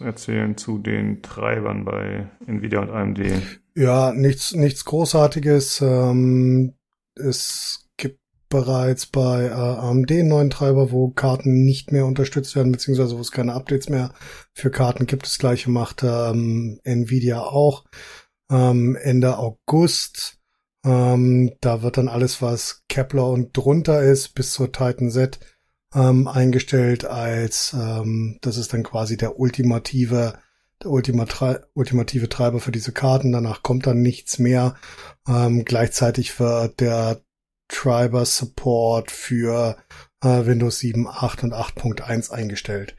erzählen 0.00 0.56
zu 0.58 0.78
den 0.78 1.22
Treibern 1.22 1.86
bei 1.86 2.28
Nvidia 2.46 2.80
und 2.80 2.90
AMD. 2.90 3.20
Ja, 3.74 4.12
nichts, 4.12 4.54
nichts 4.54 4.84
Großartiges. 4.84 5.80
Ähm, 5.80 6.74
es 7.16 7.88
gibt 7.96 8.20
bereits 8.48 9.06
bei 9.06 9.46
äh, 9.46 9.50
AMD 9.50 10.10
einen 10.10 10.28
neuen 10.28 10.50
Treiber, 10.50 10.90
wo 10.90 11.10
Karten 11.10 11.64
nicht 11.64 11.92
mehr 11.92 12.06
unterstützt 12.06 12.54
werden, 12.56 12.72
beziehungsweise 12.72 13.16
wo 13.16 13.20
es 13.20 13.32
keine 13.32 13.54
Updates 13.54 13.88
mehr 13.88 14.12
für 14.52 14.70
Karten 14.70 15.06
gibt. 15.06 15.26
Das 15.26 15.38
gleiche 15.38 15.70
macht 15.70 16.02
ähm, 16.02 16.80
Nvidia 16.84 17.40
auch. 17.40 17.84
Ähm, 18.50 18.96
Ende 18.96 19.38
August. 19.38 20.38
Ähm, 20.84 21.52
da 21.60 21.82
wird 21.82 21.96
dann 21.96 22.08
alles, 22.08 22.42
was 22.42 22.84
Kepler 22.88 23.28
und 23.28 23.56
drunter 23.56 24.02
ist, 24.02 24.34
bis 24.34 24.52
zur 24.52 24.70
Titan 24.70 25.10
Z 25.10 25.40
ähm, 25.94 26.28
eingestellt 26.28 27.04
als, 27.04 27.72
ähm, 27.72 28.38
das 28.42 28.56
ist 28.56 28.72
dann 28.72 28.82
quasi 28.82 29.16
der 29.16 29.38
ultimative 29.38 30.34
der 30.84 31.68
ultimative 31.74 32.28
Treiber 32.28 32.60
für 32.60 32.72
diese 32.72 32.92
Karten. 32.92 33.32
Danach 33.32 33.62
kommt 33.62 33.86
dann 33.86 34.02
nichts 34.02 34.38
mehr. 34.38 34.76
Ähm, 35.28 35.64
gleichzeitig 35.64 36.38
wird 36.38 36.80
der 36.80 37.20
Treiber 37.68 38.24
Support 38.24 39.10
für 39.10 39.76
äh, 40.22 40.46
Windows 40.46 40.78
7, 40.78 41.08
8 41.08 41.44
und 41.44 41.54
8.1 41.54 42.30
eingestellt. 42.30 42.94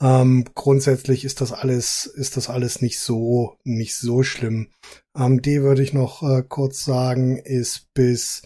Ähm, 0.00 0.44
grundsätzlich 0.54 1.24
ist 1.24 1.40
das 1.40 1.52
alles, 1.52 2.06
ist 2.06 2.36
das 2.36 2.50
alles 2.50 2.82
nicht 2.82 2.98
so, 2.98 3.56
nicht 3.64 3.96
so 3.96 4.22
schlimm. 4.22 4.68
AMD 5.14 5.46
würde 5.46 5.82
ich 5.82 5.92
noch 5.94 6.22
äh, 6.22 6.42
kurz 6.42 6.84
sagen, 6.84 7.38
ist 7.38 7.92
bis 7.94 8.42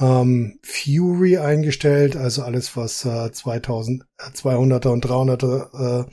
ähm, 0.00 0.58
Fury 0.62 1.38
eingestellt, 1.38 2.16
also 2.16 2.42
alles, 2.42 2.76
was 2.76 3.04
äh, 3.04 3.32
2000, 3.32 4.02
äh, 4.18 4.30
200er 4.30 4.88
und 4.88 5.06
300er 5.06 6.04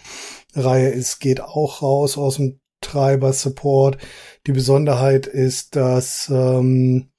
äh, 0.56 0.60
Reihe 0.60 0.90
ist, 0.90 1.20
geht 1.20 1.42
auch 1.42 1.82
raus 1.82 2.18
aus 2.18 2.38
dem 2.38 2.60
Treiber-Support. 2.82 3.98
Die 4.48 4.52
Besonderheit 4.52 5.28
ist, 5.28 5.76
dass 5.76 6.30
ähm, 6.30 7.10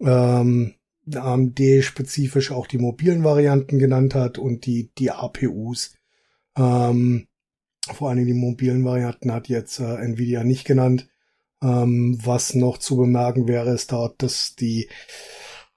ähm, 0.00 0.74
AMD 1.14 1.60
spezifisch 1.80 2.52
auch 2.52 2.66
die 2.66 2.78
mobilen 2.78 3.24
Varianten 3.24 3.78
genannt 3.78 4.14
hat 4.14 4.38
und 4.38 4.66
die, 4.66 4.90
die 4.98 5.10
APUs. 5.10 5.94
Ähm, 6.56 7.26
vor 7.92 8.08
allen 8.08 8.18
Dingen 8.18 8.28
die 8.28 8.34
mobilen 8.34 8.84
Varianten 8.84 9.32
hat 9.32 9.48
jetzt 9.48 9.80
äh, 9.80 9.96
Nvidia 9.96 10.44
nicht 10.44 10.64
genannt. 10.64 11.08
Ähm, 11.62 12.18
was 12.22 12.54
noch 12.54 12.78
zu 12.78 12.96
bemerken 12.96 13.48
wäre, 13.48 13.70
ist 13.70 13.90
dort, 13.92 14.22
dass 14.22 14.54
die 14.54 14.88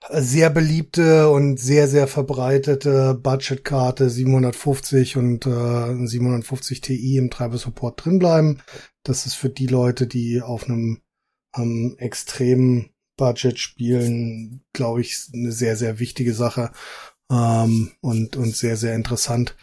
sehr 0.10 0.50
beliebte 0.50 1.30
und 1.30 1.60
sehr, 1.60 1.88
sehr 1.88 2.08
verbreitete 2.08 3.14
Budgetkarte 3.14 4.10
750 4.10 5.18
und 5.18 5.46
äh, 5.46 6.08
750 6.08 6.82
Ti 6.82 7.18
im 7.18 7.30
Treiber-Support 7.30 8.06
drin 8.06 8.20
bleiben. 8.20 8.62
Das 9.04 9.26
ist 9.26 9.36
für 9.36 9.50
die 9.50 9.68
Leute, 9.68 10.08
die 10.08 10.42
auf 10.42 10.66
einem 10.66 11.02
ähm, 11.56 11.96
extremen 12.00 12.90
Budget 13.18 13.60
spielen, 13.60 14.64
glaube 14.74 15.02
ich, 15.02 15.30
eine 15.34 15.52
sehr, 15.52 15.76
sehr 15.76 16.00
wichtige 16.00 16.34
Sache 16.34 16.72
ähm, 17.32 17.92
und, 18.02 18.36
und 18.36 18.56
sehr, 18.56 18.78
sehr 18.78 18.96
interessant. 18.96 19.56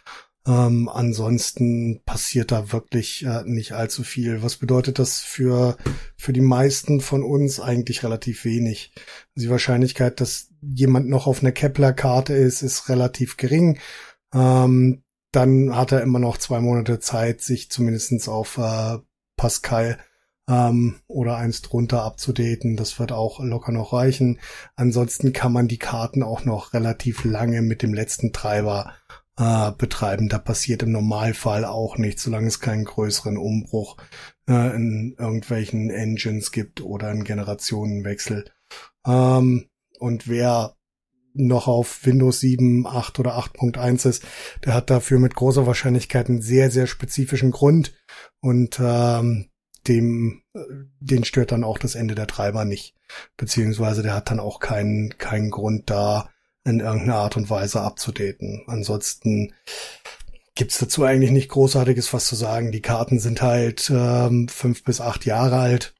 Ähm, 0.46 0.88
ansonsten 0.88 2.00
passiert 2.04 2.52
da 2.52 2.72
wirklich 2.72 3.24
äh, 3.24 3.42
nicht 3.44 3.72
allzu 3.72 4.02
viel. 4.02 4.42
Was 4.42 4.56
bedeutet 4.56 4.98
das 4.98 5.20
für, 5.20 5.76
für 6.16 6.32
die 6.32 6.40
meisten 6.40 7.00
von 7.00 7.22
uns 7.22 7.60
eigentlich 7.60 8.02
relativ 8.02 8.44
wenig? 8.44 8.92
Die 9.34 9.50
Wahrscheinlichkeit, 9.50 10.20
dass 10.20 10.48
jemand 10.62 11.08
noch 11.08 11.26
auf 11.26 11.42
einer 11.42 11.52
Kepler-Karte 11.52 12.32
ist, 12.34 12.62
ist 12.62 12.88
relativ 12.88 13.36
gering. 13.36 13.78
Ähm, 14.32 15.02
dann 15.32 15.76
hat 15.76 15.92
er 15.92 16.02
immer 16.02 16.18
noch 16.18 16.38
zwei 16.38 16.60
Monate 16.60 17.00
Zeit, 17.00 17.42
sich 17.42 17.70
zumindestens 17.70 18.28
auf 18.28 18.56
äh, 18.56 18.98
Pascal 19.36 19.98
ähm, 20.48 21.00
oder 21.06 21.36
eins 21.36 21.62
drunter 21.62 22.02
abzudaten. 22.02 22.76
Das 22.76 22.98
wird 22.98 23.12
auch 23.12 23.40
locker 23.40 23.72
noch 23.72 23.92
reichen. 23.92 24.40
Ansonsten 24.76 25.32
kann 25.32 25.52
man 25.52 25.68
die 25.68 25.78
Karten 25.78 26.22
auch 26.22 26.44
noch 26.44 26.72
relativ 26.72 27.24
lange 27.24 27.62
mit 27.62 27.82
dem 27.82 27.92
letzten 27.92 28.32
Treiber 28.32 28.94
äh, 29.38 29.72
betreiben. 29.72 30.28
Da 30.28 30.38
passiert 30.38 30.82
im 30.82 30.92
Normalfall 30.92 31.64
auch 31.64 31.96
nichts, 31.96 32.24
solange 32.24 32.48
es 32.48 32.60
keinen 32.60 32.84
größeren 32.84 33.38
Umbruch 33.38 33.96
äh, 34.48 34.74
in 34.74 35.14
irgendwelchen 35.18 35.90
Engines 35.90 36.52
gibt 36.52 36.80
oder 36.80 37.08
einen 37.08 37.24
Generationenwechsel. 37.24 38.50
Ähm, 39.06 39.68
und 39.98 40.28
wer 40.28 40.74
noch 41.34 41.68
auf 41.68 42.04
Windows 42.04 42.40
7, 42.40 42.86
8 42.86 43.20
oder 43.20 43.38
8.1 43.38 44.08
ist, 44.08 44.24
der 44.64 44.74
hat 44.74 44.90
dafür 44.90 45.20
mit 45.20 45.34
großer 45.34 45.66
Wahrscheinlichkeit 45.66 46.28
einen 46.28 46.42
sehr, 46.42 46.70
sehr 46.70 46.86
spezifischen 46.86 47.52
Grund 47.52 47.94
und 48.40 48.80
ähm, 48.82 49.50
dem, 49.86 50.42
äh, 50.54 50.60
den 51.00 51.24
stört 51.24 51.52
dann 51.52 51.64
auch 51.64 51.78
das 51.78 51.94
Ende 51.94 52.14
der 52.14 52.26
Treiber 52.26 52.64
nicht. 52.64 52.96
Beziehungsweise 53.36 54.02
der 54.02 54.14
hat 54.14 54.30
dann 54.30 54.40
auch 54.40 54.58
keinen, 54.58 55.16
keinen 55.16 55.50
Grund 55.50 55.88
da, 55.90 56.28
in 56.68 56.80
irgendeiner 56.80 57.16
Art 57.16 57.36
und 57.36 57.50
Weise 57.50 57.80
abzudaten. 57.80 58.64
Ansonsten 58.66 59.54
gibt's 60.54 60.78
dazu 60.78 61.04
eigentlich 61.04 61.30
nicht 61.30 61.48
großartiges 61.48 62.12
was 62.12 62.26
zu 62.26 62.36
sagen. 62.36 62.72
Die 62.72 62.82
Karten 62.82 63.18
sind 63.18 63.42
halt 63.42 63.90
ähm, 63.90 64.48
fünf 64.48 64.84
bis 64.84 65.00
acht 65.00 65.24
Jahre 65.24 65.58
alt. 65.58 65.94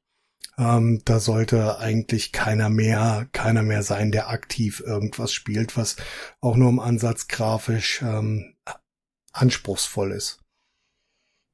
Ähm, 0.57 1.01
da 1.05 1.19
sollte 1.19 1.79
eigentlich 1.79 2.33
keiner 2.33 2.69
mehr, 2.69 3.27
keiner 3.31 3.63
mehr 3.63 3.81
sein, 3.83 4.11
der 4.11 4.29
aktiv 4.29 4.83
irgendwas 4.85 5.31
spielt, 5.31 5.77
was 5.77 5.95
auch 6.41 6.57
nur 6.57 6.69
im 6.69 6.81
Ansatz 6.81 7.29
grafisch 7.29 8.01
ähm, 8.01 8.55
anspruchsvoll 9.31 10.11
ist. 10.11 10.43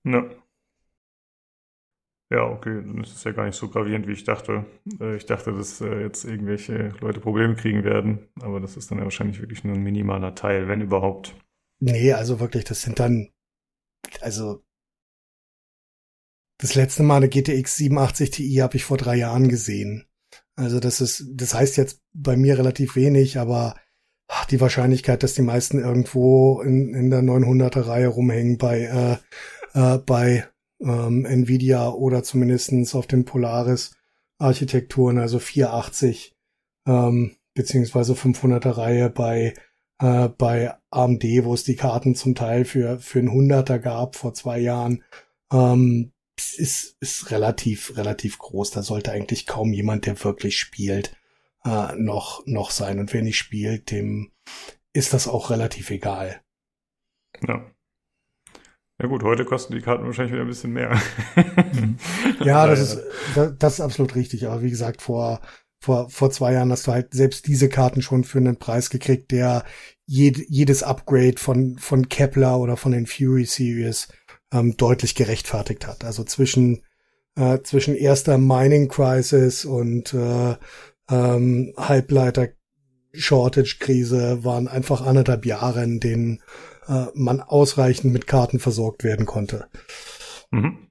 Ja. 0.04 0.24
Ja, 2.32 2.44
okay, 2.44 2.82
dann 2.82 3.04
ist 3.04 3.16
es 3.16 3.24
ja 3.24 3.32
gar 3.32 3.46
nicht 3.46 3.56
so 3.56 3.70
gravierend, 3.70 4.08
wie 4.08 4.14
ich 4.14 4.24
dachte. 4.24 4.66
Äh, 5.00 5.16
ich 5.16 5.26
dachte, 5.26 5.54
dass 5.54 5.80
äh, 5.82 6.02
jetzt 6.02 6.26
irgendwelche 6.26 6.94
Leute 7.00 7.20
Probleme 7.20 7.56
kriegen 7.56 7.84
werden, 7.84 8.28
aber 8.42 8.60
das 8.60 8.78
ist 8.78 8.90
dann 8.90 8.98
ja 8.98 9.04
wahrscheinlich 9.04 9.40
wirklich 9.40 9.64
nur 9.64 9.76
ein 9.76 9.84
minimaler 9.84 10.34
Teil, 10.34 10.68
wenn 10.68 10.82
überhaupt. 10.82 11.36
Nee, 11.80 12.14
also 12.14 12.40
wirklich, 12.40 12.64
das 12.64 12.82
sind 12.82 13.00
dann 13.00 13.30
also 14.22 14.64
das 16.58 16.76
letzte 16.76 17.04
Mal 17.04 17.18
eine 17.18 17.30
GTX 17.30 17.76
87 17.76 18.30
Ti 18.32 18.56
habe 18.56 18.78
ich 18.78 18.86
vor 18.86 18.98
drei 18.98 19.16
Jahren 19.16 19.50
gesehen. 19.50 20.08
Also 20.56 20.80
das 20.80 21.02
ist, 21.02 21.26
das 21.34 21.54
heißt 21.54 21.78
jetzt 21.78 22.02
bei 22.14 22.38
mir 22.38 22.58
relativ 22.58 22.96
wenig, 22.96 23.38
aber 23.38 23.76
ach, 24.28 24.46
die 24.46 24.62
Wahrscheinlichkeit, 24.62 25.22
dass 25.22 25.34
die 25.34 25.42
meisten 25.42 25.80
irgendwo 25.80 26.62
in, 26.62 26.94
in 26.94 27.10
der 27.10 27.22
900er 27.22 27.88
Reihe 27.88 28.08
rumhängen 28.08 28.58
bei 28.58 28.82
äh, 28.84 29.18
äh, 29.74 29.98
bei 29.98 30.48
ähm, 30.82 31.26
Nvidia 31.26 31.90
oder 31.90 32.24
zumindestens 32.24 32.96
auf 32.96 33.08
den 33.08 33.26
Polaris 33.26 33.96
Architekturen, 34.38 35.18
also 35.18 35.40
480 35.40 36.36
ähm, 36.88 37.36
beziehungsweise 37.54 38.14
500er 38.14 38.78
Reihe 38.78 39.10
bei 39.10 39.54
äh, 40.00 40.28
bei 40.30 40.74
AMD, 40.92 41.24
wo 41.44 41.54
es 41.54 41.64
die 41.64 41.76
Karten 41.76 42.16
zum 42.16 42.36
Teil 42.36 42.66
für 42.66 43.00
für 43.00 43.20
ein 43.20 43.32
Hunderter 43.32 43.80
gab 43.80 44.16
vor 44.16 44.34
zwei 44.34 44.60
Jahren, 44.60 45.04
ähm, 45.52 46.12
ist 46.58 46.98
ist 47.00 47.32
relativ 47.32 47.96
relativ 47.98 48.38
groß. 48.38 48.72
Da 48.72 48.84
sollte 48.84 49.12
eigentlich 49.12 49.46
kaum 49.46 49.74
jemand, 49.74 50.06
der 50.06 50.22
wirklich 50.24 50.60
spielt, 50.60 51.16
äh, 51.64 51.96
noch 51.96 52.46
noch 52.46 52.72
sein. 52.72 53.00
Und 53.00 53.14
wer 53.14 53.22
nicht 53.22 53.38
spielt, 53.38 53.92
dem 53.92 54.32
ist 54.94 55.14
das 55.14 55.28
auch 55.28 55.50
relativ 55.50 55.90
egal. 55.90 56.42
Ja. 57.48 57.66
Ja 59.02 59.08
gut, 59.08 59.24
heute 59.24 59.44
kosten 59.44 59.74
die 59.74 59.82
Karten 59.82 60.06
wahrscheinlich 60.06 60.34
wieder 60.34 60.44
ein 60.44 60.48
bisschen 60.48 60.72
mehr. 60.72 61.00
ja, 62.44 62.66
das 62.66 62.80
ist, 62.80 63.04
das 63.60 63.74
ist 63.74 63.82
absolut 63.82 64.16
richtig. 64.16 64.48
Aber 64.48 64.62
wie 64.62 64.70
gesagt, 64.70 65.02
vor, 65.02 65.42
vor, 65.80 66.10
vor 66.10 66.32
zwei 66.32 66.54
Jahren 66.54 66.72
hast 66.72 66.88
du 66.88 66.94
halt 66.94 67.14
selbst 67.14 67.48
diese 67.48 67.68
Karten 67.68 68.02
schon 68.02 68.24
für 68.24 68.38
einen 68.38 68.58
Preis 68.58 68.90
gekriegt, 68.90 69.32
der 69.32 69.66
jed, 70.06 70.38
jedes 70.50 70.82
Upgrade 70.82 71.38
von, 71.38 71.78
von 71.78 72.08
Kepler 72.08 72.58
oder 72.58 72.78
von 72.78 72.94
den 72.94 73.06
Fury 73.06 73.44
Series 73.44 74.08
ähm, 74.54 74.78
deutlich 74.78 75.16
gerechtfertigt 75.16 75.86
hat. 75.88 76.06
Also 76.06 76.24
zwischen, 76.24 76.82
äh, 77.36 77.60
zwischen 77.64 77.96
erster 77.96 78.38
Mining 78.38 78.88
Crisis 78.88 79.66
und 79.66 80.14
äh, 80.14 80.56
ähm, 81.10 81.74
Halbleiter 81.76 82.48
Shortage 83.14 83.78
Krise 83.80 84.44
waren 84.44 84.68
einfach 84.68 85.06
anderthalb 85.06 85.46
Jahre, 85.46 85.84
in 85.84 86.00
denen 86.00 86.42
äh, 86.88 87.08
man 87.14 87.42
ausreichend 87.42 88.14
mit 88.14 88.28
Karten 88.28 88.60
versorgt 88.60 89.04
werden 89.04 89.26
konnte. 89.26 89.68
Mhm. 90.52 90.90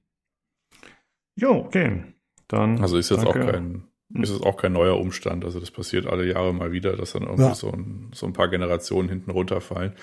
Jo, 1.35 1.51
okay. 1.51 2.03
Dann. 2.47 2.81
Also 2.81 2.97
ist 2.97 3.09
jetzt 3.09 3.23
danke. 3.23 3.45
auch 3.45 3.51
kein, 3.51 3.87
ist 4.13 4.29
es 4.29 4.41
auch 4.41 4.57
kein 4.57 4.73
neuer 4.73 4.99
Umstand. 4.99 5.43
Also 5.45 5.59
das 5.59 5.71
passiert 5.71 6.05
alle 6.05 6.25
Jahre 6.25 6.53
mal 6.53 6.71
wieder, 6.71 6.95
dass 6.95 7.13
dann 7.13 7.23
irgendwie 7.23 7.43
ja. 7.43 7.55
so, 7.55 7.71
ein, 7.71 8.11
so 8.13 8.25
ein 8.25 8.33
paar 8.33 8.49
Generationen 8.49 9.09
hinten 9.09 9.31
runterfallen. 9.31 9.95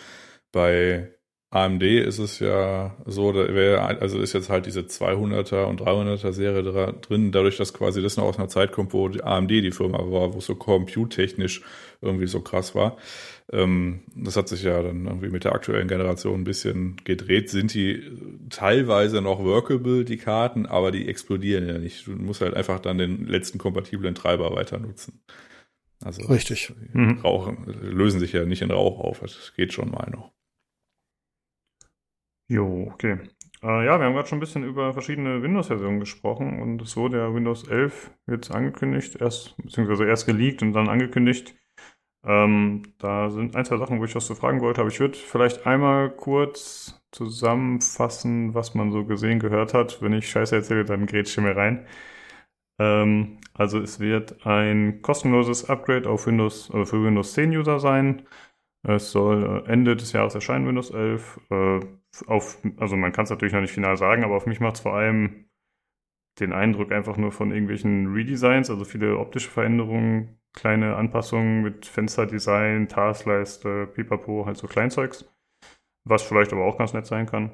Bei 0.50 1.14
AMD 1.52 1.82
ist 1.82 2.18
es 2.18 2.38
ja 2.38 2.96
so, 3.04 3.30
da 3.30 3.52
wäre, 3.52 3.82
also 3.82 4.18
ist 4.18 4.32
jetzt 4.32 4.48
halt 4.48 4.64
diese 4.64 4.80
200er 4.80 5.64
und 5.64 5.82
300er 5.82 6.32
Serie 6.32 6.62
drin, 6.62 7.30
dadurch, 7.30 7.58
dass 7.58 7.74
quasi 7.74 8.00
das 8.00 8.16
noch 8.16 8.24
aus 8.24 8.38
einer 8.38 8.48
Zeit 8.48 8.72
kommt, 8.72 8.94
wo 8.94 9.06
die 9.08 9.22
AMD 9.22 9.50
die 9.50 9.70
Firma 9.70 9.98
war, 9.98 10.32
wo 10.32 10.38
es 10.38 10.46
so 10.46 10.54
compute-technisch 10.54 11.60
irgendwie 12.00 12.26
so 12.26 12.40
krass 12.40 12.74
war. 12.74 12.96
Ähm, 13.52 14.00
das 14.16 14.36
hat 14.38 14.48
sich 14.48 14.62
ja 14.62 14.82
dann 14.82 15.04
irgendwie 15.04 15.28
mit 15.28 15.44
der 15.44 15.52
aktuellen 15.52 15.88
Generation 15.88 16.40
ein 16.40 16.44
bisschen 16.44 16.96
gedreht. 17.04 17.50
Sind 17.50 17.74
die 17.74 18.02
teilweise 18.48 19.20
noch 19.20 19.44
workable, 19.44 20.06
die 20.06 20.16
Karten, 20.16 20.64
aber 20.64 20.90
die 20.90 21.06
explodieren 21.06 21.68
ja 21.68 21.76
nicht. 21.76 22.06
Du 22.06 22.12
musst 22.12 22.40
halt 22.40 22.54
einfach 22.54 22.80
dann 22.80 22.96
den 22.96 23.26
letzten 23.26 23.58
kompatiblen 23.58 24.14
Treiber 24.14 24.54
weiter 24.56 24.78
nutzen. 24.78 25.20
Also 26.02 26.22
Richtig. 26.28 26.72
Rauch, 27.22 27.52
lösen 27.82 28.20
sich 28.20 28.32
ja 28.32 28.46
nicht 28.46 28.62
in 28.62 28.70
Rauch 28.70 29.00
auf. 29.00 29.20
Das 29.20 29.52
geht 29.54 29.74
schon 29.74 29.90
mal 29.90 30.08
noch. 30.10 30.32
Jo, 32.52 32.88
okay. 32.92 33.18
Äh, 33.62 33.86
ja, 33.86 33.98
wir 33.98 34.04
haben 34.04 34.12
gerade 34.12 34.28
schon 34.28 34.36
ein 34.36 34.40
bisschen 34.40 34.62
über 34.64 34.92
verschiedene 34.92 35.42
Windows-Versionen 35.42 36.00
gesprochen 36.00 36.60
und 36.60 36.86
so, 36.86 37.08
der 37.08 37.32
Windows 37.34 37.66
11 37.66 38.10
wird 38.26 38.50
angekündigt, 38.50 39.16
erst, 39.20 39.56
beziehungsweise 39.56 40.04
erst 40.06 40.26
geleakt 40.26 40.60
und 40.62 40.74
dann 40.74 40.88
angekündigt. 40.90 41.54
Ähm, 42.24 42.94
da 42.98 43.30
sind 43.30 43.56
ein, 43.56 43.64
zwei 43.64 43.78
Sachen, 43.78 44.00
wo 44.00 44.04
ich 44.04 44.14
was 44.14 44.26
zu 44.26 44.34
fragen 44.34 44.60
wollte, 44.60 44.82
aber 44.82 44.90
ich 44.90 45.00
würde 45.00 45.16
vielleicht 45.18 45.66
einmal 45.66 46.10
kurz 46.10 47.02
zusammenfassen, 47.12 48.54
was 48.54 48.74
man 48.74 48.92
so 48.92 49.04
gesehen 49.06 49.38
gehört 49.40 49.74
hat. 49.74 50.02
Wenn 50.02 50.12
ich 50.12 50.28
Scheiße 50.30 50.56
erzähle, 50.56 50.84
dann 50.84 51.06
grätsche 51.06 51.40
mir 51.40 51.56
rein. 51.56 51.86
Ähm, 52.78 53.38
also 53.54 53.80
es 53.80 54.00
wird 54.00 54.46
ein 54.46 55.02
kostenloses 55.02 55.68
Upgrade 55.70 56.08
auf 56.10 56.26
Windows, 56.26 56.70
äh, 56.70 56.84
für 56.86 57.04
Windows 57.04 57.34
10 57.34 57.50
User 57.56 57.80
sein. 57.80 58.26
Es 58.84 59.12
soll 59.12 59.64
äh, 59.66 59.70
Ende 59.72 59.96
des 59.96 60.12
Jahres 60.12 60.34
erscheinen, 60.34 60.66
Windows 60.68 60.90
11. 60.90 61.40
Äh, 61.50 61.80
auf, 62.26 62.58
also 62.76 62.96
man 62.96 63.12
kann 63.12 63.24
es 63.24 63.30
natürlich 63.30 63.54
noch 63.54 63.60
nicht 63.60 63.72
final 63.72 63.96
sagen, 63.96 64.24
aber 64.24 64.36
auf 64.36 64.46
mich 64.46 64.60
macht 64.60 64.76
es 64.76 64.80
vor 64.80 64.94
allem 64.94 65.46
den 66.40 66.52
Eindruck 66.52 66.92
einfach 66.92 67.16
nur 67.16 67.32
von 67.32 67.50
irgendwelchen 67.50 68.12
Redesigns, 68.12 68.70
also 68.70 68.84
viele 68.84 69.18
optische 69.18 69.50
Veränderungen, 69.50 70.38
kleine 70.54 70.96
Anpassungen 70.96 71.62
mit 71.62 71.86
Fensterdesign, 71.86 72.88
Taskleiste, 72.88 73.86
Pipapo, 73.86 74.46
halt 74.46 74.56
so 74.56 74.66
Kleinzeugs, 74.66 75.30
was 76.04 76.22
vielleicht 76.22 76.52
aber 76.52 76.64
auch 76.64 76.78
ganz 76.78 76.92
nett 76.92 77.06
sein 77.06 77.26
kann. 77.26 77.50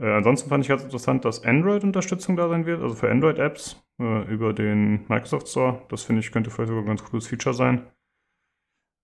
Äh, 0.00 0.10
ansonsten 0.10 0.48
fand 0.48 0.64
ich 0.64 0.68
ganz 0.68 0.82
interessant, 0.82 1.24
dass 1.24 1.44
Android-Unterstützung 1.44 2.36
da 2.36 2.48
sein 2.48 2.66
wird, 2.66 2.82
also 2.82 2.94
für 2.94 3.10
Android-Apps 3.10 3.82
äh, 4.00 4.22
über 4.32 4.52
den 4.52 5.06
Microsoft 5.08 5.48
Store. 5.48 5.82
Das 5.88 6.02
finde 6.02 6.20
ich 6.20 6.32
könnte 6.32 6.50
vielleicht 6.50 6.68
sogar 6.68 6.82
ein 6.82 6.88
ganz 6.88 7.04
cooles 7.04 7.26
Feature 7.26 7.54
sein. 7.54 7.86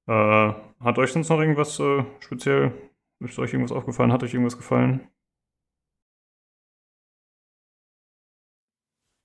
Äh, 0.08 0.52
hat 0.80 0.98
euch 0.98 1.12
sonst 1.12 1.28
noch 1.28 1.40
irgendwas 1.40 1.78
äh, 1.80 2.04
speziell 2.20 2.72
ist 3.20 3.38
euch 3.38 3.52
irgendwas 3.52 3.76
aufgefallen? 3.76 4.12
Hat 4.12 4.22
euch 4.22 4.34
irgendwas 4.34 4.56
gefallen? 4.56 5.08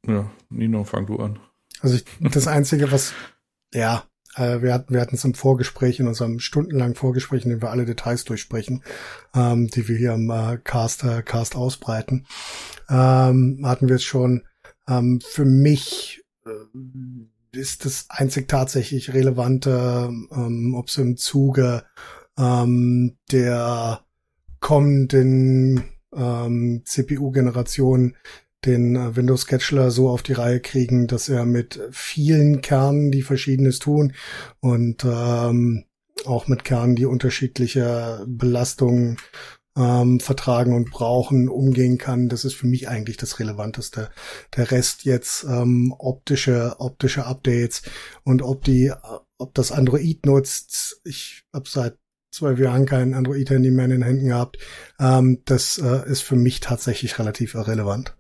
Ja, 0.06 0.30
Nino, 0.50 0.84
fang 0.84 1.06
du 1.06 1.18
an. 1.18 1.40
Also 1.82 1.96
ich, 1.96 2.06
das 2.20 2.48
Einzige, 2.48 2.92
was, 2.92 3.14
ja, 3.74 4.06
äh, 4.36 4.62
wir 4.62 4.74
hatten 4.74 4.94
wir 4.94 5.02
hatten 5.02 5.16
es 5.16 5.24
im 5.24 5.34
Vorgespräch, 5.34 6.00
in 6.00 6.08
unserem 6.08 6.40
stundenlangen 6.40 6.96
Vorgespräch, 6.96 7.46
in 7.46 7.52
dem 7.52 7.62
wir 7.62 7.72
alle 7.72 7.86
Details 7.86 8.24
durchsprechen, 8.26 8.84
ähm, 9.34 9.68
die 9.68 9.88
wir 9.88 9.98
hier 9.98 10.14
im 10.14 10.30
äh, 10.30 10.58
Cast, 10.58 11.04
äh, 11.04 11.22
Cast 11.22 11.56
ausbreiten, 11.56 12.26
ähm, 12.90 13.62
hatten 13.64 13.88
wir 13.88 13.96
es 13.96 14.04
schon. 14.04 14.44
Ähm, 14.88 15.22
für 15.22 15.46
mich 15.46 16.24
äh, 16.46 17.58
ist 17.58 17.86
das 17.86 18.08
einzig 18.10 18.48
tatsächlich 18.48 19.14
relevante, 19.14 20.10
ähm, 20.32 20.74
ob 20.76 20.88
es 20.88 20.98
im 20.98 21.18
Zuge 21.18 21.86
ähm, 22.38 23.18
der 23.32 24.02
kommenden 24.60 25.84
ähm, 26.16 26.84
CPU-Generation 26.86 28.16
den 28.66 28.96
äh, 28.96 29.16
Windows 29.16 29.46
Scheduler 29.48 29.92
so 29.92 30.10
auf 30.10 30.24
die 30.24 30.34
Reihe 30.34 30.60
kriegen, 30.60 31.08
dass 31.08 31.30
er 31.30 31.46
mit 31.46 31.82
vielen 31.92 32.62
Kernen, 32.62 33.12
die 33.12 33.22
verschiedenes 33.22 33.80
tun 33.80 34.14
und 34.60 35.04
ähm, 35.04 35.86
auch 36.26 36.48
mit 36.48 36.64
Kernen, 36.64 36.96
die 36.96 37.06
unterschiedliche 37.06 38.24
Belastungen 38.28 39.18
ähm, 39.76 40.20
vertragen 40.20 40.74
und 40.74 40.92
brauchen, 40.92 41.50
umgehen 41.50 41.98
kann. 41.98 42.30
Das 42.30 42.46
ist 42.46 42.54
für 42.54 42.68
mich 42.68 42.88
eigentlich 42.88 43.18
das 43.18 43.40
Relevanteste. 43.40 44.10
Der 44.56 44.72
Rest 44.72 45.04
jetzt 45.04 45.44
ähm, 45.44 45.94
optische 45.98 46.76
optische 46.80 47.26
Updates 47.26 47.82
und 48.24 48.42
ob 48.42 48.64
die 48.64 48.94
ob 49.38 49.54
das 49.56 49.72
Android 49.72 50.26
nutzt. 50.26 51.02
Ich 51.04 51.44
habe 51.54 51.68
seit 51.68 51.98
zwölf 52.34 52.60
Jahren 52.60 52.86
kein 52.86 53.14
Android-Handy 53.14 53.72
mehr 53.72 53.86
in 53.86 53.92
den 53.92 54.04
Händen 54.04 54.28
gehabt. 54.28 54.58
Ähm, 55.00 55.42
das 55.46 55.78
äh, 55.78 56.10
ist 56.10 56.22
für 56.22 56.36
mich 56.36 56.60
tatsächlich 56.60 57.20
relativ 57.20 57.56
irrelevant. 57.56 58.16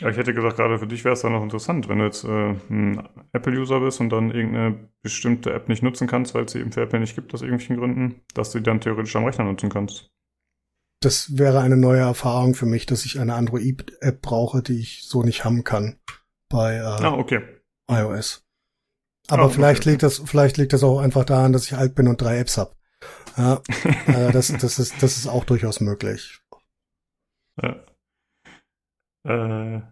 Ja, 0.00 0.08
ich 0.08 0.16
hätte 0.16 0.34
gesagt, 0.34 0.56
gerade 0.56 0.78
für 0.78 0.88
dich 0.88 1.04
wäre 1.04 1.12
es 1.12 1.20
dann 1.20 1.32
noch 1.32 1.42
interessant, 1.42 1.88
wenn 1.88 1.98
du 1.98 2.04
jetzt 2.04 2.24
äh, 2.24 2.54
ein 2.68 3.08
Apple-User 3.32 3.78
bist 3.80 4.00
und 4.00 4.10
dann 4.10 4.32
irgendeine 4.32 4.88
bestimmte 5.02 5.52
App 5.52 5.68
nicht 5.68 5.84
nutzen 5.84 6.08
kannst, 6.08 6.34
weil 6.34 6.44
es 6.44 6.52
sie 6.52 6.60
eben 6.60 6.72
für 6.72 6.82
Apple 6.82 6.98
nicht 6.98 7.14
gibt 7.14 7.32
aus 7.32 7.42
irgendwelchen 7.42 7.76
Gründen, 7.76 8.22
dass 8.34 8.50
du 8.50 8.58
die 8.58 8.64
dann 8.64 8.80
theoretisch 8.80 9.14
am 9.14 9.24
Rechner 9.24 9.44
nutzen 9.44 9.70
kannst. 9.70 10.10
Das 11.00 11.36
wäre 11.38 11.60
eine 11.60 11.76
neue 11.76 12.00
Erfahrung 12.00 12.54
für 12.54 12.66
mich, 12.66 12.86
dass 12.86 13.04
ich 13.04 13.20
eine 13.20 13.34
Android-App 13.34 14.20
brauche, 14.20 14.62
die 14.62 14.80
ich 14.80 15.04
so 15.06 15.22
nicht 15.22 15.44
haben 15.44 15.62
kann 15.62 16.00
bei 16.48 16.76
äh, 16.76 16.80
ah, 16.80 17.14
okay. 17.14 17.42
iOS. 17.88 18.43
Aber 19.28 19.46
oh, 19.46 19.48
vielleicht 19.48 19.82
okay. 19.82 19.90
liegt 19.90 20.02
das, 20.02 20.22
vielleicht 20.24 20.56
liegt 20.58 20.72
das 20.72 20.84
auch 20.84 20.98
einfach 20.98 21.24
daran, 21.24 21.52
dass 21.52 21.66
ich 21.66 21.76
alt 21.76 21.94
bin 21.94 22.08
und 22.08 22.20
drei 22.20 22.38
Apps 22.38 22.58
habe. 22.58 22.74
Ja, 23.36 23.62
äh, 24.06 24.32
das, 24.32 24.48
das 24.48 24.78
ist, 24.78 25.02
das 25.02 25.16
ist 25.16 25.26
auch 25.26 25.44
durchaus 25.44 25.80
möglich. 25.80 26.40
Ja. 27.62 27.84
Äh, 29.26 29.82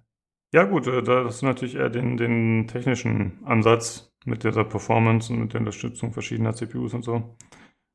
ja 0.52 0.64
gut, 0.64 0.86
äh, 0.86 1.02
das 1.02 1.36
ist 1.36 1.42
natürlich 1.42 1.76
eher 1.76 1.88
den, 1.88 2.16
den 2.16 2.68
technischen 2.68 3.42
Ansatz 3.44 4.12
mit 4.24 4.44
dieser 4.44 4.64
Performance 4.64 5.32
und 5.32 5.40
mit 5.40 5.52
der 5.54 5.60
Unterstützung 5.60 6.12
verschiedener 6.12 6.54
CPUs 6.54 6.94
und 6.94 7.02
so. 7.02 7.36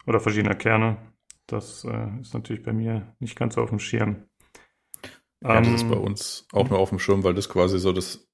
Oder 0.06 0.20
verschiedener 0.20 0.56
Kerne. 0.56 0.98
Das 1.46 1.86
äh, 1.86 2.20
ist 2.20 2.34
natürlich 2.34 2.64
bei 2.64 2.74
mir 2.74 3.16
nicht 3.20 3.38
ganz 3.38 3.56
so 3.56 3.62
auf 3.62 3.70
dem 3.70 3.80
Schirm. 3.80 4.24
Ja, 5.42 5.62
das 5.62 5.68
ist 5.68 5.84
ähm, 5.84 5.90
bei 5.92 5.98
uns 5.98 6.48
auch 6.52 6.70
nur 6.70 6.80
auf 6.80 6.90
dem 6.90 7.00
Schirm, 7.00 7.24
weil 7.24 7.36
das 7.36 7.48
quasi 7.48 7.78
so 7.78 7.94
das 7.94 8.27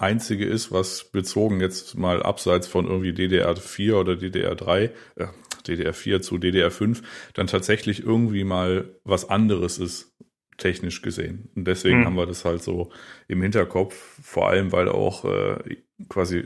einzige 0.00 0.46
ist, 0.46 0.72
was 0.72 1.04
bezogen 1.04 1.60
jetzt 1.60 1.96
mal 1.96 2.22
abseits 2.22 2.66
von 2.66 2.86
irgendwie 2.86 3.12
DDR4 3.12 3.94
oder 3.94 4.12
DDR3, 4.14 4.90
äh, 5.16 5.26
DDR4 5.66 6.20
zu 6.20 6.36
DDR5 6.36 7.02
dann 7.34 7.46
tatsächlich 7.46 8.04
irgendwie 8.04 8.44
mal 8.44 8.96
was 9.04 9.28
anderes 9.28 9.78
ist, 9.78 10.14
technisch 10.56 11.02
gesehen. 11.02 11.50
Und 11.54 11.66
deswegen 11.66 12.00
mhm. 12.00 12.04
haben 12.06 12.16
wir 12.16 12.26
das 12.26 12.44
halt 12.44 12.62
so 12.62 12.90
im 13.28 13.42
Hinterkopf, 13.42 13.94
vor 14.22 14.48
allem 14.48 14.72
weil 14.72 14.88
auch 14.88 15.24
äh, 15.24 15.76
quasi, 16.08 16.44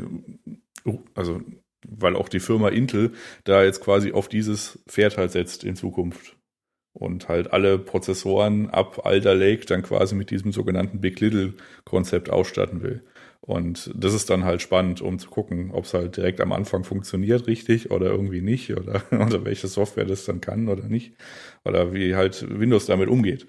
also 1.14 1.40
weil 1.86 2.16
auch 2.16 2.28
die 2.28 2.40
Firma 2.40 2.68
Intel 2.68 3.12
da 3.44 3.62
jetzt 3.62 3.80
quasi 3.80 4.12
auf 4.12 4.28
dieses 4.28 4.82
Pferd 4.88 5.18
halt 5.18 5.32
setzt 5.32 5.64
in 5.64 5.76
Zukunft. 5.76 6.36
Und 6.96 7.28
halt 7.28 7.52
alle 7.52 7.80
Prozessoren 7.80 8.70
ab 8.70 9.04
Alder 9.04 9.34
Lake 9.34 9.66
dann 9.66 9.82
quasi 9.82 10.14
mit 10.14 10.30
diesem 10.30 10.52
sogenannten 10.52 11.00
Big 11.00 11.18
Little 11.18 11.54
Konzept 11.84 12.30
ausstatten 12.30 12.84
will. 12.84 13.02
Und 13.46 13.90
das 13.94 14.14
ist 14.14 14.30
dann 14.30 14.44
halt 14.44 14.62
spannend, 14.62 15.02
um 15.02 15.18
zu 15.18 15.28
gucken, 15.28 15.70
ob 15.70 15.84
es 15.84 15.92
halt 15.92 16.16
direkt 16.16 16.40
am 16.40 16.52
Anfang 16.52 16.82
funktioniert 16.82 17.46
richtig 17.46 17.90
oder 17.90 18.06
irgendwie 18.06 18.40
nicht 18.40 18.74
oder, 18.74 19.02
oder 19.10 19.44
welche 19.44 19.68
Software 19.68 20.06
das 20.06 20.24
dann 20.24 20.40
kann 20.40 20.68
oder 20.68 20.84
nicht. 20.84 21.12
Oder 21.64 21.92
wie 21.92 22.14
halt 22.14 22.46
Windows 22.48 22.86
damit 22.86 23.08
umgeht. 23.08 23.46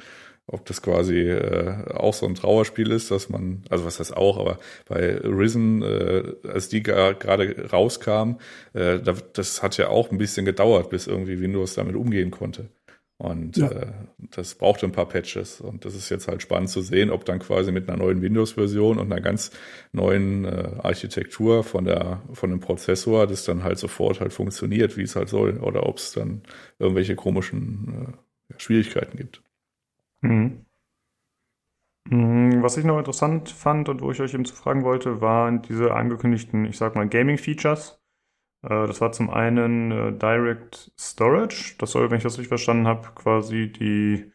Ob 0.48 0.66
das 0.66 0.82
quasi 0.82 1.22
äh, 1.22 1.92
auch 1.94 2.14
so 2.14 2.26
ein 2.28 2.36
Trauerspiel 2.36 2.92
ist, 2.92 3.10
dass 3.10 3.30
man, 3.30 3.64
also 3.70 3.86
was 3.86 4.00
heißt 4.00 4.16
auch, 4.16 4.38
aber 4.38 4.60
bei 4.88 5.18
Risen, 5.18 5.82
äh, 5.82 6.34
als 6.44 6.68
die 6.70 6.84
gerade 6.84 7.70
rauskam, 7.72 8.36
äh, 8.74 9.00
das 9.00 9.64
hat 9.64 9.78
ja 9.78 9.88
auch 9.88 10.12
ein 10.12 10.18
bisschen 10.18 10.46
gedauert, 10.46 10.90
bis 10.90 11.08
irgendwie 11.08 11.40
Windows 11.40 11.74
damit 11.74 11.96
umgehen 11.96 12.32
konnte. 12.32 12.70
Und 13.18 13.56
ja. 13.56 13.70
äh, 13.72 13.94
das 14.18 14.56
brauchte 14.56 14.86
ein 14.86 14.92
paar 14.92 15.08
Patches. 15.08 15.62
Und 15.62 15.86
das 15.86 15.96
ist 15.96 16.10
jetzt 16.10 16.28
halt 16.28 16.42
spannend 16.42 16.70
zu 16.70 16.82
sehen, 16.82 17.10
ob 17.10 17.24
dann 17.24 17.40
quasi 17.40 17.72
mit 17.72 17.88
einer 17.88 17.98
neuen 17.98 18.22
Windows-Version 18.22 19.00
und 19.00 19.12
einer 19.12 19.22
ganz 19.22 19.52
neuen 19.94 20.44
äh, 20.44 20.72
Architektur 20.84 21.64
von 21.64 21.86
der 21.86 22.22
von 22.34 22.50
dem 22.50 22.60
Prozessor 22.60 23.26
das 23.26 23.46
dann 23.46 23.64
halt 23.64 23.78
sofort 23.80 24.20
halt 24.20 24.34
funktioniert, 24.34 24.98
wie 24.98 25.04
es 25.04 25.16
halt 25.16 25.30
soll, 25.30 25.60
oder 25.60 25.88
ob 25.88 25.98
es 25.98 26.12
dann 26.12 26.42
irgendwelche 26.78 27.16
komischen 27.16 28.18
äh, 28.50 28.60
Schwierigkeiten 28.60 29.18
gibt. 29.18 29.42
Mhm. 30.22 30.66
mhm. 32.10 32.62
Was 32.62 32.76
ich 32.76 32.84
noch 32.84 32.98
interessant 32.98 33.50
fand 33.50 33.88
und 33.88 34.02
wo 34.02 34.12
ich 34.12 34.20
euch 34.20 34.34
eben 34.34 34.46
zu 34.46 34.56
fragen 34.56 34.84
wollte, 34.84 35.22
waren 35.22 35.62
diese 35.62 35.94
angekündigten, 35.94 36.66
ich 36.66 36.78
sag 36.78 36.96
mal, 36.96 37.08
Gaming-Features. 37.08 38.02
Äh, 38.66 38.88
das 38.88 39.02
war 39.02 39.12
zum 39.12 39.30
einen 39.30 39.92
äh, 39.92 40.12
Direct 40.14 40.92
Storage. 41.00 41.76
Das 41.78 41.92
soll, 41.92 42.10
wenn 42.10 42.18
ich 42.18 42.24
das 42.24 42.38
richtig 42.38 42.50
verstanden 42.50 42.88
habe, 42.88 43.10
quasi 43.16 43.72
die 43.72 44.32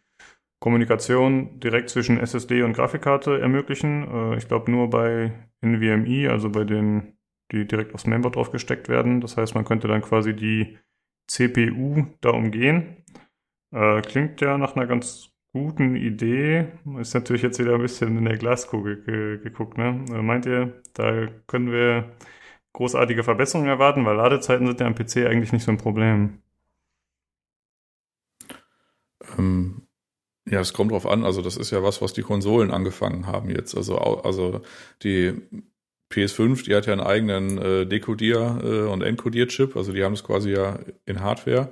Kommunikation 0.60 1.58
direkt 1.60 1.88
zwischen 1.90 2.18
SSD 2.18 2.62
und 2.62 2.74
Grafikkarte 2.74 3.40
ermöglichen. 3.40 4.08
Äh, 4.32 4.36
ich 4.38 4.48
glaube 4.48 4.70
nur 4.70 4.90
bei 4.90 5.32
NVMe, 5.62 6.30
also 6.30 6.50
bei 6.50 6.64
denen, 6.64 7.18
die 7.52 7.66
direkt 7.66 7.94
aufs 7.94 8.06
Mainboard 8.06 8.36
drauf 8.36 8.50
gesteckt 8.52 8.88
werden. 8.88 9.20
Das 9.20 9.36
heißt, 9.36 9.54
man 9.54 9.64
könnte 9.64 9.88
dann 9.88 10.02
quasi 10.02 10.34
die 10.34 10.78
CPU 11.26 12.06
da 12.20 12.30
umgehen. 12.30 13.04
klingt 14.02 14.40
ja 14.40 14.58
nach 14.58 14.74
einer 14.74 14.86
ganz 14.86 15.30
guten 15.52 15.94
Idee. 15.96 16.68
Ist 16.98 17.14
natürlich 17.14 17.42
jetzt 17.42 17.60
wieder 17.60 17.74
ein 17.74 17.82
bisschen 17.82 18.18
in 18.18 18.24
der 18.24 18.36
Glaskugel 18.36 19.02
ge 19.04 19.38
geguckt. 19.38 19.78
Ne? 19.78 20.04
Meint 20.22 20.46
ihr, 20.46 20.82
da 20.94 21.28
können 21.46 21.70
wir 21.70 22.16
großartige 22.72 23.24
Verbesserungen 23.24 23.68
erwarten, 23.68 24.04
weil 24.04 24.16
Ladezeiten 24.16 24.66
sind 24.66 24.80
ja 24.80 24.86
am 24.86 24.94
PC 24.94 25.26
eigentlich 25.26 25.52
nicht 25.52 25.64
so 25.64 25.70
ein 25.70 25.78
Problem. 25.78 26.38
Ähm, 29.38 29.82
ja, 30.48 30.60
es 30.60 30.72
kommt 30.72 30.92
drauf 30.92 31.06
an. 31.06 31.24
Also 31.24 31.42
das 31.42 31.56
ist 31.56 31.70
ja 31.70 31.82
was, 31.82 32.02
was 32.02 32.12
die 32.12 32.22
Konsolen 32.22 32.70
angefangen 32.70 33.26
haben 33.26 33.50
jetzt. 33.50 33.76
Also, 33.76 33.98
also 33.98 34.62
die 35.02 35.34
PS5, 36.10 36.64
die 36.64 36.74
hat 36.74 36.86
ja 36.86 36.92
einen 36.92 37.02
eigenen 37.02 37.58
äh, 37.58 37.86
Dekodier- 37.86 38.60
äh, 38.62 38.90
und 38.90 39.02
Encodier-Chip. 39.02 39.76
Also 39.76 39.92
die 39.92 40.02
haben 40.02 40.14
es 40.14 40.24
quasi 40.24 40.50
ja 40.50 40.80
in 41.06 41.20
Hardware. 41.20 41.70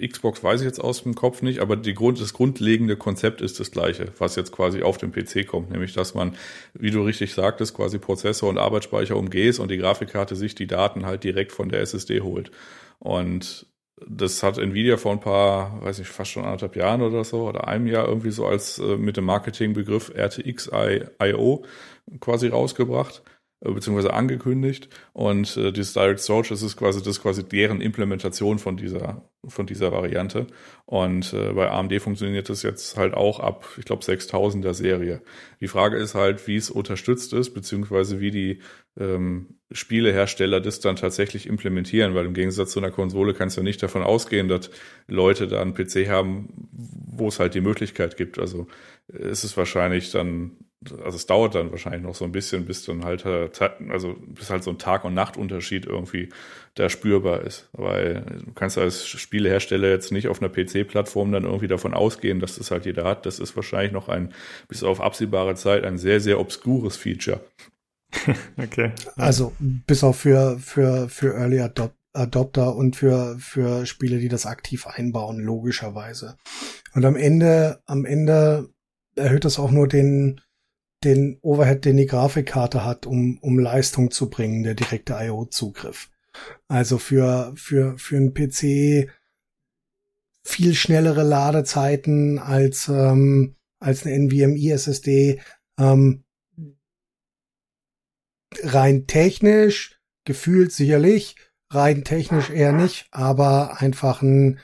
Xbox 0.00 0.42
weiß 0.42 0.60
ich 0.60 0.66
jetzt 0.66 0.80
aus 0.80 1.02
dem 1.02 1.14
Kopf 1.14 1.42
nicht, 1.42 1.60
aber 1.60 1.76
die 1.76 1.94
Grund, 1.94 2.20
das 2.20 2.32
grundlegende 2.32 2.96
Konzept 2.96 3.40
ist 3.40 3.60
das 3.60 3.70
gleiche, 3.70 4.12
was 4.18 4.36
jetzt 4.36 4.52
quasi 4.52 4.82
auf 4.82 4.98
dem 4.98 5.12
PC 5.12 5.46
kommt, 5.46 5.70
nämlich 5.70 5.92
dass 5.92 6.14
man, 6.14 6.36
wie 6.74 6.90
du 6.90 7.02
richtig 7.02 7.34
sagtest, 7.34 7.74
quasi 7.74 7.98
Prozessor 7.98 8.48
und 8.48 8.58
Arbeitsspeicher 8.58 9.16
umgeht 9.16 9.58
und 9.58 9.70
die 9.70 9.78
Grafikkarte 9.78 10.36
sich 10.36 10.54
die 10.54 10.66
Daten 10.66 11.06
halt 11.06 11.24
direkt 11.24 11.52
von 11.52 11.68
der 11.68 11.80
SSD 11.80 12.20
holt. 12.20 12.50
Und 12.98 13.66
das 14.06 14.42
hat 14.42 14.58
Nvidia 14.58 14.96
vor 14.98 15.12
ein 15.12 15.20
paar, 15.20 15.82
weiß 15.82 16.00
ich, 16.00 16.08
fast 16.08 16.30
schon 16.30 16.44
anderthalb 16.44 16.76
Jahren 16.76 17.00
oder 17.00 17.24
so 17.24 17.48
oder 17.48 17.66
einem 17.66 17.86
Jahr 17.86 18.06
irgendwie 18.06 18.30
so 18.30 18.46
als 18.46 18.78
äh, 18.78 18.96
mit 18.96 19.16
dem 19.16 19.24
Marketingbegriff 19.24 20.12
RTX-IO 20.14 21.64
quasi 22.20 22.48
rausgebracht. 22.48 23.22
Äh, 23.60 23.72
beziehungsweise 23.72 24.12
angekündigt. 24.12 24.90
Und 25.14 25.56
äh, 25.56 25.72
dieses 25.72 25.94
Direct 25.94 26.20
Storage 26.20 26.50
das 26.50 26.62
ist 26.62 26.76
quasi 26.76 26.98
das 26.98 27.16
ist 27.16 27.22
quasi 27.22 27.42
deren 27.42 27.80
Implementation 27.80 28.58
von 28.58 28.76
dieser 28.76 29.30
von 29.48 29.66
dieser 29.66 29.92
Variante. 29.92 30.46
Und 30.84 31.32
äh, 31.32 31.54
bei 31.54 31.70
AMD 31.70 32.02
funktioniert 32.02 32.50
das 32.50 32.62
jetzt 32.62 32.98
halt 32.98 33.14
auch 33.14 33.40
ab 33.40 33.66
ich 33.78 33.86
glaube 33.86 34.02
6000er 34.02 34.74
Serie. 34.74 35.22
Die 35.60 35.68
Frage 35.68 35.96
ist 35.96 36.14
halt 36.14 36.46
wie 36.46 36.56
es 36.56 36.68
unterstützt 36.68 37.32
ist 37.32 37.54
beziehungsweise 37.54 38.20
wie 38.20 38.30
die 38.30 38.60
ähm, 38.98 39.58
Spielehersteller 39.72 40.60
das 40.60 40.80
dann 40.80 40.96
tatsächlich 40.96 41.46
implementieren. 41.46 42.14
Weil 42.14 42.26
im 42.26 42.34
Gegensatz 42.34 42.72
zu 42.72 42.80
einer 42.80 42.90
Konsole 42.90 43.32
kannst 43.32 43.56
du 43.56 43.62
ja 43.62 43.64
nicht 43.64 43.82
davon 43.82 44.02
ausgehen 44.02 44.48
dass 44.48 44.70
Leute 45.06 45.48
da 45.48 45.62
einen 45.62 45.72
PC 45.72 46.08
haben 46.08 46.50
wo 47.18 47.28
es 47.28 47.40
halt 47.40 47.54
die 47.54 47.62
Möglichkeit 47.62 48.18
gibt. 48.18 48.38
Also 48.38 48.66
äh, 49.10 49.30
ist 49.30 49.44
es 49.44 49.56
wahrscheinlich 49.56 50.10
dann 50.10 50.58
also 51.02 51.16
es 51.16 51.26
dauert 51.26 51.54
dann 51.54 51.70
wahrscheinlich 51.70 52.02
noch 52.02 52.14
so 52.14 52.24
ein 52.24 52.32
bisschen, 52.32 52.66
bis 52.66 52.84
dann 52.84 53.04
halt, 53.04 53.24
also 53.26 54.14
bis 54.28 54.50
halt 54.50 54.62
so 54.62 54.70
ein 54.70 54.78
Tag- 54.78 55.04
und 55.04 55.14
Nachtunterschied 55.14 55.86
irgendwie 55.86 56.28
da 56.74 56.88
spürbar 56.88 57.42
ist. 57.42 57.68
Weil 57.72 58.42
du 58.44 58.52
kannst 58.52 58.78
als 58.78 59.06
Spielehersteller 59.06 59.88
jetzt 59.88 60.12
nicht 60.12 60.28
auf 60.28 60.42
einer 60.42 60.50
PC-Plattform 60.50 61.32
dann 61.32 61.44
irgendwie 61.44 61.68
davon 61.68 61.94
ausgehen, 61.94 62.40
dass 62.40 62.56
das 62.56 62.70
halt 62.70 62.86
jeder 62.86 63.04
hat. 63.04 63.26
Das 63.26 63.38
ist 63.38 63.56
wahrscheinlich 63.56 63.92
noch 63.92 64.08
ein, 64.08 64.32
bis 64.68 64.82
auf 64.82 65.00
absehbare 65.00 65.54
Zeit, 65.54 65.84
ein 65.84 65.98
sehr, 65.98 66.20
sehr 66.20 66.38
obskures 66.38 66.96
Feature. 66.96 67.40
okay. 68.56 68.92
Also 69.16 69.52
bis 69.58 70.04
auf 70.04 70.18
für, 70.18 70.58
für, 70.58 71.08
für 71.08 71.34
Early 71.34 71.60
Adop 71.60 71.94
Adopter 72.16 72.74
und 72.74 72.96
für, 72.96 73.36
für 73.38 73.84
Spiele, 73.84 74.18
die 74.18 74.28
das 74.28 74.46
aktiv 74.46 74.86
einbauen, 74.86 75.38
logischerweise. 75.38 76.38
Und 76.94 77.04
am 77.04 77.14
Ende, 77.14 77.82
am 77.84 78.06
Ende 78.06 78.70
erhöht 79.16 79.44
das 79.44 79.58
auch 79.58 79.70
nur 79.70 79.86
den, 79.86 80.40
den 81.04 81.38
Overhead, 81.42 81.84
den 81.84 81.96
die 81.96 82.06
Grafikkarte 82.06 82.84
hat, 82.84 83.06
um, 83.06 83.38
um 83.40 83.58
Leistung 83.58 84.10
zu 84.10 84.30
bringen, 84.30 84.62
der 84.62 84.74
direkte 84.74 85.14
IO-Zugriff. 85.14 86.10
Also 86.68 86.98
für, 86.98 87.52
für, 87.56 87.98
für 87.98 88.16
einen 88.16 88.34
PC 88.34 89.10
viel 90.44 90.74
schnellere 90.74 91.22
Ladezeiten 91.22 92.38
als, 92.38 92.88
ähm, 92.88 93.56
als 93.80 94.06
eine 94.06 94.16
NVMe 94.26 94.70
SSD. 94.72 95.40
Ähm, 95.78 96.24
rein 98.62 99.06
technisch, 99.06 100.00
gefühlt 100.24 100.72
sicherlich, 100.72 101.36
rein 101.70 102.04
technisch 102.04 102.50
eher 102.50 102.72
nicht, 102.72 103.08
aber 103.10 103.80
einfach 103.80 104.22
ein, 104.22 104.60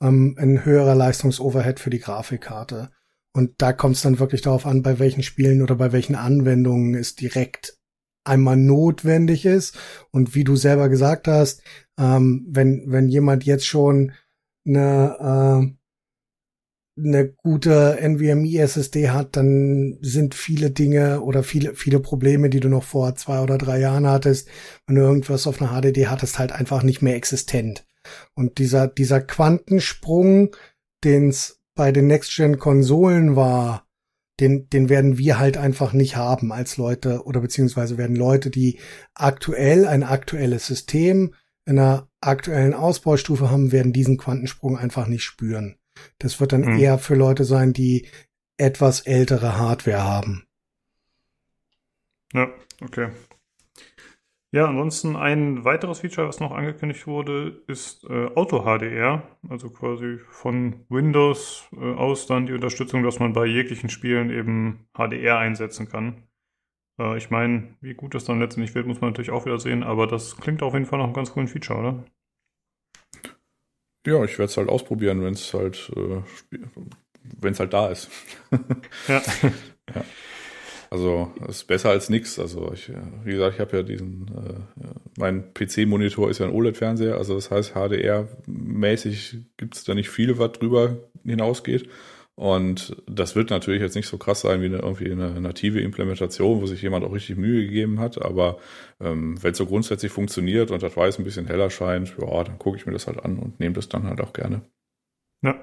ähm, 0.00 0.36
ein 0.38 0.64
höherer 0.64 0.94
Leistungsoverhead 0.94 1.80
für 1.80 1.90
die 1.90 2.00
Grafikkarte. 2.00 2.90
Und 3.36 3.56
da 3.58 3.74
kommt 3.74 3.96
es 3.96 4.00
dann 4.00 4.18
wirklich 4.18 4.40
darauf 4.40 4.64
an, 4.64 4.80
bei 4.80 4.98
welchen 4.98 5.22
Spielen 5.22 5.60
oder 5.60 5.74
bei 5.74 5.92
welchen 5.92 6.14
Anwendungen 6.14 6.94
es 6.94 7.16
direkt 7.16 7.76
einmal 8.24 8.56
notwendig 8.56 9.44
ist. 9.44 9.76
Und 10.10 10.34
wie 10.34 10.42
du 10.42 10.56
selber 10.56 10.88
gesagt 10.88 11.28
hast, 11.28 11.62
ähm, 11.98 12.46
wenn, 12.48 12.84
wenn 12.86 13.10
jemand 13.10 13.44
jetzt 13.44 13.66
schon 13.66 14.12
eine, 14.66 15.68
äh, 16.96 16.98
eine 16.98 17.28
gute 17.34 17.98
NVMe 18.00 18.56
SSD 18.56 19.10
hat, 19.10 19.36
dann 19.36 19.98
sind 20.00 20.34
viele 20.34 20.70
Dinge 20.70 21.20
oder 21.20 21.42
viele, 21.42 21.74
viele 21.74 22.00
Probleme, 22.00 22.48
die 22.48 22.60
du 22.60 22.70
noch 22.70 22.84
vor 22.84 23.16
zwei 23.16 23.42
oder 23.42 23.58
drei 23.58 23.78
Jahren 23.78 24.06
hattest, 24.06 24.48
wenn 24.86 24.96
du 24.96 25.02
irgendwas 25.02 25.46
auf 25.46 25.60
einer 25.60 25.78
HDD 25.78 26.06
hattest, 26.06 26.38
halt 26.38 26.52
einfach 26.52 26.82
nicht 26.82 27.02
mehr 27.02 27.16
existent. 27.16 27.86
Und 28.32 28.56
dieser, 28.56 28.88
dieser 28.88 29.20
Quantensprung, 29.20 30.56
den 31.04 31.28
es 31.28 31.55
bei 31.76 31.92
den 31.92 32.08
Next-Gen-Konsolen 32.08 33.36
war, 33.36 33.86
den, 34.40 34.68
den 34.68 34.88
werden 34.88 35.18
wir 35.18 35.38
halt 35.38 35.56
einfach 35.56 35.92
nicht 35.92 36.16
haben 36.16 36.52
als 36.52 36.76
Leute 36.76 37.24
oder 37.24 37.40
beziehungsweise 37.40 37.96
werden 37.96 38.16
Leute, 38.16 38.50
die 38.50 38.80
aktuell 39.14 39.86
ein 39.86 40.02
aktuelles 40.02 40.66
System 40.66 41.34
in 41.64 41.78
einer 41.78 42.08
aktuellen 42.20 42.74
Ausbaustufe 42.74 43.50
haben, 43.50 43.72
werden 43.72 43.92
diesen 43.92 44.18
Quantensprung 44.18 44.76
einfach 44.76 45.06
nicht 45.06 45.22
spüren. 45.22 45.76
Das 46.18 46.40
wird 46.40 46.52
dann 46.52 46.62
mhm. 46.62 46.78
eher 46.78 46.98
für 46.98 47.14
Leute 47.14 47.44
sein, 47.44 47.72
die 47.72 48.08
etwas 48.56 49.00
ältere 49.00 49.56
Hardware 49.58 50.02
haben. 50.02 50.46
Ja, 52.32 52.48
okay. 52.82 53.08
Ja, 54.56 54.68
ansonsten 54.68 55.16
ein 55.16 55.66
weiteres 55.66 55.98
Feature, 55.98 56.28
was 56.28 56.40
noch 56.40 56.50
angekündigt 56.50 57.06
wurde, 57.06 57.60
ist 57.66 58.04
äh, 58.04 58.28
Auto-HDR, 58.34 59.22
also 59.50 59.68
quasi 59.68 60.18
von 60.30 60.86
Windows 60.88 61.68
äh, 61.76 61.92
aus 61.92 62.26
dann 62.26 62.46
die 62.46 62.54
Unterstützung, 62.54 63.02
dass 63.02 63.18
man 63.18 63.34
bei 63.34 63.44
jeglichen 63.44 63.90
Spielen 63.90 64.30
eben 64.30 64.88
HDR 64.94 65.36
einsetzen 65.36 65.90
kann. 65.90 66.22
Äh, 66.98 67.18
ich 67.18 67.28
meine, 67.28 67.76
wie 67.82 67.92
gut 67.92 68.14
das 68.14 68.24
dann 68.24 68.40
letztendlich 68.40 68.74
wird, 68.74 68.86
muss 68.86 69.02
man 69.02 69.10
natürlich 69.10 69.30
auch 69.30 69.44
wieder 69.44 69.58
sehen, 69.58 69.82
aber 69.82 70.06
das 70.06 70.38
klingt 70.38 70.62
auf 70.62 70.72
jeden 70.72 70.86
Fall 70.86 71.00
noch 71.00 71.08
ein 71.08 71.12
ganz 71.12 71.34
coolen 71.34 71.48
Feature, 71.48 71.78
oder? 71.78 72.04
Ja, 74.06 74.24
ich 74.24 74.38
werde 74.38 74.44
es 74.44 74.56
halt 74.56 74.70
ausprobieren, 74.70 75.22
wenn 75.22 75.34
es 75.34 75.52
halt, 75.52 75.92
äh, 75.94 76.22
wenn 77.42 77.52
es 77.52 77.60
halt 77.60 77.74
da 77.74 77.88
ist. 77.88 78.10
Ja. 79.06 79.20
ja. 79.94 80.04
Also 80.90 81.32
ist 81.48 81.66
besser 81.66 81.90
als 81.90 82.08
nichts. 82.08 82.38
Also 82.38 82.72
ich, 82.72 82.90
wie 83.24 83.32
gesagt, 83.32 83.54
ich 83.54 83.60
habe 83.60 83.76
ja 83.76 83.82
diesen, 83.82 84.28
äh, 84.28 84.86
mein 85.18 85.52
PC-Monitor 85.54 86.30
ist 86.30 86.38
ja 86.38 86.46
ein 86.46 86.52
OLED-Fernseher, 86.52 87.16
also 87.16 87.34
das 87.34 87.50
heißt 87.50 87.74
HDR-mäßig 87.74 89.38
gibt 89.56 89.76
es 89.76 89.84
da 89.84 89.94
nicht 89.94 90.10
viel, 90.10 90.38
was 90.38 90.52
drüber 90.52 90.98
hinausgeht. 91.24 91.88
Und 92.38 92.94
das 93.06 93.34
wird 93.34 93.48
natürlich 93.48 93.80
jetzt 93.80 93.96
nicht 93.96 94.08
so 94.08 94.18
krass 94.18 94.42
sein 94.42 94.60
wie 94.60 94.66
eine, 94.66 94.80
irgendwie 94.80 95.10
eine 95.10 95.40
native 95.40 95.80
Implementation, 95.80 96.60
wo 96.60 96.66
sich 96.66 96.82
jemand 96.82 97.02
auch 97.06 97.12
richtig 97.12 97.38
Mühe 97.38 97.64
gegeben 97.64 97.98
hat. 97.98 98.20
Aber 98.20 98.58
ähm, 99.00 99.42
wenn 99.42 99.52
es 99.52 99.58
so 99.58 99.64
grundsätzlich 99.64 100.12
funktioniert 100.12 100.70
und 100.70 100.82
das 100.82 100.98
Weiß 100.98 101.18
ein 101.18 101.24
bisschen 101.24 101.46
heller 101.46 101.70
scheint, 101.70 102.14
ja, 102.20 102.44
dann 102.44 102.58
gucke 102.58 102.76
ich 102.76 102.84
mir 102.84 102.92
das 102.92 103.06
halt 103.06 103.24
an 103.24 103.38
und 103.38 103.58
nehme 103.58 103.74
das 103.74 103.88
dann 103.88 104.04
halt 104.04 104.20
auch 104.20 104.34
gerne. 104.34 104.60
Ja. 105.42 105.54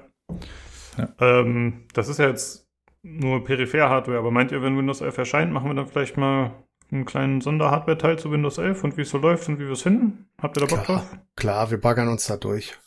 ja. 0.98 1.14
Ähm, 1.20 1.84
das 1.92 2.08
ist 2.08 2.18
ja 2.18 2.28
jetzt 2.28 2.63
nur 3.04 3.44
Peripher-Hardware, 3.44 4.18
aber 4.18 4.30
meint 4.30 4.50
ihr, 4.50 4.62
wenn 4.62 4.78
Windows 4.78 5.02
11 5.02 5.18
erscheint, 5.18 5.52
machen 5.52 5.68
wir 5.68 5.74
dann 5.74 5.86
vielleicht 5.86 6.16
mal 6.16 6.64
einen 6.90 7.04
kleinen 7.04 7.40
Sonderhardware-Teil 7.40 8.18
zu 8.18 8.30
Windows 8.30 8.58
11 8.58 8.82
und 8.82 8.96
wie 8.96 9.02
es 9.02 9.10
so 9.10 9.18
läuft 9.18 9.48
und 9.48 9.58
wie 9.58 9.64
wir 9.64 9.72
es 9.72 9.82
finden? 9.82 10.28
Habt 10.40 10.56
ihr 10.56 10.66
da 10.66 10.74
Bock 10.74 10.84
klar, 10.84 10.98
drauf? 10.98 11.18
Klar, 11.36 11.70
wir 11.70 11.80
baggern 11.80 12.08
uns 12.08 12.26
da 12.26 12.36
durch. 12.36 12.78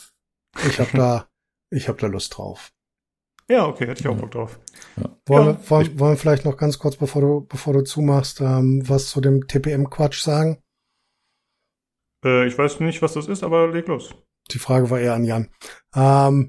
Ich 0.67 0.79
habe 0.79 0.89
da, 0.93 1.27
ich 1.69 1.87
habe 1.87 1.99
da 1.99 2.07
Lust 2.07 2.35
drauf. 2.35 2.73
Ja, 3.49 3.65
okay, 3.65 3.87
hätte 3.87 4.01
ich 4.01 4.07
auch 4.07 4.17
Bock 4.17 4.31
drauf. 4.31 4.59
Ja. 4.97 5.17
Wollen, 5.27 5.45
ja, 5.45 5.53
wir, 5.53 5.69
wollen, 5.69 5.99
wollen 5.99 6.11
wir 6.13 6.17
vielleicht 6.17 6.45
noch 6.45 6.57
ganz 6.57 6.79
kurz, 6.79 6.97
bevor 6.97 7.21
du, 7.21 7.45
bevor 7.47 7.73
du 7.73 7.83
zumachst, 7.83 8.41
ähm, 8.41 8.81
was 8.87 9.09
zu 9.09 9.21
dem 9.21 9.47
TPM-Quatsch 9.47 10.21
sagen? 10.21 10.61
Äh, 12.25 12.47
ich 12.47 12.57
weiß 12.57 12.79
nicht, 12.79 13.01
was 13.01 13.13
das 13.13 13.27
ist, 13.27 13.43
aber 13.43 13.67
leg 13.67 13.87
los. 13.87 14.15
Die 14.51 14.59
Frage 14.59 14.89
war 14.89 14.99
eher 14.99 15.13
an 15.13 15.23
Jan. 15.23 15.49
Ähm, 15.95 16.47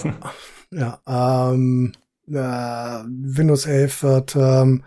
ja, 0.70 1.00
ähm, 1.06 1.92
äh, 2.28 2.32
Windows 2.32 3.66
11 3.66 4.02
wird 4.02 4.36
ähm, 4.36 4.84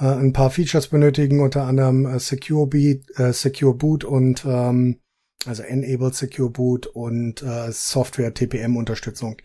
äh, 0.00 0.06
ein 0.06 0.32
paar 0.32 0.50
Features 0.50 0.88
benötigen, 0.88 1.40
unter 1.40 1.64
anderem 1.64 2.06
äh, 2.06 2.18
Secure, 2.18 2.66
Beat, 2.66 3.18
äh, 3.18 3.32
Secure 3.32 3.74
Boot 3.74 4.04
und 4.04 4.44
ähm, 4.44 5.00
also 5.46 5.62
Enabled 5.62 6.14
Secure 6.14 6.50
Boot 6.50 6.86
und 6.86 7.42
äh, 7.42 7.72
Software 7.72 8.34
TPM 8.34 8.76
Unterstützung. 8.76 9.36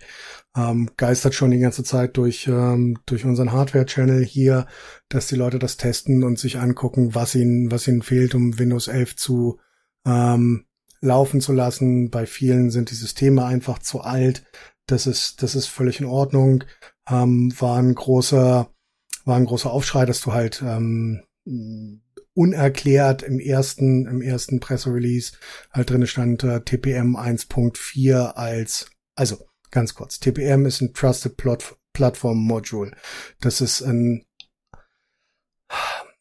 Ähm, 0.55 0.89
geistert 0.97 1.33
schon 1.33 1.51
die 1.51 1.59
ganze 1.59 1.83
Zeit 1.83 2.17
durch 2.17 2.47
ähm, 2.47 2.99
durch 3.05 3.25
unseren 3.25 3.51
Hardware 3.51 3.86
Channel 3.86 4.23
hier, 4.23 4.67
dass 5.09 5.27
die 5.27 5.36
Leute 5.36 5.59
das 5.59 5.77
testen 5.77 6.23
und 6.23 6.38
sich 6.38 6.57
angucken, 6.57 7.15
was 7.15 7.36
ihnen 7.36 7.71
was 7.71 7.88
ihnen 7.88 8.01
fehlt, 8.01 8.36
um 8.36 8.59
Windows 8.59 8.88
11 8.88 9.15
zu 9.15 9.59
ähm, 10.05 10.65
laufen 11.01 11.39
zu 11.39 11.53
lassen. 11.53 12.09
Bei 12.09 12.25
vielen 12.25 12.71
sind 12.71 12.91
die 12.91 12.95
Systeme 12.95 13.45
einfach 13.45 13.79
zu 13.79 14.01
alt. 14.01 14.43
Das 14.88 15.07
ist 15.07 15.43
das 15.43 15.55
ist 15.55 15.67
völlig 15.67 15.99
in 15.99 16.05
Ordnung. 16.05 16.63
Ähm, 17.08 17.53
war 17.60 17.78
ein 17.78 17.93
großer 17.93 18.70
war 19.26 19.38
ein 19.38 19.45
großer 19.45 19.72
Aufschrei, 19.72 20.06
dass 20.06 20.22
du 20.22 20.34
halt 20.34 20.62
ähm, 20.62 21.24
unerklärt 22.34 23.24
im 23.24 23.39
ersten, 23.39 24.06
im 24.06 24.22
ersten 24.22 24.60
Presserelease 24.60 25.34
halt 25.72 25.89
drin 25.89 26.08
stand 26.08 26.43
äh, 26.43 26.62
TPM 26.62 27.16
1.4 27.16 28.34
als, 28.34 28.89
also 29.16 29.47
ganz 29.72 29.95
kurz, 29.95 30.20
TPM 30.20 30.66
ist 30.66 30.82
ein 30.82 30.93
Trusted 30.93 31.38
Plot 31.38 31.76
Platform 31.93 32.38
Module. 32.38 32.91
Das 33.39 33.62
ist 33.62 33.82
ein 33.82 34.26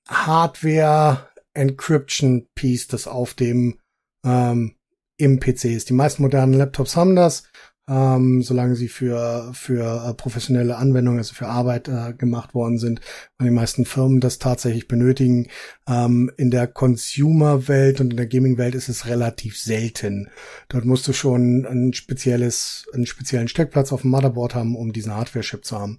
Hardware 0.09 1.29
Encryption 1.53 2.49
Piece, 2.55 2.87
das 2.89 3.07
auf 3.07 3.35
dem 3.35 3.79
ähm, 4.25 4.77
im 5.17 5.41
PC 5.41 5.67
ist. 5.67 5.89
Die 5.89 5.95
meisten 5.95 6.23
modernen 6.23 6.55
Laptops 6.55 6.97
haben 6.97 7.17
das 7.17 7.45
ähm, 7.89 8.43
solange 8.43 8.77
sie 8.77 8.89
für, 8.89 9.51
für 9.53 10.09
äh, 10.09 10.15
professionelle 10.15 10.77
Anwendungen, 10.77 11.19
also 11.19 11.35
für 11.35 11.49
Arbeit 11.49 11.89
äh, 11.89 12.15
gemacht 12.15 12.55
worden 12.55 12.79
sind, 12.79 13.01
weil 13.39 13.49
die 13.49 13.55
meisten 13.55 13.85
Firmen 13.85 14.21
das 14.21 14.39
tatsächlich 14.39 14.89
benötigen. 14.89 15.49
Ähm, 15.87 16.31
in 16.37 16.51
der 16.51 16.67
Consumer-Welt 16.67 18.01
und 18.01 18.13
in 18.13 18.17
der 18.17 18.27
Gaming-Welt 18.27 18.75
ist 18.75 18.89
es 18.89 19.07
relativ 19.07 19.59
selten. 19.59 20.31
Dort 20.69 20.87
musst 20.87 21.07
du 21.09 21.13
schon 21.13 21.67
ein 21.67 21.93
spezielles, 21.93 22.87
einen 22.95 23.07
speziellen 23.07 23.49
Steckplatz 23.49 23.93
auf 23.93 24.03
dem 24.03 24.11
Motherboard 24.11 24.55
haben, 24.55 24.77
um 24.77 24.93
diesen 24.93 25.15
Hardware-Chip 25.15 25.65
zu 25.65 25.79
haben. 25.79 25.99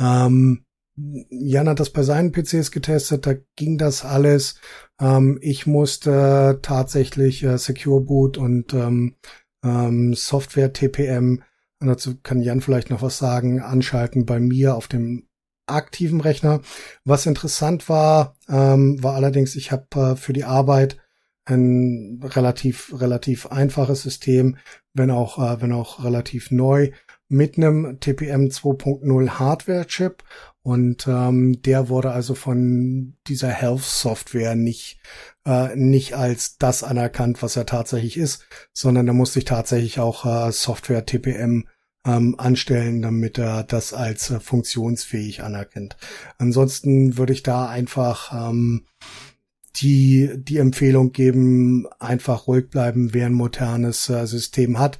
Ähm, 0.00 0.64
Jan 1.30 1.68
hat 1.68 1.78
das 1.78 1.90
bei 1.90 2.02
seinen 2.02 2.32
PCs 2.32 2.72
getestet, 2.72 3.26
da 3.26 3.34
ging 3.54 3.78
das 3.78 4.04
alles. 4.04 4.56
Ähm, 5.00 5.38
ich 5.42 5.66
musste 5.66 6.58
tatsächlich 6.62 7.44
äh, 7.44 7.56
Secure 7.58 8.00
Boot 8.00 8.36
und 8.36 8.74
ähm, 8.74 9.14
ähm, 9.64 10.14
Software 10.14 10.72
TPM, 10.72 11.42
dazu 11.80 12.16
kann 12.22 12.42
Jan 12.42 12.60
vielleicht 12.60 12.90
noch 12.90 13.02
was 13.02 13.18
sagen, 13.18 13.60
anschalten 13.60 14.26
bei 14.26 14.40
mir 14.40 14.74
auf 14.74 14.88
dem 14.88 15.28
aktiven 15.66 16.20
Rechner. 16.20 16.60
Was 17.04 17.26
interessant 17.26 17.88
war, 17.88 18.36
ähm, 18.48 19.02
war 19.02 19.14
allerdings, 19.14 19.54
ich 19.56 19.70
habe 19.70 19.86
äh, 20.12 20.16
für 20.16 20.32
die 20.32 20.44
Arbeit 20.44 20.98
ein 21.44 22.20
relativ 22.22 22.92
relativ 23.00 23.46
einfaches 23.46 24.02
System, 24.02 24.56
wenn 24.92 25.10
auch 25.10 25.38
äh, 25.38 25.62
wenn 25.62 25.72
auch 25.72 26.04
relativ 26.04 26.50
neu 26.50 26.90
mit 27.28 27.56
einem 27.56 28.00
TPM 28.00 28.48
2.0 28.48 29.28
Hardware 29.30 29.86
Chip. 29.86 30.24
Und 30.62 31.06
ähm, 31.08 31.62
der 31.62 31.88
wurde 31.88 32.10
also 32.10 32.34
von 32.34 33.16
dieser 33.26 33.48
Health 33.48 33.82
Software 33.82 34.54
nicht 34.54 35.00
äh, 35.48 35.74
nicht 35.74 36.14
als 36.14 36.58
das 36.58 36.84
anerkannt, 36.84 37.42
was 37.42 37.56
er 37.56 37.66
tatsächlich 37.66 38.16
ist, 38.16 38.46
sondern 38.72 39.06
da 39.06 39.12
musste 39.12 39.38
ich 39.38 39.46
tatsächlich 39.46 39.98
auch 39.98 40.26
äh, 40.26 40.52
Software 40.52 41.06
TPM 41.06 41.66
ähm, 42.06 42.34
anstellen, 42.38 43.02
damit 43.02 43.38
er 43.38 43.64
das 43.64 43.94
als 43.94 44.30
äh, 44.30 44.40
funktionsfähig 44.40 45.42
anerkennt. 45.42 45.96
Ansonsten 46.36 47.16
würde 47.16 47.32
ich 47.32 47.42
da 47.42 47.68
einfach 47.68 48.50
ähm, 48.50 48.86
die 49.76 50.30
die 50.36 50.58
Empfehlung 50.58 51.12
geben, 51.12 51.86
einfach 51.98 52.46
ruhig 52.46 52.68
bleiben, 52.68 53.14
wer 53.14 53.26
ein 53.26 53.32
modernes 53.32 54.08
äh, 54.10 54.26
System 54.26 54.78
hat 54.78 54.98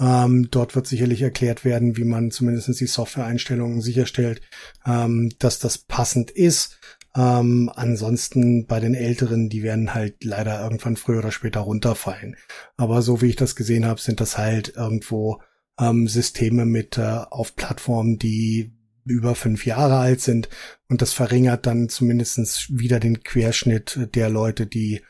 ähm, 0.00 0.48
dort 0.50 0.76
wird 0.76 0.86
sicherlich 0.86 1.22
erklärt 1.22 1.64
werden, 1.64 1.96
wie 1.96 2.04
man 2.04 2.30
zumindest 2.30 2.68
die 2.80 2.86
Software-Einstellungen 2.86 3.80
sicherstellt, 3.80 4.40
ähm, 4.86 5.32
dass 5.38 5.58
das 5.58 5.78
passend 5.78 6.30
ist. 6.30 6.77
Ähm, 7.18 7.68
ansonsten 7.74 8.66
bei 8.66 8.78
den 8.78 8.94
Älteren, 8.94 9.48
die 9.48 9.64
werden 9.64 9.92
halt 9.92 10.22
leider 10.22 10.62
irgendwann 10.62 10.96
früher 10.96 11.18
oder 11.18 11.32
später 11.32 11.60
runterfallen. 11.60 12.36
Aber 12.76 13.02
so 13.02 13.20
wie 13.20 13.30
ich 13.30 13.36
das 13.36 13.56
gesehen 13.56 13.84
habe, 13.84 14.00
sind 14.00 14.20
das 14.20 14.38
halt 14.38 14.74
irgendwo 14.76 15.42
ähm, 15.80 16.06
Systeme 16.06 16.64
mit 16.64 16.96
äh, 16.96 17.02
auf 17.02 17.56
Plattformen, 17.56 18.18
die 18.18 18.72
über 19.04 19.34
fünf 19.34 19.66
Jahre 19.66 19.96
alt 19.96 20.20
sind 20.20 20.48
und 20.88 21.02
das 21.02 21.12
verringert 21.12 21.66
dann 21.66 21.88
zumindestens 21.88 22.66
wieder 22.70 23.00
den 23.00 23.22
Querschnitt 23.22 24.10
der 24.14 24.28
Leute, 24.28 24.66
die 24.66 25.02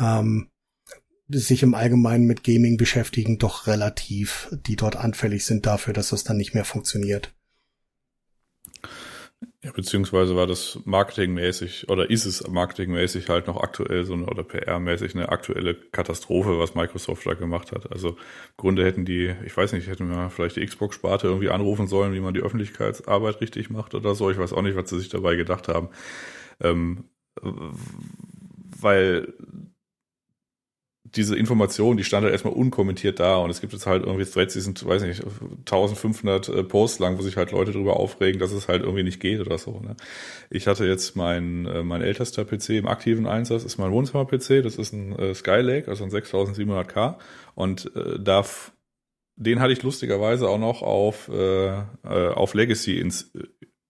ähm, 0.00 0.50
sich 1.28 1.62
im 1.62 1.74
Allgemeinen 1.74 2.26
mit 2.26 2.44
Gaming 2.44 2.76
beschäftigen, 2.76 3.38
doch 3.38 3.66
relativ, 3.66 4.48
die 4.66 4.76
dort 4.76 4.96
anfällig 4.96 5.46
sind 5.46 5.66
dafür, 5.66 5.94
dass 5.94 6.10
das 6.10 6.24
dann 6.24 6.36
nicht 6.36 6.54
mehr 6.54 6.64
funktioniert. 6.64 7.32
Ja, 9.64 9.72
beziehungsweise 9.72 10.36
war 10.36 10.46
das 10.46 10.78
marketingmäßig 10.84 11.88
oder 11.88 12.10
ist 12.10 12.26
es 12.26 12.46
marketingmäßig 12.46 13.30
halt 13.30 13.46
noch 13.46 13.56
aktuell 13.62 14.04
so 14.04 14.12
eine 14.12 14.26
oder 14.26 14.42
PR-mäßig 14.42 15.14
eine 15.14 15.30
aktuelle 15.30 15.74
Katastrophe, 15.74 16.58
was 16.58 16.74
Microsoft 16.74 17.26
da 17.26 17.32
gemacht 17.32 17.72
hat. 17.72 17.90
Also 17.90 18.10
im 18.10 18.16
Grunde 18.58 18.84
hätten 18.84 19.06
die, 19.06 19.34
ich 19.46 19.56
weiß 19.56 19.72
nicht, 19.72 19.88
hätten 19.88 20.10
wir 20.10 20.28
vielleicht 20.28 20.56
die 20.56 20.66
Xbox-Sparte 20.66 21.28
irgendwie 21.28 21.48
anrufen 21.48 21.86
sollen, 21.86 22.12
wie 22.12 22.20
man 22.20 22.34
die 22.34 22.42
Öffentlichkeitsarbeit 22.42 23.40
richtig 23.40 23.70
macht 23.70 23.94
oder 23.94 24.14
so. 24.14 24.30
Ich 24.30 24.36
weiß 24.36 24.52
auch 24.52 24.60
nicht, 24.60 24.76
was 24.76 24.90
sie 24.90 24.98
sich 24.98 25.08
dabei 25.08 25.34
gedacht 25.34 25.68
haben. 25.68 25.88
Ähm, 26.60 27.04
weil 28.80 29.32
diese 31.16 31.36
Information, 31.36 31.96
die 31.96 32.04
stand 32.04 32.24
halt 32.24 32.32
erstmal 32.32 32.54
unkommentiert 32.54 33.20
da 33.20 33.36
und 33.36 33.50
es 33.50 33.60
gibt 33.60 33.72
jetzt 33.72 33.86
halt 33.86 34.04
irgendwie 34.04 34.24
Threads, 34.24 34.54
die 34.54 34.60
sind, 34.60 34.84
weiß 34.84 35.02
nicht, 35.02 35.22
1500 35.60 36.48
äh, 36.48 36.64
Posts 36.64 36.98
lang, 36.98 37.18
wo 37.18 37.22
sich 37.22 37.36
halt 37.36 37.52
Leute 37.52 37.72
darüber 37.72 37.96
aufregen, 37.96 38.40
dass 38.40 38.52
es 38.52 38.68
halt 38.68 38.82
irgendwie 38.82 39.02
nicht 39.02 39.20
geht 39.20 39.40
oder 39.40 39.58
so. 39.58 39.80
Ne? 39.80 39.96
Ich 40.50 40.66
hatte 40.66 40.86
jetzt 40.86 41.16
mein, 41.16 41.66
äh, 41.66 41.82
mein 41.82 42.02
ältester 42.02 42.44
PC 42.44 42.70
im 42.70 42.88
aktiven 42.88 43.26
Einsatz, 43.26 43.64
ist 43.64 43.78
mein 43.78 43.92
Wohnzimmer-PC, 43.92 44.62
das 44.62 44.76
ist 44.76 44.92
ein 44.92 45.16
äh, 45.18 45.34
Skylake, 45.34 45.88
also 45.88 46.04
ein 46.04 46.10
6700K 46.10 47.16
und 47.54 47.90
äh, 47.94 48.18
darf 48.18 48.72
den 49.36 49.58
hatte 49.58 49.72
ich 49.72 49.82
lustigerweise 49.82 50.48
auch 50.48 50.60
noch 50.60 50.82
auf, 50.82 51.28
äh 51.28 51.82
auf 52.04 52.54
Legacy 52.54 53.00
ins, 53.00 53.32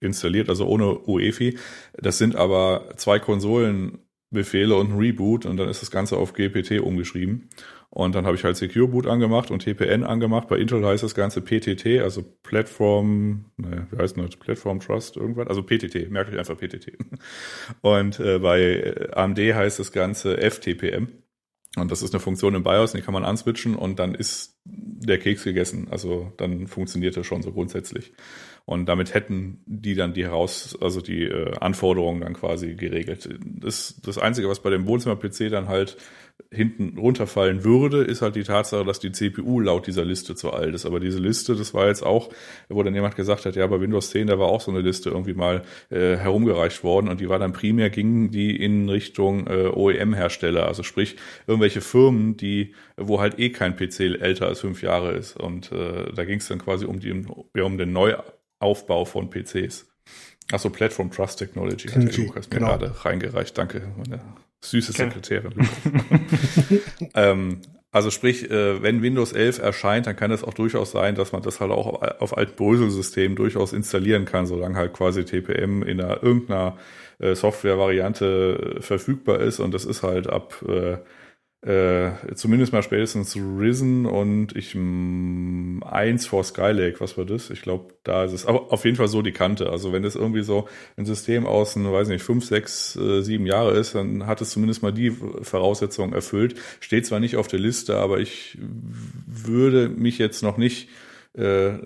installiert, 0.04 0.48
also 0.48 0.66
ohne 0.66 0.98
UEFI. 1.00 1.58
Das 1.94 2.18
sind 2.18 2.36
aber 2.36 2.88
zwei 2.96 3.18
Konsolen 3.18 3.98
Befehle 4.34 4.76
und 4.76 4.92
ein 4.92 4.98
Reboot 4.98 5.46
und 5.46 5.56
dann 5.56 5.68
ist 5.68 5.80
das 5.80 5.90
Ganze 5.90 6.18
auf 6.18 6.34
GPT 6.34 6.80
umgeschrieben. 6.80 7.48
Und 7.94 8.16
dann 8.16 8.26
habe 8.26 8.36
ich 8.36 8.42
halt 8.42 8.56
Secure 8.56 8.88
Boot 8.88 9.06
angemacht 9.06 9.52
und 9.52 9.60
TPN 9.60 10.02
angemacht. 10.02 10.48
Bei 10.48 10.58
Intel 10.58 10.84
heißt 10.84 11.04
das 11.04 11.14
Ganze 11.14 11.40
PTT, 11.40 12.02
also 12.02 12.24
Platform, 12.42 13.44
ne, 13.56 13.86
wie 13.90 13.96
heißt 13.96 14.18
das? 14.18 14.36
Platform 14.36 14.80
Trust 14.80 15.16
irgendwas? 15.16 15.46
Also 15.46 15.62
PTT, 15.62 16.10
merke 16.10 16.32
ich 16.32 16.38
einfach 16.38 16.58
PTT. 16.58 16.98
Und 17.82 18.18
äh, 18.18 18.40
bei 18.40 19.12
AMD 19.12 19.38
heißt 19.38 19.78
das 19.78 19.92
Ganze 19.92 20.38
FTPM. 20.38 21.06
Und 21.76 21.90
das 21.90 22.02
ist 22.02 22.14
eine 22.14 22.20
Funktion 22.20 22.54
im 22.54 22.62
BIOS, 22.62 22.92
die 22.92 23.00
kann 23.00 23.14
man 23.14 23.24
answitchen 23.24 23.74
und 23.74 23.98
dann 23.98 24.14
ist 24.14 24.60
der 24.64 25.18
Keks 25.18 25.44
gegessen. 25.44 25.88
Also 25.90 26.32
dann 26.36 26.66
funktioniert 26.66 27.16
das 27.16 27.26
schon 27.26 27.42
so 27.42 27.52
grundsätzlich. 27.52 28.12
Und 28.64 28.86
damit 28.86 29.12
hätten 29.12 29.62
die 29.66 29.94
dann 29.94 30.14
die 30.14 30.24
heraus, 30.24 30.78
also 30.80 31.00
die 31.00 31.24
äh, 31.24 31.56
Anforderungen 31.58 32.22
dann 32.22 32.32
quasi 32.32 32.74
geregelt. 32.74 33.28
Das, 33.44 34.00
das 34.02 34.18
Einzige, 34.18 34.48
was 34.48 34.60
bei 34.60 34.70
dem 34.70 34.86
Wohnzimmer-PC 34.86 35.50
dann 35.50 35.68
halt 35.68 35.96
hinten 36.50 36.98
runterfallen 36.98 37.64
würde, 37.64 38.02
ist 38.02 38.22
halt 38.22 38.36
die 38.36 38.42
Tatsache, 38.42 38.84
dass 38.84 38.98
die 39.00 39.12
CPU 39.12 39.60
laut 39.60 39.86
dieser 39.86 40.04
Liste 40.04 40.34
zu 40.34 40.52
alt 40.52 40.74
ist. 40.74 40.86
Aber 40.86 41.00
diese 41.00 41.18
Liste, 41.18 41.54
das 41.54 41.74
war 41.74 41.88
jetzt 41.88 42.02
auch, 42.02 42.30
wo 42.68 42.82
dann 42.82 42.94
jemand 42.94 43.16
gesagt 43.16 43.44
hat, 43.46 43.56
ja, 43.56 43.66
bei 43.66 43.80
Windows 43.80 44.10
10, 44.10 44.28
da 44.28 44.38
war 44.38 44.48
auch 44.48 44.60
so 44.60 44.70
eine 44.70 44.80
Liste 44.80 45.10
irgendwie 45.10 45.34
mal 45.34 45.62
äh, 45.90 46.16
herumgereicht 46.16 46.84
worden 46.84 47.08
und 47.08 47.20
die 47.20 47.28
war 47.28 47.38
dann 47.38 47.52
primär, 47.52 47.90
gingen 47.90 48.30
die 48.30 48.56
in 48.56 48.88
Richtung 48.88 49.46
äh, 49.46 49.68
OEM-Hersteller, 49.68 50.66
also 50.66 50.82
sprich 50.82 51.16
irgendwelche 51.46 51.80
Firmen, 51.80 52.36
die, 52.36 52.74
wo 52.96 53.20
halt 53.20 53.38
eh 53.38 53.50
kein 53.50 53.76
PC 53.76 54.20
älter 54.20 54.46
als 54.46 54.60
fünf 54.60 54.82
Jahre 54.82 55.12
ist. 55.12 55.36
Und 55.36 55.72
äh, 55.72 56.12
da 56.12 56.24
ging 56.24 56.38
es 56.38 56.48
dann 56.48 56.58
quasi 56.58 56.84
um, 56.84 57.00
die, 57.00 57.12
um 57.12 57.78
den 57.78 57.92
Neuaufbau 57.92 59.04
von 59.04 59.30
PCs. 59.30 59.86
Achso, 60.52 60.68
Platform 60.68 61.10
Trust 61.10 61.38
Technology 61.38 61.88
hat 61.88 62.02
der 62.02 62.24
Lukas 62.24 62.50
mir 62.50 62.58
genau. 62.58 62.66
gerade 62.68 63.04
reingereicht. 63.04 63.56
Danke, 63.56 63.82
meine 63.96 64.20
süße 64.64 64.92
Sekretärin. 64.92 65.52
ähm, 67.14 67.60
also 67.92 68.10
sprich, 68.10 68.50
äh, 68.50 68.82
wenn 68.82 69.02
Windows 69.02 69.32
11 69.32 69.60
erscheint, 69.60 70.06
dann 70.06 70.16
kann 70.16 70.32
es 70.32 70.42
auch 70.42 70.54
durchaus 70.54 70.90
sein, 70.90 71.14
dass 71.14 71.30
man 71.30 71.42
das 71.42 71.60
halt 71.60 71.70
auch 71.70 72.02
auf 72.20 72.36
alten 72.36 72.56
Brösel-Systemen 72.56 73.36
durchaus 73.36 73.72
installieren 73.72 74.24
kann, 74.24 74.46
solange 74.46 74.74
halt 74.74 74.92
quasi 74.92 75.24
TPM 75.24 75.84
in 75.84 76.00
einer, 76.00 76.22
irgendeiner 76.22 76.76
äh, 77.20 77.36
Software-Variante 77.36 78.78
verfügbar 78.80 79.38
ist. 79.40 79.60
Und 79.60 79.72
das 79.72 79.84
ist 79.84 80.02
halt 80.02 80.28
ab 80.28 80.54
äh, 80.68 80.96
äh, 81.64 82.12
zumindest 82.34 82.72
mal 82.74 82.82
spätestens 82.82 83.36
Risen 83.36 84.04
und 84.04 84.54
ich 84.54 84.74
mh, 84.74 85.86
eins 85.86 86.26
vor 86.26 86.44
Skylake, 86.44 87.00
was 87.00 87.16
war 87.16 87.24
das? 87.24 87.48
Ich 87.48 87.62
glaube, 87.62 87.94
da 88.02 88.24
ist 88.24 88.32
es 88.32 88.44
aber 88.44 88.70
auf 88.70 88.84
jeden 88.84 88.96
Fall 88.96 89.08
so 89.08 89.22
die 89.22 89.32
Kante. 89.32 89.70
Also 89.70 89.92
wenn 89.92 90.02
das 90.02 90.14
irgendwie 90.14 90.42
so 90.42 90.68
ein 90.98 91.06
System 91.06 91.46
aus, 91.46 91.74
weiß 91.76 92.08
nicht, 92.08 92.22
fünf, 92.22 92.44
sechs, 92.44 92.96
äh, 92.96 93.22
sieben 93.22 93.46
Jahre 93.46 93.72
ist, 93.78 93.94
dann 93.94 94.26
hat 94.26 94.42
es 94.42 94.50
zumindest 94.50 94.82
mal 94.82 94.92
die 94.92 95.10
Voraussetzungen 95.10 96.12
erfüllt. 96.12 96.56
Steht 96.80 97.06
zwar 97.06 97.18
nicht 97.18 97.36
auf 97.36 97.48
der 97.48 97.60
Liste, 97.60 97.96
aber 97.96 98.20
ich 98.20 98.58
würde 99.26 99.88
mich 99.88 100.18
jetzt 100.18 100.42
noch 100.42 100.58
nicht 100.58 100.88
äh, 101.34 101.78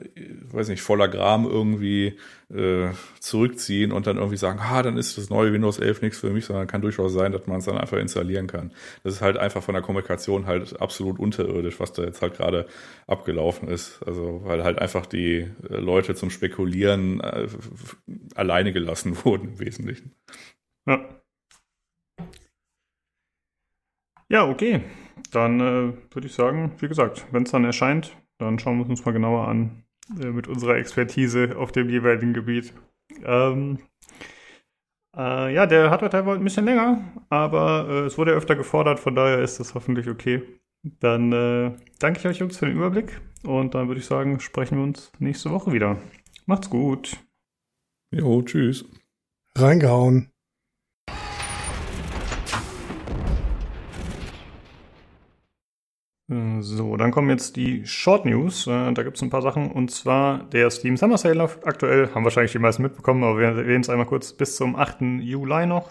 weiß 0.53 0.69
nicht, 0.69 0.83
voller 0.83 1.09
Gram 1.09 1.47
irgendwie 1.47 2.19
äh, 2.53 2.91
zurückziehen 3.19 3.93
und 3.93 4.07
dann 4.07 4.17
irgendwie 4.17 4.37
sagen, 4.37 4.59
ah, 4.63 4.83
dann 4.83 4.97
ist 4.97 5.17
das 5.17 5.31
neue 5.31 5.53
Windows 5.53 5.79
11 5.79 6.03
nichts 6.03 6.19
für 6.19 6.31
mich, 6.31 6.45
sondern 6.45 6.67
kann 6.67 6.83
durchaus 6.83 7.13
sein, 7.13 7.33
dass 7.33 7.47
man 7.47 7.59
es 7.59 7.65
dann 7.65 7.79
einfach 7.79 7.97
installieren 7.97 8.47
kann. 8.47 8.73
Das 9.05 9.15
ist 9.15 9.23
halt 9.23 9.39
einfach 9.39 9.63
von 9.63 9.75
der 9.75 9.83
Kommunikation 9.83 10.47
halt 10.47 10.81
absolut 10.81 11.19
unterirdisch, 11.19 11.81
was 11.81 11.93
da 11.93 12.05
jetzt 12.05 12.21
halt 12.21 12.37
gerade 12.37 12.67
abgelaufen 13.07 13.69
ist. 13.69 14.01
Also 14.07 14.43
weil 14.45 14.65
halt 14.65 14.79
einfach 14.79 15.07
die 15.07 15.47
äh, 15.71 15.77
Leute 15.77 16.15
zum 16.15 16.31
Spekulieren 16.31 17.21
äh, 17.21 17.49
alleine 18.35 18.73
gelassen 18.73 19.17
wurden 19.25 19.49
im 19.49 19.61
Wesentlichen. 19.61 20.13
Ja. 20.87 21.09
Ja, 24.31 24.47
okay. 24.47 24.83
Dann 25.33 25.61
äh, 25.61 26.15
würde 26.15 26.27
ich 26.27 26.35
sagen, 26.35 26.73
wie 26.81 26.89
gesagt, 26.89 27.27
wenn 27.33 27.45
es 27.45 27.51
dann 27.51 27.65
erscheint, 27.65 28.15
dann 28.39 28.59
schauen 28.59 28.79
wir 28.79 28.89
uns 28.89 29.05
mal 29.05 29.13
genauer 29.13 29.49
an 29.49 29.85
äh, 30.21 30.27
mit 30.27 30.49
unserer 30.49 30.77
Expertise 30.77 31.57
auf 31.57 31.73
dem 31.73 31.91
jeweiligen 31.91 32.33
Gebiet. 32.33 32.73
Ähm, 33.25 33.79
äh, 35.17 35.53
ja, 35.53 35.67
der 35.67 35.91
Hardware-Teil 35.91 36.27
war 36.27 36.35
ein 36.35 36.45
bisschen 36.45 36.65
länger, 36.65 37.03
aber 37.29 37.87
äh, 37.89 38.07
es 38.07 38.17
wurde 38.19 38.33
ja 38.33 38.37
öfter 38.37 38.57
gefordert, 38.57 39.01
von 39.01 39.15
daher 39.15 39.41
ist 39.41 39.59
das 39.59 39.75
hoffentlich 39.75 40.09
okay. 40.09 40.43
Dann 41.01 41.33
äh, 41.33 41.73
danke 41.99 42.21
ich 42.21 42.27
euch 42.27 42.39
Jungs 42.39 42.57
für 42.57 42.67
den 42.67 42.77
Überblick 42.77 43.21
und 43.43 43.75
dann 43.75 43.89
würde 43.89 44.01
ich 44.01 44.07
sagen, 44.07 44.39
sprechen 44.41 44.79
wir 44.79 44.85
uns 44.85 45.11
nächste 45.19 45.51
Woche 45.51 45.73
wieder. 45.73 45.99
Macht's 46.47 46.71
gut. 46.71 47.17
Jo, 48.11 48.43
tschüss. 48.43 48.85
Reingehauen. 49.57 50.31
So, 56.29 56.97
dann 56.99 57.11
kommen 57.11 57.31
jetzt 57.31 57.57
die 57.57 57.87
Short 57.87 58.27
News. 58.27 58.67
Äh, 58.67 58.93
da 58.93 59.03
gibt 59.03 59.17
es 59.17 59.23
ein 59.23 59.31
paar 59.31 59.41
Sachen. 59.41 59.71
Und 59.71 59.91
zwar 59.91 60.45
der 60.51 60.71
Steam 60.71 60.99
Summer 60.99 61.17
Sale 61.17 61.49
aktuell, 61.65 62.11
haben 62.15 62.25
wahrscheinlich 62.25 62.53
die 62.53 62.59
meisten 62.59 62.83
mitbekommen, 62.83 63.25
aber 63.25 63.39
wir 63.39 63.47
erwähnen 63.47 63.81
es 63.81 63.89
einmal 63.89 64.07
kurz 64.07 64.35
bis 64.35 64.57
zum 64.57 64.77
8. 64.77 65.01
Juli 65.21 65.67
noch. 65.67 65.91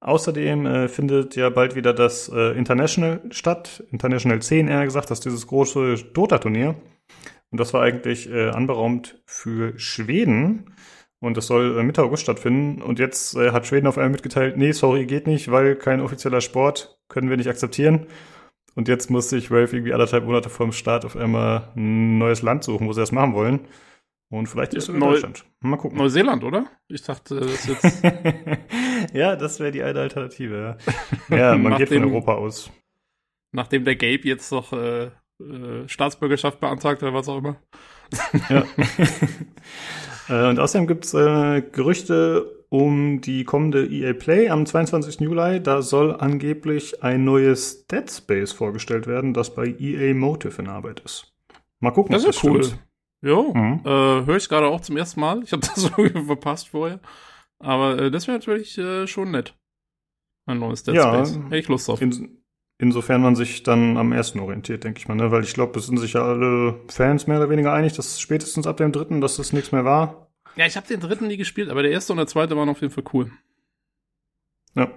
Außerdem 0.00 0.64
äh, 0.64 0.88
findet 0.88 1.34
ja 1.34 1.50
bald 1.50 1.74
wieder 1.74 1.92
das 1.92 2.28
äh, 2.32 2.56
International 2.56 3.20
statt, 3.30 3.82
International 3.90 4.40
10 4.40 4.68
eher 4.68 4.84
gesagt, 4.84 5.10
das 5.10 5.18
ist 5.18 5.24
dieses 5.24 5.48
große 5.48 5.96
Dota-Turnier. 6.12 6.76
Und 7.50 7.58
das 7.58 7.74
war 7.74 7.82
eigentlich 7.82 8.30
äh, 8.30 8.50
anberaumt 8.50 9.20
für 9.26 9.76
Schweden. 9.76 10.76
Und 11.18 11.36
das 11.36 11.48
soll 11.48 11.78
äh, 11.78 11.82
Mitte 11.82 12.04
August 12.04 12.22
stattfinden. 12.22 12.80
Und 12.80 13.00
jetzt 13.00 13.34
äh, 13.34 13.50
hat 13.50 13.66
Schweden 13.66 13.88
auf 13.88 13.98
einmal 13.98 14.10
mitgeteilt, 14.10 14.56
nee, 14.56 14.70
sorry, 14.70 15.04
geht 15.04 15.26
nicht, 15.26 15.50
weil 15.50 15.74
kein 15.74 16.00
offizieller 16.00 16.42
Sport, 16.42 17.00
können 17.08 17.28
wir 17.28 17.36
nicht 17.36 17.48
akzeptieren. 17.48 18.06
Und 18.78 18.86
jetzt 18.86 19.10
musste 19.10 19.36
ich 19.36 19.50
Valve 19.50 19.74
irgendwie 19.74 19.92
anderthalb 19.92 20.24
Monate 20.24 20.50
vor 20.50 20.64
dem 20.64 20.70
Start 20.70 21.04
auf 21.04 21.16
einmal 21.16 21.72
ein 21.74 22.16
neues 22.16 22.42
Land 22.42 22.62
suchen, 22.62 22.86
wo 22.86 22.92
sie 22.92 23.00
das 23.00 23.10
machen 23.10 23.34
wollen. 23.34 23.66
Und 24.30 24.46
vielleicht 24.46 24.72
ist 24.72 24.84
es 24.84 24.94
in 24.94 25.00
Deutschland. 25.00 25.44
Mal 25.58 25.78
gucken. 25.78 25.98
Neuseeland, 25.98 26.44
oder? 26.44 26.66
Ich 26.86 27.02
dachte, 27.02 27.40
das 27.40 27.66
ist 27.66 27.82
jetzt. 27.82 28.04
ja, 29.12 29.34
das 29.34 29.58
wäre 29.58 29.72
die 29.72 29.82
eine 29.82 29.98
Alternative. 29.98 30.76
Ja, 31.28 31.36
ja 31.36 31.56
man 31.58 31.76
geht 31.76 31.88
von 31.88 32.04
Europa 32.04 32.34
aus. 32.36 32.70
Nachdem 33.50 33.84
der 33.84 33.96
Gabe 33.96 34.20
jetzt 34.22 34.52
doch 34.52 34.72
äh, 34.72 35.06
äh, 35.06 35.88
Staatsbürgerschaft 35.88 36.60
beantragt 36.60 37.02
oder 37.02 37.12
was 37.12 37.28
auch 37.28 37.38
immer. 37.38 37.60
ja. 38.48 38.64
äh, 40.28 40.50
und 40.50 40.60
außerdem 40.60 40.86
gibt's 40.86 41.14
äh, 41.14 41.62
Gerüchte 41.62 42.57
um 42.70 43.20
die 43.20 43.44
kommende 43.44 43.86
EA 43.86 44.12
Play 44.12 44.50
am 44.50 44.66
22. 44.66 45.20
Juli. 45.20 45.62
Da 45.62 45.82
soll 45.82 46.14
angeblich 46.14 47.02
ein 47.02 47.24
neues 47.24 47.86
Dead 47.86 48.10
Space 48.10 48.52
vorgestellt 48.52 49.06
werden, 49.06 49.34
das 49.34 49.54
bei 49.54 49.74
EA 49.78 50.14
Motive 50.14 50.60
in 50.60 50.68
Arbeit 50.68 51.00
ist. 51.00 51.32
Mal 51.80 51.92
gucken. 51.92 52.12
Das 52.12 52.24
ist 52.24 52.36
das 52.36 52.44
cool. 52.44 52.64
Stimmt. 52.64 52.82
Jo, 53.20 53.52
mhm. 53.52 53.80
äh, 53.84 54.26
höre 54.26 54.36
ich 54.36 54.48
gerade 54.48 54.68
auch 54.68 54.80
zum 54.80 54.96
ersten 54.96 55.20
Mal. 55.20 55.42
Ich 55.42 55.52
habe 55.52 55.60
das 55.66 55.74
so 55.74 55.90
verpasst 56.26 56.68
vorher. 56.68 57.00
Aber 57.58 57.98
äh, 57.98 58.10
das 58.10 58.26
wäre 58.26 58.38
natürlich 58.38 58.78
äh, 58.78 59.06
schon 59.06 59.30
nett. 59.30 59.54
Ein 60.46 60.60
neues 60.60 60.82
Dead 60.82 60.94
ja, 60.94 61.24
Space. 61.24 61.38
Hätte 61.46 61.56
ich 61.56 61.68
Lust 61.68 61.88
drauf. 61.88 62.00
In, 62.00 62.42
insofern 62.78 63.20
man 63.20 63.34
sich 63.34 63.62
dann 63.64 63.96
am 63.96 64.12
ersten 64.12 64.38
orientiert, 64.40 64.84
denke 64.84 64.98
ich 64.98 65.08
mal. 65.08 65.16
Ne? 65.16 65.30
Weil 65.30 65.42
ich 65.42 65.54
glaube, 65.54 65.78
es 65.78 65.86
sind 65.86 65.98
sich 65.98 66.12
ja 66.12 66.22
alle 66.22 66.80
Fans 66.88 67.26
mehr 67.26 67.38
oder 67.38 67.50
weniger 67.50 67.72
einig, 67.72 67.94
dass 67.94 68.20
spätestens 68.20 68.66
ab 68.66 68.76
dem 68.76 68.92
dritten, 68.92 69.20
dass 69.20 69.36
das 69.36 69.52
nichts 69.52 69.72
mehr 69.72 69.84
war. 69.84 70.27
Ja, 70.58 70.66
ich 70.66 70.76
habe 70.76 70.88
den 70.88 70.98
dritten 70.98 71.28
nie 71.28 71.36
gespielt, 71.36 71.68
aber 71.68 71.82
der 71.82 71.92
erste 71.92 72.12
und 72.12 72.16
der 72.16 72.26
zweite 72.26 72.56
waren 72.56 72.68
auf 72.68 72.80
jeden 72.80 72.92
Fall 72.92 73.04
cool. 73.12 73.30
Ja. 74.74 74.90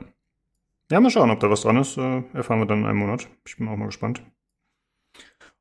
Ja, 0.89 0.99
mal 0.99 1.11
schauen, 1.11 1.29
ob 1.29 1.39
da 1.39 1.51
was 1.51 1.61
dran 1.61 1.77
ist. 1.77 1.97
Äh, 1.97 2.23
erfahren 2.33 2.59
wir 2.59 2.65
dann 2.65 2.79
in 2.79 2.87
einem 2.87 2.97
Monat. 2.97 3.27
Ich 3.45 3.57
bin 3.57 3.67
auch 3.67 3.77
mal 3.77 3.85
gespannt. 3.85 4.23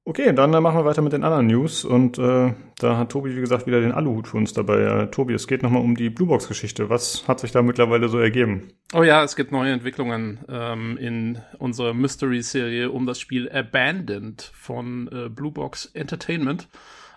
Okay, 0.06 0.32
dann 0.32 0.54
äh, 0.54 0.60
machen 0.62 0.78
wir 0.78 0.86
weiter 0.86 1.02
mit 1.02 1.12
den 1.12 1.22
anderen 1.22 1.48
News. 1.48 1.84
Und 1.84 2.18
äh, 2.18 2.54
da 2.78 2.96
hat 2.96 3.12
Tobi, 3.12 3.36
wie 3.36 3.40
gesagt, 3.40 3.66
wieder 3.66 3.82
den 3.82 3.92
Aluhut 3.92 4.26
für 4.28 4.38
uns 4.38 4.54
dabei. 4.54 4.80
Äh, 4.80 5.10
Tobi, 5.10 5.34
es 5.34 5.46
geht 5.46 5.62
nochmal 5.62 5.82
um 5.82 5.94
die 5.94 6.08
Bluebox-Geschichte. 6.08 6.88
Was 6.88 7.28
hat 7.28 7.40
sich 7.40 7.52
da 7.52 7.60
mittlerweile 7.60 8.08
so 8.08 8.18
ergeben? 8.18 8.72
Oh 8.94 9.02
ja, 9.02 9.22
es 9.22 9.36
gibt 9.36 9.52
neue 9.52 9.70
Entwicklungen 9.70 10.40
ähm, 10.48 10.96
in 10.96 11.42
unserer 11.58 11.92
Mystery-Serie 11.92 12.90
um 12.90 13.04
das 13.04 13.20
Spiel 13.20 13.52
Abandoned 13.52 14.50
von 14.54 15.10
äh, 15.12 15.28
Bluebox 15.28 15.90
Entertainment. 15.92 16.70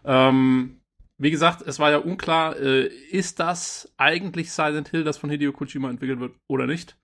Ähm, 0.03 0.81
wie 1.17 1.31
gesagt, 1.31 1.61
es 1.61 1.79
war 1.79 1.91
ja 1.91 1.97
unklar, 1.97 2.57
äh, 2.57 2.87
ist 2.87 3.39
das 3.39 3.93
eigentlich 3.97 4.51
Silent 4.51 4.89
Hill, 4.89 5.03
das 5.03 5.17
von 5.17 5.29
Hideo 5.29 5.51
Kojima 5.51 5.89
entwickelt 5.89 6.19
wird 6.19 6.35
oder 6.47 6.67
nicht? 6.67 6.97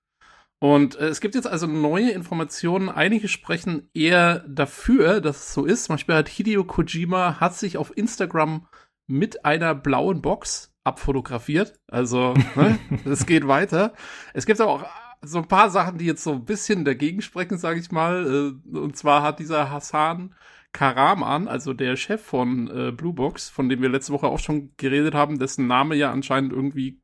Und 0.61 0.95
äh, 0.97 1.07
es 1.07 1.21
gibt 1.21 1.35
jetzt 1.35 1.47
also 1.47 1.67
neue 1.67 2.11
Informationen. 2.11 2.89
Einige 2.89 3.27
sprechen 3.27 3.89
eher 3.93 4.39
dafür, 4.39 5.21
dass 5.21 5.37
es 5.37 5.53
so 5.53 5.65
ist. 5.65 5.85
Zum 5.85 5.93
Beispiel 5.93 6.15
hat 6.15 6.27
Hideo 6.27 6.65
Kojima 6.65 7.39
hat 7.39 7.55
sich 7.55 7.77
auf 7.77 7.95
Instagram 7.95 8.67
mit 9.07 9.45
einer 9.45 9.73
blauen 9.73 10.21
Box 10.21 10.73
abfotografiert. 10.83 11.79
Also, 11.87 12.33
ne, 12.55 12.77
es 13.05 13.25
geht 13.25 13.47
weiter. 13.47 13.93
Es 14.33 14.45
gibt 14.45 14.59
aber 14.59 14.71
auch 14.71 14.85
so 15.21 15.37
ein 15.39 15.47
paar 15.47 15.69
Sachen, 15.69 15.97
die 15.97 16.05
jetzt 16.05 16.23
so 16.23 16.33
ein 16.33 16.45
bisschen 16.45 16.85
dagegen 16.85 17.21
sprechen, 17.21 17.57
sage 17.57 17.79
ich 17.79 17.91
mal. 17.91 18.25
Äh, 18.73 18.77
und 18.77 18.97
zwar 18.97 19.23
hat 19.23 19.39
dieser 19.39 19.71
Hassan 19.71 20.35
Karam 20.71 21.23
an, 21.23 21.47
also 21.47 21.73
der 21.73 21.95
Chef 21.95 22.21
von 22.21 22.69
äh, 22.69 22.91
Bluebox, 22.91 23.49
von 23.49 23.69
dem 23.69 23.81
wir 23.81 23.89
letzte 23.89 24.13
Woche 24.13 24.27
auch 24.27 24.39
schon 24.39 24.73
geredet 24.77 25.13
haben, 25.13 25.39
dessen 25.39 25.67
Name 25.67 25.95
ja 25.95 26.11
anscheinend 26.11 26.53
irgendwie 26.53 27.01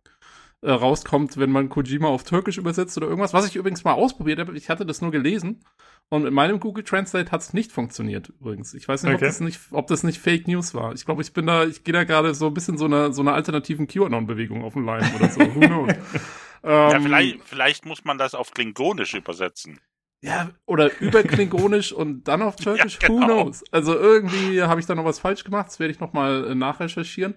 äh, 0.62 0.72
rauskommt, 0.72 1.38
wenn 1.38 1.52
man 1.52 1.70
Kojima 1.70 2.08
auf 2.08 2.24
Türkisch 2.24 2.58
übersetzt 2.58 2.98
oder 2.98 3.08
irgendwas, 3.08 3.34
was 3.34 3.48
ich 3.48 3.56
übrigens 3.56 3.84
mal 3.84 3.94
ausprobiert 3.94 4.40
habe. 4.40 4.56
Ich 4.56 4.70
hatte 4.70 4.86
das 4.86 5.02
nur 5.02 5.12
gelesen 5.12 5.64
und 6.10 6.24
mit 6.24 6.34
meinem 6.34 6.60
Google 6.60 6.84
Translate 6.84 7.32
hat 7.32 7.42
es 7.42 7.54
nicht 7.54 7.72
funktioniert 7.72 8.30
übrigens. 8.30 8.74
Ich 8.76 8.88
weiß 8.88 9.04
nicht, 9.04 9.16
okay. 9.16 9.26
ob, 9.26 9.30
das 9.30 9.40
nicht, 9.40 9.60
ob 9.72 9.88
das 9.88 10.04
nicht 10.04 10.20
Fake 10.20 10.48
News 10.48 10.74
war. 10.74 10.94
Ich 10.94 11.06
glaube, 11.06 11.24
ich 11.24 11.34
bin 11.34 11.48
da, 11.48 11.66
ich 11.66 11.84
gehe 11.84 11.94
da 11.94 12.04
gerade 12.04 12.36
so 12.36 12.48
ein 12.48 12.54
bisschen 12.54 12.78
so 12.78 12.86
einer 12.86 13.12
so 13.12 13.22
einer 13.22 13.34
alternativen 13.34 13.88
QAnon-Bewegung 13.88 14.64
auf 14.64 14.74
dem 14.74 14.86
Line 14.86 15.12
oder 15.16 15.30
so. 15.30 15.40
Who 15.40 15.60
knows? 15.60 15.92
ähm, 16.64 16.92
ja, 16.92 17.00
vielleicht, 17.00 17.44
vielleicht 17.44 17.86
muss 17.86 18.04
man 18.04 18.18
das 18.20 18.36
auf 18.36 18.52
Klingonisch 18.52 19.16
übersetzen. 19.16 19.80
Ja, 20.26 20.50
oder 20.66 20.90
überklingonisch 21.00 21.94
und 21.94 22.28
dann 22.28 22.42
auf 22.42 22.56
Türkisch, 22.58 22.98
Ja, 23.02 23.08
genau. 23.08 23.22
who 23.22 23.26
knows? 23.26 23.64
Also 23.72 23.96
irgendwie 23.96 24.62
habe 24.64 24.80
ich 24.80 24.86
da 24.88 24.96
noch 24.96 25.06
was 25.06 25.20
falsch 25.20 25.44
gemacht, 25.44 25.68
das 25.68 25.80
werde 25.80 25.92
ich 25.94 26.00
nochmal 26.00 26.52
äh, 26.52 26.56
nachrecherchieren. 26.56 27.36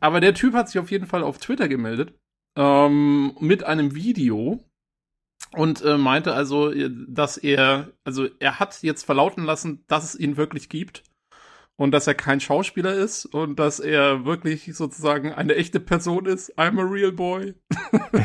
Aber 0.00 0.20
der 0.20 0.34
Typ 0.34 0.54
hat 0.54 0.68
sich 0.68 0.80
auf 0.80 0.90
jeden 0.90 1.06
Fall 1.06 1.22
auf 1.22 1.38
Twitter 1.38 1.68
gemeldet 1.68 2.14
ähm, 2.56 3.36
mit 3.38 3.64
einem 3.64 3.94
Video 3.94 4.64
und 5.52 5.82
äh, 5.82 5.98
meinte 5.98 6.32
also, 6.32 6.72
äh, 6.72 6.90
dass 7.06 7.36
er, 7.36 7.90
also 8.04 8.26
er 8.40 8.58
hat 8.58 8.82
jetzt 8.82 9.04
verlauten 9.04 9.44
lassen, 9.44 9.84
dass 9.86 10.04
es 10.04 10.18
ihn 10.18 10.36
wirklich 10.36 10.68
gibt 10.68 11.04
und 11.76 11.90
dass 11.92 12.06
er 12.06 12.14
kein 12.14 12.40
Schauspieler 12.40 12.94
ist 12.94 13.26
und 13.26 13.58
dass 13.58 13.80
er 13.80 14.24
wirklich 14.24 14.74
sozusagen 14.74 15.32
eine 15.32 15.54
echte 15.56 15.80
Person 15.80 16.26
ist. 16.26 16.58
I'm 16.58 16.80
a 16.80 16.84
real 16.84 17.12
boy. 17.12 17.54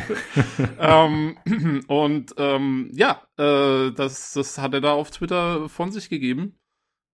ähm, 0.78 1.36
und 1.88 2.34
ähm, 2.36 2.90
ja, 2.92 3.22
äh, 3.36 3.92
das, 3.92 4.32
das 4.34 4.58
hat 4.58 4.74
er 4.74 4.80
da 4.80 4.92
auf 4.92 5.10
Twitter 5.10 5.68
von 5.68 5.90
sich 5.90 6.08
gegeben. 6.08 6.58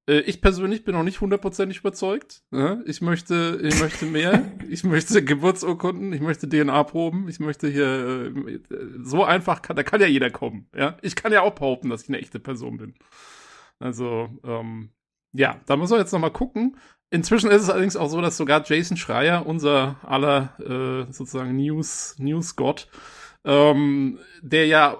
Äh, 0.06 0.20
ich 0.20 0.40
persönlich 0.40 0.84
bin 0.84 0.94
noch 0.94 1.02
nicht 1.02 1.20
hundertprozentig 1.20 1.78
überzeugt. 1.78 2.42
Ja? 2.50 2.80
Ich 2.84 3.00
möchte, 3.00 3.60
ich 3.62 3.80
möchte 3.80 4.06
mehr. 4.06 4.52
ich 4.68 4.84
möchte 4.84 5.24
Geburtsurkunden, 5.24 6.12
ich 6.12 6.20
möchte 6.20 6.48
DNA-Proben, 6.48 7.28
ich 7.28 7.40
möchte 7.40 7.68
hier 7.68 8.32
äh, 8.34 8.88
so 9.02 9.24
einfach 9.24 9.62
kann, 9.62 9.76
da 9.76 9.82
kann 9.82 10.00
ja 10.00 10.06
jeder 10.06 10.30
kommen. 10.30 10.68
Ja, 10.74 10.96
ich 11.02 11.16
kann 11.16 11.32
ja 11.32 11.42
auch 11.42 11.54
behaupten, 11.54 11.90
dass 11.90 12.02
ich 12.02 12.08
eine 12.08 12.18
echte 12.18 12.40
Person 12.40 12.76
bin. 12.78 12.94
Also 13.78 14.28
ähm, 14.44 14.90
ja, 15.34 15.60
da 15.66 15.76
muss 15.76 15.90
man 15.90 15.98
jetzt 15.98 16.12
noch 16.12 16.20
mal 16.20 16.30
gucken. 16.30 16.76
Inzwischen 17.10 17.50
ist 17.50 17.62
es 17.62 17.70
allerdings 17.70 17.96
auch 17.96 18.08
so, 18.08 18.20
dass 18.20 18.36
sogar 18.36 18.64
Jason 18.64 18.96
Schreier, 18.96 19.46
unser 19.46 19.96
aller 20.02 20.58
äh, 20.58 21.12
sozusagen 21.12 21.56
News 21.56 22.16
News 22.18 22.56
Gott, 22.56 22.88
ähm, 23.44 24.18
der 24.42 24.66
ja 24.66 24.96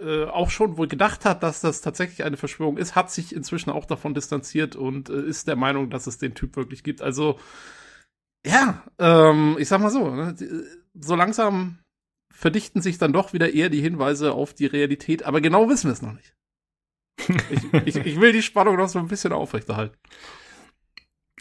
äh, 0.00 0.24
auch 0.24 0.50
schon 0.50 0.76
wohl 0.76 0.88
gedacht 0.88 1.24
hat, 1.24 1.42
dass 1.42 1.60
das 1.60 1.80
tatsächlich 1.80 2.24
eine 2.24 2.36
Verschwörung 2.36 2.76
ist, 2.76 2.94
hat 2.94 3.10
sich 3.10 3.34
inzwischen 3.34 3.70
auch 3.70 3.86
davon 3.86 4.14
distanziert 4.14 4.76
und 4.76 5.10
äh, 5.10 5.22
ist 5.22 5.48
der 5.48 5.56
Meinung, 5.56 5.90
dass 5.90 6.06
es 6.06 6.18
den 6.18 6.34
Typ 6.34 6.56
wirklich 6.56 6.84
gibt. 6.84 7.02
Also 7.02 7.38
ja, 8.46 8.82
ähm, 8.98 9.56
ich 9.58 9.68
sag 9.68 9.80
mal 9.80 9.90
so, 9.90 10.10
ne, 10.10 10.34
so 10.94 11.14
langsam 11.16 11.78
verdichten 12.32 12.82
sich 12.82 12.98
dann 12.98 13.12
doch 13.12 13.32
wieder 13.32 13.52
eher 13.52 13.68
die 13.68 13.80
Hinweise 13.80 14.32
auf 14.32 14.54
die 14.54 14.66
Realität, 14.66 15.24
aber 15.24 15.40
genau 15.40 15.68
wissen 15.68 15.88
wir 15.88 15.92
es 15.92 16.02
noch 16.02 16.12
nicht. 16.12 16.37
Ich, 17.50 17.86
ich, 17.86 17.96
ich 18.06 18.20
will 18.20 18.32
die 18.32 18.42
Spannung 18.42 18.76
noch 18.76 18.88
so 18.88 18.98
ein 18.98 19.08
bisschen 19.08 19.32
aufrechterhalten. 19.32 19.96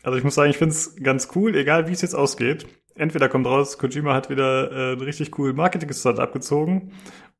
Also 0.04 0.18
ich 0.18 0.24
muss 0.24 0.36
sagen, 0.36 0.50
ich 0.50 0.58
finde 0.58 0.74
es 0.74 0.96
ganz 1.02 1.30
cool, 1.36 1.56
egal 1.56 1.88
wie 1.88 1.92
es 1.94 2.02
jetzt 2.02 2.16
ausgeht. 2.16 2.66
Entweder 2.96 3.30
kommt 3.30 3.46
raus, 3.46 3.78
Kojima 3.78 4.14
hat 4.14 4.30
wieder 4.30 4.72
äh, 4.72 4.92
einen 4.94 5.02
richtig 5.02 5.32
coolen 5.32 5.56
Marketing-Stunt 5.56 6.20
abgezogen, 6.20 6.92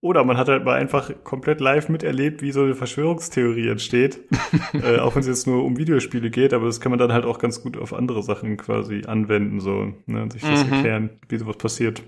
oder 0.02 0.24
man 0.24 0.38
hat 0.38 0.48
halt 0.48 0.64
mal 0.64 0.76
einfach 0.76 1.12
komplett 1.24 1.60
live 1.60 1.90
miterlebt, 1.90 2.44
wie 2.44 2.52
so 2.52 2.62
eine 2.62 2.76
Verschwörungstheorie 2.76 3.68
entsteht. 3.70 4.20
äh, 4.74 5.00
auch 5.00 5.16
wenn 5.16 5.22
es 5.22 5.28
jetzt 5.28 5.48
nur 5.48 5.64
um 5.64 5.78
Videospiele 5.78 6.30
geht, 6.30 6.54
aber 6.54 6.68
das 6.68 6.80
kann 6.80 6.92
man 6.92 7.00
dann 7.00 7.12
halt 7.12 7.26
auch 7.26 7.40
ganz 7.40 7.64
gut 7.64 7.78
auf 7.78 7.94
andere 7.94 8.22
Sachen 8.22 8.58
quasi 8.58 9.04
anwenden, 9.08 9.60
so, 9.60 9.94
ne, 10.06 10.22
und 10.22 10.34
sich 10.34 10.44
das 10.44 10.64
Mhm. 10.66 10.74
erklären, 10.74 11.10
wie 11.30 11.38
sowas 11.38 11.58
passiert. 11.58 12.04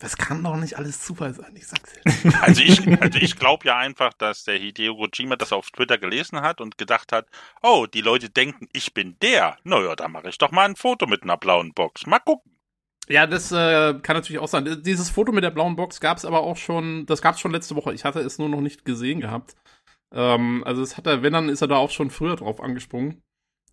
Das 0.00 0.16
kann 0.16 0.42
doch 0.42 0.56
nicht 0.56 0.78
alles 0.78 1.02
Zufall 1.02 1.34
sein, 1.34 1.54
ich 1.54 1.68
sag's 1.68 1.92
dir. 1.92 2.32
Also 2.40 2.62
ich, 2.62 2.88
also 3.02 3.18
ich 3.18 3.36
glaube 3.36 3.66
ja 3.66 3.76
einfach, 3.76 4.14
dass 4.14 4.44
der 4.44 4.56
Hideo 4.56 4.96
Kojima 4.96 5.36
das 5.36 5.52
auf 5.52 5.70
Twitter 5.70 5.98
gelesen 5.98 6.40
hat 6.40 6.62
und 6.62 6.78
gedacht 6.78 7.12
hat, 7.12 7.28
oh, 7.62 7.86
die 7.86 8.00
Leute 8.00 8.30
denken, 8.30 8.66
ich 8.72 8.94
bin 8.94 9.18
der. 9.20 9.58
Naja, 9.62 9.94
da 9.94 10.08
mache 10.08 10.30
ich 10.30 10.38
doch 10.38 10.52
mal 10.52 10.64
ein 10.64 10.74
Foto 10.74 11.06
mit 11.06 11.22
einer 11.22 11.36
blauen 11.36 11.74
Box. 11.74 12.06
Mal 12.06 12.18
gucken. 12.18 12.56
Ja, 13.08 13.26
das 13.26 13.52
äh, 13.52 13.94
kann 14.00 14.16
natürlich 14.16 14.40
auch 14.40 14.48
sein. 14.48 14.82
Dieses 14.82 15.10
Foto 15.10 15.32
mit 15.32 15.44
der 15.44 15.50
blauen 15.50 15.76
Box 15.76 16.00
gab's 16.00 16.24
aber 16.24 16.40
auch 16.40 16.56
schon, 16.56 17.04
das 17.04 17.20
gab's 17.20 17.40
schon 17.40 17.52
letzte 17.52 17.76
Woche. 17.76 17.92
Ich 17.92 18.04
hatte 18.06 18.20
es 18.20 18.38
nur 18.38 18.48
noch 18.48 18.62
nicht 18.62 18.86
gesehen 18.86 19.20
gehabt. 19.20 19.54
Ähm, 20.12 20.64
also 20.64 20.80
es 20.80 20.96
hat 20.96 21.06
er, 21.06 21.22
wenn, 21.22 21.34
dann 21.34 21.50
ist 21.50 21.60
er 21.60 21.68
da 21.68 21.76
auch 21.76 21.90
schon 21.90 22.10
früher 22.10 22.36
drauf 22.36 22.60
angesprungen. 22.60 23.22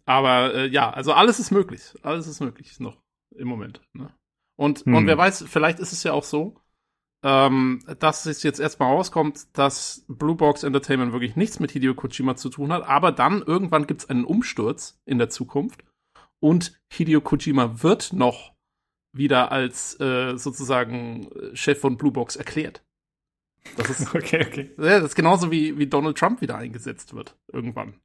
Aber 0.06 0.54
äh, 0.54 0.68
ja, 0.68 0.90
also 0.90 1.14
alles 1.14 1.40
ist 1.40 1.52
möglich. 1.52 1.94
Alles 2.02 2.28
ist 2.28 2.42
möglich 2.42 2.80
noch 2.82 2.98
im 3.36 3.48
Moment. 3.48 3.80
Ne? 3.94 4.10
Und, 4.58 4.86
Hm. 4.86 4.96
und 4.96 5.08
wer 5.08 5.18
weiß, 5.18 5.46
vielleicht 5.48 5.80
ist 5.80 5.94
es 5.94 6.04
ja 6.04 6.14
auch 6.14 6.24
so, 6.24 6.56
ähm, 7.24 7.80
dass 8.00 8.26
es 8.26 8.44
jetzt 8.44 8.60
erstmal 8.60 8.92
rauskommt, 8.94 9.48
dass 9.58 10.06
Blue 10.08 10.36
Box 10.36 10.64
Entertainment 10.64 11.14
wirklich 11.14 11.36
nichts 11.36 11.60
mit 11.60 11.72
Hideo 11.72 11.96
Kojima 11.96 12.36
zu 12.36 12.50
tun 12.50 12.72
hat, 12.72 12.84
aber 12.84 13.12
dann 13.12 13.42
irgendwann 13.42 13.88
gibt's 13.88 14.10
einen 14.10 14.26
Umsturz 14.26 15.00
in 15.06 15.18
der 15.18 15.30
Zukunft 15.30 15.84
und 16.40 16.80
Hideo 16.92 17.22
Kojima 17.22 17.82
wird 17.82 18.14
noch 18.14 18.54
wieder 19.14 19.52
als 19.52 20.00
äh, 20.00 20.38
sozusagen 20.38 21.32
äh, 21.32 21.56
Chef 21.56 21.80
von 21.80 21.98
Blue 21.98 22.12
Box 22.12 22.36
erklärt. 22.36 22.84
Das 23.78 23.90
ist, 23.90 24.08
Okay, 24.16 24.46
okay. 24.46 24.72
ja, 24.78 25.00
das 25.00 25.10
ist 25.10 25.16
genauso 25.16 25.52
wie, 25.52 25.78
wie 25.78 25.88
Donald 25.88 26.18
Trump 26.18 26.42
wieder 26.42 26.56
eingesetzt 26.58 27.14
wird 27.16 27.36
irgendwann 27.52 27.96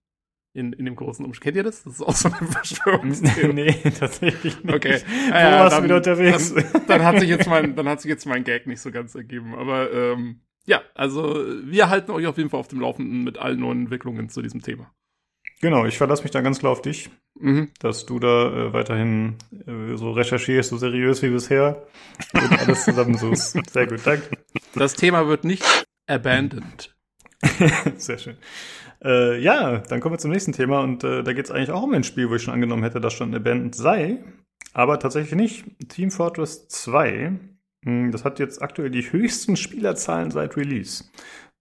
in, 0.54 0.72
in 0.72 0.84
dem 0.84 0.96
großen 0.96 1.24
Umstand. 1.24 1.42
Kennt 1.44 1.56
ihr 1.56 1.62
das? 1.62 1.82
Das 1.84 1.94
ist 1.94 2.02
auch 2.02 2.14
so 2.14 2.28
eine 2.30 2.46
Verschwörungstheorie. 2.50 3.52
nee, 3.52 3.90
tatsächlich 3.98 4.62
nicht. 4.62 4.74
Okay. 4.74 5.00
Wo 5.28 5.32
Ah 5.32 5.40
ja, 5.40 5.60
warst 5.60 5.76
dann- 5.76 5.84
wieder 5.84 5.96
unterwegs? 5.96 6.54
Dann, 6.54 6.86
dann 6.86 7.04
hat 7.04 7.20
sich 7.20 7.28
jetzt 7.28 7.48
mein, 7.48 7.74
dann 7.76 7.88
hat 7.88 8.00
sich 8.00 8.08
jetzt 8.08 8.26
mein 8.26 8.44
Gag 8.44 8.66
nicht 8.66 8.80
so 8.80 8.90
ganz 8.90 9.14
ergeben. 9.14 9.54
Aber 9.54 9.92
ähm, 9.92 10.40
ja, 10.66 10.82
also 10.94 11.34
wir 11.64 11.88
halten 11.88 12.10
euch 12.12 12.26
auf 12.26 12.36
jeden 12.38 12.50
Fall 12.50 12.60
auf 12.60 12.68
dem 12.68 12.80
Laufenden 12.80 13.24
mit 13.24 13.38
allen 13.38 13.60
neuen 13.60 13.80
Entwicklungen 13.82 14.28
zu 14.28 14.42
diesem 14.42 14.62
Thema. 14.62 14.92
genau, 15.60 15.86
ich 15.86 15.96
verlasse 15.98 16.22
mich 16.22 16.30
da 16.32 16.40
ganz 16.40 16.58
klar 16.58 16.72
auf 16.72 16.82
dich. 16.82 17.10
Mhm. 17.40 17.70
dass 17.80 18.04
du 18.04 18.18
da 18.18 18.52
äh, 18.68 18.72
weiterhin 18.74 19.36
äh, 19.66 19.96
so 19.96 20.12
recherchierst, 20.12 20.68
so 20.68 20.76
seriös 20.76 21.22
wie 21.22 21.30
bisher 21.30 21.86
und 22.34 22.52
alles 22.60 22.84
zusammensuchst. 22.84 23.56
Sehr 23.72 23.86
gut, 23.86 24.00
danke. 24.04 24.28
Das 24.74 24.92
Thema 24.94 25.26
wird 25.26 25.42
nicht 25.44 25.64
abandoned. 26.06 26.94
Sehr 27.96 28.18
schön. 28.18 28.36
Äh, 29.04 29.40
ja, 29.40 29.78
dann 29.78 30.00
kommen 30.00 30.14
wir 30.14 30.18
zum 30.18 30.30
nächsten 30.30 30.52
Thema 30.52 30.80
und 30.80 31.02
äh, 31.04 31.22
da 31.22 31.32
geht 31.32 31.46
es 31.46 31.50
eigentlich 31.50 31.70
auch 31.70 31.82
um 31.82 31.92
ein 31.92 32.04
Spiel, 32.04 32.30
wo 32.30 32.34
ich 32.36 32.42
schon 32.42 32.54
angenommen 32.54 32.84
hätte, 32.84 33.00
dass 33.00 33.12
schon 33.12 33.34
abandoned 33.34 33.74
sei, 33.74 34.18
aber 34.72 34.98
tatsächlich 34.98 35.34
nicht. 35.34 35.64
Team 35.88 36.10
Fortress 36.10 36.68
2, 36.68 37.32
mh, 37.82 38.10
das 38.12 38.24
hat 38.24 38.38
jetzt 38.38 38.62
aktuell 38.62 38.90
die 38.90 39.10
höchsten 39.10 39.56
Spielerzahlen 39.56 40.30
seit 40.30 40.56
Release. 40.56 41.04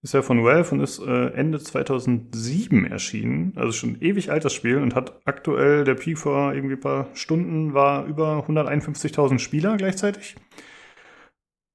Ist 0.02 0.14
ja 0.14 0.22
von 0.22 0.42
Valve 0.42 0.74
und 0.74 0.80
ist 0.80 0.98
äh, 0.98 1.28
Ende 1.28 1.60
2007 1.60 2.86
erschienen, 2.86 3.52
also 3.54 3.70
schon 3.72 4.00
ewig 4.00 4.32
alt 4.32 4.44
das 4.44 4.52
Spiel 4.52 4.78
und 4.78 4.96
hat 4.96 5.20
aktuell, 5.26 5.84
der 5.84 5.94
Peak 5.94 6.18
vor 6.18 6.52
irgendwie 6.52 6.74
ein 6.74 6.80
paar 6.80 7.08
Stunden 7.14 7.72
war 7.72 8.06
über 8.06 8.44
151.000 8.48 9.38
Spieler 9.38 9.76
gleichzeitig. 9.76 10.34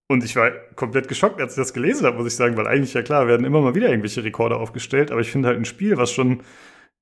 Und 0.10 0.24
ich 0.24 0.36
war 0.36 0.52
komplett 0.76 1.08
geschockt, 1.08 1.42
als 1.42 1.54
ich 1.54 1.58
das 1.58 1.74
gelesen 1.74 2.06
habe, 2.06 2.18
muss 2.18 2.28
ich 2.28 2.36
sagen, 2.36 2.56
weil 2.56 2.68
eigentlich 2.68 2.94
ja 2.94 3.02
klar, 3.02 3.28
werden 3.28 3.46
immer 3.46 3.62
mal 3.62 3.76
wieder 3.76 3.90
irgendwelche 3.90 4.24
Rekorde 4.24 4.56
aufgestellt, 4.56 5.12
aber 5.12 5.20
ich 5.20 5.32
finde 5.32 5.50
halt 5.50 5.58
ein 5.58 5.66
Spiel, 5.66 5.98
was 5.98 6.12
schon 6.12 6.44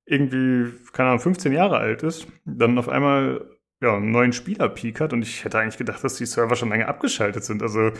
irgendwie, 0.06 0.72
keine 0.92 1.10
Ahnung, 1.10 1.20
15 1.20 1.52
Jahre 1.52 1.78
alt 1.78 2.02
ist, 2.02 2.26
dann 2.44 2.78
auf 2.78 2.88
einmal 2.88 3.56
ja, 3.80 3.96
einen 3.96 4.10
neuen 4.10 4.32
Spieler-Peak 4.32 5.00
hat 5.00 5.12
und 5.12 5.22
ich 5.22 5.44
hätte 5.44 5.58
eigentlich 5.58 5.76
gedacht, 5.76 6.02
dass 6.02 6.16
die 6.16 6.26
Server 6.26 6.56
schon 6.56 6.70
lange 6.70 6.88
abgeschaltet 6.88 7.44
sind. 7.44 7.62
Also 7.62 7.92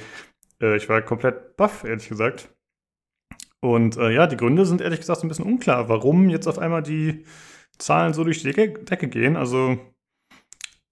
äh, 0.61 0.77
ich 0.77 0.89
war 0.89 1.03
komplett 1.03 1.57
baff, 1.57 1.85
ehrlich 1.85 2.09
gesagt. 2.09 2.49
Und 3.61 3.97
äh, 3.97 4.11
ja, 4.11 4.27
die 4.27 4.37
Gründe 4.37 4.65
sind 4.65 4.81
ehrlich 4.81 5.01
gesagt 5.01 5.23
ein 5.23 5.29
bisschen 5.29 5.45
unklar, 5.45 5.89
warum 5.89 6.29
jetzt 6.31 6.47
auf 6.47 6.59
einmal 6.59 6.83
die 6.83 7.25
Zahlen 7.79 8.15
so 8.15 8.25
durch 8.25 8.43
die 8.43 8.53
Decke, 8.53 8.85
Decke 8.85 9.09
gehen. 9.09 9.37
Also 9.37 9.79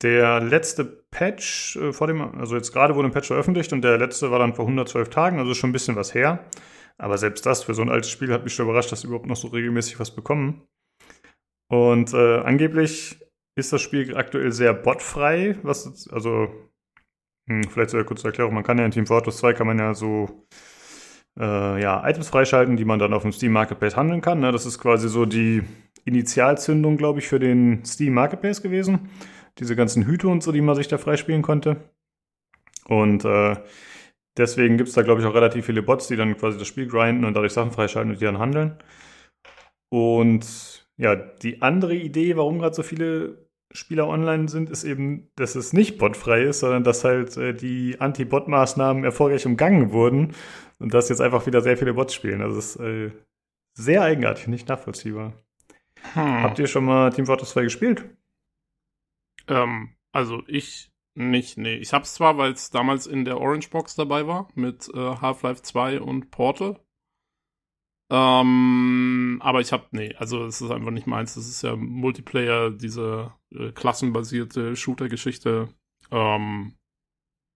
der 0.02 0.40
letzte 0.40 1.03
Patch 1.14 1.76
äh, 1.76 1.92
vor 1.92 2.08
dem, 2.08 2.20
also 2.38 2.56
jetzt 2.56 2.72
gerade 2.72 2.94
wurde 2.94 3.08
ein 3.08 3.12
Patch 3.12 3.28
veröffentlicht 3.28 3.72
und 3.72 3.82
der 3.82 3.96
letzte 3.96 4.30
war 4.30 4.40
dann 4.40 4.54
vor 4.54 4.66
112 4.66 5.08
Tagen, 5.08 5.38
also 5.38 5.54
schon 5.54 5.70
ein 5.70 5.72
bisschen 5.72 5.96
was 5.96 6.12
her. 6.12 6.44
Aber 6.98 7.16
selbst 7.18 7.46
das 7.46 7.64
für 7.64 7.74
so 7.74 7.82
ein 7.82 7.88
altes 7.88 8.10
Spiel 8.10 8.32
hat 8.32 8.44
mich 8.44 8.54
schon 8.54 8.66
überrascht, 8.66 8.92
dass 8.92 9.04
überhaupt 9.04 9.26
noch 9.26 9.36
so 9.36 9.48
regelmäßig 9.48 9.98
was 9.98 10.14
bekommen. 10.14 10.62
Und 11.70 12.12
äh, 12.12 12.38
angeblich 12.38 13.18
ist 13.56 13.72
das 13.72 13.80
Spiel 13.80 14.16
aktuell 14.16 14.52
sehr 14.52 14.74
botfrei, 14.74 15.56
was 15.62 16.08
also 16.10 16.48
hm, 17.48 17.64
vielleicht 17.64 17.90
zur 17.90 18.04
kurze 18.04 18.28
Erklärung, 18.28 18.54
man 18.54 18.64
kann 18.64 18.78
ja 18.78 18.84
in 18.84 18.90
Team 18.90 19.06
Fortress 19.06 19.38
2 19.38 19.54
kann 19.54 19.66
man 19.66 19.78
ja 19.78 19.94
so 19.94 20.46
äh, 21.38 21.80
ja, 21.82 22.08
Items 22.08 22.28
freischalten, 22.28 22.76
die 22.76 22.84
man 22.84 22.98
dann 22.98 23.12
auf 23.12 23.22
dem 23.22 23.32
Steam 23.32 23.52
Marketplace 23.52 23.96
handeln 23.96 24.20
kann. 24.20 24.40
Ne? 24.40 24.52
Das 24.52 24.66
ist 24.66 24.78
quasi 24.78 25.08
so 25.08 25.26
die 25.26 25.62
Initialzündung, 26.04 26.96
glaube 26.96 27.20
ich, 27.20 27.28
für 27.28 27.38
den 27.38 27.84
Steam 27.84 28.14
Marketplace 28.14 28.62
gewesen. 28.62 29.10
Diese 29.58 29.76
ganzen 29.76 30.04
Hüte 30.04 30.28
und 30.28 30.42
so, 30.42 30.52
die 30.52 30.60
man 30.60 30.74
sich 30.74 30.88
da 30.88 30.98
freispielen 30.98 31.42
konnte. 31.42 31.76
Und 32.86 33.24
äh, 33.24 33.56
deswegen 34.36 34.76
gibt 34.76 34.88
es 34.88 34.94
da, 34.94 35.02
glaube 35.02 35.20
ich, 35.20 35.26
auch 35.26 35.34
relativ 35.34 35.66
viele 35.66 35.82
Bots, 35.82 36.08
die 36.08 36.16
dann 36.16 36.36
quasi 36.36 36.58
das 36.58 36.66
Spiel 36.66 36.86
grinden 36.86 37.24
und 37.24 37.34
dadurch 37.34 37.52
Sachen 37.52 37.72
freischalten 37.72 38.12
und 38.12 38.20
die 38.20 38.24
dann 38.24 38.38
handeln. 38.38 38.76
Und 39.90 40.88
ja, 40.96 41.14
die 41.14 41.62
andere 41.62 41.94
Idee, 41.94 42.36
warum 42.36 42.58
gerade 42.58 42.74
so 42.74 42.82
viele 42.82 43.48
Spieler 43.72 44.06
online 44.08 44.48
sind, 44.48 44.70
ist 44.70 44.84
eben, 44.84 45.28
dass 45.34 45.56
es 45.56 45.72
nicht 45.72 45.98
botfrei 45.98 46.42
ist, 46.42 46.60
sondern 46.60 46.84
dass 46.84 47.04
halt 47.04 47.36
äh, 47.36 47.54
die 47.54 47.96
Anti-Bot-Maßnahmen 47.98 49.04
erfolgreich 49.04 49.46
umgangen 49.46 49.92
wurden 49.92 50.34
und 50.78 50.94
dass 50.94 51.08
jetzt 51.08 51.20
einfach 51.20 51.46
wieder 51.46 51.60
sehr 51.60 51.76
viele 51.76 51.94
Bots 51.94 52.14
spielen. 52.14 52.40
Also 52.40 52.58
es 52.58 52.76
ist 52.76 52.80
äh, 52.80 53.10
sehr 53.74 54.02
eigenartig, 54.02 54.46
nicht 54.46 54.68
nachvollziehbar. 54.68 55.32
Hm. 56.12 56.42
Habt 56.42 56.58
ihr 56.58 56.68
schon 56.68 56.84
mal 56.84 57.10
Team 57.10 57.26
Fortress 57.26 57.50
2 57.50 57.64
gespielt? 57.64 58.04
Ähm, 59.48 59.96
also 60.12 60.42
ich 60.46 60.90
nicht, 61.14 61.58
nee. 61.58 61.76
Ich 61.76 61.92
hab's 61.92 62.14
zwar, 62.14 62.38
weil 62.38 62.52
es 62.52 62.70
damals 62.70 63.06
in 63.06 63.24
der 63.24 63.40
Orange 63.40 63.70
Box 63.70 63.94
dabei 63.94 64.26
war, 64.26 64.48
mit 64.54 64.88
äh, 64.92 64.98
Half-Life 64.98 65.62
2 65.62 66.00
und 66.00 66.30
Portal. 66.30 66.80
Ähm, 68.10 69.38
aber 69.42 69.60
ich 69.60 69.72
habe, 69.72 69.86
nee, 69.92 70.14
also 70.16 70.44
es 70.44 70.60
ist 70.60 70.70
einfach 70.70 70.90
nicht 70.90 71.06
meins. 71.06 71.34
Das 71.34 71.48
ist 71.48 71.62
ja 71.62 71.76
Multiplayer, 71.76 72.70
diese 72.70 73.32
äh, 73.52 73.70
klassenbasierte 73.72 74.76
Shooter-Geschichte. 74.76 75.68
Ähm, 76.10 76.76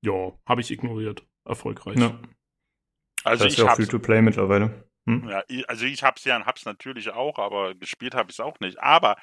ja, 0.04 0.32
habe 0.46 0.60
ich 0.60 0.70
ignoriert. 0.70 1.26
Erfolgreich. 1.44 1.98
Ja. 1.98 2.18
Also 3.24 3.44
das 3.44 3.52
ist 3.52 3.58
ich 3.58 3.64
ja 3.64 3.72
auch 3.72 3.76
Free-to-Play 3.76 4.22
mittlerweile. 4.22 4.84
Hm? 5.06 5.28
Ja, 5.28 5.42
also 5.66 5.86
ich 5.86 6.02
hab's 6.02 6.24
ja, 6.24 6.44
hab's 6.44 6.64
natürlich 6.66 7.10
auch, 7.10 7.38
aber 7.38 7.74
gespielt 7.74 8.14
habe 8.14 8.30
ich 8.30 8.36
es 8.36 8.40
auch 8.40 8.60
nicht. 8.60 8.78
Aber 8.80 9.16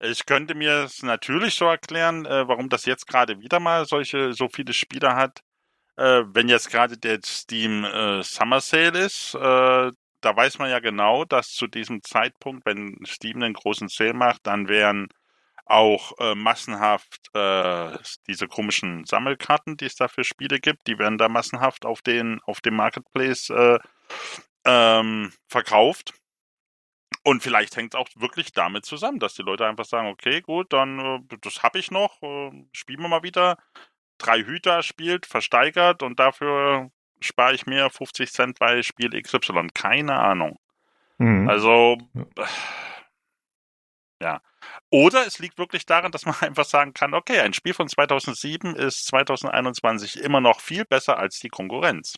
ich 0.00 0.26
könnte 0.26 0.54
mir 0.54 0.84
es 0.84 1.02
natürlich 1.02 1.54
so 1.54 1.66
erklären, 1.66 2.26
äh, 2.26 2.46
warum 2.48 2.68
das 2.68 2.84
jetzt 2.84 3.06
gerade 3.06 3.40
wieder 3.40 3.60
mal 3.60 3.84
solche 3.86 4.32
so 4.32 4.48
viele 4.48 4.72
Spiele 4.72 5.14
hat. 5.14 5.40
Äh, 5.96 6.22
wenn 6.28 6.48
jetzt 6.48 6.70
gerade 6.70 6.96
der 6.98 7.20
Steam 7.24 7.84
äh, 7.84 8.22
Summer 8.22 8.60
Sale 8.60 8.98
ist, 8.98 9.34
äh, 9.34 9.90
da 10.20 10.36
weiß 10.36 10.58
man 10.58 10.70
ja 10.70 10.80
genau, 10.80 11.24
dass 11.24 11.48
zu 11.52 11.66
diesem 11.66 12.02
Zeitpunkt, 12.02 12.66
wenn 12.66 12.98
Steam 13.06 13.42
einen 13.42 13.54
großen 13.54 13.88
Sale 13.88 14.14
macht, 14.14 14.46
dann 14.46 14.68
wären 14.68 15.08
auch 15.66 16.12
äh, 16.18 16.34
massenhaft 16.34 17.28
äh, 17.34 17.98
diese 18.26 18.48
komischen 18.48 19.04
Sammelkarten, 19.04 19.76
die 19.76 19.84
es 19.84 19.96
da 19.96 20.08
für 20.08 20.24
Spiele 20.24 20.60
gibt, 20.60 20.86
die 20.86 20.98
werden 20.98 21.18
da 21.18 21.28
massenhaft 21.28 21.84
auf 21.84 22.00
den 22.02 22.40
auf 22.46 22.60
dem 22.60 22.76
Marketplace 22.76 23.50
äh, 23.50 23.78
ähm, 24.64 25.32
verkauft. 25.48 26.14
Und 27.28 27.42
vielleicht 27.42 27.76
hängt 27.76 27.92
es 27.92 28.00
auch 28.00 28.08
wirklich 28.16 28.52
damit 28.52 28.86
zusammen, 28.86 29.18
dass 29.18 29.34
die 29.34 29.42
Leute 29.42 29.66
einfach 29.66 29.84
sagen, 29.84 30.08
okay, 30.08 30.40
gut, 30.40 30.72
dann 30.72 30.98
äh, 30.98 31.36
das 31.42 31.62
habe 31.62 31.78
ich 31.78 31.90
noch, 31.90 32.22
äh, 32.22 32.50
spielen 32.72 33.02
wir 33.02 33.08
mal 33.08 33.22
wieder. 33.22 33.58
Drei 34.16 34.38
Hüter 34.44 34.82
spielt, 34.82 35.26
versteigert 35.26 36.02
und 36.02 36.18
dafür 36.18 36.90
spare 37.20 37.52
ich 37.54 37.66
mir 37.66 37.90
50 37.90 38.32
Cent 38.32 38.58
bei 38.58 38.82
Spiel 38.82 39.10
XY. 39.10 39.68
Keine 39.74 40.18
Ahnung. 40.18 40.58
Mhm. 41.18 41.50
Also, 41.50 41.98
ja. 44.22 44.40
Oder 44.88 45.26
es 45.26 45.38
liegt 45.38 45.58
wirklich 45.58 45.84
daran, 45.84 46.12
dass 46.12 46.24
man 46.24 46.34
einfach 46.40 46.64
sagen 46.64 46.94
kann, 46.94 47.12
okay, 47.12 47.40
ein 47.40 47.52
Spiel 47.52 47.74
von 47.74 47.90
2007 47.90 48.74
ist 48.74 49.06
2021 49.06 50.22
immer 50.22 50.40
noch 50.40 50.60
viel 50.60 50.86
besser 50.86 51.18
als 51.18 51.40
die 51.40 51.50
Konkurrenz. 51.50 52.14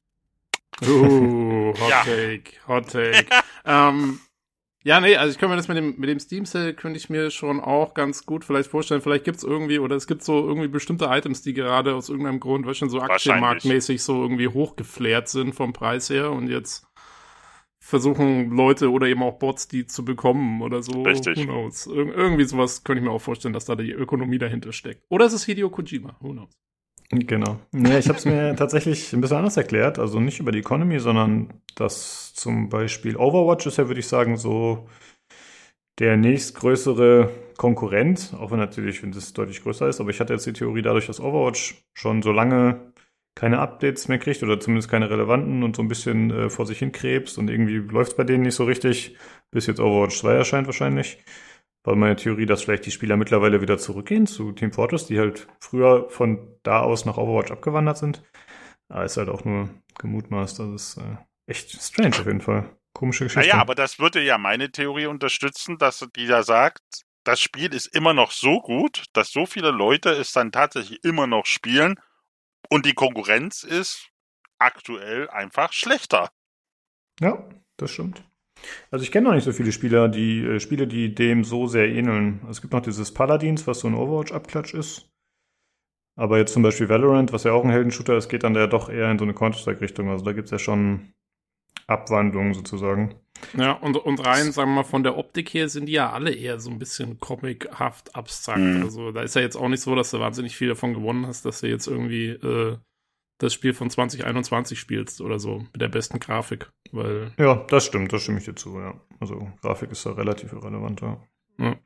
Uh, 0.80 1.74
Hot 1.80 1.90
ja. 1.90 2.04
Take, 2.04 2.52
Hot 2.68 2.88
Take. 2.92 3.26
ähm, 3.64 4.20
ja, 4.82 5.00
nee, 5.00 5.16
also 5.16 5.30
ich 5.30 5.38
könnte 5.38 5.50
mir 5.50 5.56
das 5.56 5.68
mit 5.68 5.76
dem, 5.76 5.94
mit 5.98 6.08
dem 6.08 6.18
Steam 6.20 6.46
Sale 6.46 6.74
könnte 6.74 6.98
ich 6.98 7.10
mir 7.10 7.30
schon 7.30 7.60
auch 7.60 7.94
ganz 7.94 8.24
gut 8.24 8.44
vielleicht 8.44 8.70
vorstellen. 8.70 9.02
Vielleicht 9.02 9.24
gibt's 9.24 9.42
irgendwie, 9.42 9.78
oder 9.78 9.96
es 9.96 10.06
gibt 10.06 10.22
so 10.22 10.46
irgendwie 10.46 10.68
bestimmte 10.68 11.06
Items, 11.06 11.42
die 11.42 11.52
gerade 11.52 11.94
aus 11.94 12.08
irgendeinem 12.08 12.40
Grund, 12.40 12.64
schon 12.76 12.88
so 12.88 13.00
aktienmarktmäßig 13.00 14.02
so 14.02 14.22
irgendwie 14.22 14.48
hochgeflärt 14.48 15.28
sind 15.28 15.54
vom 15.54 15.72
Preis 15.72 16.08
her 16.08 16.30
und 16.30 16.48
jetzt 16.48 16.86
versuchen 17.78 18.50
Leute 18.50 18.90
oder 18.90 19.06
eben 19.08 19.22
auch 19.22 19.38
Bots, 19.38 19.66
die 19.68 19.86
zu 19.86 20.04
bekommen 20.04 20.62
oder 20.62 20.82
so. 20.82 21.02
Richtig. 21.02 21.38
Who 21.38 21.44
knows? 21.44 21.86
Ir 21.86 22.14
irgendwie 22.14 22.44
sowas 22.44 22.84
könnte 22.84 23.00
ich 23.00 23.08
mir 23.08 23.12
auch 23.12 23.20
vorstellen, 23.20 23.54
dass 23.54 23.64
da 23.64 23.74
die 23.74 23.90
Ökonomie 23.90 24.38
dahinter 24.38 24.72
steckt. 24.72 25.02
Oder 25.08 25.26
es 25.26 25.32
ist 25.32 25.44
Hideo 25.44 25.70
Kojima. 25.70 26.16
Who 26.20 26.32
knows? 26.32 26.50
Genau. 27.12 27.58
Ja, 27.72 27.98
ich 27.98 28.08
habe 28.08 28.18
es 28.18 28.24
mir 28.24 28.54
tatsächlich 28.56 29.12
ein 29.12 29.20
bisschen 29.20 29.38
anders 29.38 29.56
erklärt. 29.56 29.98
Also 29.98 30.20
nicht 30.20 30.38
über 30.38 30.52
die 30.52 30.60
Economy, 30.60 31.00
sondern 31.00 31.52
dass 31.74 32.32
zum 32.34 32.68
Beispiel 32.68 33.16
Overwatch 33.16 33.66
ist 33.66 33.78
ja, 33.78 33.88
würde 33.88 34.00
ich 34.00 34.06
sagen, 34.06 34.36
so 34.36 34.88
der 35.98 36.16
nächstgrößere 36.16 37.30
Konkurrent, 37.56 38.34
auch 38.38 38.50
wenn 38.50 38.58
natürlich, 38.58 39.02
wenn 39.02 39.12
das 39.12 39.32
deutlich 39.34 39.62
größer 39.62 39.88
ist, 39.88 40.00
aber 40.00 40.10
ich 40.10 40.20
hatte 40.20 40.32
jetzt 40.32 40.46
die 40.46 40.52
Theorie 40.54 40.82
dadurch, 40.82 41.06
dass 41.06 41.20
Overwatch 41.20 41.84
schon 41.94 42.22
so 42.22 42.32
lange 42.32 42.92
keine 43.34 43.58
Updates 43.58 44.08
mehr 44.08 44.18
kriegt 44.18 44.42
oder 44.42 44.58
zumindest 44.60 44.90
keine 44.90 45.10
relevanten 45.10 45.62
und 45.62 45.76
so 45.76 45.82
ein 45.82 45.88
bisschen 45.88 46.30
äh, 46.30 46.50
vor 46.50 46.66
sich 46.66 46.78
hin 46.78 46.92
krebst 46.92 47.38
und 47.38 47.50
irgendwie 47.50 47.76
läuft 47.76 48.12
es 48.12 48.16
bei 48.16 48.24
denen 48.24 48.44
nicht 48.44 48.54
so 48.54 48.64
richtig, 48.64 49.16
bis 49.50 49.66
jetzt 49.66 49.80
Overwatch 49.80 50.18
2 50.18 50.32
erscheint 50.34 50.66
wahrscheinlich 50.66 51.18
war 51.82 51.96
meine 51.96 52.16
Theorie, 52.16 52.46
dass 52.46 52.62
vielleicht 52.62 52.86
die 52.86 52.90
Spieler 52.90 53.16
mittlerweile 53.16 53.60
wieder 53.60 53.78
zurückgehen 53.78 54.26
zu 54.26 54.52
Team 54.52 54.72
Fortress, 54.72 55.06
die 55.06 55.18
halt 55.18 55.48
früher 55.60 56.08
von 56.10 56.58
da 56.62 56.80
aus 56.80 57.04
nach 57.04 57.16
Overwatch 57.16 57.50
abgewandert 57.50 57.98
sind. 57.98 58.22
Aber 58.88 59.04
ist 59.04 59.16
halt 59.16 59.28
auch 59.28 59.44
nur 59.44 59.70
gemutmaßt. 59.98 60.58
Das 60.58 60.68
ist 60.68 60.96
äh, 60.98 61.16
echt 61.46 61.70
strange 61.70 62.18
auf 62.18 62.26
jeden 62.26 62.40
Fall. 62.40 62.76
Komische 62.92 63.24
Geschichte. 63.24 63.48
Naja, 63.48 63.60
aber 63.60 63.74
das 63.74 63.98
würde 63.98 64.20
ja 64.20 64.36
meine 64.36 64.70
Theorie 64.72 65.06
unterstützen, 65.06 65.78
dass 65.78 66.06
die 66.16 66.26
da 66.26 66.42
sagt, 66.42 66.82
das 67.24 67.40
Spiel 67.40 67.72
ist 67.72 67.86
immer 67.94 68.14
noch 68.14 68.32
so 68.32 68.60
gut, 68.60 69.04
dass 69.12 69.30
so 69.30 69.46
viele 69.46 69.70
Leute 69.70 70.10
es 70.10 70.32
dann 70.32 70.52
tatsächlich 70.52 71.04
immer 71.04 71.26
noch 71.26 71.46
spielen 71.46 71.94
und 72.68 72.86
die 72.86 72.94
Konkurrenz 72.94 73.62
ist 73.62 74.08
aktuell 74.58 75.28
einfach 75.30 75.72
schlechter. 75.72 76.30
Ja, 77.20 77.48
das 77.76 77.92
stimmt. 77.92 78.24
Also 78.90 79.02
ich 79.02 79.12
kenne 79.12 79.28
noch 79.28 79.34
nicht 79.34 79.44
so 79.44 79.52
viele 79.52 79.72
Spieler, 79.72 80.08
die 80.08 80.44
äh, 80.44 80.60
Spiele, 80.60 80.86
die 80.86 81.14
dem 81.14 81.44
so 81.44 81.66
sehr 81.66 81.88
ähneln. 81.88 82.40
Es 82.48 82.60
gibt 82.60 82.72
noch 82.72 82.82
dieses 82.82 83.12
Paladins, 83.12 83.66
was 83.66 83.80
so 83.80 83.88
ein 83.88 83.94
Overwatch-Abklatsch 83.94 84.74
ist. 84.74 85.10
Aber 86.16 86.38
jetzt 86.38 86.52
zum 86.52 86.62
Beispiel 86.62 86.88
Valorant, 86.88 87.32
was 87.32 87.44
ja 87.44 87.52
auch 87.52 87.64
ein 87.64 87.70
Heldenshooter 87.70 88.16
ist, 88.16 88.28
geht 88.28 88.42
dann 88.42 88.54
ja 88.54 88.66
doch 88.66 88.90
eher 88.90 89.10
in 89.10 89.18
so 89.18 89.24
eine 89.24 89.34
Counter-Strike-Richtung. 89.34 90.10
Also 90.10 90.24
da 90.24 90.32
gibt 90.32 90.46
es 90.46 90.50
ja 90.50 90.58
schon 90.58 91.14
Abwandlungen 91.86 92.54
sozusagen. 92.54 93.14
Ja, 93.56 93.72
und, 93.72 93.96
und 93.96 94.24
rein, 94.24 94.52
sagen 94.52 94.70
wir 94.70 94.76
mal, 94.76 94.84
von 94.84 95.02
der 95.02 95.16
Optik 95.16 95.54
her 95.54 95.68
sind 95.68 95.86
die 95.86 95.92
ja 95.92 96.12
alle 96.12 96.32
eher 96.32 96.60
so 96.60 96.70
ein 96.70 96.78
bisschen 96.78 97.18
comichaft 97.18 98.14
abstrakt. 98.14 98.60
Mhm. 98.60 98.82
Also 98.82 99.12
da 99.12 99.22
ist 99.22 99.34
ja 99.34 99.40
jetzt 99.40 99.56
auch 99.56 99.68
nicht 99.68 99.80
so, 99.80 99.94
dass 99.94 100.10
du 100.10 100.20
wahnsinnig 100.20 100.56
viel 100.56 100.68
davon 100.68 100.94
gewonnen 100.94 101.26
hast, 101.26 101.44
dass 101.44 101.60
du 101.60 101.68
jetzt 101.68 101.86
irgendwie 101.86 102.28
äh, 102.28 102.76
das 103.40 103.54
Spiel 103.54 103.74
von 103.74 103.90
2021 103.90 104.78
spielst 104.78 105.20
oder 105.20 105.38
so, 105.38 105.58
mit 105.72 105.80
der 105.80 105.88
besten 105.88 106.20
Grafik. 106.20 106.70
Weil 106.92 107.32
ja, 107.38 107.64
das 107.68 107.86
stimmt, 107.86 108.12
das 108.12 108.22
stimme 108.22 108.38
ich 108.38 108.44
dir 108.44 108.54
zu, 108.54 108.78
ja. 108.78 108.94
Also 109.18 109.50
Grafik 109.62 109.90
ist 109.90 110.06
da 110.06 110.12
relativ 110.12 110.52
irrelevant, 110.52 111.00
ja. 111.00 111.20
Ja. 111.58 111.76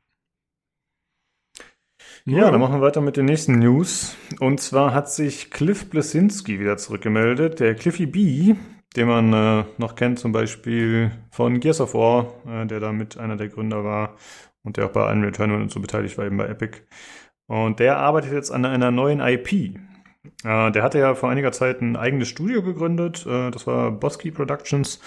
Ja, 2.27 2.49
dann 2.49 2.59
machen 2.59 2.75
wir 2.75 2.81
weiter 2.81 3.01
mit 3.01 3.17
den 3.17 3.25
nächsten 3.25 3.59
News. 3.59 4.17
Und 4.39 4.59
zwar 4.59 4.93
hat 4.93 5.11
sich 5.11 5.51
Cliff 5.51 5.89
Blesinski 5.89 6.59
wieder 6.59 6.75
zurückgemeldet. 6.77 7.59
Der 7.59 7.75
Cliffy 7.75 8.07
B, 8.07 8.55
den 8.95 9.07
man 9.07 9.33
äh, 9.33 9.65
noch 9.77 9.95
kennt, 9.95 10.19
zum 10.19 10.31
Beispiel 10.31 11.11
von 11.29 11.59
Gears 11.59 11.81
of 11.81 11.93
War, 11.93 12.33
äh, 12.47 12.65
der 12.65 12.79
da 12.79 12.91
mit 12.91 13.17
einer 13.17 13.37
der 13.37 13.49
Gründer 13.49 13.83
war 13.83 14.15
und 14.63 14.77
der 14.77 14.85
auch 14.85 14.91
bei 14.91 15.11
Unreal 15.11 15.33
Tournament 15.33 15.63
und 15.63 15.71
so 15.71 15.79
beteiligt 15.79 16.17
war, 16.17 16.25
eben 16.25 16.37
bei 16.37 16.47
Epic. 16.47 16.79
Und 17.47 17.79
der 17.79 17.97
arbeitet 17.97 18.33
jetzt 18.33 18.51
an 18.51 18.65
einer 18.65 18.89
neuen 18.89 19.19
IP. 19.19 19.79
Äh, 20.43 20.71
der 20.71 20.83
hatte 20.83 20.99
ja 20.99 21.15
vor 21.15 21.29
einiger 21.29 21.51
Zeit 21.51 21.81
ein 21.81 21.95
eigenes 21.95 22.27
Studio 22.27 22.63
gegründet. 22.63 23.25
Äh, 23.25 23.51
das 23.51 23.67
war 23.67 23.91
Bosky 23.91 24.31
Productions. 24.31 24.99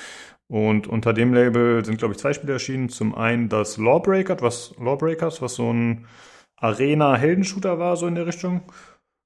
Und 0.48 0.86
unter 0.86 1.12
dem 1.12 1.34
Label 1.34 1.84
sind, 1.84 1.98
glaube 1.98 2.14
ich, 2.14 2.18
zwei 2.20 2.32
Spiele 2.32 2.54
erschienen. 2.54 2.88
Zum 2.88 3.14
einen 3.14 3.48
das 3.48 3.76
Lawbreaker, 3.76 4.40
was 4.40 4.74
Lawbreakers, 4.78 5.42
was 5.42 5.54
so 5.54 5.72
ein 5.72 6.06
Arena-Heldenshooter 6.56 7.78
war, 7.78 7.96
so 7.96 8.06
in 8.06 8.14
der 8.14 8.26
Richtung. 8.26 8.62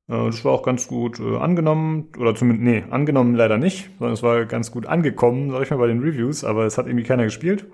Äh, 0.09 0.27
das 0.27 0.45
war 0.45 0.53
auch 0.53 0.63
ganz 0.63 0.89
gut 0.89 1.21
äh, 1.21 1.37
angenommen, 1.37 2.09
oder 2.19 2.35
zumindest, 2.35 2.65
nee, 2.65 2.93
angenommen 2.93 3.35
leider 3.35 3.59
nicht, 3.59 3.91
sondern 3.99 4.15
es 4.15 4.23
war 4.23 4.45
ganz 4.47 4.71
gut 4.71 4.87
angekommen, 4.87 5.51
sag 5.51 5.63
ich 5.63 5.71
mal, 5.71 5.79
bei 5.79 5.87
den 5.87 6.01
Reviews, 6.01 6.45
aber 6.45 6.65
es 6.65 6.77
hat 6.79 6.87
irgendwie 6.87 7.07
keiner 7.07 7.25
gespielt. 7.25 7.67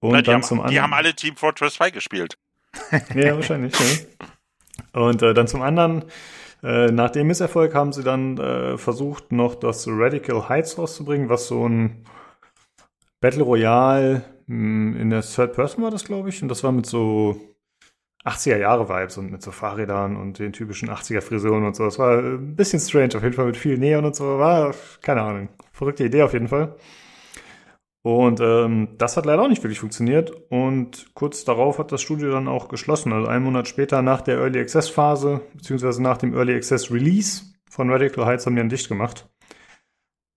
Und 0.00 0.12
Na, 0.12 0.22
dann 0.22 0.36
haben, 0.36 0.42
zum 0.42 0.58
anderen. 0.58 0.72
Die 0.72 0.80
haben 0.80 0.94
alle 0.94 1.14
Team 1.14 1.36
Fortress 1.36 1.74
2 1.74 1.90
gespielt. 1.90 2.36
ja, 3.14 3.36
wahrscheinlich, 3.36 3.74
ja. 3.78 4.06
Und 5.00 5.22
äh, 5.22 5.32
dann 5.32 5.46
zum 5.46 5.62
anderen 5.62 6.04
äh, 6.62 6.92
nach 6.92 7.10
dem 7.10 7.26
Misserfolg 7.26 7.74
haben 7.74 7.92
sie 7.92 8.04
dann 8.04 8.38
äh, 8.38 8.78
versucht, 8.78 9.32
noch 9.32 9.54
das 9.54 9.86
Radical 9.88 10.48
Heights 10.48 10.78
rauszubringen, 10.78 11.28
was 11.28 11.48
so 11.48 11.68
ein 11.68 12.04
Battle 13.20 13.42
Royale 13.42 14.24
mh, 14.46 14.94
hm, 14.94 14.96
in 14.96 15.10
der 15.10 15.22
Third 15.22 15.54
Person 15.54 15.82
war 15.82 15.90
das, 15.90 16.04
glaube 16.04 16.28
ich. 16.28 16.42
Und 16.42 16.48
das 16.48 16.62
war 16.62 16.72
mit 16.72 16.86
so 16.86 17.36
80er 18.24 18.58
Jahre 18.58 18.88
Vibes 18.88 19.18
und 19.18 19.32
mit 19.32 19.42
so 19.42 19.50
Fahrrädern 19.50 20.16
und 20.16 20.38
den 20.38 20.52
typischen 20.52 20.90
80er 20.90 21.20
Frisuren 21.20 21.64
und 21.64 21.74
so. 21.74 21.84
Das 21.84 21.98
war 21.98 22.18
ein 22.18 22.54
bisschen 22.54 22.80
strange, 22.80 23.16
auf 23.16 23.22
jeden 23.22 23.34
Fall 23.34 23.46
mit 23.46 23.56
viel 23.56 23.78
Neon 23.78 24.04
und 24.04 24.14
so. 24.14 24.38
War, 24.38 24.74
keine 25.00 25.22
Ahnung, 25.22 25.48
verrückte 25.72 26.04
Idee 26.04 26.22
auf 26.22 26.32
jeden 26.32 26.48
Fall. 26.48 26.76
Und 28.02 28.40
ähm, 28.40 28.88
das 28.98 29.16
hat 29.16 29.26
leider 29.26 29.42
auch 29.42 29.48
nicht 29.48 29.62
wirklich 29.62 29.78
funktioniert. 29.78 30.32
Und 30.50 31.14
kurz 31.14 31.44
darauf 31.44 31.78
hat 31.78 31.92
das 31.92 32.02
Studio 32.02 32.32
dann 32.32 32.48
auch 32.48 32.68
geschlossen. 32.68 33.12
Also 33.12 33.28
einen 33.28 33.44
Monat 33.44 33.68
später 33.68 34.02
nach 34.02 34.22
der 34.22 34.38
Early 34.38 34.58
Access 34.58 34.88
Phase, 34.88 35.40
beziehungsweise 35.54 36.02
nach 36.02 36.18
dem 36.18 36.34
Early 36.34 36.54
Access 36.54 36.90
Release 36.90 37.44
von 37.70 37.90
Radical 37.90 38.26
Heights 38.26 38.44
haben 38.44 38.56
die 38.56 38.60
dann 38.60 38.68
dicht 38.68 38.88
gemacht. 38.88 39.28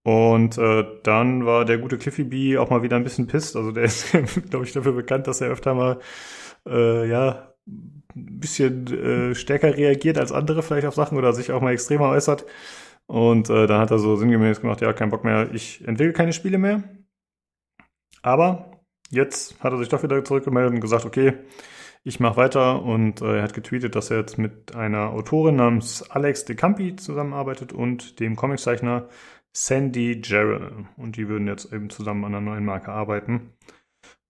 Und 0.03 0.59
äh, 0.59 0.85
dann 1.01 1.47
war 1.47 1.65
der 1.65 1.79
gute 1.79 1.97
Cliffy 1.97 2.23
B 2.23 2.57
auch 2.59 2.69
mal 2.69 2.83
wieder 2.83 2.95
ein 2.95 3.03
bisschen 3.03 3.25
pisst. 3.25 3.55
Also 3.55 3.71
der 3.71 3.83
ist, 3.85 4.11
glaube 4.49 4.65
ich, 4.65 4.71
dafür 4.71 4.93
bekannt, 4.93 5.25
dass 5.25 5.41
er 5.41 5.49
öfter 5.49 5.73
mal 5.73 5.99
äh, 6.67 7.09
ja 7.09 7.55
ein 7.67 8.03
bisschen 8.39 8.85
äh, 8.93 9.35
stärker 9.35 9.75
reagiert 9.75 10.19
als 10.19 10.31
andere 10.31 10.61
vielleicht 10.61 10.85
auf 10.85 10.93
Sachen 10.93 11.17
oder 11.17 11.33
sich 11.33 11.51
auch 11.51 11.61
mal 11.61 11.73
extremer 11.73 12.09
äußert. 12.09 12.45
Und 13.07 13.49
äh, 13.49 13.65
dann 13.67 13.81
hat 13.81 13.91
er 13.91 13.99
so 13.99 14.15
sinngemäß 14.15 14.61
gemacht, 14.61 14.81
ja, 14.81 14.93
kein 14.93 15.09
Bock 15.09 15.23
mehr, 15.23 15.49
ich 15.53 15.85
entwickle 15.87 16.13
keine 16.13 16.33
Spiele 16.33 16.59
mehr. 16.59 16.83
Aber 18.25 18.71
jetzt 19.11 19.63
hat 19.63 19.71
er 19.71 19.77
sich 19.77 19.89
doch 19.89 20.01
wieder 20.01 20.25
zurückgemeldet 20.25 20.73
und 20.73 20.81
gesagt, 20.81 21.05
okay, 21.05 21.33
ich 22.03 22.19
mache 22.19 22.37
weiter 22.37 22.81
und 22.81 23.21
äh, 23.21 23.37
er 23.37 23.43
hat 23.43 23.53
getweetet, 23.53 23.95
dass 23.95 24.09
er 24.09 24.17
jetzt 24.17 24.39
mit 24.39 24.75
einer 24.75 25.11
Autorin 25.11 25.57
namens 25.57 26.09
Alex 26.09 26.43
De 26.43 26.55
Campi 26.55 26.95
zusammenarbeitet 26.95 27.71
und 27.71 28.19
dem 28.19 28.35
Comiczeichner 28.35 29.09
Sandy 29.53 30.21
Jarrell. 30.23 30.87
Und 30.97 31.17
die 31.17 31.27
würden 31.27 31.47
jetzt 31.47 31.71
eben 31.71 31.91
zusammen 31.91 32.25
an 32.25 32.33
einer 32.33 32.41
neuen 32.41 32.65
Marke 32.65 32.91
arbeiten. 32.91 33.53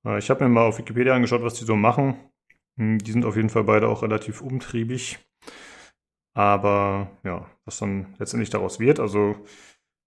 Äh, 0.06 0.20
ich 0.20 0.30
habe 0.30 0.44
mir 0.44 0.50
mal 0.50 0.66
auf 0.66 0.78
Wikipedia 0.78 1.16
angeschaut, 1.16 1.42
was 1.42 1.54
die 1.54 1.66
so 1.66 1.78
machen. 1.78 2.18
Hm, 2.78 2.98
die 2.98 3.12
sind 3.14 3.24
auf 3.24 3.38
jeden 3.38 3.50
Fall 3.50 3.64
beide 3.64 3.88
auch 3.88 4.04
relativ 4.04 4.42
umtriebig. 4.42 5.20
Aber 6.34 7.12
ja, 7.24 7.50
was 7.64 7.78
dann 7.80 8.14
letztendlich 8.20 8.50
daraus 8.50 8.82
wird, 8.82 9.00
also 9.00 9.38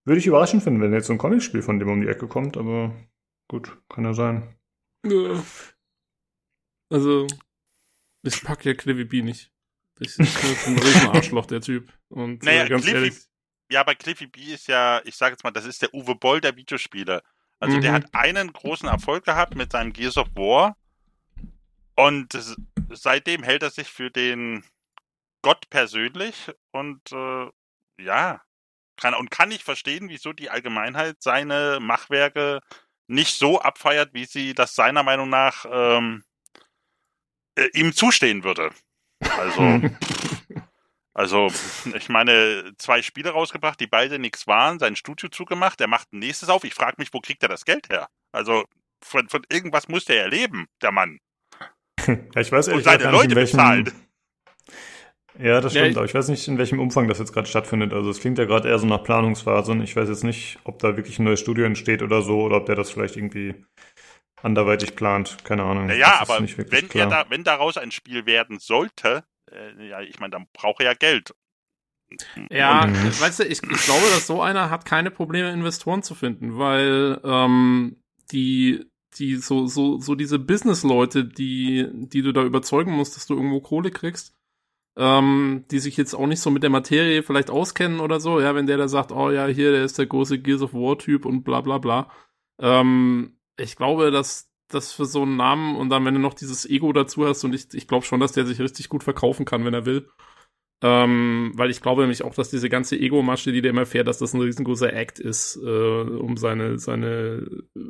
würde 0.04 0.18
ich 0.18 0.26
überraschend 0.26 0.62
finden, 0.62 0.82
wenn 0.82 0.92
jetzt 0.92 1.06
so 1.06 1.14
ein 1.14 1.18
Comicspiel 1.18 1.62
von 1.62 1.78
dem 1.78 1.88
um 1.88 2.02
die 2.02 2.08
Ecke 2.08 2.28
kommt, 2.28 2.58
aber 2.58 2.92
gut, 3.48 3.76
kann 3.88 4.04
ja 4.04 4.14
sein. 4.14 4.56
Ja. 5.04 5.42
Also, 6.90 7.26
ich 8.22 8.42
pack 8.42 8.64
ja 8.64 8.74
Cliffy 8.74 9.04
B 9.04 9.22
nicht. 9.22 9.52
Das 9.96 10.16
ist 10.16 10.66
ein 10.66 10.78
Riesenarschloch, 10.78 11.46
der 11.46 11.60
Typ. 11.60 11.92
Und 12.08 12.42
naja, 12.42 12.64
äh, 12.64 12.68
ganz 12.68 12.84
Cliffy, 12.84 12.96
ehrlich. 12.96 13.28
Ja, 13.70 13.80
aber 13.80 13.94
Cliffy 13.94 14.26
B 14.26 14.40
ist 14.40 14.68
ja, 14.68 15.00
ich 15.04 15.16
sage 15.16 15.32
jetzt 15.32 15.44
mal, 15.44 15.50
das 15.50 15.64
ist 15.64 15.82
der 15.82 15.92
Uwe 15.92 16.14
Boll 16.14 16.40
der 16.40 16.56
Videospiele. 16.56 17.22
Also 17.60 17.76
mhm. 17.76 17.80
der 17.82 17.92
hat 17.92 18.14
einen 18.14 18.52
großen 18.52 18.88
Erfolg 18.88 19.24
gehabt 19.24 19.54
mit 19.56 19.72
seinem 19.72 19.92
Gears 19.92 20.16
of 20.16 20.28
War. 20.34 20.76
Und 21.96 22.38
seitdem 22.90 23.42
hält 23.42 23.62
er 23.62 23.70
sich 23.70 23.88
für 23.88 24.10
den 24.10 24.64
Gott 25.42 25.68
persönlich 25.68 26.50
und 26.70 27.12
äh, 27.12 27.50
ja, 28.00 28.40
kann, 28.96 29.14
und 29.14 29.30
kann 29.30 29.48
nicht 29.48 29.64
verstehen, 29.64 30.08
wieso 30.08 30.32
die 30.32 30.50
Allgemeinheit 30.50 31.16
seine 31.20 31.78
Machwerke 31.80 32.60
nicht 33.08 33.36
so 33.36 33.60
abfeiert, 33.60 34.10
wie 34.12 34.26
sie 34.26 34.54
das 34.54 34.74
seiner 34.74 35.02
Meinung 35.02 35.28
nach 35.28 35.64
ähm, 35.70 36.22
äh, 37.56 37.68
ihm 37.74 37.92
zustehen 37.92 38.44
würde. 38.44 38.70
Also, 39.38 39.80
also, 41.14 41.50
ich 41.94 42.08
meine, 42.08 42.72
zwei 42.78 43.02
Spiele 43.02 43.30
rausgebracht, 43.30 43.80
die 43.80 43.86
beide 43.86 44.18
nichts 44.18 44.46
waren, 44.46 44.78
sein 44.78 44.94
Studio 44.94 45.28
zugemacht, 45.28 45.80
er 45.80 45.88
macht 45.88 46.12
ein 46.12 46.20
nächstes 46.20 46.48
auf. 46.48 46.64
Ich 46.64 46.74
frage 46.74 46.96
mich, 46.98 47.12
wo 47.12 47.20
kriegt 47.20 47.42
er 47.42 47.48
das 47.48 47.64
Geld 47.64 47.88
her? 47.88 48.08
Also, 48.30 48.64
von, 49.02 49.28
von 49.28 49.42
irgendwas 49.50 49.88
muss 49.88 50.04
der 50.04 50.16
ja 50.16 50.26
leben, 50.26 50.66
der 50.82 50.92
Mann. 50.92 51.18
Ja, 52.06 52.40
ich 52.40 52.50
weiß 52.50 52.68
ehrlich 52.68 52.86
Und 52.86 52.90
seine 52.90 53.10
Leute 53.10 53.34
bezahlt. 53.34 53.92
Ja, 55.38 55.60
das 55.60 55.72
stimmt, 55.72 55.92
ja, 55.92 55.96
aber 55.96 56.04
ich 56.04 56.14
weiß 56.14 56.28
nicht, 56.28 56.46
in 56.48 56.58
welchem 56.58 56.80
Umfang 56.80 57.06
das 57.06 57.18
jetzt 57.18 57.32
gerade 57.32 57.46
stattfindet. 57.46 57.92
Also 57.92 58.10
es 58.10 58.20
klingt 58.20 58.38
ja 58.38 58.44
gerade 58.44 58.68
eher 58.68 58.78
so 58.78 58.86
nach 58.86 59.04
Planungsphase. 59.04 59.72
Ich 59.82 59.94
weiß 59.94 60.08
jetzt 60.08 60.24
nicht, 60.24 60.58
ob 60.64 60.80
da 60.80 60.96
wirklich 60.96 61.18
ein 61.18 61.24
neues 61.24 61.40
Studio 61.40 61.64
entsteht 61.64 62.02
oder 62.02 62.22
so, 62.22 62.42
oder 62.42 62.56
ob 62.56 62.66
der 62.66 62.74
das 62.74 62.90
vielleicht 62.90 63.16
irgendwie 63.16 63.54
anderweitig 64.42 64.96
plant. 64.96 65.36
Keine 65.44 65.62
Ahnung. 65.62 65.86
Naja, 65.86 66.18
aber 66.20 66.40
wenn, 66.40 66.90
er 66.90 67.06
da, 67.06 67.26
wenn 67.28 67.44
daraus 67.44 67.76
ein 67.76 67.90
Spiel 67.90 68.26
werden 68.26 68.58
sollte, 68.58 69.24
äh, 69.50 69.88
ja, 69.88 70.00
ich 70.00 70.18
meine, 70.18 70.32
dann 70.32 70.46
braucht 70.52 70.80
er 70.80 70.86
ja 70.86 70.94
Geld. 70.94 71.34
Ja, 72.50 72.84
Und, 72.84 73.20
weißt 73.20 73.40
du, 73.40 73.44
ich, 73.44 73.62
ich 73.62 73.84
glaube, 73.84 74.06
dass 74.14 74.26
so 74.26 74.40
einer 74.40 74.70
hat 74.70 74.86
keine 74.86 75.10
Probleme, 75.10 75.52
Investoren 75.52 76.02
zu 76.02 76.14
finden, 76.14 76.58
weil 76.58 77.20
ähm, 77.22 78.02
die 78.32 78.84
die 79.18 79.36
so 79.36 79.66
so 79.66 79.98
so 80.00 80.14
diese 80.14 80.38
Business-Leute, 80.38 81.24
die 81.24 81.86
die 81.92 82.22
du 82.22 82.32
da 82.32 82.42
überzeugen 82.44 82.92
musst, 82.92 83.16
dass 83.16 83.26
du 83.26 83.34
irgendwo 83.34 83.60
Kohle 83.60 83.90
kriegst, 83.90 84.37
ähm, 84.98 85.64
die 85.70 85.78
sich 85.78 85.96
jetzt 85.96 86.14
auch 86.14 86.26
nicht 86.26 86.40
so 86.40 86.50
mit 86.50 86.64
der 86.64 86.70
Materie 86.70 87.22
vielleicht 87.22 87.50
auskennen 87.50 88.00
oder 88.00 88.18
so, 88.18 88.40
ja, 88.40 88.54
wenn 88.56 88.66
der 88.66 88.76
da 88.76 88.88
sagt, 88.88 89.12
oh 89.12 89.30
ja, 89.30 89.46
hier, 89.46 89.70
der 89.70 89.84
ist 89.84 89.96
der 89.96 90.06
große 90.06 90.40
Gears 90.40 90.62
of 90.62 90.74
War-Typ 90.74 91.24
und 91.24 91.44
bla 91.44 91.60
bla 91.60 91.78
bla. 91.78 92.10
Ähm, 92.60 93.38
ich 93.56 93.76
glaube, 93.76 94.10
dass 94.10 94.50
das 94.68 94.92
für 94.92 95.06
so 95.06 95.22
einen 95.22 95.36
Namen 95.36 95.76
und 95.76 95.88
dann, 95.88 96.04
wenn 96.04 96.14
du 96.14 96.20
noch 96.20 96.34
dieses 96.34 96.68
Ego 96.68 96.92
dazu 96.92 97.26
hast, 97.26 97.44
und 97.44 97.54
ich, 97.54 97.72
ich 97.74 97.86
glaube 97.86 98.04
schon, 98.04 98.20
dass 98.20 98.32
der 98.32 98.44
sich 98.44 98.60
richtig 98.60 98.88
gut 98.88 99.04
verkaufen 99.04 99.44
kann, 99.46 99.64
wenn 99.64 99.72
er 99.72 99.86
will. 99.86 100.08
Ähm, 100.82 101.52
weil 101.54 101.70
ich 101.70 101.80
glaube 101.80 102.02
nämlich 102.02 102.22
auch, 102.22 102.34
dass 102.34 102.50
diese 102.50 102.68
ganze 102.68 102.96
Ego-Masche, 102.96 103.52
die 103.52 103.62
der 103.62 103.70
immer 103.70 103.86
fährt, 103.86 104.06
dass 104.06 104.18
das 104.18 104.34
ein 104.34 104.40
riesengroßer 104.40 104.92
Act 104.92 105.18
ist, 105.18 105.56
äh, 105.56 105.68
um 105.68 106.36
seine, 106.36 106.78
seine, 106.78 107.48
äh, 107.76 107.80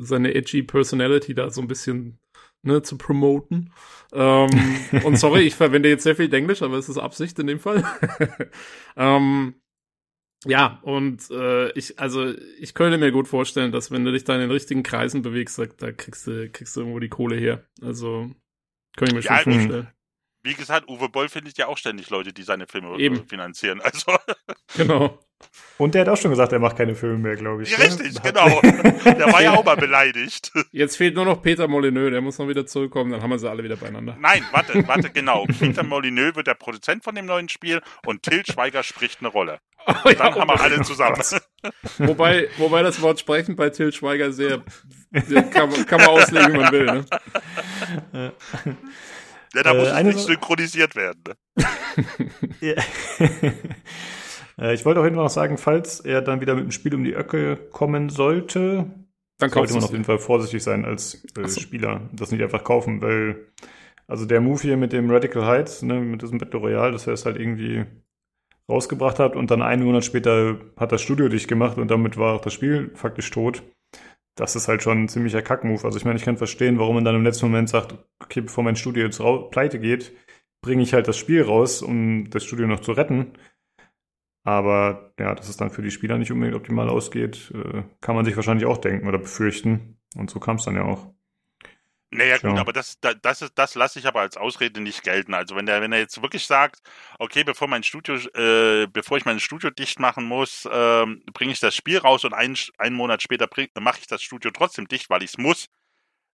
seine 0.00 0.34
edgy 0.34 0.62
Personality 0.62 1.34
da 1.34 1.50
so 1.50 1.60
ein 1.62 1.68
bisschen 1.68 2.18
ne, 2.62 2.82
zu 2.82 2.96
promoten. 2.96 3.72
Ähm, 4.12 4.50
und 5.04 5.16
sorry, 5.16 5.42
ich 5.42 5.54
verwende 5.54 5.88
jetzt 5.88 6.04
sehr 6.04 6.16
viel 6.16 6.32
Englisch, 6.32 6.62
aber 6.62 6.76
es 6.76 6.88
ist 6.88 6.98
Absicht 6.98 7.38
in 7.38 7.46
dem 7.46 7.60
Fall. 7.60 7.84
ähm, 8.96 9.54
ja, 10.44 10.80
und 10.82 11.30
äh, 11.30 11.70
ich, 11.72 11.98
also 12.00 12.34
ich 12.58 12.74
könnte 12.74 12.98
mir 12.98 13.12
gut 13.12 13.28
vorstellen, 13.28 13.70
dass 13.70 13.90
wenn 13.90 14.04
du 14.04 14.12
dich 14.12 14.24
da 14.24 14.34
in 14.34 14.40
den 14.40 14.50
richtigen 14.50 14.82
Kreisen 14.82 15.22
bewegst, 15.22 15.58
da 15.58 15.92
kriegst 15.92 16.26
du, 16.26 16.48
kriegst 16.50 16.74
du 16.74 16.80
irgendwo 16.80 16.98
die 16.98 17.08
Kohle 17.08 17.36
her. 17.36 17.64
Also 17.80 18.30
könnte 18.96 19.16
ich 19.16 19.24
mir 19.24 19.34
ja, 19.34 19.42
schon 19.42 19.52
vorstellen. 19.52 19.88
Wie 20.44 20.54
gesagt, 20.54 20.88
Uwe 20.88 21.08
Boll 21.08 21.28
findet 21.28 21.56
ja 21.58 21.68
auch 21.68 21.78
ständig 21.78 22.10
Leute, 22.10 22.32
die 22.32 22.42
seine 22.42 22.66
Filme 22.66 22.98
Eben. 22.98 23.26
finanzieren. 23.28 23.80
Also. 23.80 24.12
Genau. 24.76 25.20
Und 25.78 25.94
der 25.94 26.02
hat 26.02 26.08
auch 26.08 26.16
schon 26.16 26.30
gesagt, 26.30 26.52
er 26.52 26.58
macht 26.58 26.76
keine 26.76 26.94
Filme 26.94 27.18
mehr, 27.18 27.36
glaube 27.36 27.62
ich. 27.62 27.70
Ja, 27.70 27.78
ne? 27.78 27.84
richtig, 27.84 28.22
genau. 28.22 28.60
der 29.04 29.32
war 29.32 29.42
ja 29.42 29.52
auch 29.52 29.64
mal 29.64 29.76
beleidigt. 29.76 30.52
Jetzt 30.70 30.96
fehlt 30.96 31.14
nur 31.14 31.24
noch 31.24 31.42
Peter 31.42 31.66
Molyneux, 31.68 32.10
der 32.10 32.20
muss 32.20 32.38
noch 32.38 32.48
wieder 32.48 32.66
zurückkommen, 32.66 33.10
dann 33.10 33.22
haben 33.22 33.30
wir 33.30 33.38
sie 33.38 33.50
alle 33.50 33.64
wieder 33.64 33.76
beieinander. 33.76 34.16
Nein, 34.20 34.44
warte, 34.52 34.86
warte, 34.88 35.10
genau. 35.10 35.44
Peter 35.58 35.82
Molyneux 35.82 36.36
wird 36.36 36.46
der 36.46 36.54
Produzent 36.54 37.04
von 37.04 37.14
dem 37.14 37.26
neuen 37.26 37.48
Spiel 37.48 37.80
und 38.06 38.22
Till 38.22 38.44
Schweiger 38.46 38.82
spricht 38.82 39.20
eine 39.20 39.28
Rolle. 39.28 39.58
Oh, 39.86 39.92
ja, 40.04 40.14
dann 40.14 40.34
haben 40.34 40.48
wir 40.48 40.60
alle 40.60 40.82
zusammen. 40.82 41.20
wobei, 41.98 42.48
wobei 42.58 42.82
das 42.82 43.02
Wort 43.02 43.18
sprechen 43.18 43.56
bei 43.56 43.70
Till 43.70 43.92
Schweiger 43.92 44.32
sehr, 44.32 44.62
kann, 45.50 45.86
kann 45.86 46.00
man 46.00 46.08
auslegen, 46.08 46.52
wie 46.52 46.58
man 46.58 46.72
will. 46.72 46.84
Ne? 48.12 48.32
Ja, 49.54 49.62
da 49.62 49.74
muss 49.74 49.88
äh, 49.88 49.98
es 49.98 50.04
nicht 50.04 50.18
synchronisiert 50.18 50.96
werden. 50.96 51.22
Ne? 52.60 52.76
Äh, 54.58 54.74
ich 54.74 54.84
wollte 54.84 55.00
auch 55.00 55.10
noch 55.10 55.30
sagen, 55.30 55.58
falls 55.58 56.00
er 56.00 56.22
dann 56.22 56.40
wieder 56.40 56.54
mit 56.54 56.64
dem 56.64 56.70
Spiel 56.70 56.94
um 56.94 57.04
die 57.04 57.14
Öcke 57.14 57.56
kommen 57.70 58.08
sollte, 58.08 58.90
dann 59.38 59.50
sollte 59.50 59.74
man 59.74 59.84
auf 59.84 59.92
jeden 59.92 60.04
Fall 60.04 60.18
vorsichtig 60.18 60.62
sein 60.62 60.84
als 60.84 61.24
äh, 61.36 61.48
so. 61.48 61.60
Spieler, 61.60 62.02
das 62.12 62.30
nicht 62.30 62.42
einfach 62.42 62.64
kaufen, 62.64 63.02
weil 63.02 63.46
also 64.06 64.26
der 64.26 64.40
Move 64.40 64.60
hier 64.60 64.76
mit 64.76 64.92
dem 64.92 65.10
Radical 65.10 65.46
Heights, 65.46 65.82
ne, 65.82 66.00
mit 66.00 66.22
diesem 66.22 66.38
Battle 66.38 66.60
Royale, 66.60 66.92
dass 66.92 67.06
er 67.06 67.14
es 67.14 67.24
halt 67.24 67.38
irgendwie 67.38 67.84
rausgebracht 68.68 69.18
hat 69.18 69.36
und 69.36 69.50
dann 69.50 69.62
einen 69.62 69.84
Monat 69.84 70.04
später 70.04 70.58
hat 70.76 70.92
das 70.92 71.02
Studio 71.02 71.28
dicht 71.28 71.48
gemacht 71.48 71.78
und 71.78 71.90
damit 71.90 72.16
war 72.16 72.34
auch 72.34 72.40
das 72.40 72.52
Spiel 72.52 72.90
faktisch 72.94 73.30
tot. 73.30 73.62
Das 74.34 74.56
ist 74.56 74.68
halt 74.68 74.82
schon 74.82 75.04
ein 75.04 75.08
ziemlicher 75.08 75.42
Kackmove. 75.42 75.84
Also 75.84 75.98
ich 75.98 76.04
meine, 76.04 76.16
ich 76.16 76.24
kann 76.24 76.38
verstehen, 76.38 76.78
warum 76.78 76.94
man 76.94 77.04
dann 77.04 77.16
im 77.16 77.24
letzten 77.24 77.46
Moment 77.46 77.68
sagt, 77.68 77.94
okay, 78.22 78.40
bevor 78.40 78.64
mein 78.64 78.76
Studio 78.76 79.04
jetzt 79.04 79.20
pleite 79.50 79.78
geht, 79.78 80.12
bringe 80.62 80.82
ich 80.82 80.94
halt 80.94 81.08
das 81.08 81.18
Spiel 81.18 81.42
raus, 81.42 81.82
um 81.82 82.30
das 82.30 82.44
Studio 82.44 82.66
noch 82.66 82.80
zu 82.80 82.92
retten. 82.92 83.32
Aber 84.44 85.12
ja, 85.18 85.34
dass 85.34 85.48
es 85.48 85.56
dann 85.56 85.70
für 85.70 85.82
die 85.82 85.90
Spieler 85.90 86.18
nicht 86.18 86.32
unbedingt 86.32 86.56
optimal 86.56 86.88
ausgeht, 86.88 87.52
äh, 87.54 87.82
kann 88.00 88.16
man 88.16 88.24
sich 88.24 88.34
wahrscheinlich 88.34 88.66
auch 88.66 88.78
denken 88.78 89.06
oder 89.06 89.18
befürchten. 89.18 89.98
Und 90.16 90.30
so 90.30 90.40
kam 90.40 90.56
es 90.56 90.64
dann 90.64 90.74
ja 90.74 90.82
auch. 90.82 91.12
Naja, 92.14 92.36
gut, 92.36 92.52
ja. 92.52 92.60
aber 92.60 92.74
das, 92.74 92.98
das, 93.00 93.40
ist, 93.40 93.52
das 93.54 93.74
lasse 93.74 93.98
ich 93.98 94.06
aber 94.06 94.20
als 94.20 94.36
Ausrede 94.36 94.82
nicht 94.82 95.02
gelten. 95.02 95.32
Also 95.32 95.56
wenn 95.56 95.66
er, 95.66 95.80
wenn 95.80 95.92
er 95.92 96.00
jetzt 96.00 96.20
wirklich 96.20 96.44
sagt, 96.44 96.82
okay, 97.18 97.42
bevor 97.42 97.68
mein 97.68 97.82
Studio, 97.82 98.16
äh, 98.34 98.86
bevor 98.86 99.16
ich 99.16 99.24
mein 99.24 99.40
Studio 99.40 99.70
dicht 99.70 99.98
machen 99.98 100.24
muss, 100.24 100.66
äh, 100.66 101.06
bringe 101.32 101.52
ich 101.52 101.60
das 101.60 101.74
Spiel 101.74 101.96
raus 101.98 102.26
und 102.26 102.34
einen, 102.34 102.56
einen 102.76 102.96
Monat 102.96 103.22
später 103.22 103.48
mache 103.80 104.00
ich 104.00 104.06
das 104.08 104.22
Studio 104.22 104.50
trotzdem 104.50 104.88
dicht, 104.88 105.08
weil 105.08 105.22
ich 105.22 105.30
es 105.30 105.38
muss. 105.38 105.68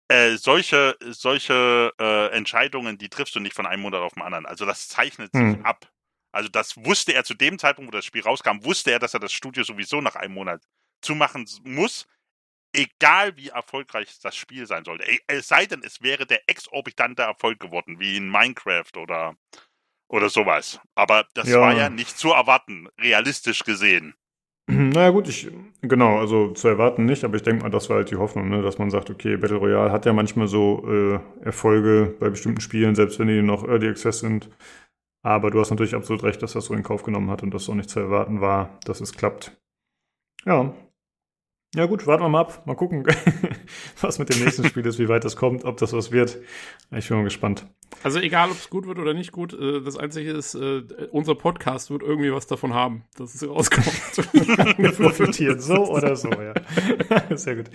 Äh, 0.07 0.37
solche 0.37 0.97
solche 1.01 1.93
äh, 1.99 2.29
Entscheidungen, 2.29 2.97
die 2.97 3.09
triffst 3.09 3.35
du 3.35 3.41
nicht 3.41 3.57
von 3.57 3.67
einem 3.67 3.83
Monat 3.83 4.03
auf 4.03 4.13
den 4.13 4.23
anderen. 4.23 4.47
Also 4.47 4.67
das 4.67 4.87
zeichnet 4.87 5.33
sich 5.33 5.43
hm. 5.43 5.65
ab. 5.65 5.91
Also 6.35 6.49
das 6.49 6.77
wusste 6.85 7.15
er 7.15 7.25
zu 7.25 7.35
dem 7.35 7.59
Zeitpunkt, 7.59 7.93
wo 7.93 7.97
das 7.97 8.05
Spiel 8.05 8.23
rauskam, 8.23 8.65
wusste 8.65 8.91
er, 8.91 8.99
dass 8.99 9.15
er 9.15 9.21
das 9.21 9.33
Studio 9.33 9.63
sowieso 9.63 10.01
nach 10.01 10.17
einem 10.17 10.35
Monat 10.35 10.63
zumachen 11.01 11.47
muss, 11.63 12.07
egal 12.73 13.37
wie 13.37 13.51
erfolgreich 13.51 14.09
das 14.21 14.35
Spiel 14.35 14.67
sein 14.67 14.85
sollte. 14.85 15.05
Es 15.29 15.47
sei 15.47 15.67
denn, 15.67 15.83
es 15.85 16.03
wäre 16.03 16.27
der 16.27 16.41
exorbitante 16.49 17.23
Erfolg 17.23 17.61
geworden, 17.61 18.01
wie 18.01 18.17
in 18.17 18.29
Minecraft 18.29 18.97
oder, 18.97 19.37
oder 20.09 20.29
sowas. 20.29 20.81
Aber 20.97 21.27
das 21.35 21.49
ja. 21.49 21.61
war 21.61 21.73
ja 21.73 21.89
nicht 21.89 22.19
zu 22.19 22.33
erwarten, 22.33 22.89
realistisch 23.01 23.63
gesehen. 23.65 24.15
Naja 24.67 25.11
gut, 25.11 25.29
ich, 25.29 25.51
genau, 25.83 26.19
also 26.19 26.53
zu 26.53 26.69
erwarten 26.69 27.05
nicht, 27.05 27.23
aber 27.23 27.37
ich 27.37 27.43
denke 27.43 27.65
mal, 27.65 27.69
das 27.69 27.91
war 27.91 27.99
halt 27.99 28.11
die 28.11 28.17
Hoffnung, 28.17 28.49
ne, 28.49 28.63
dass 28.63 28.79
man 28.79 28.91
sagt, 28.91 29.11
okay, 29.11 29.37
Battle 29.37 29.59
Royale 29.59 29.93
hat 29.93 30.07
ja 30.07 30.15
manchmal 30.15 30.49
so 30.49 30.83
äh, 30.89 31.45
Erfolge 31.45 32.17
bei 32.19 32.31
bestimmten 32.31 32.63
Spielen, 32.63 32.95
selbst 32.95 33.19
wenn 33.19 33.29
die 33.29 33.43
noch 33.43 33.69
Early 33.69 33.89
Access 33.89 34.21
sind, 34.21 34.49
aber 35.25 35.51
du 35.51 35.59
hast 35.59 35.71
natürlich 35.71 35.95
absolut 35.95 36.23
recht, 36.23 36.43
dass 36.43 36.53
das 36.53 36.67
so 36.67 36.75
in 36.75 36.83
Kauf 36.83 37.03
genommen 37.03 37.31
hat 37.31 37.43
und 37.43 37.53
dass 37.53 37.69
auch 37.69 37.75
nicht 37.75 37.89
zu 37.89 37.99
erwarten 37.99 38.43
war, 38.43 38.79
dass 38.85 39.01
es 39.01 39.15
klappt. 39.15 39.57
Ja. 40.45 40.75
Ja 41.75 41.87
gut, 41.87 42.07
warten 42.07 42.23
wir 42.23 42.29
mal 42.29 42.43
ab. 42.43 42.67
Mal 42.67 42.77
gucken, 42.77 43.05
was 44.01 44.19
mit 44.19 44.29
dem 44.29 44.45
nächsten 44.45 44.65
Spiel 44.65 44.85
ist, 44.85 44.99
wie 44.99 45.09
weit 45.09 45.25
das 45.25 45.35
kommt, 45.35 45.65
ob 45.65 45.79
das 45.79 45.95
was 45.95 46.13
wird. 46.13 46.39
Ich 46.95 47.09
bin 47.09 47.17
mal 47.17 47.25
gespannt. 47.25 47.67
Also 48.03 48.21
egal, 48.21 48.51
ob 48.51 48.57
es 48.57 48.69
gut 48.69 48.87
wird 48.87 48.99
oder 48.99 49.15
nicht 49.15 49.33
gut, 49.33 49.55
äh, 49.55 49.81
das 49.81 49.97
Einzige 49.97 50.31
ist, 50.31 50.55
äh, 50.55 50.83
unser 51.11 51.35
Podcast 51.35 51.91
wird 51.91 52.03
irgendwie 52.03 52.33
was 52.33 52.47
davon 52.47 52.75
haben, 52.75 53.05
dass 53.17 53.35
es 53.35 53.49
rauskommt. 53.49 53.87
Wir 54.79 54.93
profitieren 54.93 55.59
so 55.59 55.87
oder 55.91 56.17
so, 56.17 56.29
ja. 56.31 56.53
Sehr 57.35 57.57
gut. 57.57 57.71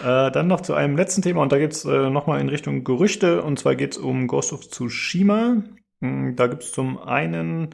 Äh, 0.00 0.32
dann 0.32 0.48
noch 0.48 0.60
zu 0.60 0.74
einem 0.74 0.96
letzten 0.96 1.22
Thema 1.22 1.40
und 1.40 1.52
da 1.52 1.58
geht's 1.58 1.84
äh, 1.84 2.10
nochmal 2.10 2.40
in 2.40 2.48
Richtung 2.48 2.82
Gerüchte 2.82 3.42
und 3.42 3.60
zwar 3.60 3.76
geht's 3.76 3.96
um 3.96 4.26
Ghost 4.26 4.52
of 4.52 4.68
Tsushima. 4.68 5.62
Hm, 6.04 6.36
da 6.36 6.48
gibt 6.48 6.62
es 6.62 6.72
zum 6.72 6.98
einen 6.98 7.70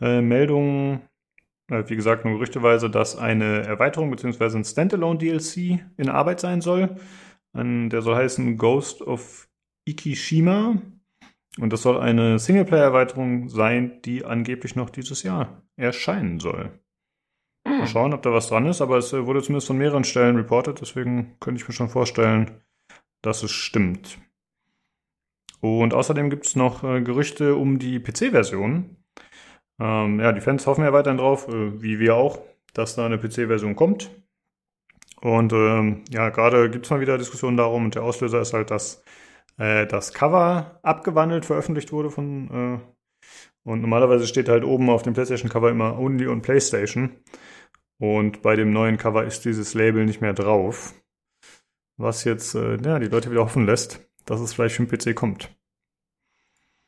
äh, 0.00 0.20
Meldungen, 0.20 1.02
äh, 1.70 1.84
wie 1.86 1.94
gesagt, 1.94 2.24
nur 2.24 2.34
gerüchteweise, 2.34 2.90
dass 2.90 3.16
eine 3.16 3.64
Erweiterung 3.64 4.10
bzw. 4.10 4.58
ein 4.58 4.64
Standalone-DLC 4.64 5.80
in 5.96 6.08
Arbeit 6.08 6.40
sein 6.40 6.60
soll. 6.60 6.96
der 7.54 8.02
soll 8.02 8.14
heißen 8.14 8.58
Ghost 8.58 9.00
of 9.02 9.48
Ikishima. 9.88 10.76
Und 11.58 11.72
das 11.72 11.82
soll 11.82 11.98
eine 11.98 12.38
Singleplayer-Erweiterung 12.38 13.48
sein, 13.48 14.00
die 14.04 14.24
angeblich 14.24 14.76
noch 14.76 14.90
dieses 14.90 15.22
Jahr 15.22 15.62
erscheinen 15.76 16.40
soll. 16.40 16.78
Mal 17.64 17.80
hm. 17.80 17.86
schauen, 17.86 18.14
ob 18.14 18.22
da 18.22 18.32
was 18.32 18.48
dran 18.48 18.66
ist, 18.66 18.80
aber 18.80 18.98
es 18.98 19.12
äh, 19.12 19.26
wurde 19.26 19.42
zumindest 19.42 19.66
von 19.66 19.78
mehreren 19.78 20.04
Stellen 20.04 20.36
reported, 20.36 20.80
deswegen 20.80 21.36
könnte 21.40 21.60
ich 21.60 21.68
mir 21.68 21.74
schon 21.74 21.88
vorstellen, 21.88 22.60
dass 23.22 23.42
es 23.42 23.50
stimmt. 23.50 24.18
Und 25.60 25.94
außerdem 25.94 26.30
gibt 26.30 26.46
es 26.46 26.56
noch 26.56 26.84
äh, 26.84 27.00
Gerüchte 27.02 27.56
um 27.56 27.78
die 27.78 28.00
PC-Version. 28.00 28.96
Ähm, 29.80 30.20
ja, 30.20 30.32
die 30.32 30.40
Fans 30.40 30.66
hoffen 30.66 30.84
ja 30.84 30.92
weiterhin 30.92 31.18
drauf, 31.18 31.48
äh, 31.48 31.82
wie 31.82 31.98
wir 31.98 32.14
auch, 32.16 32.40
dass 32.74 32.96
da 32.96 33.06
eine 33.06 33.18
PC-Version 33.18 33.76
kommt. 33.76 34.10
Und 35.20 35.52
ähm, 35.52 36.04
ja, 36.10 36.30
gerade 36.30 36.70
gibt 36.70 36.86
es 36.86 36.90
mal 36.90 37.00
wieder 37.00 37.18
Diskussionen 37.18 37.56
darum 37.56 37.86
und 37.86 37.94
der 37.94 38.04
Auslöser 38.04 38.40
ist 38.40 38.54
halt, 38.54 38.70
dass 38.70 39.02
äh, 39.56 39.86
das 39.86 40.12
Cover 40.12 40.78
abgewandelt 40.82 41.44
veröffentlicht 41.44 41.92
wurde 41.92 42.10
von 42.10 42.80
äh, 42.84 42.98
und 43.68 43.82
normalerweise 43.82 44.26
steht 44.26 44.48
halt 44.48 44.64
oben 44.64 44.88
auf 44.88 45.02
dem 45.02 45.12
PlayStation-Cover 45.12 45.70
immer 45.70 45.98
Only 45.98 46.26
on 46.26 46.40
PlayStation. 46.40 47.18
Und 48.00 48.40
bei 48.40 48.56
dem 48.56 48.72
neuen 48.72 48.96
Cover 48.96 49.24
ist 49.24 49.44
dieses 49.44 49.74
Label 49.74 50.06
nicht 50.06 50.22
mehr 50.22 50.32
drauf. 50.32 50.94
Was 51.98 52.24
jetzt 52.24 52.54
äh, 52.54 52.78
ja, 52.82 52.98
die 52.98 53.08
Leute 53.08 53.30
wieder 53.30 53.44
hoffen 53.44 53.66
lässt, 53.66 54.07
dass 54.28 54.40
es 54.40 54.52
vielleicht 54.52 54.76
für 54.76 54.84
den 54.84 54.98
PC 54.98 55.16
kommt. 55.16 55.50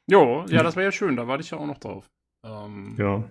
Jo, 0.07 0.45
ja, 0.49 0.63
das 0.63 0.77
wäre 0.77 0.87
ja 0.87 0.93
schön, 0.93 1.17
da 1.17 1.27
warte 1.27 1.43
ich 1.43 1.51
ja 1.51 1.59
auch 1.59 1.67
noch 1.67 1.79
drauf. 1.79 2.11
Ähm, 2.45 2.97
ja. 2.99 3.25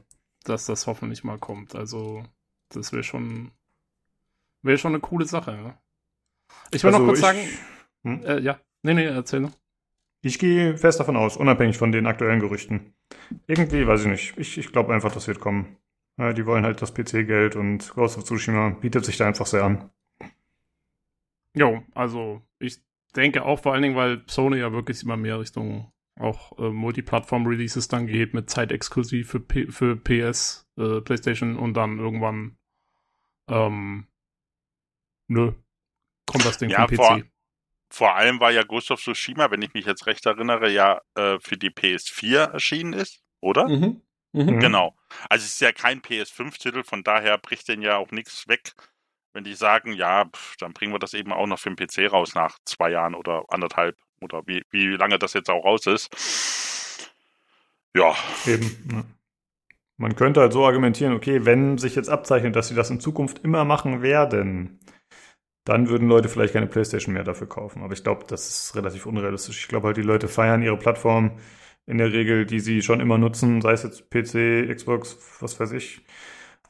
Dass 0.45 0.65
das 0.65 0.87
hoffentlich 0.87 1.23
mal 1.23 1.37
kommt. 1.37 1.75
Also, 1.75 2.23
das 2.69 2.93
wäre 2.93 3.03
schon, 3.03 3.51
wäre 4.61 4.77
schon 4.77 4.93
eine 4.93 5.01
coole 5.01 5.25
Sache. 5.25 5.51
Ja? 5.51 5.81
Ich 6.71 6.83
will 6.83 6.93
also 6.93 6.99
noch 6.99 7.07
kurz 7.07 7.19
ich, 7.19 7.25
sagen, 7.25 7.39
hm? 8.03 8.25
äh, 8.25 8.39
ja, 8.39 8.59
nee, 8.81 8.93
nee, 8.93 9.05
erzähl 9.05 9.41
noch. 9.41 9.51
Ich 10.21 10.39
gehe 10.39 10.77
fest 10.77 10.99
davon 10.99 11.15
aus, 11.15 11.37
unabhängig 11.37 11.77
von 11.77 11.91
den 11.91 12.07
aktuellen 12.07 12.39
Gerüchten. 12.39 12.93
Irgendwie, 13.47 13.87
weiß 13.87 14.01
ich 14.01 14.07
nicht. 14.07 14.37
Ich, 14.37 14.57
ich 14.57 14.71
glaube 14.71 14.93
einfach, 14.93 15.13
das 15.13 15.27
wird 15.27 15.39
kommen. 15.39 15.77
Ja, 16.17 16.33
die 16.33 16.45
wollen 16.45 16.65
halt 16.65 16.81
das 16.81 16.93
PC-Geld 16.93 17.55
und 17.55 17.93
Ghost 17.93 18.17
of 18.17 18.25
Tsushima 18.25 18.69
bietet 18.69 19.05
sich 19.05 19.17
da 19.17 19.27
einfach 19.27 19.45
sehr 19.45 19.63
an. 19.63 19.89
Jo, 21.55 21.83
also 21.93 22.41
ich 22.59 22.79
denke 23.15 23.43
auch 23.45 23.59
vor 23.59 23.73
allen 23.73 23.81
Dingen, 23.81 23.95
weil 23.95 24.23
Sony 24.27 24.57
ja 24.57 24.71
wirklich 24.71 25.03
immer 25.03 25.17
mehr 25.17 25.39
Richtung 25.39 25.91
auch 26.19 26.57
äh, 26.59 26.69
Multiplattform-Releases 26.69 27.87
dann 27.87 28.07
geht 28.07 28.33
mit 28.33 28.49
zeitexklusiv 28.49 29.29
für, 29.29 29.39
P 29.39 29.67
für 29.71 29.95
PS, 29.95 30.67
äh, 30.77 31.01
PlayStation 31.01 31.57
und 31.57 31.75
dann 31.75 31.97
irgendwann 31.97 32.57
ähm, 33.47 34.07
nö, 35.27 35.53
kommt 36.25 36.45
das 36.45 36.57
Ding 36.57 36.69
ja, 36.69 36.79
vom 36.79 36.87
PC. 36.87 36.95
Vor, 36.95 37.21
vor 37.89 38.15
allem 38.15 38.39
war 38.39 38.51
ja 38.51 38.63
Ghost 38.63 38.91
of 38.91 39.01
Tsushima, 39.01 39.49
wenn 39.49 39.61
ich 39.61 39.73
mich 39.73 39.85
jetzt 39.85 40.05
recht 40.07 40.25
erinnere, 40.25 40.69
ja 40.69 41.01
äh, 41.15 41.39
für 41.39 41.57
die 41.57 41.71
PS4 41.71 42.51
erschienen 42.51 42.93
ist, 42.93 43.23
oder? 43.41 43.67
Mhm. 43.67 44.01
Mhm. 44.31 44.59
Genau. 44.59 44.95
Also 45.29 45.45
es 45.45 45.53
ist 45.53 45.61
ja 45.61 45.71
kein 45.71 46.01
PS5-Titel, 46.01 46.83
von 46.83 47.03
daher 47.03 47.37
bricht 47.37 47.67
denn 47.67 47.81
ja 47.81 47.97
auch 47.97 48.11
nichts 48.11 48.47
weg, 48.47 48.73
wenn 49.33 49.43
die 49.43 49.53
sagen, 49.53 49.93
ja, 49.93 50.25
pff, 50.25 50.57
dann 50.57 50.73
bringen 50.73 50.93
wir 50.93 50.99
das 50.99 51.13
eben 51.13 51.31
auch 51.31 51.47
noch 51.47 51.59
für 51.59 51.69
den 51.69 51.75
PC 51.75 52.11
raus 52.11 52.35
nach 52.35 52.57
zwei 52.65 52.89
Jahren 52.89 53.15
oder 53.15 53.43
anderthalb 53.49 53.95
oder 54.21 54.41
wie, 54.45 54.63
wie 54.71 54.87
lange 54.87 55.19
das 55.19 55.33
jetzt 55.33 55.49
auch 55.49 55.63
raus 55.63 55.85
ist. 55.85 56.09
Ja. 57.95 58.13
Eben. 58.45 59.15
Man 59.97 60.15
könnte 60.15 60.39
halt 60.39 60.53
so 60.53 60.65
argumentieren, 60.65 61.13
okay, 61.13 61.45
wenn 61.45 61.77
sich 61.77 61.95
jetzt 61.95 62.09
abzeichnet, 62.09 62.55
dass 62.55 62.69
sie 62.69 62.75
das 62.75 62.89
in 62.89 62.99
Zukunft 62.99 63.39
immer 63.43 63.65
machen 63.65 64.01
werden, 64.01 64.79
dann 65.65 65.89
würden 65.89 66.07
Leute 66.07 66.29
vielleicht 66.29 66.53
keine 66.53 66.67
Playstation 66.67 67.13
mehr 67.13 67.23
dafür 67.23 67.47
kaufen. 67.47 67.83
Aber 67.83 67.93
ich 67.93 68.03
glaube, 68.03 68.25
das 68.27 68.47
ist 68.47 68.75
relativ 68.75 69.05
unrealistisch. 69.05 69.59
Ich 69.59 69.67
glaube 69.67 69.87
halt, 69.87 69.97
die 69.97 70.01
Leute 70.01 70.27
feiern 70.27 70.63
ihre 70.63 70.77
Plattform 70.77 71.37
in 71.85 71.97
der 71.97 72.13
Regel, 72.13 72.45
die 72.45 72.59
sie 72.59 72.81
schon 72.81 73.01
immer 73.01 73.17
nutzen, 73.17 73.61
sei 73.61 73.73
es 73.73 73.83
jetzt 73.83 74.09
PC, 74.09 74.73
Xbox, 74.73 75.17
was 75.41 75.59
weiß 75.59 75.71
ich. 75.73 76.01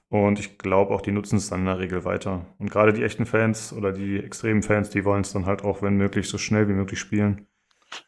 Und 0.09 0.39
ich 0.39 0.57
glaube 0.57 0.93
auch, 0.93 1.01
die 1.01 1.11
nutzen 1.11 1.37
es 1.37 1.49
dann 1.49 1.61
in 1.61 1.65
der 1.67 1.79
Regel 1.79 2.03
weiter. 2.03 2.45
Und 2.57 2.71
gerade 2.71 2.93
die 2.93 3.03
echten 3.03 3.25
Fans 3.25 3.73
oder 3.73 3.91
die 3.91 4.17
extremen 4.17 4.63
Fans, 4.63 4.89
die 4.89 5.05
wollen 5.05 5.21
es 5.21 5.33
dann 5.33 5.45
halt 5.45 5.63
auch, 5.63 5.81
wenn 5.81 5.97
möglich, 5.97 6.27
so 6.27 6.37
schnell 6.37 6.67
wie 6.67 6.73
möglich 6.73 6.99
spielen. 6.99 7.47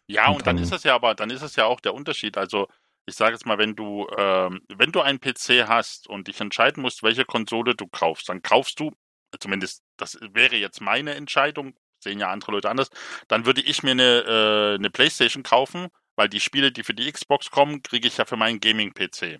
Ja, 0.08 0.28
und, 0.28 0.38
und 0.38 0.48
dann, 0.48 0.56
dann 0.56 0.64
ist 0.64 0.74
es 0.74 0.84
ja 0.84 0.96
aber, 0.96 1.14
dann 1.16 1.30
ist 1.30 1.44
es 1.44 1.56
ja 1.56 1.66
auch 1.66 1.80
der 1.80 1.94
Unterschied. 1.94 2.38
Also 2.38 2.68
ich 3.06 3.16
sage 3.16 3.34
jetzt 3.34 3.46
mal, 3.46 3.58
wenn 3.60 3.76
du, 3.76 4.08
ähm, 4.18 4.62
wenn 4.76 4.92
du 4.92 5.02
einen 5.02 5.20
PC 5.20 5.68
hast 5.68 6.08
und 6.08 6.28
dich 6.28 6.42
entscheiden 6.42 6.82
musst, 6.82 7.04
welche 7.04 7.26
Konsole 7.26 7.76
du 7.76 7.88
kaufst, 7.88 8.30
dann 8.30 8.42
kaufst 8.42 8.80
du 8.80 8.92
zumindest 9.40 9.84
das 9.98 10.18
wäre 10.34 10.56
jetzt 10.56 10.82
meine 10.82 11.16
Entscheidung, 11.16 11.74
sehen 12.00 12.20
ja 12.20 12.30
andere 12.30 12.52
Leute 12.52 12.70
anders, 12.70 12.90
dann 13.28 13.46
würde 13.46 13.62
ich 13.62 13.84
mir 13.84 13.92
eine, 13.92 14.22
äh, 14.22 14.76
eine 14.76 14.90
Playstation 14.90 15.44
kaufen, 15.44 15.88
weil 16.16 16.30
die 16.30 16.40
Spiele, 16.40 16.72
die 16.72 16.84
für 16.84 16.94
die 16.94 17.12
Xbox 17.12 17.52
kommen, 17.52 17.84
kriege 17.84 18.08
ich 18.08 18.18
ja 18.18 18.26
für 18.26 18.38
meinen 18.38 18.60
Gaming-PC. 18.60 19.40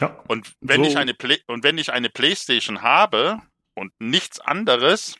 Ja, 0.00 0.18
und 0.28 0.54
wenn 0.60 0.82
so. 0.82 0.90
ich 0.90 0.96
eine 0.96 1.14
Play 1.14 1.40
und 1.46 1.62
wenn 1.62 1.78
ich 1.78 1.92
eine 1.92 2.08
Playstation 2.08 2.82
habe 2.82 3.42
und 3.74 3.92
nichts 4.00 4.40
anderes, 4.40 5.16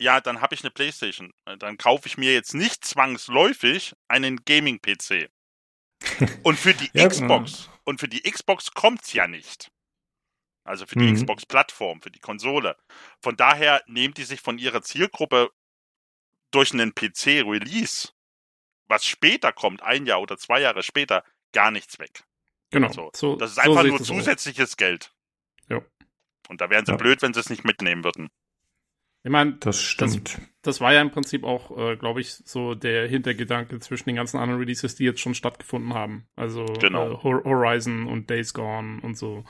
ja, 0.00 0.20
dann 0.20 0.40
habe 0.40 0.54
ich 0.54 0.62
eine 0.62 0.70
Playstation. 0.70 1.32
Dann 1.58 1.78
kaufe 1.78 2.08
ich 2.08 2.18
mir 2.18 2.32
jetzt 2.32 2.54
nicht 2.54 2.84
zwangsläufig 2.84 3.94
einen 4.08 4.44
Gaming-PC. 4.44 5.30
und 6.42 6.58
für 6.58 6.74
die 6.74 6.90
ja, 6.94 7.06
Xbox 7.06 7.64
genau. 7.64 7.78
und 7.84 8.00
für 8.00 8.08
die 8.08 8.22
Xbox 8.22 8.72
kommt's 8.72 9.12
ja 9.12 9.26
nicht. 9.26 9.70
Also 10.64 10.86
für 10.86 10.98
die 10.98 11.06
mhm. 11.06 11.14
Xbox-Plattform, 11.14 12.00
für 12.00 12.10
die 12.10 12.20
Konsole. 12.20 12.76
Von 13.22 13.36
daher 13.36 13.82
nehmen 13.86 14.14
die 14.14 14.24
sich 14.24 14.40
von 14.40 14.58
ihrer 14.58 14.82
Zielgruppe 14.82 15.50
durch 16.50 16.72
einen 16.72 16.94
PC-Release, 16.94 18.12
was 18.88 19.04
später 19.04 19.52
kommt, 19.52 19.82
ein 19.82 20.06
Jahr 20.06 20.20
oder 20.20 20.36
zwei 20.38 20.60
Jahre 20.60 20.82
später, 20.82 21.24
gar 21.52 21.70
nichts 21.70 21.98
weg. 21.98 22.24
Genau. 22.70 22.88
Also, 22.88 23.10
so, 23.14 23.36
das 23.36 23.52
ist 23.52 23.58
einfach 23.58 23.82
so 23.82 23.88
nur 23.88 24.02
zusätzliches 24.02 24.74
auch. 24.74 24.76
Geld. 24.76 25.12
Ja. 25.68 25.82
Und 26.48 26.60
da 26.60 26.70
wären 26.70 26.86
sie 26.86 26.92
ja. 26.92 26.98
blöd, 26.98 27.22
wenn 27.22 27.34
sie 27.34 27.40
es 27.40 27.50
nicht 27.50 27.64
mitnehmen 27.64 28.04
würden. 28.04 28.28
Ich 29.22 29.30
meine, 29.30 29.52
das 29.58 29.82
stimmt. 29.82 30.34
Das, 30.34 30.40
das, 30.62 30.80
war 30.80 30.94
ja 30.94 31.02
im 31.02 31.10
Prinzip 31.10 31.44
auch, 31.44 31.76
äh, 31.76 31.96
glaube 31.96 32.22
ich, 32.22 32.32
so 32.32 32.74
der 32.74 33.06
Hintergedanke 33.06 33.78
zwischen 33.80 34.08
den 34.08 34.16
ganzen 34.16 34.38
anderen 34.38 34.60
Releases, 34.60 34.94
die 34.94 35.04
jetzt 35.04 35.20
schon 35.20 35.34
stattgefunden 35.34 35.92
haben. 35.92 36.26
Also 36.36 36.64
genau. 36.64 37.12
äh, 37.12 37.16
Horizon 37.22 38.06
und 38.06 38.30
Days 38.30 38.54
Gone 38.54 39.00
und 39.02 39.18
so. 39.18 39.44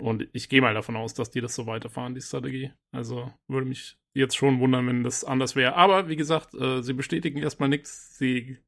Und 0.00 0.28
ich 0.32 0.48
gehe 0.48 0.60
mal 0.60 0.74
davon 0.74 0.96
aus, 0.96 1.14
dass 1.14 1.30
die 1.30 1.40
das 1.40 1.56
so 1.56 1.66
weiterfahren, 1.66 2.14
die 2.14 2.20
Strategie. 2.20 2.72
Also 2.92 3.32
würde 3.48 3.66
mich 3.66 3.98
jetzt 4.14 4.36
schon 4.36 4.60
wundern, 4.60 4.86
wenn 4.86 5.02
das 5.02 5.24
anders 5.24 5.56
wäre. 5.56 5.74
Aber 5.74 6.08
wie 6.08 6.16
gesagt, 6.16 6.54
äh, 6.54 6.82
sie 6.82 6.92
bestätigen 6.92 7.38
erstmal 7.38 7.68
nichts. 7.68 8.16
Sie 8.16 8.58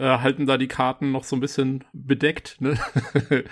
äh, 0.00 0.18
halten 0.18 0.46
da 0.46 0.56
die 0.56 0.68
Karten 0.68 1.12
noch 1.12 1.24
so 1.24 1.36
ein 1.36 1.40
bisschen 1.40 1.84
bedeckt. 1.92 2.56
Ne? 2.60 2.78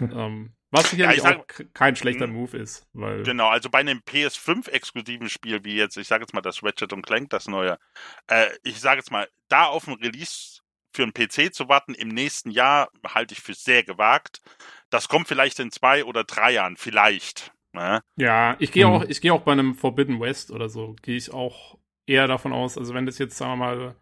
ähm, 0.00 0.52
was 0.72 0.90
sicherlich 0.90 1.22
ja, 1.22 1.38
auch 1.38 1.46
kein 1.72 1.94
schlechter 1.94 2.26
hm. 2.26 2.32
Move 2.32 2.56
ist. 2.56 2.88
Weil 2.92 3.22
genau, 3.22 3.48
also 3.48 3.70
bei 3.70 3.78
einem 3.78 3.98
PS5-exklusiven 4.00 5.28
Spiel 5.28 5.64
wie 5.64 5.76
jetzt, 5.76 5.96
ich 5.96 6.08
sage 6.08 6.24
jetzt 6.24 6.34
mal 6.34 6.40
das 6.40 6.64
Ratchet 6.64 6.92
und 6.92 7.02
Clank, 7.02 7.30
das 7.30 7.46
neue, 7.46 7.78
äh, 8.26 8.46
ich 8.64 8.80
sage 8.80 8.98
jetzt 8.98 9.12
mal, 9.12 9.28
da 9.48 9.66
auf 9.66 9.86
ein 9.86 9.94
Release 9.94 10.60
für 10.92 11.04
einen 11.04 11.14
PC 11.14 11.54
zu 11.54 11.68
warten 11.68 11.94
im 11.94 12.08
nächsten 12.08 12.50
Jahr 12.50 12.88
halte 13.06 13.34
ich 13.34 13.40
für 13.40 13.54
sehr 13.54 13.84
gewagt. 13.84 14.40
Das 14.90 15.08
kommt 15.08 15.28
vielleicht 15.28 15.60
in 15.60 15.70
zwei 15.70 16.04
oder 16.04 16.24
drei 16.24 16.52
Jahren, 16.52 16.76
vielleicht. 16.76 17.52
Ne? 17.72 18.00
Ja, 18.16 18.56
ich 18.58 18.72
gehe 18.72 18.86
hm. 18.86 18.92
auch, 18.92 19.04
ich 19.04 19.20
gehe 19.20 19.32
auch 19.32 19.42
bei 19.42 19.52
einem 19.52 19.76
Forbidden 19.76 20.20
West 20.20 20.50
oder 20.50 20.68
so, 20.68 20.96
gehe 21.02 21.16
ich 21.16 21.32
auch 21.32 21.78
eher 22.06 22.26
davon 22.26 22.52
aus, 22.52 22.76
also 22.76 22.94
wenn 22.94 23.06
das 23.06 23.18
jetzt, 23.18 23.36
sagen 23.36 23.52
wir 23.52 23.56
mal, 23.56 23.96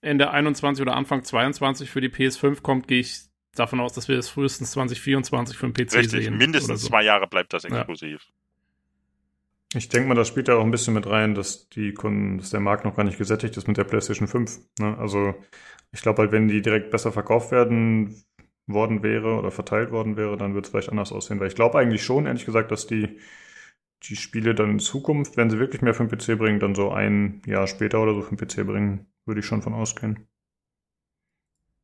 Ende 0.00 0.30
21 0.30 0.82
oder 0.82 0.96
Anfang 0.96 1.24
22 1.24 1.90
für 1.90 2.00
die 2.00 2.08
PS5 2.08 2.62
kommt, 2.62 2.88
gehe 2.88 3.00
ich 3.00 3.22
davon 3.54 3.80
aus, 3.80 3.92
dass 3.92 4.08
wir 4.08 4.16
das 4.16 4.28
frühestens 4.28 4.72
2024 4.72 5.56
für 5.56 5.68
den 5.68 5.72
PC 5.72 5.94
Richtig, 5.94 6.24
sehen. 6.24 6.36
Mindestens 6.36 6.82
so. 6.82 6.88
zwei 6.88 7.02
Jahre 7.02 7.26
bleibt 7.26 7.52
das 7.52 7.64
exklusiv. 7.64 8.22
Ja. 8.26 8.34
Ich 9.74 9.88
denke 9.88 10.08
mal, 10.08 10.14
das 10.14 10.28
spielt 10.28 10.48
ja 10.48 10.54
auch 10.54 10.64
ein 10.64 10.70
bisschen 10.70 10.94
mit 10.94 11.06
rein, 11.06 11.34
dass 11.34 11.68
die 11.68 11.92
Kunden, 11.92 12.38
dass 12.38 12.50
der 12.50 12.60
Markt 12.60 12.84
noch 12.84 12.96
gar 12.96 13.04
nicht 13.04 13.18
gesättigt 13.18 13.56
ist 13.56 13.68
mit 13.68 13.76
der 13.76 13.84
PlayStation 13.84 14.26
5. 14.26 14.58
Ne? 14.78 14.96
Also 14.98 15.34
ich 15.92 16.00
glaube 16.00 16.22
halt, 16.22 16.32
wenn 16.32 16.48
die 16.48 16.62
direkt 16.62 16.90
besser 16.90 17.12
verkauft 17.12 17.50
werden 17.50 18.22
worden 18.66 19.02
wäre 19.02 19.36
oder 19.36 19.50
verteilt 19.50 19.90
worden 19.90 20.16
wäre, 20.16 20.36
dann 20.36 20.54
wird 20.54 20.66
es 20.66 20.70
vielleicht 20.70 20.88
anders 20.90 21.12
aussehen. 21.12 21.40
Weil 21.40 21.48
ich 21.48 21.54
glaube 21.54 21.78
eigentlich 21.78 22.02
schon, 22.02 22.26
ehrlich 22.26 22.46
gesagt, 22.46 22.70
dass 22.70 22.86
die, 22.86 23.18
die 24.04 24.16
Spiele 24.16 24.54
dann 24.54 24.70
in 24.70 24.78
Zukunft, 24.78 25.36
wenn 25.36 25.50
sie 25.50 25.58
wirklich 25.58 25.82
mehr 25.82 25.94
für 25.94 26.06
den 26.06 26.16
PC 26.16 26.38
bringen, 26.38 26.60
dann 26.60 26.74
so 26.74 26.90
ein 26.90 27.42
Jahr 27.46 27.66
später 27.66 28.00
oder 28.00 28.14
so 28.14 28.22
für 28.22 28.36
den 28.36 28.38
PC 28.38 28.66
bringen, 28.66 29.12
würde 29.24 29.40
ich 29.40 29.46
schon 29.46 29.62
von 29.62 29.74
ausgehen. 29.74 30.28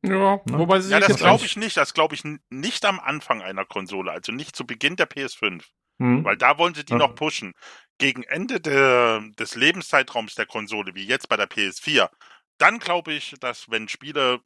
Ja, 0.03 0.35
ne? 0.45 0.59
wobei 0.59 0.79
sie 0.79 0.91
ja, 0.91 0.99
das 0.99 1.17
glaube 1.17 1.45
ich 1.45 1.57
nicht. 1.57 1.77
Das 1.77 1.93
glaube 1.93 2.15
ich 2.15 2.23
nicht 2.49 2.85
am 2.85 2.99
Anfang 2.99 3.41
einer 3.41 3.65
Konsole, 3.65 4.11
also 4.11 4.31
nicht 4.31 4.55
zu 4.55 4.65
Beginn 4.65 4.95
der 4.95 5.09
PS5. 5.09 5.63
Mhm. 5.97 6.25
Weil 6.25 6.37
da 6.37 6.57
wollen 6.57 6.73
sie 6.73 6.85
die 6.85 6.93
ja. 6.93 6.99
noch 6.99 7.15
pushen. 7.15 7.53
Gegen 7.97 8.23
Ende 8.23 8.59
de, 8.59 9.31
des 9.35 9.55
Lebenszeitraums 9.55 10.35
der 10.35 10.45
Konsole, 10.45 10.93
wie 10.95 11.05
jetzt 11.05 11.29
bei 11.29 11.37
der 11.37 11.49
PS4, 11.49 12.09
dann 12.57 12.79
glaube 12.79 13.13
ich, 13.13 13.35
dass 13.39 13.69
wenn 13.69 13.87
Spiele 13.87 14.41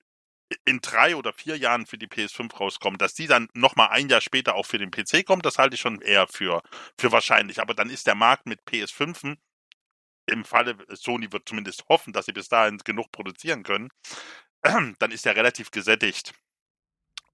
in 0.65 0.79
drei 0.81 1.15
oder 1.15 1.33
vier 1.33 1.57
Jahren 1.57 1.85
für 1.85 1.97
die 1.97 2.07
PS5 2.07 2.55
rauskommt, 2.55 3.01
dass 3.01 3.13
die 3.13 3.27
dann 3.27 3.49
nochmal 3.53 3.89
ein 3.89 4.09
Jahr 4.09 4.21
später 4.21 4.55
auch 4.55 4.65
für 4.65 4.77
den 4.77 4.91
PC 4.91 5.25
kommt, 5.25 5.45
das 5.45 5.57
halte 5.57 5.75
ich 5.75 5.81
schon 5.81 6.01
eher 6.01 6.27
für, 6.27 6.61
für 6.97 7.11
wahrscheinlich. 7.11 7.61
Aber 7.61 7.73
dann 7.73 7.89
ist 7.89 8.07
der 8.07 8.15
Markt 8.15 8.47
mit 8.47 8.61
PS5 8.63 9.37
im 10.25 10.45
Falle, 10.45 10.77
Sony 10.89 11.31
wird 11.31 11.47
zumindest 11.47 11.85
hoffen, 11.89 12.13
dass 12.13 12.25
sie 12.25 12.33
bis 12.33 12.49
dahin 12.49 12.77
genug 12.79 13.11
produzieren 13.11 13.63
können, 13.63 13.89
dann 14.61 15.11
ist 15.11 15.25
er 15.25 15.35
relativ 15.35 15.71
gesättigt. 15.71 16.33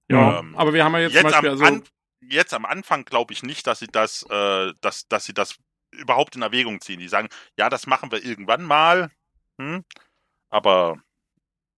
Ja, 0.08 0.38
ähm, 0.38 0.54
aber 0.56 0.72
wir 0.72 0.84
haben 0.84 0.94
ja 0.94 1.00
jetzt, 1.00 1.14
jetzt 1.14 1.22
zum 1.22 1.30
Beispiel, 1.30 1.50
am, 1.50 1.62
also, 1.62 1.82
jetzt 2.20 2.54
am 2.54 2.64
Anfang 2.64 3.04
glaube 3.04 3.32
ich 3.32 3.42
nicht, 3.42 3.66
dass 3.66 3.80
sie 3.80 3.88
das, 3.88 4.22
äh, 4.30 4.72
dass, 4.80 5.08
dass 5.08 5.24
sie 5.24 5.34
das 5.34 5.56
überhaupt 5.90 6.36
in 6.36 6.42
Erwägung 6.42 6.80
ziehen. 6.80 7.00
Die 7.00 7.08
sagen, 7.08 7.28
ja, 7.58 7.68
das 7.68 7.86
machen 7.86 8.12
wir 8.12 8.24
irgendwann 8.24 8.62
mal, 8.62 9.10
hm? 9.58 9.84
aber 10.48 11.02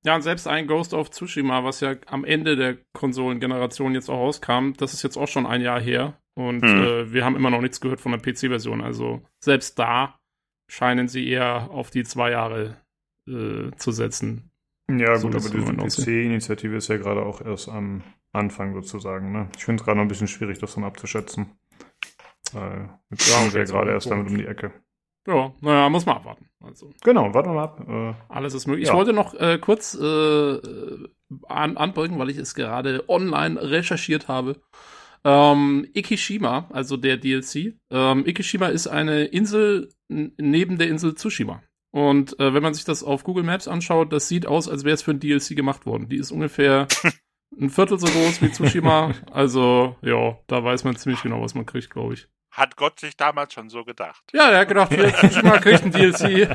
ja, 0.05 0.15
und 0.15 0.23
selbst 0.23 0.47
ein 0.47 0.67
Ghost 0.67 0.95
of 0.95 1.11
Tsushima, 1.11 1.65
was 1.65 1.81
ja 1.81 1.97
am 2.07 2.25
Ende 2.25 2.57
der 2.57 2.79
Konsolengeneration 2.93 3.95
jetzt 3.95 4.09
auch 4.09 4.19
rauskam, 4.19 4.73
das 4.77 4.95
ist 4.95 5.03
jetzt 5.03 5.17
auch 5.17 5.29
schon 5.29 5.47
ein 5.47 5.61
Jahr 5.61 5.81
her. 5.81 6.21
Und 6.35 6.63
hm. 6.63 6.83
äh, 6.83 7.13
wir 7.13 7.25
haben 7.25 7.35
immer 7.35 7.51
noch 7.51 7.61
nichts 7.61 7.81
gehört 7.81 8.01
von 8.01 8.13
der 8.13 8.21
PC-Version. 8.21 8.81
Also 8.81 9.23
selbst 9.41 9.79
da 9.79 10.21
scheinen 10.69 11.09
sie 11.09 11.29
eher 11.29 11.71
auf 11.71 11.91
die 11.91 12.05
zwei 12.05 12.31
Jahre 12.31 12.77
äh, 13.27 13.71
zu 13.77 13.91
setzen. 13.91 14.51
Ja, 14.91 15.17
so 15.17 15.29
gut, 15.29 15.37
aber 15.37 15.51
diese 15.51 15.75
PC-Initiative 15.75 16.77
ist 16.77 16.89
ja 16.89 16.97
gerade 16.97 17.23
auch 17.23 17.41
erst 17.43 17.69
am 17.69 18.03
Anfang 18.33 18.75
sozusagen. 18.75 19.33
Ne? 19.33 19.51
Ich 19.57 19.65
finde 19.65 19.81
es 19.81 19.85
gerade 19.85 19.97
noch 19.97 20.05
ein 20.05 20.09
bisschen 20.09 20.29
schwierig, 20.29 20.59
das 20.59 20.75
dann 20.75 20.85
abzuschätzen. 20.85 21.59
Äh, 22.55 22.87
jetzt 23.11 23.29
ja, 23.29 23.53
wir 23.53 23.61
ja 23.61 23.67
gerade 23.67 23.91
erst 23.91 24.11
damit 24.11 24.29
um 24.29 24.39
die 24.39 24.47
Ecke. 24.47 24.73
Ja, 25.29 25.53
naja, 25.61 25.89
muss 25.91 26.07
man 26.07 26.17
abwarten. 26.17 26.49
Also. 26.61 26.91
Genau, 27.05 27.35
warten 27.35 27.51
wir 27.51 27.55
mal 27.55 27.65
ab. 27.65 27.87
Äh, 27.87 28.15
Alles 28.33 28.55
ist 28.55 28.67
möglich. 28.67 28.87
Ja. 28.87 28.95
Ich 28.95 28.97
wollte 28.97 29.13
noch 29.13 29.35
äh, 29.35 29.59
kurz 29.59 29.95
äh, 29.95 30.59
an, 31.47 31.77
anbringen, 31.77 32.19
weil 32.19 32.31
ich 32.31 32.39
es 32.39 32.55
gerade 32.55 33.05
online 33.09 33.61
recherchiert 33.61 34.27
habe. 34.27 34.57
Ähm, 35.25 35.87
Ikishima, 35.95 36.69
also 36.73 36.97
der 36.97 37.19
DLC. 37.19 37.75
Ähm, 37.91 38.27
Ikishima 38.27 38.69
ist 38.69 38.87
eine 38.87 39.25
Insel 39.25 39.91
neben 40.09 40.79
der 40.79 40.89
Insel 40.89 41.15
Tsushima. 41.15 41.63
Und 41.91 42.39
äh, 42.41 42.55
wenn 42.55 42.63
man 42.63 42.73
sich 42.73 42.85
das 42.85 43.03
auf 43.03 43.25
Google 43.25 43.45
Maps 43.45 43.69
anschaut, 43.69 44.11
das 44.11 44.29
sieht 44.29 44.47
aus, 44.47 44.67
als 44.67 44.85
wäre 44.85 44.95
es 44.95 45.03
für 45.03 45.11
ein 45.11 45.21
DLC 45.21 45.55
gemacht 45.57 45.85
worden. 45.85 46.09
Die 46.09 46.17
ist 46.17 46.31
ungefähr 46.31 46.89
ein 47.61 47.69
Viertel 47.69 47.99
so 47.99 48.07
groß 48.07 48.41
wie 48.41 48.51
Tsushima. 48.51 49.13
Also, 49.31 49.97
ja, 50.01 50.39
da 50.47 50.65
weiß 50.65 50.85
man 50.85 50.97
ziemlich 50.97 51.23
genau, 51.23 51.43
was 51.43 51.55
man 51.55 51.67
kriegt, 51.67 51.91
glaube 51.91 52.15
ich. 52.15 52.29
Hat 52.59 52.77
Gott 52.77 52.99
sich 52.99 53.17
damals 53.17 53.55
schon 53.55 53.71
so 53.71 53.85
gedacht. 53.85 54.25
Ja, 54.33 54.51
er 54.51 54.61
hat 54.61 54.69
gedacht, 54.69 54.93
hier, 54.93 55.15
Tsushima 55.15 55.59
kriegt 55.59 55.85
ein 55.85 55.93
DLC. 55.93 56.49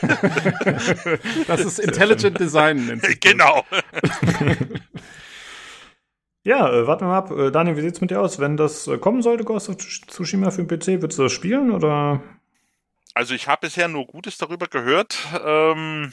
das 1.46 1.60
ist 1.60 1.78
Intelligent 1.80 2.40
Design. 2.40 3.00
Genau. 3.20 3.64
Ja, 6.46 6.70
äh, 6.70 6.86
warten 6.86 7.04
wir 7.04 7.08
mal 7.08 7.18
ab. 7.18 7.30
Äh, 7.30 7.50
Daniel, 7.50 7.78
wie 7.78 7.80
sieht's 7.80 8.02
mit 8.02 8.10
dir 8.10 8.20
aus? 8.20 8.38
Wenn 8.38 8.58
das 8.58 8.86
äh, 8.86 8.98
kommen 8.98 9.22
sollte, 9.22 9.44
Ghost 9.44 9.70
of 9.70 9.78
Tsushima 9.78 10.50
für 10.50 10.62
den 10.62 10.68
PC, 10.68 11.00
würdest 11.00 11.18
du 11.18 11.22
das 11.22 11.32
spielen 11.32 11.70
oder? 11.70 12.22
Also 13.14 13.34
ich 13.34 13.48
habe 13.48 13.62
bisher 13.62 13.88
nur 13.88 14.06
Gutes 14.06 14.36
darüber 14.36 14.66
gehört. 14.66 15.16
Ähm, 15.42 16.12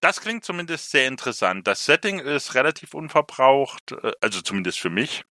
das 0.00 0.20
klingt 0.20 0.44
zumindest 0.44 0.92
sehr 0.92 1.08
interessant. 1.08 1.66
Das 1.66 1.84
Setting 1.84 2.20
ist 2.20 2.54
relativ 2.54 2.94
unverbraucht, 2.94 3.90
äh, 3.90 4.12
also 4.20 4.40
zumindest 4.40 4.78
für 4.78 4.90
mich. 4.90 5.24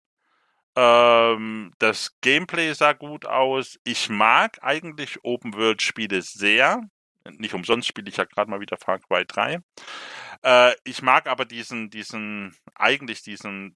Ähm, 0.75 1.73
das 1.79 2.15
Gameplay 2.21 2.73
sah 2.73 2.93
gut 2.93 3.25
aus. 3.25 3.79
Ich 3.83 4.09
mag 4.09 4.57
eigentlich 4.61 5.19
Open-World-Spiele 5.23 6.21
sehr. 6.21 6.81
Nicht 7.37 7.53
umsonst 7.53 7.87
spiele 7.87 8.09
ich 8.09 8.17
ja 8.17 8.25
gerade 8.25 8.49
mal 8.49 8.61
wieder 8.61 8.77
Far 8.77 8.99
Cry 8.99 9.25
3. 9.25 9.59
Äh, 10.43 10.73
ich 10.83 11.01
mag 11.01 11.27
aber 11.27 11.45
diesen, 11.45 11.89
diesen, 11.89 12.55
eigentlich 12.75 13.21
diesen, 13.21 13.75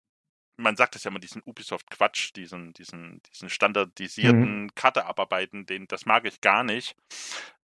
man 0.57 0.75
sagt 0.75 0.95
es 0.95 1.03
ja 1.03 1.11
immer, 1.11 1.19
diesen 1.19 1.41
Ubisoft-Quatsch, 1.43 2.35
diesen, 2.35 2.73
diesen, 2.73 3.21
diesen 3.31 3.49
standardisierten 3.49 4.63
mhm. 4.63 4.75
Karte 4.75 5.05
abarbeiten, 5.05 5.65
den, 5.65 5.87
das 5.87 6.05
mag 6.05 6.25
ich 6.25 6.41
gar 6.41 6.63
nicht. 6.63 6.95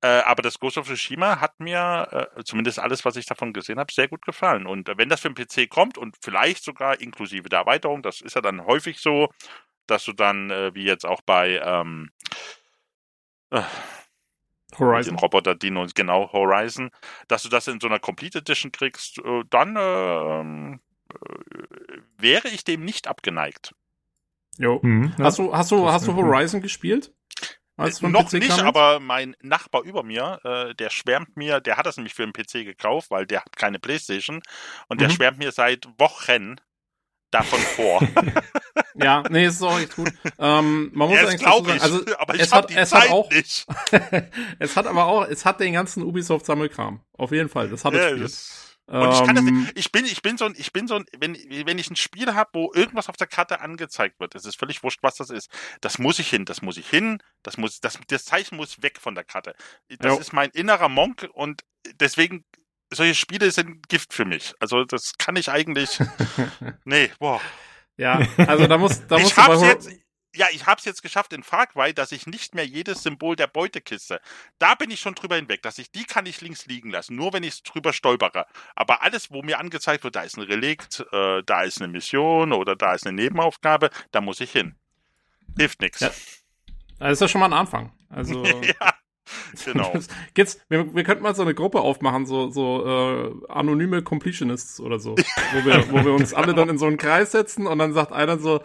Äh, 0.02 0.22
aber 0.22 0.42
das 0.42 0.60
Ghost 0.60 0.78
of 0.78 0.88
Tsushima 0.88 1.40
hat 1.40 1.60
mir, 1.60 2.32
äh, 2.36 2.44
zumindest 2.44 2.80
alles, 2.80 3.06
was 3.06 3.16
ich 3.16 3.26
davon 3.26 3.54
gesehen 3.54 3.80
habe, 3.80 3.94
sehr 3.94 4.08
gut 4.08 4.26
gefallen. 4.26 4.66
Und 4.66 4.90
wenn 4.98 5.10
das 5.10 5.22
für 5.22 5.32
den 5.32 5.36
PC 5.36 5.70
kommt 5.70 5.98
und 5.98 6.18
vielleicht 6.22 6.64
sogar 6.64 7.00
inklusive 7.00 7.50
der 7.50 7.60
Erweiterung, 7.60 8.02
das 8.02 8.22
ist 8.22 8.36
ja 8.36 8.42
dann 8.42 8.66
häufig 8.66 9.00
so, 9.00 9.30
dass 9.88 10.06
du 10.06 10.14
dann, 10.14 10.50
äh, 10.50 10.74
wie 10.74 10.84
jetzt 10.84 11.06
auch 11.06 11.22
bei, 11.22 11.62
ähm, 11.64 12.12
äh, 13.52 13.62
Horizon. 14.80 15.16
Den 15.16 15.20
Roboter 15.20 15.56
Dino, 15.56 15.86
genau, 15.94 16.32
Horizon, 16.32 16.92
dass 17.28 17.44
du 17.44 17.50
das 17.50 17.68
in 17.68 17.80
so 17.80 17.88
einer 17.88 18.00
Complete 18.00 18.40
Edition 18.40 18.72
kriegst, 18.72 19.20
äh, 19.20 19.44
dann 19.50 19.76
äh, 19.76 20.80
wäre 22.18 22.48
ich 22.50 22.64
dem 22.64 22.84
nicht 22.84 23.08
abgeneigt. 23.08 23.74
Jo. 24.58 24.80
Mhm, 24.82 25.14
ja. 25.18 25.26
Hast 25.26 25.40
du, 25.40 25.56
hast 25.56 25.72
du, 25.72 25.90
hast 25.90 26.08
du 26.08 26.16
Horizon 26.16 26.62
gespielt? 26.62 27.14
Als 27.78 28.02
noch 28.02 28.30
PC 28.30 28.34
nicht, 28.34 28.60
aber 28.60 29.00
mein 29.00 29.36
Nachbar 29.42 29.82
über 29.84 30.04
mir, 30.04 30.40
äh, 30.44 30.76
der 30.76 30.90
schwärmt 30.90 31.36
mir, 31.36 31.62
der 31.62 31.78
hat 31.78 31.86
das 31.86 31.98
nämlich 31.98 32.14
für 32.14 32.24
den 32.24 32.34
PC 32.34 32.66
gekauft, 32.66 33.10
weil 33.10 33.26
der 33.26 33.42
hat 33.42 33.56
keine 33.56 33.80
Playstation 33.80 34.44
und 34.88 34.98
mhm. 34.98 35.06
der 35.06 35.10
schwärmt 35.10 35.40
mir 35.40 35.52
seit 35.52 35.88
Wochen 35.98 36.58
davon 37.32 37.60
vor. 37.60 38.02
ja, 38.96 39.24
nee, 39.30 39.46
ist 39.46 39.64
auch 39.64 39.80
echt 39.80 39.96
gut. 39.96 40.12
Ähm, 40.38 40.92
man 40.94 41.10
muss 41.10 41.18
ja, 41.18 41.28
eigentlich 41.28 41.42
dazu 41.42 41.66
sagen, 41.66 41.82
also 41.82 42.02
aber 42.20 42.36
ich 42.36 42.42
es 42.42 42.52
hat, 42.52 42.70
es 42.70 42.90
Zeit 42.90 43.04
hat 43.04 43.10
auch, 43.10 43.30
es 44.60 44.78
hat 44.78 44.86
aber 44.86 45.06
auch, 45.06 45.28
es 45.28 45.46
hat 45.46 45.60
den 45.60 45.74
ganzen 45.74 46.04
Ubisoft 46.04 46.46
Sammelkram. 46.46 47.00
Auf 47.18 47.32
jeden 47.32 47.50
Fall, 47.50 47.70
das 47.70 47.84
hat 47.84 47.94
ja, 47.94 48.10
es. 48.10 48.70
Und 48.92 49.14
ich 49.14 49.24
kann 49.24 49.36
das 49.36 49.46
nicht, 49.46 49.54
ähm. 49.54 49.72
ich 49.76 49.92
bin, 49.92 50.06
ich 50.06 50.22
bin 50.22 50.38
so 50.38 50.46
ein, 50.46 50.54
ich 50.58 50.74
bin 50.74 50.88
so 50.88 50.96
ein, 50.96 51.06
wenn, 51.18 51.36
wenn 51.66 51.80
ich 51.80 51.90
ein 51.90 51.96
Spiel 51.96 52.34
habe, 52.34 52.50
wo 52.54 52.74
irgendwas 52.74 53.08
auf 53.08 53.16
der 53.16 53.28
Karte 53.28 53.62
angezeigt 53.62 54.20
wird, 54.20 54.36
es 54.36 54.46
ist 54.46 54.60
völlig 54.60 54.84
wurscht, 54.84 55.00
was 55.02 55.16
das 55.16 55.30
ist. 55.30 55.50
Das 55.80 55.98
muss 55.98 56.20
ich 56.20 56.30
hin, 56.30 56.44
das 56.44 56.62
muss 56.62 56.78
ich 56.78 56.90
hin, 56.90 57.24
das 57.42 57.58
muss, 57.58 57.80
das, 57.80 58.00
das 58.08 58.26
Zeichen 58.26 58.58
muss 58.58 58.82
weg 58.82 59.00
von 59.00 59.16
der 59.16 59.24
Karte. 59.24 59.56
Das 59.88 60.14
jo. 60.14 60.20
ist 60.20 60.34
mein 60.34 60.50
innerer 60.50 60.90
Monk 60.90 61.30
und 61.34 61.64
deswegen 62.02 62.44
solche 62.94 63.16
Spiele 63.16 63.52
sind 63.52 63.88
Gift 63.88 64.14
für 64.14 64.26
mich. 64.26 64.54
Also 64.60 64.84
das 64.84 65.18
kann 65.18 65.38
ich 65.38 65.50
eigentlich. 65.50 66.00
nee, 66.84 67.12
boah. 67.20 67.40
Ja, 67.98 68.20
also 68.38 68.68
da 68.68 68.78
muss, 68.78 69.06
da 69.08 69.20
muss 69.20 69.32
ich 69.32 69.38
hab's 69.38 69.62
jetzt, 69.62 69.90
ja, 70.36 70.48
ich 70.52 70.66
hab's 70.66 70.86
jetzt 70.86 71.02
geschafft 71.02 71.34
in 71.34 71.44
Far 71.44 71.68
Cry, 71.68 71.94
dass 71.94 72.12
ich 72.12 72.28
nicht 72.28 72.56
mehr 72.56 72.66
jedes 72.66 73.03
Symbol 73.03 73.36
der 73.36 73.48
Beutekiste. 73.48 74.22
Da 74.60 74.76
bin 74.76 74.90
ich 74.91 74.99
schon 74.99 75.16
drüber 75.16 75.36
hinweg, 75.36 75.62
dass 75.62 75.78
ich 75.78 75.91
die 75.91 76.06
kann 76.06 76.26
ich 76.26 76.41
links 76.41 76.66
liegen 76.66 76.90
lassen, 76.90 77.16
nur 77.16 77.34
wenn 77.34 77.44
ich 77.44 77.64
drüber 77.64 77.94
stolpere. 77.94 78.45
Aber 78.76 79.02
alles, 79.03 79.32
wo 79.32 79.41
mir 79.41 79.60
angezeigt 79.60 80.03
wird, 80.03 80.16
da 80.16 80.22
ist 80.22 80.38
ein 80.38 80.44
Relikt, 80.44 81.06
äh, 81.12 81.44
da 81.45 81.64
ist 81.64 81.82
eine 81.82 81.91
Mission 81.91 82.53
oder 82.53 82.76
da 82.76 82.94
ist 82.94 83.06
eine 83.06 83.16
Nebenaufgabe, 83.16 83.90
da 84.12 84.22
muss 84.22 84.40
ich 84.40 84.52
hin. 84.52 84.76
Hilft 85.58 85.82
nichts. 85.82 85.99
Ja. 85.99 86.12
Das 86.99 87.14
ist 87.14 87.22
ja 87.22 87.28
schon 87.28 87.41
mal 87.41 87.48
ein 87.48 87.53
Anfang. 87.53 87.91
Also 88.10 88.45
ja. 88.45 88.94
Genau. 89.66 89.94
Gibt's, 90.34 90.60
wir, 90.70 90.94
wir 90.94 91.03
könnten 91.03 91.24
mal 91.24 91.36
so 91.36 91.41
eine 91.41 91.53
Gruppe 91.53 91.82
aufmachen, 91.82 92.26
so, 92.26 92.49
so 92.49 92.86
äh, 92.86 93.52
anonyme 93.52 94.02
Completionists 94.02 94.80
oder 94.80 94.99
so, 94.99 95.16
wo 95.53 95.66
wir, 95.66 95.91
wo 95.91 96.06
wir 96.06 96.14
uns 96.14 96.34
alle 96.34 96.53
dann 96.53 96.70
in 96.70 96.78
so 96.78 96.86
einen 96.86 96.98
Kreis 96.98 97.32
setzen 97.32 97.68
und 97.68 97.80
dann 97.80 97.94
sagt 97.94 98.12
einer 98.12 98.38
so, 98.40 98.62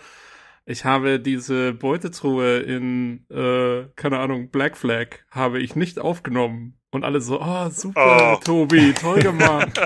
ich 0.68 0.84
habe 0.84 1.20
diese 1.20 1.72
Beutetruhe 1.72 2.58
in, 2.58 3.24
äh, 3.30 3.84
keine 3.94 4.18
Ahnung, 4.18 4.50
Black 4.50 4.76
Flag, 4.76 5.20
habe 5.30 5.60
ich 5.60 5.76
nicht 5.76 6.00
aufgenommen. 6.00 6.74
Und 6.90 7.04
alle 7.04 7.20
so, 7.20 7.40
oh, 7.40 7.68
super, 7.70 8.38
oh. 8.38 8.44
Tobi, 8.44 8.92
toll 8.94 9.20
gemacht. 9.20 9.78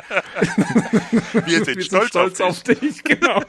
Wir 1.44 1.64
sind, 1.64 1.76
Wir 1.76 1.82
stolz, 1.82 2.08
stolz, 2.08 2.40
auf 2.40 2.62
dich. 2.62 2.76
Auf 2.76 2.80
dich 2.80 3.04
genau. 3.04 3.42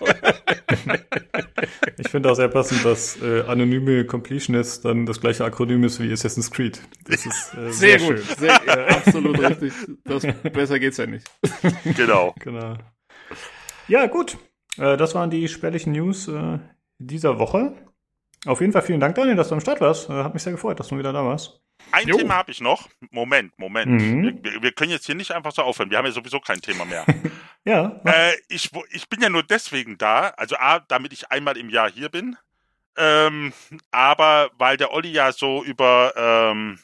ich 1.98 2.10
finde 2.10 2.32
auch 2.32 2.36
sehr 2.36 2.48
passend, 2.48 2.84
dass 2.84 3.22
äh, 3.22 3.44
anonyme 3.48 4.06
Completionist 4.06 4.84
dann 4.84 5.06
das 5.06 5.22
gleiche 5.22 5.46
Akronym 5.46 5.84
ist 5.84 6.02
wie 6.02 6.12
Assassin's 6.12 6.50
Creed. 6.50 6.82
Das 7.06 7.26
ist 7.26 7.54
äh, 7.54 7.72
sehr, 7.72 8.00
sehr, 8.00 8.00
gut. 8.00 8.20
Schön. 8.26 8.38
Sehr, 8.40 8.68
äh, 8.68 8.94
absolut 8.94 9.40
richtig. 9.50 9.74
Das, 10.06 10.26
besser 10.52 10.80
geht's 10.80 10.98
ja 10.98 11.06
nicht. 11.06 11.30
Genau. 11.96 12.34
genau. 12.40 12.78
Ja, 13.88 14.08
gut. 14.08 14.38
Äh, 14.78 14.98
das 14.98 15.14
waren 15.14 15.30
die 15.30 15.48
spärlichen 15.48 15.94
News 15.94 16.28
äh, 16.28 16.60
dieser 17.08 17.40
Woche. 17.40 17.74
Auf 18.46 18.60
jeden 18.60 18.74
Fall 18.74 18.82
vielen 18.82 19.00
Dank, 19.00 19.16
Daniel, 19.16 19.36
dass 19.36 19.50
du 19.50 19.56
am 19.56 19.62
Start 19.62 19.82
warst. 19.82 20.10
Äh, 20.10 20.14
hat 20.14 20.34
mich 20.34 20.44
sehr 20.44 20.54
gefreut, 20.54 20.80
dass 20.80 20.88
du 20.88 20.98
wieder 20.98 21.14
da 21.14 21.24
warst. 21.24 21.62
Ein 21.92 22.08
jo. 22.08 22.18
Thema 22.18 22.36
habe 22.36 22.52
ich 22.52 22.62
noch. 22.62 22.90
Moment, 23.12 23.58
Moment. 23.58 24.02
Mhm. 24.02 24.40
Wir, 24.44 24.62
wir, 24.62 24.72
können 24.72 24.92
jetzt 24.92 25.06
hier 25.06 25.16
nicht 25.16 25.32
einfach 25.32 25.52
so 25.52 25.62
aufhören. 25.62 25.90
Wir 25.90 25.98
haben 25.98 26.06
ja 26.06 26.12
sowieso 26.12 26.40
kein 26.40 26.62
Thema 26.62 26.86
mehr. 26.86 27.06
ja. 27.66 28.02
Äh, 28.06 28.34
ich, 28.50 28.72
ich 28.92 29.10
bin 29.10 29.22
ja 29.22 29.30
nur 29.30 29.44
deswegen 29.44 29.98
da, 29.98 30.30
also 30.38 30.56
A, 30.58 30.80
damit 30.80 31.14
ich 31.14 31.32
einmal 31.32 31.58
im 31.58 31.70
Jahr 31.70 31.90
hier 31.92 32.10
bin. 32.10 32.38
Ähm, 32.98 33.54
aber 33.92 34.52
weil 34.58 34.78
der 34.78 34.92
Olli 34.92 35.12
ja 35.12 35.32
so 35.32 35.64
über, 35.64 36.14
ähm, 36.16 36.80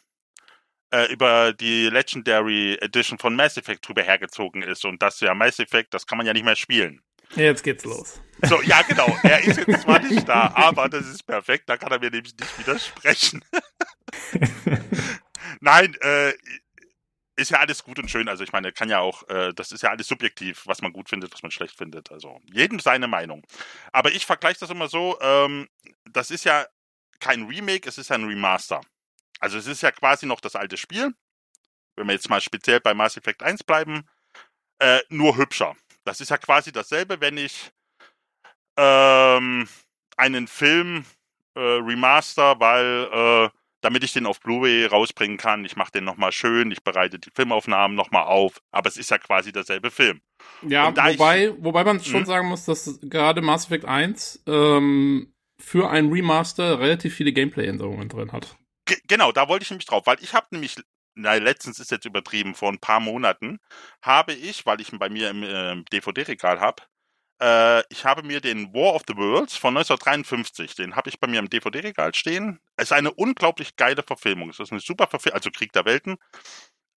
äh, 0.91 1.11
über 1.11 1.53
die 1.53 1.89
Legendary 1.89 2.75
Edition 2.75 3.17
von 3.17 3.35
Mass 3.35 3.57
Effect 3.57 3.87
drüber 3.87 4.03
hergezogen 4.03 4.61
ist 4.61 4.85
und 4.85 5.01
das 5.01 5.19
ja 5.19 5.33
Mass 5.33 5.59
Effect, 5.59 5.93
das 5.93 6.07
kann 6.07 6.17
man 6.17 6.27
ja 6.27 6.33
nicht 6.33 6.45
mehr 6.45 6.55
spielen. 6.55 7.01
Jetzt 7.35 7.63
geht's 7.63 7.83
los. 7.83 8.21
So, 8.43 8.61
ja, 8.61 8.81
genau. 8.83 9.07
Er 9.23 9.43
ist 9.43 9.57
jetzt 9.57 9.81
zwar 9.81 9.99
nicht 9.99 10.27
da, 10.27 10.51
aber 10.55 10.89
das 10.89 11.07
ist 11.07 11.23
perfekt. 11.25 11.67
Da 11.67 11.77
kann 11.77 11.91
er 11.91 11.99
mir 11.99 12.11
nämlich 12.11 12.35
nicht 12.37 12.59
widersprechen. 12.59 13.43
Nein, 15.59 15.95
äh, 16.01 16.33
ist 17.35 17.51
ja 17.51 17.59
alles 17.59 17.83
gut 17.83 17.99
und 17.99 18.09
schön. 18.09 18.27
Also 18.27 18.43
ich 18.43 18.51
meine, 18.51 18.73
kann 18.73 18.89
ja 18.89 18.99
auch, 18.99 19.27
äh, 19.29 19.53
das 19.53 19.71
ist 19.71 19.83
ja 19.83 19.89
alles 19.89 20.07
subjektiv, 20.07 20.63
was 20.65 20.81
man 20.81 20.91
gut 20.91 21.09
findet, 21.09 21.33
was 21.33 21.43
man 21.43 21.51
schlecht 21.51 21.77
findet. 21.77 22.11
Also 22.11 22.39
jedem 22.51 22.79
seine 22.79 23.07
Meinung. 23.07 23.45
Aber 23.91 24.11
ich 24.11 24.25
vergleiche 24.25 24.59
das 24.59 24.69
immer 24.69 24.87
so, 24.87 25.17
ähm, 25.21 25.67
das 26.11 26.31
ist 26.31 26.45
ja 26.45 26.65
kein 27.19 27.43
Remake, 27.43 27.87
es 27.87 27.97
ist 27.97 28.11
ein 28.11 28.25
Remaster. 28.25 28.81
Also 29.39 29.57
es 29.57 29.67
ist 29.67 29.81
ja 29.81 29.91
quasi 29.91 30.25
noch 30.25 30.39
das 30.39 30.55
alte 30.55 30.77
Spiel. 30.77 31.13
Wenn 31.95 32.07
wir 32.07 32.13
jetzt 32.13 32.29
mal 32.29 32.41
speziell 32.41 32.79
bei 32.79 32.93
Mass 32.93 33.17
Effect 33.17 33.43
1 33.43 33.63
bleiben, 33.63 34.07
äh, 34.79 35.01
nur 35.09 35.37
hübscher. 35.37 35.75
Das 36.07 36.21
ist 36.21 36.29
ja 36.29 36.37
quasi 36.37 36.71
dasselbe, 36.71 37.19
wenn 37.19 37.37
ich 37.37 37.69
ähm, 38.77 39.67
einen 40.15 40.47
Film 40.47 41.03
äh, 41.53 41.59
remaster, 41.59 42.59
weil 42.59 43.09
äh, 43.11 43.49
damit 43.81 44.03
ich 44.05 44.13
den 44.13 44.25
auf 44.25 44.39
Blu-ray 44.39 44.85
rausbringen 44.85 45.37
kann. 45.37 45.65
Ich 45.65 45.75
mache 45.75 45.91
den 45.91 46.05
nochmal 46.05 46.31
schön, 46.31 46.71
ich 46.71 46.81
bereite 46.81 47.19
die 47.19 47.29
Filmaufnahmen 47.35 47.95
nochmal 47.95 48.23
auf, 48.23 48.61
aber 48.71 48.87
es 48.87 48.95
ist 48.95 49.11
ja 49.11 49.17
quasi 49.17 49.51
derselbe 49.51 49.91
Film. 49.91 50.21
Ja, 50.61 50.87
wobei, 50.95 51.47
ich, 51.47 51.53
wobei 51.59 51.83
man 51.83 52.01
schon 52.01 52.21
hm? 52.21 52.25
sagen 52.25 52.47
muss, 52.47 52.63
dass 52.65 52.99
gerade 53.01 53.41
Mass 53.41 53.65
Effect 53.65 53.85
1 53.85 54.43
ähm, 54.47 55.33
für 55.59 55.89
ein 55.89 56.09
Remaster 56.09 56.79
relativ 56.79 57.15
viele 57.15 57.33
Gameplay-Änderungen 57.33 58.07
drin 58.07 58.31
hat. 58.31 58.55
Genau, 59.07 59.33
da 59.33 59.49
wollte 59.49 59.63
ich 59.63 59.69
nämlich 59.71 59.87
drauf, 59.87 60.03
weil 60.05 60.17
ich 60.21 60.33
habe 60.33 60.47
nämlich 60.51 60.77
na, 61.17 61.33
letztens 61.35 61.79
ist 61.79 61.91
jetzt 61.91 62.05
übertrieben, 62.05 62.55
vor 62.55 62.71
ein 62.71 62.79
paar 62.79 62.99
Monaten 62.99 63.59
habe 64.01 64.33
ich, 64.33 64.65
weil 64.65 64.81
ich 64.81 64.93
ihn 64.93 64.99
bei 64.99 65.09
mir 65.09 65.29
im 65.29 65.43
äh, 65.43 65.83
DVD-Regal 65.91 66.59
habe, 66.59 66.83
äh, 67.39 67.83
ich 67.89 68.05
habe 68.05 68.23
mir 68.23 68.41
den 68.41 68.73
War 68.73 68.93
of 68.95 69.03
the 69.07 69.15
Worlds 69.15 69.57
von 69.57 69.77
1953, 69.77 70.75
den 70.75 70.95
habe 70.95 71.09
ich 71.09 71.19
bei 71.19 71.27
mir 71.27 71.39
im 71.39 71.49
DVD-Regal 71.49 72.13
stehen. 72.15 72.59
Es 72.75 72.85
ist 72.85 72.91
eine 72.93 73.11
unglaublich 73.13 73.75
geile 73.75 74.03
Verfilmung. 74.03 74.49
Es 74.49 74.59
ist 74.59 74.71
eine 74.71 74.81
super 74.81 75.07
Verfilmung, 75.07 75.35
also 75.35 75.51
Krieg 75.51 75.71
der 75.73 75.85
Welten. 75.85 76.17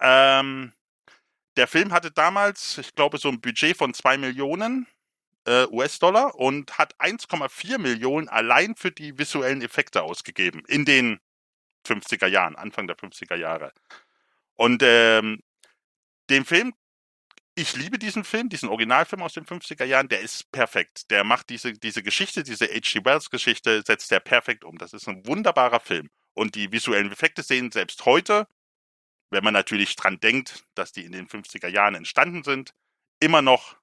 Ähm, 0.01 0.73
der 1.57 1.69
Film 1.69 1.93
hatte 1.93 2.11
damals, 2.11 2.79
ich 2.79 2.95
glaube, 2.95 3.19
so 3.19 3.29
ein 3.29 3.41
Budget 3.41 3.77
von 3.77 3.93
2 3.93 4.19
Millionen 4.19 4.87
äh, 5.47 5.67
US-Dollar 5.67 6.37
und 6.37 6.79
hat 6.79 6.95
1,4 7.01 7.79
Millionen 7.79 8.29
allein 8.29 8.77
für 8.77 8.91
die 8.91 9.19
visuellen 9.19 9.63
Effekte 9.63 10.03
ausgegeben 10.03 10.63
in 10.69 10.85
den 10.85 11.21
50er 11.87 12.27
Jahren, 12.27 12.57
Anfang 12.57 12.87
der 12.87 12.97
50er 12.97 13.37
Jahre. 13.37 13.73
Und 14.61 14.83
ähm, 14.85 15.41
den 16.29 16.45
Film 16.45 16.75
ich 17.61 17.77
liebe 17.77 17.99
diesen 17.99 18.25
Film, 18.25 18.49
diesen 18.49 18.69
Originalfilm 18.69 19.23
aus 19.23 19.35
den 19.35 19.45
50er 19.45 19.85
Jahren, 19.85 20.09
der 20.09 20.21
ist 20.21 20.51
perfekt. 20.51 21.11
Der 21.11 21.25
macht 21.25 21.51
diese, 21.51 21.73
diese 21.73 22.03
Geschichte, 22.03 22.43
diese 22.43 22.67
H.G. 22.67 23.05
Wells-Geschichte, 23.05 23.83
setzt 23.87 24.11
der 24.11 24.21
perfekt 24.21 24.65
um. 24.65 24.79
Das 24.79 24.93
ist 24.93 25.09
ein 25.09 25.27
wunderbarer 25.27 25.81
Film. 25.81 26.11
Und 26.35 26.55
die 26.55 26.73
visuellen 26.73 27.13
Effekte 27.13 27.43
sehen 27.43 27.71
selbst 27.71 28.07
heute, 28.07 28.47
wenn 29.31 29.45
man 29.45 29.53
natürlich 29.53 29.95
dran 29.97 30.21
denkt, 30.21 30.65
dass 30.75 30.93
die 30.93 31.05
in 31.05 31.13
den 31.13 31.29
50er 31.29 31.69
Jahren 31.69 31.95
entstanden 31.95 32.45
sind, 32.45 32.73
immer 33.21 33.43
noch 33.43 33.77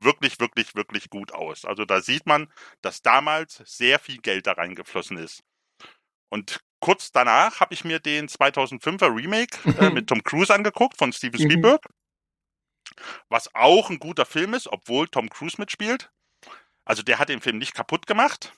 wirklich, 0.00 0.38
wirklich, 0.40 0.74
wirklich 0.74 1.08
gut 1.08 1.32
aus. 1.32 1.64
Also 1.64 1.84
da 1.84 2.02
sieht 2.02 2.26
man, 2.26 2.52
dass 2.82 3.02
damals 3.02 3.62
sehr 3.64 3.98
viel 3.98 4.18
Geld 4.18 4.46
da 4.46 4.52
reingeflossen 4.52 5.16
ist. 5.16 5.42
Und 6.28 6.60
kurz 6.82 7.12
danach 7.12 7.60
habe 7.60 7.72
ich 7.72 7.84
mir 7.84 8.00
den 8.00 8.28
2005er 8.28 9.16
Remake 9.16 9.56
äh, 9.78 9.88
mit 9.88 10.08
Tom 10.08 10.22
Cruise 10.22 10.52
angeguckt 10.52 10.98
von 10.98 11.12
Steven 11.12 11.40
mhm. 11.40 11.44
Spielberg. 11.44 11.86
Was 13.30 13.54
auch 13.54 13.88
ein 13.88 13.98
guter 13.98 14.26
Film 14.26 14.52
ist, 14.52 14.66
obwohl 14.66 15.08
Tom 15.08 15.30
Cruise 15.30 15.56
mitspielt. 15.58 16.10
Also 16.84 17.02
der 17.02 17.18
hat 17.18 17.30
den 17.30 17.40
Film 17.40 17.58
nicht 17.58 17.74
kaputt 17.74 18.06
gemacht. 18.06 18.52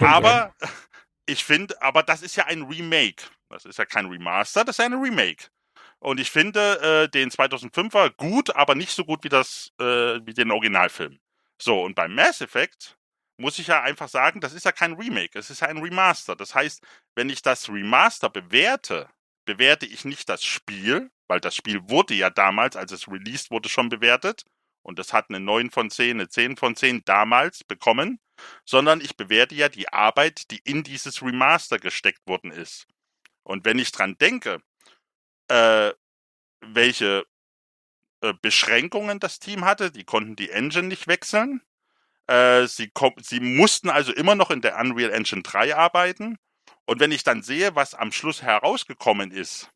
Aber 0.00 0.54
sein. 0.58 0.70
ich 1.26 1.44
finde, 1.44 1.80
aber 1.80 2.02
das 2.02 2.22
ist 2.22 2.34
ja 2.36 2.46
ein 2.46 2.62
Remake. 2.62 3.24
Das 3.50 3.66
ist 3.66 3.78
ja 3.78 3.84
kein 3.84 4.06
Remaster, 4.06 4.64
das 4.64 4.78
ist 4.78 4.78
ja 4.78 4.86
ein 4.86 5.00
Remake. 5.00 5.48
Und 5.98 6.18
ich 6.18 6.30
finde 6.30 6.80
äh, 6.80 7.08
den 7.08 7.30
2005er 7.30 8.14
gut, 8.16 8.56
aber 8.56 8.74
nicht 8.74 8.92
so 8.92 9.04
gut 9.04 9.22
wie 9.22 9.28
das 9.28 9.72
äh, 9.78 10.20
wie 10.24 10.34
den 10.34 10.50
Originalfilm. 10.50 11.20
So 11.60 11.82
und 11.82 11.94
beim 11.94 12.14
Mass 12.14 12.40
Effect 12.40 12.96
muss 13.36 13.58
ich 13.58 13.68
ja 13.68 13.82
einfach 13.82 14.08
sagen, 14.08 14.40
das 14.40 14.52
ist 14.52 14.64
ja 14.64 14.72
kein 14.72 14.94
Remake, 14.94 15.38
es 15.38 15.50
ist 15.50 15.60
ja 15.60 15.68
ein 15.68 15.78
Remaster. 15.78 16.36
Das 16.36 16.54
heißt, 16.54 16.82
wenn 17.14 17.30
ich 17.30 17.42
das 17.42 17.68
Remaster 17.68 18.30
bewerte, 18.30 19.08
bewerte 19.44 19.86
ich 19.86 20.04
nicht 20.04 20.28
das 20.28 20.44
Spiel, 20.44 21.10
weil 21.28 21.40
das 21.40 21.56
Spiel 21.56 21.80
wurde 21.88 22.14
ja 22.14 22.30
damals, 22.30 22.76
als 22.76 22.92
es 22.92 23.08
released 23.08 23.50
wurde, 23.50 23.68
schon 23.68 23.88
bewertet. 23.88 24.44
Und 24.82 24.98
es 24.98 25.12
hat 25.12 25.26
eine 25.28 25.40
9 25.40 25.70
von 25.70 25.90
10, 25.90 26.18
eine 26.18 26.28
10 26.28 26.56
von 26.56 26.76
10 26.76 27.04
damals 27.04 27.64
bekommen, 27.64 28.18
sondern 28.64 29.00
ich 29.00 29.16
bewerte 29.16 29.54
ja 29.54 29.68
die 29.68 29.88
Arbeit, 29.88 30.50
die 30.50 30.60
in 30.64 30.82
dieses 30.82 31.22
Remaster 31.22 31.78
gesteckt 31.78 32.26
worden 32.26 32.50
ist. 32.50 32.86
Und 33.44 33.64
wenn 33.64 33.78
ich 33.78 33.92
dran 33.92 34.16
denke, 34.18 34.60
äh, 35.48 35.92
welche 36.60 37.24
äh, 38.22 38.34
Beschränkungen 38.40 39.18
das 39.18 39.38
Team 39.38 39.64
hatte, 39.64 39.90
die 39.90 40.04
konnten 40.04 40.36
die 40.36 40.50
Engine 40.50 40.88
nicht 40.88 41.08
wechseln. 41.08 41.60
Äh, 42.26 42.66
sie, 42.66 42.90
sie 43.20 43.40
mussten 43.40 43.90
also 43.90 44.12
immer 44.12 44.34
noch 44.34 44.50
in 44.50 44.60
der 44.60 44.78
Unreal 44.78 45.12
Engine 45.12 45.42
3 45.42 45.76
arbeiten. 45.76 46.38
Und 46.84 47.00
wenn 47.00 47.12
ich 47.12 47.24
dann 47.24 47.42
sehe, 47.42 47.74
was 47.74 47.94
am 47.94 48.12
Schluss 48.12 48.42
herausgekommen 48.42 49.30
ist, 49.30 49.70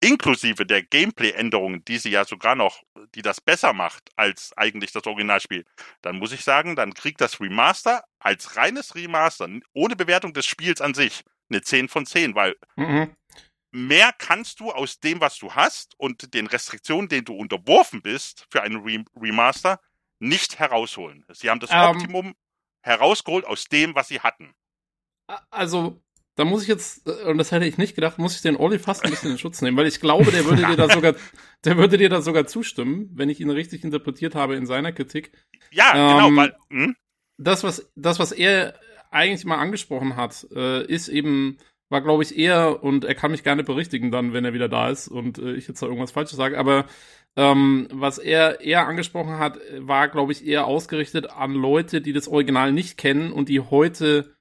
inklusive 0.00 0.64
der 0.64 0.82
Gameplay-Änderungen, 0.82 1.84
die 1.84 1.98
sie 1.98 2.10
ja 2.10 2.24
sogar 2.24 2.54
noch, 2.54 2.82
die 3.14 3.22
das 3.22 3.40
besser 3.40 3.72
macht 3.72 4.10
als 4.16 4.52
eigentlich 4.56 4.92
das 4.92 5.06
Originalspiel, 5.06 5.64
dann 6.02 6.18
muss 6.18 6.32
ich 6.32 6.44
sagen, 6.44 6.76
dann 6.76 6.94
kriegt 6.94 7.20
das 7.20 7.40
Remaster 7.40 8.04
als 8.18 8.56
reines 8.56 8.94
Remaster, 8.94 9.48
ohne 9.72 9.96
Bewertung 9.96 10.32
des 10.32 10.46
Spiels 10.46 10.80
an 10.80 10.94
sich, 10.94 11.24
eine 11.50 11.62
10 11.62 11.88
von 11.88 12.06
10, 12.06 12.34
weil 12.34 12.56
mhm. 12.76 13.14
mehr 13.72 14.12
kannst 14.16 14.60
du 14.60 14.70
aus 14.70 15.00
dem, 15.00 15.20
was 15.20 15.38
du 15.38 15.52
hast 15.54 15.94
und 15.98 16.32
den 16.34 16.46
Restriktionen, 16.46 17.08
denen 17.08 17.24
du 17.24 17.34
unterworfen 17.34 18.02
bist 18.02 18.46
für 18.50 18.62
einen 18.62 19.06
Remaster, 19.16 19.80
nicht 20.18 20.58
herausholen. 20.58 21.24
Sie 21.32 21.50
haben 21.50 21.60
das 21.60 21.70
ähm. 21.72 21.96
Optimum 21.96 22.34
herausgeholt 22.82 23.44
aus 23.44 23.64
dem, 23.64 23.94
was 23.94 24.08
sie 24.08 24.20
hatten. 24.20 24.54
Also, 25.50 26.00
da 26.36 26.44
muss 26.44 26.62
ich 26.62 26.68
jetzt, 26.68 27.06
äh, 27.08 27.28
und 27.28 27.38
das 27.38 27.52
hätte 27.52 27.66
ich 27.66 27.78
nicht 27.78 27.94
gedacht, 27.94 28.18
muss 28.18 28.36
ich 28.36 28.42
den 28.42 28.56
Olli 28.56 28.78
fast 28.78 29.04
ein 29.04 29.10
bisschen 29.10 29.32
in 29.32 29.38
Schutz 29.38 29.60
nehmen, 29.60 29.76
weil 29.76 29.86
ich 29.86 30.00
glaube, 30.00 30.30
der 30.30 30.44
würde 30.44 30.64
dir 30.64 30.76
da 30.76 30.88
sogar, 30.94 31.14
der 31.64 31.76
würde 31.76 31.98
dir 31.98 32.08
da 32.08 32.22
sogar 32.22 32.46
zustimmen, 32.46 33.10
wenn 33.12 33.28
ich 33.28 33.40
ihn 33.40 33.50
richtig 33.50 33.84
interpretiert 33.84 34.34
habe 34.34 34.54
in 34.54 34.64
seiner 34.64 34.92
Kritik. 34.92 35.32
Ja, 35.70 35.92
genau, 35.92 36.28
ähm, 36.28 36.36
genau, 36.36 36.40
weil, 36.40 36.56
hm? 36.70 36.96
das, 37.38 37.64
was, 37.64 37.90
das, 37.96 38.18
was 38.18 38.32
er 38.32 38.78
eigentlich 39.10 39.44
mal 39.44 39.58
angesprochen 39.58 40.16
hat, 40.16 40.46
äh, 40.54 40.84
ist 40.86 41.08
eben, 41.08 41.58
war, 41.88 42.02
glaube 42.02 42.22
ich, 42.22 42.38
eher, 42.38 42.84
und 42.84 43.04
er 43.04 43.14
kann 43.14 43.32
mich 43.32 43.42
gerne 43.42 43.64
berichtigen 43.64 44.10
dann, 44.10 44.32
wenn 44.32 44.44
er 44.44 44.52
wieder 44.52 44.68
da 44.68 44.90
ist 44.90 45.08
und 45.08 45.38
äh, 45.38 45.54
ich 45.54 45.66
jetzt 45.66 45.82
da 45.82 45.86
irgendwas 45.86 46.12
Falsches 46.12 46.36
sage, 46.36 46.58
aber 46.58 46.86
ähm, 47.38 47.86
was 47.92 48.18
er 48.18 48.60
eher 48.62 48.88
angesprochen 48.88 49.38
hat, 49.38 49.60
war, 49.78 50.08
glaube 50.08 50.32
ich, 50.32 50.44
eher 50.44 50.66
ausgerichtet 50.66 51.30
an 51.30 51.54
Leute, 51.54 52.00
die 52.00 52.12
das 52.12 52.26
Original 52.26 52.72
nicht 52.72 52.98
kennen 52.98 53.30
und 53.30 53.48
die 53.48 53.60
heute 53.60 54.34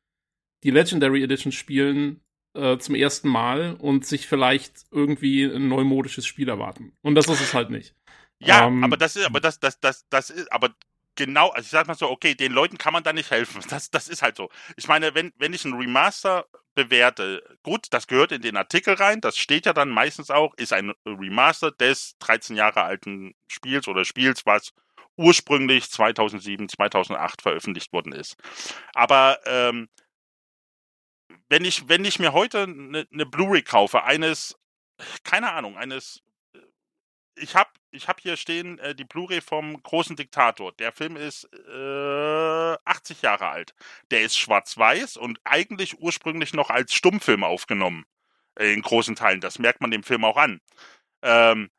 die 0.64 0.72
Legendary 0.72 1.22
Edition 1.22 1.52
spielen 1.52 2.22
äh, 2.56 2.80
zum 2.80 2.96
ersten 2.96 3.30
Mal 3.30 3.76
und 3.76 4.08
sich 4.08 4.26
vielleicht 4.26 4.86
irgendwie 4.90 5.44
ein 5.44 5.68
neumodisches 5.68 6.26
Spiel 6.26 6.50
erwarten. 6.50 6.92
Und 7.04 7.14
das 7.14 7.28
ist 7.28 7.40
es 7.40 7.54
halt 7.54 7.70
nicht. 7.70 7.94
Ja, 8.40 8.66
ähm, 8.66 8.84
aber 8.84 8.98
das 8.98 9.16
ist, 9.16 9.28
aber 9.28 9.42
das, 9.42 9.60
das, 9.60 9.80
das, 9.80 10.08
das 10.10 10.32
ist, 10.32 10.52
aber 10.52 10.74
genau, 11.18 11.50
also 11.50 11.66
ich 11.66 11.72
sag 11.72 11.88
mal 11.88 11.96
so, 11.96 12.10
okay, 12.10 12.36
den 12.36 12.54
Leuten 12.54 12.78
kann 12.78 12.94
man 12.94 13.04
da 13.04 13.12
nicht 13.12 13.32
helfen. 13.32 13.62
Das, 13.70 13.92
das 13.92 14.08
ist 14.08 14.22
halt 14.22 14.38
so. 14.38 14.50
Ich 14.78 14.88
meine, 14.88 15.14
wenn, 15.14 15.34
wenn 15.38 15.54
ich 15.54 15.66
ein 15.66 15.74
Remaster 15.74 16.46
bewerte, 16.76 17.44
gut, 17.64 17.88
das 17.90 18.08
gehört 18.08 18.32
in 18.32 18.42
den 18.42 18.56
Artikel 18.56 18.94
rein, 18.94 19.20
das 19.20 19.38
steht 19.38 19.66
ja 19.66 19.74
dann 19.74 19.90
meistens 19.90 20.30
auch, 20.32 20.54
ist 20.56 20.72
ein 20.72 20.94
Remaster 21.06 21.72
des 21.72 22.18
13 22.20 22.56
Jahre 22.56 22.84
alten 22.84 23.34
Spiels 23.48 23.88
oder 23.90 24.06
Spiels, 24.06 24.46
was 24.46 24.72
ursprünglich 25.18 25.90
2007, 25.90 26.70
2008 26.70 27.42
veröffentlicht 27.42 27.92
worden 27.92 28.14
ist. 28.14 28.38
Aber 28.94 29.40
ähm, 29.46 29.90
wenn 31.50 31.66
ich, 31.66 31.90
wenn 31.90 32.06
ich 32.06 32.20
mir 32.20 32.34
heute 32.34 32.64
eine 32.64 33.08
ne, 33.10 33.26
Blu-ray 33.26 33.64
kaufe, 33.64 34.04
eines, 34.04 34.56
keine 35.24 35.52
Ahnung, 35.54 35.78
eines, 35.78 36.22
äh, 36.54 36.60
ich 37.36 37.56
habe 37.56 37.72
ich 37.98 38.08
hab 38.08 38.22
hier 38.22 38.38
stehen 38.38 38.80
äh, 38.80 38.96
die 38.96 39.04
Blu-ray 39.04 39.42
vom 39.42 39.82
großen 39.84 40.16
Diktator. 40.16 40.72
Der 40.74 40.92
Film 40.92 41.18
ist 41.18 41.46
äh, 41.54 42.78
80 42.86 43.22
Jahre 43.22 43.50
alt. 43.50 43.74
Der 44.12 44.22
ist 44.22 44.38
schwarz-weiß 44.38 45.18
und 45.18 45.40
eigentlich 45.44 46.00
ursprünglich 46.00 46.54
noch 46.54 46.70
als 46.70 46.94
Stummfilm 46.94 47.44
aufgenommen. 47.44 48.06
Äh, 48.56 48.74
in 48.74 48.82
großen 48.82 49.16
Teilen. 49.16 49.42
Das 49.42 49.60
merkt 49.60 49.82
man 49.82 49.92
dem 49.92 50.04
Film 50.04 50.24
auch 50.24 50.38
an. 50.38 50.62
Ähm, 51.22 51.70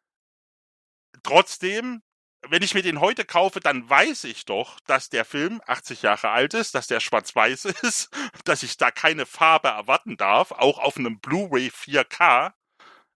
trotzdem 1.23 2.03
wenn 2.47 2.63
ich 2.63 2.75
mir 2.75 2.83
den 2.83 3.01
heute 3.01 3.25
kaufe, 3.25 3.61
dann 3.61 3.89
weiß 3.91 4.25
ich 4.25 4.45
doch, 4.45 4.79
dass 4.87 5.09
der 5.11 5.25
Film 5.25 5.61
80 5.67 6.03
Jahre 6.03 6.31
alt 6.31 6.55
ist, 6.55 6.75
dass 6.75 6.87
der 6.87 7.01
schwarz-weiß 7.01 7.65
ist, 7.83 8.11
dass 8.45 8.63
ich 8.63 8.77
da 8.77 8.91
keine 8.91 9.27
Farbe 9.27 9.69
erwarten 9.69 10.17
darf, 10.17 10.53
auch 10.53 10.79
auf 10.79 10.97
einem 10.97 11.19
Blu-ray 11.19 11.69
4K, 11.69 12.53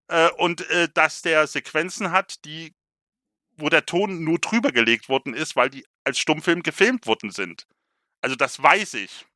äh, 0.09 0.31
und 0.31 0.69
äh, 0.71 0.89
dass 0.93 1.23
der 1.23 1.47
Sequenzen 1.47 2.11
hat, 2.11 2.45
die, 2.45 2.75
wo 3.57 3.69
der 3.69 3.87
Ton 3.87 4.25
nur 4.25 4.39
drüber 4.39 4.73
gelegt 4.73 5.09
worden 5.09 5.35
ist, 5.35 5.57
weil 5.57 5.71
die 5.71 5.85
als 6.05 6.19
Stummfilm 6.19 6.63
gefilmt 6.63 7.07
worden 7.07 7.31
sind. 7.31 7.67
Also 8.21 8.37
das 8.37 8.63
weiß 8.63 8.95
ich. 8.95 9.27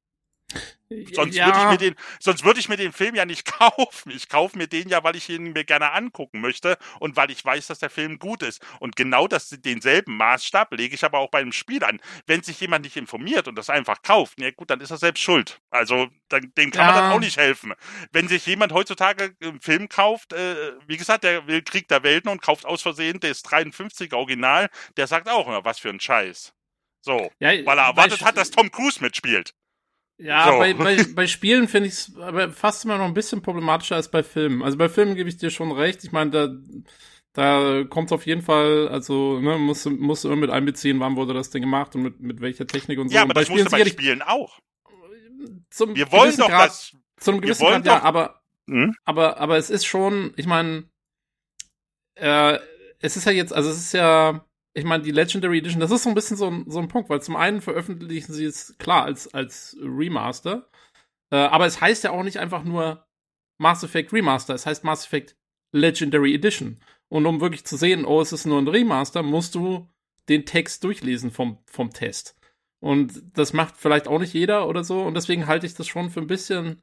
Sonst 1.12 1.34
ja. 1.34 1.46
würde 1.46 1.58
ich 1.58 1.68
mir 1.70 1.78
den, 1.78 1.96
sonst 2.20 2.44
würde 2.44 2.60
ich 2.60 2.68
mir 2.68 2.76
den 2.76 2.92
Film 2.92 3.16
ja 3.16 3.24
nicht 3.24 3.44
kaufen. 3.58 4.12
Ich 4.12 4.28
kaufe 4.28 4.56
mir 4.56 4.68
den 4.68 4.88
ja, 4.88 5.02
weil 5.02 5.16
ich 5.16 5.28
ihn 5.28 5.52
mir 5.52 5.64
gerne 5.64 5.90
angucken 5.92 6.40
möchte 6.40 6.78
und 7.00 7.16
weil 7.16 7.30
ich 7.32 7.44
weiß, 7.44 7.66
dass 7.66 7.80
der 7.80 7.90
Film 7.90 8.20
gut 8.20 8.42
ist. 8.44 8.64
Und 8.78 8.94
genau 8.94 9.26
das, 9.26 9.48
denselben 9.48 10.16
Maßstab 10.16 10.72
lege 10.74 10.94
ich 10.94 11.04
aber 11.04 11.18
auch 11.18 11.30
bei 11.30 11.40
einem 11.40 11.52
Spiel 11.52 11.82
an. 11.82 12.00
Wenn 12.26 12.42
sich 12.44 12.60
jemand 12.60 12.84
nicht 12.84 12.96
informiert 12.96 13.48
und 13.48 13.56
das 13.56 13.68
einfach 13.68 14.02
kauft, 14.02 14.40
ja 14.40 14.50
gut, 14.52 14.70
dann 14.70 14.80
ist 14.80 14.90
er 14.92 14.98
selbst 14.98 15.22
schuld. 15.22 15.60
Also 15.70 16.08
dann, 16.28 16.52
dem 16.56 16.70
kann 16.70 16.86
Ja. 16.86 16.92
man 16.92 17.02
dann 17.02 17.12
auch 17.12 17.20
nicht 17.20 17.36
helfen. 17.36 17.74
Wenn 18.12 18.28
sich 18.28 18.46
jemand 18.46 18.72
heutzutage 18.72 19.34
einen 19.42 19.60
Film 19.60 19.88
kauft, 19.88 20.32
äh, 20.34 20.72
wie 20.86 20.96
gesagt, 20.96 21.24
der 21.24 21.48
will 21.48 21.62
Krieg 21.62 21.88
der 21.88 22.04
Welten 22.04 22.30
und 22.30 22.42
kauft 22.42 22.64
aus 22.64 22.82
Versehen 22.82 23.18
das 23.18 23.42
53 23.42 24.12
Original, 24.12 24.70
der 24.96 25.08
sagt 25.08 25.28
auch, 25.28 25.48
na, 25.48 25.64
was 25.64 25.80
für 25.80 25.88
ein 25.90 25.98
Scheiß. 26.00 26.52
So, 27.00 27.30
Ja, 27.40 27.50
weil 27.66 27.78
er 27.78 27.86
erwartet 27.86 28.22
hat, 28.22 28.36
dass 28.36 28.50
Tom 28.50 28.70
Cruise 28.70 29.00
mitspielt. 29.02 29.52
Ja, 30.18 30.52
So. 30.52 30.58
bei, 30.58 30.74
bei, 30.74 30.96
bei 31.14 31.26
Spielen 31.26 31.68
finde 31.68 31.88
ich 31.88 31.94
es 31.94 32.16
aber 32.16 32.50
fast 32.50 32.84
immer 32.84 32.98
noch 32.98 33.04
ein 33.04 33.14
bisschen 33.14 33.42
problematischer 33.42 33.96
als 33.96 34.10
bei 34.10 34.22
Filmen. 34.22 34.62
Also 34.62 34.78
bei 34.78 34.88
Filmen 34.88 35.14
gebe 35.14 35.28
ich 35.28 35.36
dir 35.36 35.50
schon 35.50 35.72
recht. 35.72 36.04
Ich 36.04 36.12
meine, 36.12 36.30
da, 36.30 36.48
da 37.32 37.84
kommt 37.84 38.12
auf 38.12 38.24
jeden 38.26 38.42
Fall, 38.42 38.88
also 38.88 39.40
ne, 39.40 39.58
muss, 39.58 39.84
muss 39.84 40.24
immer 40.24 40.36
mit 40.36 40.50
einbeziehen, 40.50 41.00
wann 41.00 41.16
wurde 41.16 41.34
das 41.34 41.50
Ding 41.50 41.62
gemacht 41.62 41.94
und 41.94 42.02
mit, 42.02 42.20
mit 42.20 42.40
welcher 42.40 42.66
Technik 42.66 42.98
und 42.98 43.08
so. 43.10 43.14
Ja, 43.14 43.24
und 43.24 43.30
aber 43.30 43.40
das 43.40 43.50
musst 43.50 43.66
du 43.66 43.70
bei 43.70 43.84
Spielen 43.84 44.22
auch. 44.22 44.58
zum 45.70 45.94
Wir 45.94 46.10
wollen 46.12 46.36
doch, 46.36 46.48
Grad, 46.48 46.70
dass. 46.70 46.96
zu 47.18 47.30
einem 47.30 47.40
wir 47.40 47.46
gewissen 47.48 47.66
Grad, 47.66 47.86
ja, 47.86 47.98
doch- 47.98 48.04
aber 48.04 48.42
Hm? 48.68 48.96
aber, 49.04 49.38
aber 49.38 49.58
es 49.58 49.70
ist 49.70 49.84
schon, 49.84 50.32
ich 50.36 50.46
meine, 50.46 50.84
äh, 52.16 52.58
es 53.00 53.16
ist 53.16 53.26
ja 53.26 53.32
jetzt, 53.32 53.52
also 53.52 53.70
es 53.70 53.76
ist 53.78 53.92
ja, 53.92 54.44
ich 54.76 54.84
meine, 54.84 55.02
die 55.02 55.10
Legendary 55.10 55.58
Edition, 55.58 55.80
das 55.80 55.90
ist 55.90 56.02
so 56.02 56.10
ein 56.10 56.14
bisschen 56.14 56.36
so 56.36 56.48
ein, 56.48 56.64
so 56.68 56.78
ein 56.78 56.88
Punkt, 56.88 57.08
weil 57.08 57.22
zum 57.22 57.34
einen 57.34 57.62
veröffentlichen 57.62 58.34
sie 58.34 58.44
es 58.44 58.76
klar 58.76 59.04
als, 59.04 59.32
als 59.32 59.74
Remaster, 59.80 60.68
äh, 61.30 61.36
aber 61.36 61.64
es 61.64 61.80
heißt 61.80 62.04
ja 62.04 62.10
auch 62.10 62.22
nicht 62.22 62.38
einfach 62.38 62.62
nur 62.62 63.06
Mass 63.58 63.82
Effect 63.82 64.12
Remaster, 64.12 64.54
es 64.54 64.66
heißt 64.66 64.84
Mass 64.84 65.06
Effect 65.06 65.34
Legendary 65.72 66.34
Edition. 66.34 66.82
Und 67.08 67.24
um 67.24 67.40
wirklich 67.40 67.64
zu 67.64 67.76
sehen, 67.76 68.04
oh, 68.04 68.20
es 68.20 68.32
ist 68.32 68.44
nur 68.44 68.58
ein 68.58 68.68
Remaster, 68.68 69.22
musst 69.22 69.54
du 69.54 69.88
den 70.28 70.44
Text 70.44 70.84
durchlesen 70.84 71.30
vom, 71.30 71.58
vom 71.66 71.90
Test. 71.90 72.36
Und 72.80 73.22
das 73.32 73.54
macht 73.54 73.76
vielleicht 73.78 74.08
auch 74.08 74.18
nicht 74.18 74.34
jeder 74.34 74.68
oder 74.68 74.84
so. 74.84 75.02
Und 75.02 75.14
deswegen 75.14 75.46
halte 75.46 75.66
ich 75.66 75.74
das 75.74 75.86
schon 75.86 76.10
für 76.10 76.20
ein 76.20 76.26
bisschen, 76.26 76.82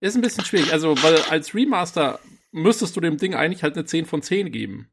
ist 0.00 0.14
ein 0.14 0.22
bisschen 0.22 0.44
schwierig. 0.44 0.72
Also, 0.72 1.00
weil 1.02 1.22
als 1.30 1.54
Remaster 1.54 2.20
müsstest 2.50 2.96
du 2.96 3.00
dem 3.00 3.16
Ding 3.16 3.34
eigentlich 3.34 3.62
halt 3.62 3.76
eine 3.76 3.86
10 3.86 4.04
von 4.06 4.20
10 4.20 4.52
geben. 4.52 4.90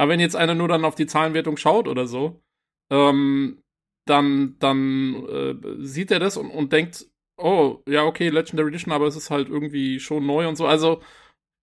Aber 0.00 0.12
wenn 0.12 0.20
jetzt 0.20 0.34
einer 0.34 0.54
nur 0.54 0.66
dann 0.66 0.86
auf 0.86 0.94
die 0.94 1.04
Zahlenwertung 1.04 1.58
schaut 1.58 1.86
oder 1.86 2.06
so, 2.06 2.42
ähm, 2.90 3.62
dann, 4.06 4.56
dann 4.58 5.26
äh, 5.26 5.84
sieht 5.84 6.10
er 6.10 6.18
das 6.18 6.38
und, 6.38 6.48
und 6.50 6.72
denkt, 6.72 7.06
oh, 7.36 7.82
ja, 7.86 8.04
okay, 8.04 8.30
Legendary 8.30 8.70
Edition, 8.70 8.94
aber 8.94 9.06
es 9.06 9.14
ist 9.14 9.30
halt 9.30 9.50
irgendwie 9.50 10.00
schon 10.00 10.24
neu 10.24 10.48
und 10.48 10.56
so. 10.56 10.66
Also, 10.66 11.02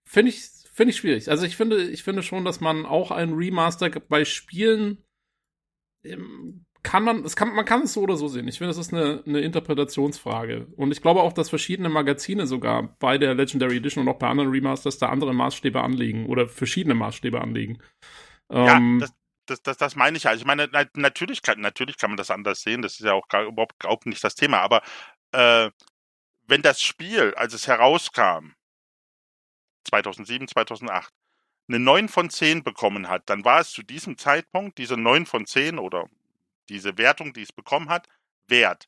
finde 0.08 0.30
ich, 0.30 0.42
finde 0.72 0.92
ich 0.92 0.98
schwierig. 0.98 1.32
Also, 1.32 1.48
ich 1.48 1.58
finde, 1.58 1.90
ich 1.90 2.04
finde 2.04 2.22
schon, 2.22 2.46
dass 2.46 2.62
man 2.62 2.86
auch 2.86 3.10
ein 3.10 3.34
Remaster 3.34 3.90
bei 3.90 4.24
Spielen 4.24 5.04
ähm, 6.04 6.68
kann 6.84 7.04
man, 7.04 7.26
es 7.26 7.36
kann, 7.36 7.56
man 7.56 7.66
kann 7.66 7.82
es 7.82 7.94
so 7.94 8.02
oder 8.02 8.18
so 8.18 8.28
sehen. 8.28 8.48
Ich 8.48 8.60
finde, 8.60 8.70
das 8.70 8.78
ist 8.78 8.94
eine, 8.94 9.24
eine 9.26 9.42
Interpretationsfrage. 9.42 10.68
Und 10.78 10.92
ich 10.92 11.02
glaube 11.02 11.22
auch, 11.22 11.34
dass 11.34 11.50
verschiedene 11.50 11.90
Magazine 11.90 12.46
sogar 12.46 12.96
bei 13.00 13.18
der 13.18 13.34
Legendary 13.34 13.78
Edition 13.78 14.04
und 14.04 14.14
auch 14.14 14.20
bei 14.20 14.28
anderen 14.28 14.52
Remasters 14.52 15.00
da 15.00 15.10
andere 15.10 15.34
Maßstäbe 15.34 15.82
anlegen 15.82 16.28
oder 16.28 16.48
verschiedene 16.48 16.96
Maßstäbe 16.96 17.42
anlegen. 17.42 17.80
Ja, 18.54 18.78
Ähm, 18.78 19.00
das, 19.00 19.12
das, 19.46 19.62
das, 19.62 19.78
das 19.78 19.96
meine 19.96 20.18
ich 20.18 20.24
ja. 20.24 20.32
Also 20.32 20.42
ich 20.42 20.48
meine, 20.48 20.70
na, 20.72 20.86
natürlich, 20.96 21.42
kann, 21.42 21.60
natürlich 21.62 21.98
kann 21.98 22.10
man 22.12 22.18
das 22.18 22.32
anders 22.32 22.62
sehen. 22.62 22.82
Das 22.82 22.94
ist 22.94 23.06
ja 23.06 23.14
auch 23.14 23.28
gar, 23.28 23.44
überhaupt, 23.44 23.76
überhaupt 23.84 24.06
nicht 24.06 24.24
das 24.24 24.36
Thema. 24.36 24.60
Aber 24.62 24.82
äh, 25.32 25.72
wenn 26.48 26.62
das 26.62 26.82
Spiel, 26.82 27.34
als 27.36 27.54
es 27.54 27.68
herauskam, 27.68 28.54
2007, 29.86 30.48
2008, 30.48 31.14
eine 31.70 31.80
9 31.80 32.10
von 32.10 32.30
10 32.30 32.64
bekommen 32.64 33.10
hat, 33.10 33.24
dann 33.30 33.44
war 33.46 33.60
es 33.62 33.72
zu 33.72 33.84
diesem 33.84 34.18
Zeitpunkt 34.18 34.78
diese 34.78 34.98
9 34.98 35.26
von 35.26 35.46
10 35.46 35.80
oder 35.80 36.08
diese 36.70 36.98
Wertung, 36.98 37.34
die 37.34 37.44
es 37.44 37.54
bekommen 37.54 37.90
hat, 37.90 38.08
wert. 38.48 38.88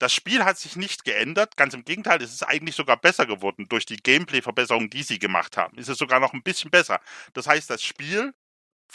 Das 0.00 0.12
Spiel 0.14 0.44
hat 0.44 0.58
sich 0.58 0.76
nicht 0.76 1.04
geändert, 1.04 1.56
ganz 1.56 1.74
im 1.74 1.84
Gegenteil, 1.84 2.22
es 2.22 2.32
ist 2.32 2.42
eigentlich 2.44 2.76
sogar 2.76 2.98
besser 2.98 3.26
geworden 3.26 3.66
durch 3.68 3.86
die 3.86 3.96
Gameplay-Verbesserungen, 3.98 4.90
die 4.90 5.02
sie 5.04 5.18
gemacht 5.18 5.56
haben. 5.56 5.78
Ist 5.78 5.88
es 5.88 5.98
sogar 5.98 6.20
noch 6.20 6.34
ein 6.34 6.42
bisschen 6.42 6.70
besser. 6.70 7.00
Das 7.34 7.46
heißt, 7.46 7.70
das 7.70 7.82
Spiel 7.82 8.34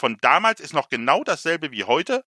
von 0.00 0.16
damals 0.20 0.60
ist 0.60 0.72
noch 0.72 0.88
genau 0.88 1.22
dasselbe 1.22 1.70
wie 1.70 1.84
heute 1.84 2.24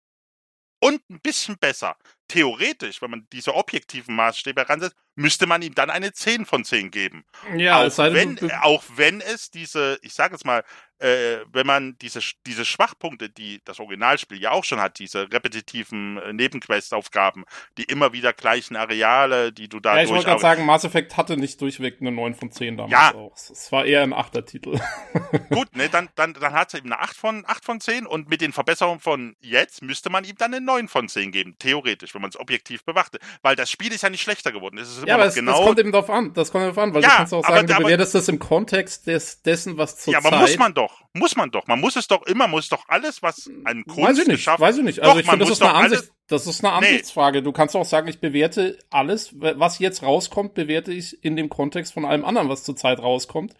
und 0.80 1.08
ein 1.08 1.20
bisschen 1.20 1.56
besser. 1.58 1.96
Theoretisch, 2.28 3.00
wenn 3.00 3.10
man 3.10 3.28
diese 3.32 3.54
objektiven 3.54 4.14
Maßstäbe 4.16 4.62
heransetzt, 4.62 4.96
müsste 5.14 5.46
man 5.46 5.62
ihm 5.62 5.74
dann 5.74 5.90
eine 5.90 6.12
10 6.12 6.46
von 6.46 6.64
10 6.64 6.90
geben. 6.90 7.24
ja, 7.56 7.84
es 7.84 7.98
auch, 8.00 8.12
wenn, 8.12 8.50
auch 8.62 8.84
wenn 8.96 9.20
es 9.20 9.50
diese, 9.50 9.98
ich 10.02 10.14
sage 10.14 10.34
jetzt 10.34 10.44
mal, 10.44 10.64
äh, 11.00 11.38
wenn 11.52 11.66
man 11.66 11.96
diese, 11.98 12.20
diese 12.46 12.64
Schwachpunkte, 12.64 13.28
die 13.28 13.60
das 13.64 13.80
Originalspiel 13.80 14.40
ja 14.40 14.50
auch 14.52 14.64
schon 14.64 14.80
hat, 14.80 14.98
diese 14.98 15.30
repetitiven 15.32 16.18
äh, 16.18 16.32
Nebenquestaufgaben, 16.32 17.44
die 17.78 17.84
immer 17.84 18.12
wieder 18.12 18.32
gleichen 18.32 18.76
Areale, 18.76 19.52
die 19.52 19.68
du 19.68 19.80
da 19.80 19.96
ja, 19.96 20.02
ich 20.04 20.10
wollte 20.10 20.24
gerade 20.26 20.40
sagen, 20.40 20.64
Mass 20.66 20.84
Effect 20.84 21.16
hatte 21.16 21.36
nicht 21.36 21.60
durchweg 21.60 21.96
eine 22.00 22.12
9 22.12 22.34
von 22.34 22.52
10 22.52 22.76
damals 22.76 22.92
Ja. 22.92 23.14
auch. 23.14 23.34
Es 23.34 23.72
war 23.72 23.84
eher 23.84 24.02
ein 24.02 24.12
Achtertitel. 24.12 24.78
Gut, 25.50 25.74
ne, 25.76 25.88
dann, 25.88 26.08
dann, 26.14 26.34
dann 26.34 26.52
hat 26.52 26.74
er 26.74 26.80
ihm 26.80 26.86
eine 26.86 27.00
8 27.00 27.16
von, 27.16 27.44
8 27.46 27.64
von 27.64 27.80
10 27.80 28.06
und 28.06 28.28
mit 28.28 28.40
den 28.40 28.52
Verbesserungen 28.52 29.00
von 29.00 29.36
jetzt 29.40 29.82
müsste 29.82 30.10
man 30.10 30.24
ihm 30.24 30.36
dann 30.36 30.54
eine 30.54 30.64
9 30.64 30.88
von 30.88 31.08
10 31.08 31.32
geben, 31.32 31.56
theoretisch, 31.58 32.14
wenn 32.14 32.22
man 32.22 32.30
es 32.30 32.38
objektiv 32.38 32.84
bewachte. 32.84 33.18
Weil 33.42 33.56
das 33.56 33.70
Spiel 33.70 33.92
ist 33.92 34.02
ja 34.02 34.10
nicht 34.10 34.22
schlechter 34.22 34.52
geworden. 34.52 34.78
Es 34.78 34.88
ist 34.90 34.98
immer 34.98 35.08
Ja, 35.08 35.14
aber 35.14 35.24
es, 35.26 35.34
genau. 35.34 35.52
das 35.56 35.66
kommt 35.66 35.78
eben 35.78 35.92
drauf 35.92 36.10
an. 36.10 36.32
Das 36.34 36.52
kommt 36.52 36.66
drauf 36.66 36.78
an, 36.78 36.94
weil 36.94 37.02
Ja, 37.02 37.08
du 37.08 37.16
kannst 37.16 37.34
auch 37.34 37.44
aber- 37.44 37.56
sagen, 37.56 37.66
du 37.68 37.74
aber- 37.74 37.84
bewertest 37.84 38.14
das 38.14 38.28
im 38.28 38.38
Kontext 38.38 39.06
des, 39.06 39.42
dessen, 39.42 39.78
was 39.78 39.96
zur 39.98 40.12
ja, 40.12 40.18
aber 40.18 40.30
Zeit 40.30 40.40
muss 40.40 40.58
man 40.58 40.74
doch. 40.74 40.89
Muss 41.12 41.34
man 41.34 41.50
doch. 41.50 41.66
Man 41.66 41.80
muss 41.80 41.96
es 41.96 42.06
doch 42.06 42.24
immer, 42.26 42.46
muss 42.46 42.68
doch 42.68 42.84
alles, 42.88 43.20
was 43.22 43.50
an 43.64 43.82
Kunst 43.84 43.98
Weiß 44.02 44.18
ich 44.18 44.26
nicht, 44.28 44.36
geschaffen 44.36 44.62
weiß 44.62 44.78
ich 44.78 44.84
nicht. 44.84 44.98
Doch, 44.98 45.08
Also 45.08 45.20
ich 45.20 45.26
man 45.26 45.32
finde, 45.38 45.44
das 45.46 45.54
ist 45.58 45.62
eine 45.62 45.72
doch 45.72 45.78
alles- 45.80 45.92
Ansicht, 45.98 46.12
das 46.28 46.46
ist 46.46 46.64
eine 46.64 46.80
Nee. 46.80 46.86
Ansichtsfrage. 46.86 47.42
Du 47.42 47.50
kannst 47.52 47.74
auch 47.74 47.84
sagen, 47.84 48.06
ich 48.08 48.20
bewerte 48.20 48.78
alles, 48.90 49.34
was 49.40 49.78
jetzt 49.80 50.02
rauskommt, 50.04 50.54
bewerte 50.54 50.92
ich 50.92 51.22
in 51.24 51.34
dem 51.36 51.48
Kontext 51.48 51.92
von 51.92 52.04
allem 52.04 52.24
anderen, 52.24 52.48
was 52.48 52.62
zurzeit 52.62 53.00
rauskommt. 53.00 53.54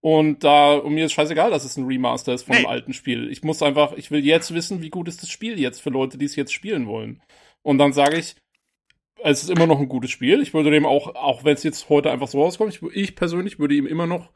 Und 0.00 0.44
da, 0.44 0.74
und 0.74 0.94
mir 0.94 1.06
ist 1.06 1.12
scheißegal, 1.12 1.50
dass 1.50 1.64
es 1.64 1.76
ein 1.76 1.86
Remaster 1.86 2.32
ist 2.32 2.44
von 2.44 2.52
Nee. 2.54 2.58
einem 2.60 2.66
alten 2.68 2.92
Spiel. 2.94 3.30
Ich 3.30 3.42
muss 3.42 3.62
einfach, 3.62 3.92
ich 3.92 4.10
will 4.10 4.24
jetzt 4.24 4.54
wissen, 4.54 4.80
wie 4.80 4.90
gut 4.90 5.08
ist 5.08 5.20
das 5.22 5.30
Spiel 5.30 5.58
jetzt 5.58 5.80
für 5.82 5.90
Leute, 5.90 6.16
die 6.16 6.24
es 6.26 6.36
jetzt 6.36 6.52
spielen 6.52 6.86
wollen. 6.86 7.22
Und 7.62 7.78
dann 7.78 7.92
sage 7.92 8.16
ich, 8.18 8.36
es 9.22 9.42
ist 9.42 9.50
immer 9.50 9.66
noch 9.66 9.80
ein 9.80 9.88
gutes 9.88 10.10
Spiel. 10.10 10.40
Ich 10.40 10.54
würde 10.54 10.70
dem 10.70 10.86
auch, 10.86 11.14
auch 11.14 11.44
wenn 11.44 11.54
es 11.54 11.62
jetzt 11.62 11.88
heute 11.88 12.10
einfach 12.10 12.28
so 12.28 12.40
rauskommt, 12.42 12.74
ich, 12.74 12.82
ich 12.94 13.16
persönlich 13.16 13.58
würde 13.58 13.74
ihm 13.74 13.86
immer 13.86 14.06
noch 14.06 14.30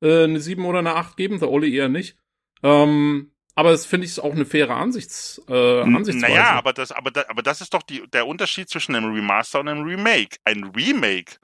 äh, 0.00 0.24
eine 0.24 0.40
7 0.40 0.64
oder 0.64 0.80
eine 0.80 0.94
8 0.94 1.16
geben, 1.16 1.38
der 1.38 1.50
Olli 1.50 1.74
eher 1.74 1.88
nicht. 1.88 2.16
Ähm, 2.62 3.32
aber 3.54 3.70
das 3.70 3.86
finde 3.86 4.06
ich 4.06 4.18
auch 4.20 4.32
eine 4.32 4.46
faire 4.46 4.74
Ansichts, 4.74 5.40
äh, 5.48 5.80
Ansichtsweise. 5.82 6.32
Naja, 6.32 6.50
aber 6.50 6.72
das, 6.72 6.90
aber, 6.90 7.10
da, 7.10 7.24
aber 7.28 7.42
das 7.42 7.60
ist 7.60 7.72
doch 7.72 7.82
die, 7.82 8.02
der 8.10 8.26
Unterschied 8.26 8.68
zwischen 8.68 8.96
einem 8.96 9.12
Remaster 9.12 9.60
und 9.60 9.68
einem 9.68 9.84
Remake. 9.84 10.38
Ein 10.44 10.64
Remake, 10.74 11.36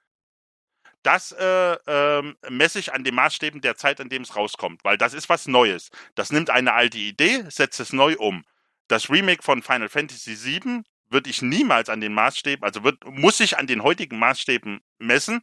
das 1.02 1.32
äh, 1.32 1.76
ähm, 1.86 2.36
messe 2.48 2.78
ich 2.78 2.92
an 2.92 3.04
den 3.04 3.14
Maßstäben 3.14 3.60
der 3.60 3.76
Zeit, 3.76 4.00
an 4.00 4.08
dem 4.08 4.22
es 4.22 4.36
rauskommt, 4.36 4.84
weil 4.84 4.98
das 4.98 5.14
ist 5.14 5.28
was 5.28 5.46
Neues. 5.46 5.90
Das 6.14 6.30
nimmt 6.30 6.50
eine 6.50 6.74
alte 6.74 6.98
Idee, 6.98 7.44
setzt 7.48 7.80
es 7.80 7.92
neu 7.92 8.16
um. 8.18 8.44
Das 8.88 9.08
Remake 9.08 9.42
von 9.42 9.62
Final 9.62 9.88
Fantasy 9.88 10.36
VII 10.36 10.82
würde 11.08 11.30
ich 11.30 11.42
niemals 11.42 11.88
an 11.88 12.00
den 12.00 12.12
Maßstäben, 12.12 12.64
also 12.64 12.84
wird, 12.84 13.04
muss 13.06 13.40
ich 13.40 13.56
an 13.58 13.66
den 13.66 13.82
heutigen 13.82 14.18
Maßstäben 14.18 14.80
messen, 14.98 15.40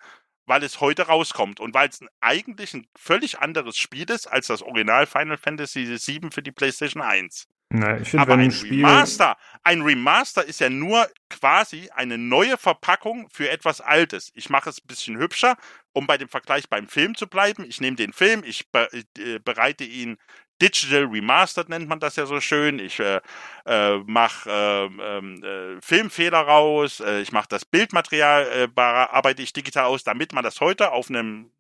weil 0.48 0.64
es 0.64 0.82
heute 0.82 1.04
rauskommt 1.04 1.60
und 1.60 1.74
weil 1.76 1.90
es 1.90 2.00
eigentlich 2.22 2.74
ein 2.74 2.88
völlig 2.98 3.40
anderes 3.40 3.78
Spiel 3.78 4.10
ist 4.10 4.28
als 4.28 4.48
das 4.48 4.64
Original 4.64 5.06
Final 5.06 5.38
Fantasy 5.38 5.86
VII 5.86 6.32
für 6.32 6.42
die 6.42 6.52
PlayStation 6.52 7.04
1. 7.04 7.48
Na, 7.70 8.00
ich 8.00 8.08
finde, 8.08 8.24
Aber 8.24 8.36
ein 8.36 8.52
Spiel. 8.52 8.86
Remaster, 8.86 9.38
ein 9.64 9.82
Remaster 9.82 10.46
ist 10.46 10.62
ja 10.62 10.70
nur 10.70 11.10
quasi 11.30 11.90
eine 11.94 12.18
neue 12.18 12.58
Verpackung 12.58 13.28
für 13.30 13.50
etwas 13.50 13.82
Altes. 13.82 14.32
Ich 14.36 14.50
mache 14.50 14.70
es 14.70 14.80
ein 14.80 14.88
bisschen 14.88 15.18
hübscher, 15.18 15.58
um 15.92 16.08
bei 16.08 16.18
dem 16.18 16.30
Vergleich 16.30 16.70
beim 16.70 16.88
Film 16.88 17.16
zu 17.16 17.28
bleiben. 17.28 17.66
Ich 17.66 17.82
nehme 17.82 17.98
den 17.98 18.14
Film, 18.14 18.44
ich 18.46 18.72
be 18.72 18.88
äh, 19.18 19.40
bereite 19.40 19.84
ihn 19.84 20.18
Digital 20.62 21.06
Remastered 21.06 21.70
nennt 21.70 21.88
man 21.88 22.00
das 22.00 22.16
ja 22.16 22.26
so 22.26 22.40
schön. 22.42 22.80
Ich 22.80 23.00
äh, 23.00 23.22
äh, 23.66 23.98
mache 24.06 24.50
äh, 24.50 24.86
äh, 24.86 25.82
Filmfehler 25.82 26.40
raus, 26.40 27.00
äh, 27.00 27.22
ich 27.22 27.32
mache 27.32 27.48
das 27.50 27.66
Bildmaterial, 27.66 28.48
äh, 28.52 28.68
bearbeite 28.68 29.42
ich 29.42 29.54
digital 29.54 29.86
aus, 29.86 30.04
damit 30.04 30.34
man 30.34 30.44
das 30.44 30.60
heute 30.60 30.92
auf 30.92 31.10
einem 31.10 31.52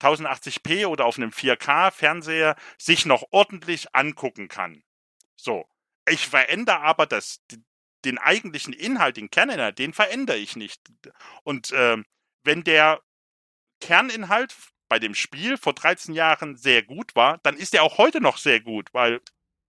1080p 0.00 0.86
oder 0.86 1.04
auf 1.06 1.16
einem 1.16 1.30
4K 1.30 1.90
Fernseher 1.90 2.56
sich 2.78 3.06
noch 3.06 3.24
ordentlich 3.30 3.94
angucken 3.94 4.48
kann. 4.48 4.82
So. 5.36 5.66
Ich 6.08 6.26
verändere 6.26 6.80
aber 6.80 7.06
das, 7.06 7.40
den 8.04 8.18
eigentlichen 8.18 8.72
Inhalt, 8.72 9.16
den 9.16 9.30
Kerninhalt, 9.30 9.78
den 9.78 9.92
verändere 9.92 10.36
ich 10.36 10.56
nicht. 10.56 10.80
Und 11.44 11.72
ähm, 11.74 12.04
wenn 12.42 12.64
der 12.64 13.00
Kerninhalt 13.80 14.54
bei 14.92 14.98
dem 14.98 15.14
Spiel 15.14 15.56
vor 15.56 15.72
13 15.72 16.14
Jahren 16.14 16.54
sehr 16.54 16.82
gut 16.82 17.16
war, 17.16 17.40
dann 17.44 17.56
ist 17.56 17.72
er 17.74 17.82
auch 17.82 17.96
heute 17.96 18.20
noch 18.20 18.36
sehr 18.36 18.60
gut, 18.60 18.92
weil 18.92 19.22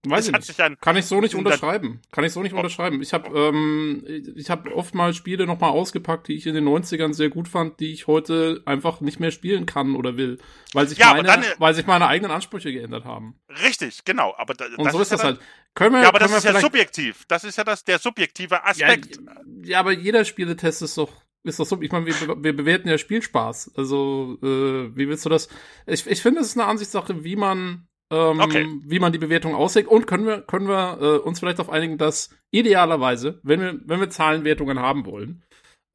Weiß 0.06 0.28
ich 0.28 0.34
nicht. 0.34 0.60
dann, 0.60 0.78
Kann 0.82 0.98
ich 0.98 1.06
so 1.06 1.22
nicht 1.22 1.34
unterschreiben. 1.34 2.02
Kann 2.12 2.26
ich 2.26 2.34
so 2.34 2.44
nicht 2.44 2.52
unterschreiben. 2.52 3.02
Ich 3.02 3.14
habe 3.14 3.30
ähm, 3.40 4.04
ich 4.36 4.50
habe 4.50 4.76
oft 4.76 4.94
mal 4.94 5.14
Spiele 5.14 5.46
nochmal 5.46 5.70
ausgepackt, 5.70 6.28
die 6.28 6.34
ich 6.34 6.46
in 6.46 6.56
den 6.56 6.68
90ern 6.68 7.14
sehr 7.14 7.30
gut 7.30 7.48
fand, 7.48 7.80
die 7.80 7.94
ich 7.94 8.06
heute 8.06 8.62
einfach 8.66 9.00
nicht 9.00 9.22
mehr 9.22 9.32
spielen 9.32 9.66
kann 9.66 9.96
oder 9.96 10.18
will. 10.18 10.40
Weil 10.74 10.90
sich, 10.90 10.98
Ja, 10.98 11.14
meine, 11.14 11.30
dann, 11.30 11.44
äh, 11.44 11.56
weil 11.58 11.74
sich 11.74 11.86
meine 11.88 12.08
eigenen 12.08 12.32
Ansprüche 12.32 12.74
geändert 12.74 13.06
haben. 13.06 13.40
richtig, 13.64 14.04
genau, 14.04 14.36
aber 14.38 14.56
da, 14.56 14.66
Und 14.76 14.92
so 14.92 15.00
ist 15.00 15.12
ja 15.12 15.16
das 15.16 15.22
dann, 15.22 15.36
halt. 15.36 15.40
Können 15.74 15.96
wir, 15.96 16.02
Ja, 16.02 16.10
aber 16.10 16.20
das 16.20 16.34
ist 16.34 16.44
ja 16.44 16.60
subjektiv. 16.60 17.24
Das 17.30 17.46
ist 17.46 17.58
ja 17.58 17.64
das, 17.64 17.86
der 17.86 17.98
subjektive 17.98 18.56
ja, 18.56 18.66
Aspekt. 18.66 19.20
ja, 19.64 19.80
aber 19.80 19.94
jeder 19.94 20.26
Spieletest 20.26 20.82
ist 20.82 20.98
doch 20.98 21.23
ist 21.44 21.60
doch 21.60 21.66
so. 21.66 21.82
Ich 21.82 21.92
meine, 21.92 22.06
wir, 22.06 22.14
wir 22.44 22.56
bewerten 22.56 22.88
ja 22.88 22.98
Spielspaß. 22.98 23.74
Also, 23.76 24.38
äh, 24.42 24.96
wie 24.96 25.08
willst 25.10 25.26
du 25.26 25.30
das? 25.30 25.50
Ich, 25.86 26.08
ich 26.08 26.22
finde, 26.22 26.42
es 26.42 26.48
ist 26.48 26.58
eine 26.58 26.68
Ansichtssache, 26.68 27.24
wie 27.24 27.36
man 27.36 27.88
ähm, 28.12 28.40
Okay. 28.40 28.68
wie 28.86 29.00
man 29.00 29.12
die 29.12 29.18
Bewertung 29.18 29.56
auslegt. 29.56 29.90
Und 29.90 30.08
können 30.08 30.26
wir, 30.26 30.42
können 30.42 30.68
wir 30.68 31.00
äh, 31.02 31.18
uns 31.18 31.40
vielleicht 31.40 31.60
auf 31.60 31.70
einigen, 31.70 31.98
dass 31.98 32.30
idealerweise, 32.52 33.40
wenn 33.44 33.60
wir, 33.60 33.80
wenn 33.86 34.00
wir 34.00 34.10
Zahlenwertungen 34.10 34.80
haben 34.80 35.06
wollen, 35.06 35.44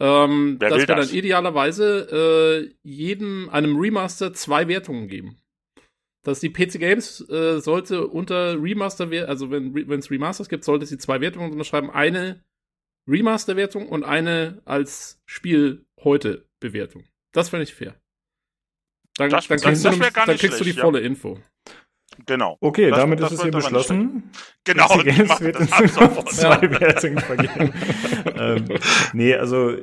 ähm, 0.00 0.56
Wer 0.58 0.70
dass 0.70 0.78
wir 0.80 0.86
das? 0.86 1.08
dann 1.08 1.16
idealerweise 1.16 2.68
äh, 2.72 2.74
jedem, 2.82 3.48
einem 3.50 3.76
Remaster 3.76 4.32
zwei 4.32 4.68
Wertungen 4.68 5.08
geben. 5.08 5.36
Dass 6.24 6.40
die 6.40 6.50
PC 6.50 6.78
Games 6.80 7.20
äh, 7.30 7.60
sollte 7.60 8.06
unter 8.06 8.60
Remaster, 8.60 9.08
also 9.28 9.50
wenn 9.50 9.74
wenn 9.74 10.00
es 10.00 10.10
Remasters 10.10 10.48
gibt, 10.48 10.64
sollte 10.64 10.84
sie 10.86 10.98
zwei 10.98 11.20
Wertungen 11.20 11.52
unterschreiben. 11.52 11.90
Eine 11.90 12.44
Remaster-Wertung 13.08 13.88
und 13.88 14.04
eine 14.04 14.60
als 14.64 15.20
Spiel 15.26 15.86
heute 16.02 16.46
Bewertung. 16.60 17.04
Das 17.32 17.48
finde 17.50 17.64
ich 17.64 17.74
fair. 17.74 17.94
Dann, 19.16 19.30
Das- 19.30 19.48
dann 19.48 19.56
das- 19.56 19.64
kriegst, 19.64 19.84
das 19.84 19.94
du, 19.98 20.00
gar 20.12 20.26
dann 20.26 20.36
kriegst 20.36 20.60
du 20.60 20.64
die 20.64 20.70
schlecht, 20.70 20.78
ja. 20.78 20.84
volle 20.84 21.00
Info. 21.00 21.38
Genau. 22.26 22.56
Okay, 22.60 22.90
Das- 22.90 22.98
damit 22.98 23.20
das 23.20 23.32
ist 23.32 23.38
es 23.38 23.42
hier 23.44 23.52
beschlossen. 23.52 24.30
Genau, 24.64 24.88
Games 24.98 25.40
wird 25.40 25.56
das 25.58 25.70
sofort. 25.94 26.28
zwei 26.32 26.60
Wertungen 26.80 27.18
vergeben. 27.18 27.72
ähm, 28.36 28.64
nee, 29.12 29.34
also, 29.34 29.76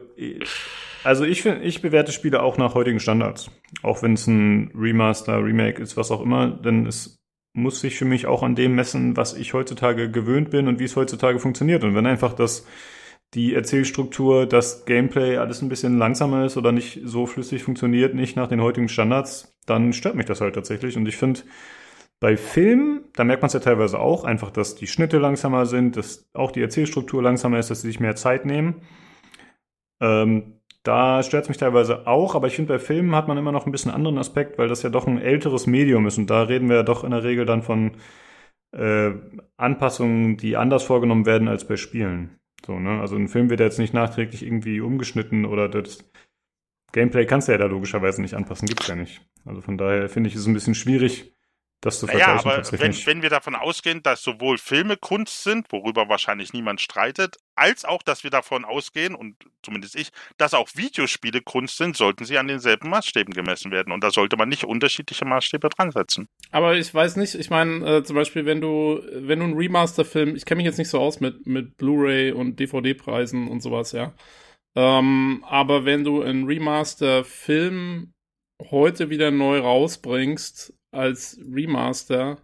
also 1.03 1.23
ich 1.23 1.41
finde, 1.41 1.64
ich 1.64 1.81
bewerte 1.81 2.11
Spiele 2.11 2.41
auch 2.43 2.57
nach 2.57 2.73
heutigen 2.76 2.99
Standards. 2.99 3.49
Auch 3.84 4.02
wenn 4.03 4.14
es 4.14 4.27
ein 4.27 4.72
Remaster, 4.76 5.43
Remake 5.43 5.81
ist, 5.81 5.97
was 5.97 6.11
auch 6.11 6.22
immer, 6.22 6.47
denn 6.47 6.85
es 6.85 7.18
muss 7.53 7.80
sich 7.80 7.97
für 7.97 8.06
mich 8.06 8.26
auch 8.26 8.43
an 8.43 8.56
dem 8.56 8.76
messen, 8.76 9.15
was 9.15 9.34
ich 9.34 9.53
heutzutage 9.53 10.11
gewöhnt 10.11 10.49
bin 10.49 10.68
und 10.68 10.80
wie 10.80 10.84
es 10.84 10.95
heutzutage 10.97 11.39
funktioniert. 11.39 11.84
Und 11.85 11.95
wenn 11.95 12.06
einfach 12.06 12.34
das 12.34 12.68
die 13.36 13.53
Erzählstruktur, 13.53 14.45
das 14.45 14.86
Gameplay 14.86 15.38
alles 15.38 15.62
ein 15.62 15.70
bisschen 15.70 15.98
langsamer 15.98 16.45
ist 16.45 16.57
oder 16.57 16.72
nicht 16.72 17.02
so 17.03 17.26
flüssig 17.26 17.64
funktioniert, 17.64 18.16
nicht 18.16 18.36
nach 18.36 18.48
den 18.48 18.62
heutigen 18.62 18.90
Standards, 18.90 19.56
dann 19.66 19.94
stört 19.94 20.16
mich 20.16 20.26
das 20.26 20.41
halt 20.41 20.56
tatsächlich. 20.56 20.95
Und 20.98 21.06
ich 21.07 21.18
finde, 21.18 21.41
bei 22.20 22.38
Filmen, 22.38 23.03
da 23.14 23.26
merkt 23.26 23.41
man 23.41 23.48
es 23.48 23.53
ja 23.53 23.60
teilweise 23.60 23.99
auch, 23.99 24.24
einfach, 24.24 24.52
dass 24.52 24.76
die 24.76 24.88
Schnitte 24.88 25.18
langsamer 25.20 25.66
sind, 25.66 25.98
dass 25.98 26.30
auch 26.34 26.52
die 26.52 26.62
Erzählstruktur 26.62 27.22
langsamer 27.22 27.60
ist, 27.60 27.70
dass 27.70 27.82
sie 27.82 27.88
sich 27.88 27.99
mehr 27.99 28.16
Zeit 28.16 28.45
nehmen. 28.45 28.82
Ähm, 30.02 30.62
da 30.84 31.24
stört 31.24 31.44
es 31.44 31.49
mich 31.49 31.57
teilweise 31.57 32.07
auch, 32.07 32.36
aber 32.36 32.48
ich 32.48 32.56
finde, 32.56 32.74
bei 32.74 32.80
Filmen 32.80 33.16
hat 33.16 33.28
man 33.28 33.38
immer 33.38 33.52
noch 33.52 33.66
ein 33.66 33.72
bisschen 33.72 33.91
anderen 33.91 34.18
Aspekt, 34.18 34.57
weil 34.57 34.68
das 34.68 34.84
ja 34.84 34.90
doch 34.90 35.07
ein 35.07 35.20
älteres 35.20 35.68
Medium 35.68 36.06
ist 36.07 36.18
und 36.18 36.30
da 36.30 36.44
reden 36.44 36.70
wir 36.70 36.78
ja 36.78 36.84
doch 36.84 37.03
in 37.03 37.12
der 37.12 37.24
Regel 37.24 37.45
dann 37.45 37.64
von 37.64 37.98
äh, 38.72 39.12
Anpassungen, 39.57 40.38
die 40.38 40.57
anders 40.57 40.84
vorgenommen 40.84 41.26
werden 41.26 41.48
als 41.48 41.68
bei 41.68 41.76
Spielen. 41.76 42.40
So, 42.65 42.80
ne? 42.80 42.99
Also 43.02 43.15
ein 43.15 43.27
Film 43.27 43.49
wird 43.49 43.60
jetzt 43.60 43.80
nicht 43.80 43.94
nachträglich 43.94 44.44
irgendwie 44.44 44.82
umgeschnitten 44.82 45.45
oder 45.45 45.69
das 45.69 45.99
Gameplay 46.91 47.26
kannst 47.26 47.48
du 47.48 47.52
ja 47.52 47.57
da 47.57 47.65
logischerweise 47.65 48.22
nicht 48.22 48.36
anpassen, 48.36 48.68
gibt's 48.68 48.88
ja 48.88 48.95
nicht. 48.95 49.22
Also 49.44 49.61
von 49.61 49.77
daher 49.77 50.10
finde 50.10 50.30
ich 50.30 50.36
es 50.36 50.48
ein 50.48 50.53
bisschen 50.53 50.76
schwierig, 50.76 51.35
das 51.86 51.99
zu 51.99 52.07
Naja, 52.07 52.40
vergleichen 52.40 52.48
aber 52.49 52.57
wenn, 52.57 52.64
tatsächlich. 52.64 53.07
wenn 53.07 53.22
wir 53.22 53.30
davon 53.30 53.56
ausgehen, 53.56 54.02
dass 54.02 54.24
sowohl 54.24 54.57
Filme 54.57 54.98
Kunst 54.98 55.44
sind, 55.44 55.72
worüber 55.72 56.10
wahrscheinlich 56.10 56.52
niemand 56.52 56.82
streitet, 56.82 57.38
als 57.56 57.86
auch, 57.86 58.02
dass 58.02 58.24
wir 58.24 58.32
davon 58.32 58.66
ausgehen, 58.66 59.16
und 59.16 59.36
zumindest 59.62 59.95
ich, 59.95 60.10
dass 60.38 60.53
auch 60.53 60.68
Videospiele 60.76 61.41
Kunst 61.41 61.78
sind, 61.78 61.95
sollten 61.95 62.26
sie 62.26 62.38
an 62.38 62.48
denselben 62.48 62.90
Maßstäben 62.90 63.34
gemessen 63.34 63.72
werden. 63.72 63.94
Und 63.94 64.03
da 64.03 64.10
sollte 64.12 64.36
man 64.36 64.49
nicht 64.49 64.66
unterschiedliche 64.66 65.26
Maßstäbe 65.26 65.70
dran 65.70 65.91
setzen. 65.91 66.28
Aber 66.52 66.76
ich 66.76 66.94
weiß 66.94 67.18
nicht, 67.18 67.36
ich 67.36 67.49
meine, 67.49 67.98
äh, 67.98 68.03
zum 68.03 68.16
Beispiel, 68.16 68.45
wenn 68.45 68.62
du, 68.62 69.02
wenn 69.14 69.40
du 69.40 69.45
einen 69.45 69.57
Remaster-Film, 69.57 70.36
ich 70.36 70.45
kenne 70.45 70.57
mich 70.57 70.66
jetzt 70.66 70.80
nicht 70.80 70.90
so 70.90 70.99
aus 70.99 71.20
mit, 71.20 71.45
mit 71.45 71.78
Blu-ray 71.78 72.32
und 72.32 72.60
DVD-Preisen 72.60 73.48
und 73.48 73.62
sowas, 73.62 73.91
ja. 73.91 74.14
Ähm, 74.76 75.45
aber 75.48 75.86
wenn 75.86 76.03
du 76.03 76.22
einen 76.22 76.45
Remaster-Film 76.45 78.12
heute 78.72 79.10
wieder 79.10 79.32
neu 79.32 79.60
rausbringst 79.60 80.74
als 80.95 81.39
Remaster, 81.53 82.41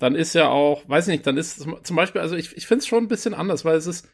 dann 0.00 0.14
ist 0.14 0.34
ja 0.34 0.48
auch, 0.48 0.88
weiß 0.88 1.08
nicht, 1.08 1.26
dann 1.26 1.36
ist 1.36 1.60
zum- 1.60 1.96
Beispiel, 1.96 2.20
also 2.22 2.36
ich, 2.36 2.56
ich 2.56 2.66
finde 2.66 2.80
es 2.80 2.86
schon 2.86 3.04
ein 3.04 3.08
bisschen 3.08 3.34
anders, 3.34 3.64
weil 3.64 3.76
es 3.76 3.86
ist, 3.86 4.08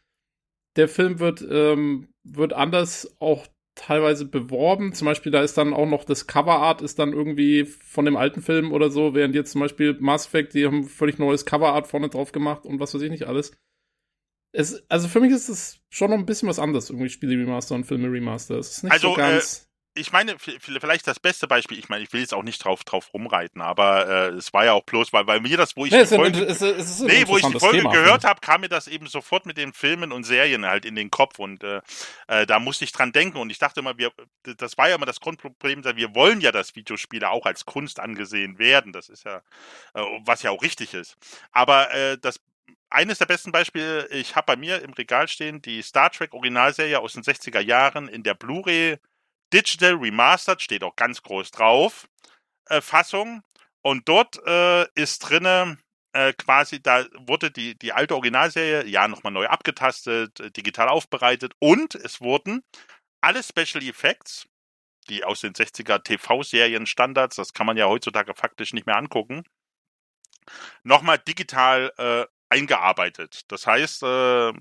der 0.76 0.88
Film 0.88 1.20
wird, 1.20 1.46
ähm, 1.48 2.08
wird 2.24 2.52
anders 2.52 3.16
auch 3.20 3.46
teilweise 3.76 4.24
beworben. 4.24 4.92
Zum 4.94 5.06
Beispiel, 5.06 5.30
da 5.32 5.42
ist 5.42 5.56
dann 5.58 5.74
auch 5.74 5.86
noch 5.86 6.04
das 6.04 6.26
Coverart 6.26 6.82
ist 6.82 6.98
dann 6.98 7.12
irgendwie 7.12 7.64
von 7.64 8.04
dem 8.04 8.16
alten 8.16 8.42
Film 8.42 8.72
oder 8.72 8.90
so, 8.90 9.14
während 9.14 9.34
jetzt 9.34 9.52
zum 9.52 9.60
Beispiel 9.60 9.96
Mass 10.00 10.26
Effect, 10.26 10.54
die 10.54 10.66
haben 10.66 10.84
völlig 10.84 11.18
neues 11.18 11.46
Coverart 11.46 11.86
vorne 11.86 12.08
drauf 12.08 12.32
gemacht 12.32 12.64
und 12.64 12.80
was 12.80 12.94
weiß 12.94 13.02
ich 13.02 13.10
nicht 13.10 13.24
alles. 13.28 13.52
Es, 14.52 14.82
also 14.90 15.08
für 15.08 15.20
mich 15.20 15.32
ist 15.32 15.48
es 15.50 15.80
schon 15.90 16.10
noch 16.10 16.18
ein 16.18 16.24
bisschen 16.26 16.48
was 16.48 16.58
anderes, 16.58 16.88
irgendwie 16.90 17.10
Spiele 17.10 17.38
Remaster 17.38 17.74
und 17.74 17.84
Filme 17.84 18.10
Remaster. 18.10 18.58
Es 18.58 18.78
ist 18.78 18.82
nicht 18.84 18.92
Also, 18.92 19.10
so 19.10 19.14
ganz. 19.14 19.68
Ich 19.96 20.12
meine, 20.12 20.36
vielleicht 20.38 21.06
das 21.06 21.18
beste 21.18 21.46
Beispiel, 21.48 21.78
ich 21.78 21.88
meine, 21.88 22.04
ich 22.04 22.12
will 22.12 22.20
jetzt 22.20 22.34
auch 22.34 22.42
nicht 22.42 22.62
drauf, 22.62 22.84
drauf 22.84 23.12
rumreiten, 23.12 23.60
aber 23.60 24.06
äh, 24.06 24.28
es 24.28 24.52
war 24.52 24.64
ja 24.64 24.72
auch 24.72 24.84
bloß, 24.84 25.12
weil, 25.12 25.26
weil 25.26 25.40
mir 25.40 25.56
das, 25.56 25.76
wo 25.76 25.86
ich 25.86 25.92
Nee, 25.92 25.98
die 25.98 26.04
ist 26.04 26.12
ein, 26.12 26.20
Folge, 26.20 26.44
es 26.44 26.60
es 26.60 27.00
Nee, 27.00 27.26
wo 27.26 27.36
ich 27.38 27.46
die 27.46 27.58
Folge 27.58 27.78
Thema, 27.78 27.92
gehört 27.92 28.24
habe, 28.24 28.40
kam 28.40 28.60
mir 28.60 28.68
das 28.68 28.88
eben 28.88 29.06
sofort 29.06 29.46
mit 29.46 29.56
den 29.56 29.72
Filmen 29.72 30.12
und 30.12 30.24
Serien 30.24 30.66
halt 30.66 30.84
in 30.84 30.94
den 30.94 31.10
Kopf 31.10 31.38
und 31.38 31.64
äh, 31.64 31.80
äh, 32.28 32.46
da 32.46 32.58
musste 32.58 32.84
ich 32.84 32.92
dran 32.92 33.12
denken 33.12 33.38
und 33.38 33.50
ich 33.50 33.58
dachte 33.58 33.80
immer, 33.80 33.98
wir, 33.98 34.12
das 34.42 34.78
war 34.78 34.88
ja 34.88 34.96
immer 34.96 35.06
das 35.06 35.20
Grundproblem, 35.20 35.84
wir 35.84 36.14
wollen 36.14 36.40
ja, 36.40 36.52
dass 36.52 36.76
Videospiele 36.76 37.30
auch 37.30 37.46
als 37.46 37.64
Kunst 37.64 37.98
angesehen 37.98 38.58
werden, 38.58 38.92
das 38.92 39.08
ist 39.08 39.24
ja, 39.24 39.38
äh, 39.94 40.02
was 40.24 40.42
ja 40.42 40.50
auch 40.50 40.62
richtig 40.62 40.94
ist. 40.94 41.16
Aber 41.52 41.92
äh, 41.92 42.18
das 42.18 42.40
eines 42.90 43.18
der 43.18 43.26
besten 43.26 43.52
Beispiele, 43.52 44.06
ich 44.08 44.36
habe 44.36 44.46
bei 44.46 44.56
mir 44.56 44.82
im 44.82 44.92
Regal 44.92 45.28
stehen 45.28 45.60
die 45.62 45.82
Star 45.82 46.10
Trek 46.10 46.34
Originalserie 46.34 47.00
aus 47.00 47.14
den 47.14 47.22
60er 47.22 47.60
Jahren 47.60 48.08
in 48.08 48.22
der 48.22 48.34
Blu-ray 48.34 48.98
Digital 49.52 49.94
Remastered, 49.94 50.60
steht 50.60 50.82
auch 50.82 50.96
ganz 50.96 51.22
groß 51.22 51.50
drauf, 51.50 52.08
äh, 52.66 52.80
Fassung. 52.80 53.42
Und 53.82 54.08
dort 54.08 54.44
äh, 54.46 54.86
ist 54.94 55.20
drinne 55.20 55.78
äh, 56.16 56.32
quasi, 56.32 56.82
da 56.82 57.04
wurde 57.14 57.50
die, 57.50 57.78
die 57.78 57.92
alte 57.92 58.14
Originalserie 58.14 58.86
ja 58.86 59.06
nochmal 59.06 59.32
neu 59.32 59.46
abgetastet, 59.46 60.40
äh, 60.40 60.50
digital 60.50 60.88
aufbereitet 60.88 61.52
und 61.60 61.94
es 61.94 62.20
wurden 62.20 62.62
alle 63.20 63.42
Special 63.42 63.84
Effects, 63.84 64.48
die 65.08 65.24
aus 65.24 65.42
den 65.42 65.52
60er 65.52 66.02
TV-Serien 66.02 66.86
Standards, 66.86 67.36
das 67.36 67.52
kann 67.52 67.66
man 67.66 67.76
ja 67.76 67.86
heutzutage 67.86 68.34
faktisch 68.34 68.72
nicht 68.72 68.86
mehr 68.86 68.96
angucken, 68.96 69.44
nochmal 70.84 71.18
digital 71.18 71.92
äh, 71.98 72.24
eingearbeitet. 72.48 73.42
Das 73.48 73.66
heißt, 73.66 74.02
äh, 74.02 74.52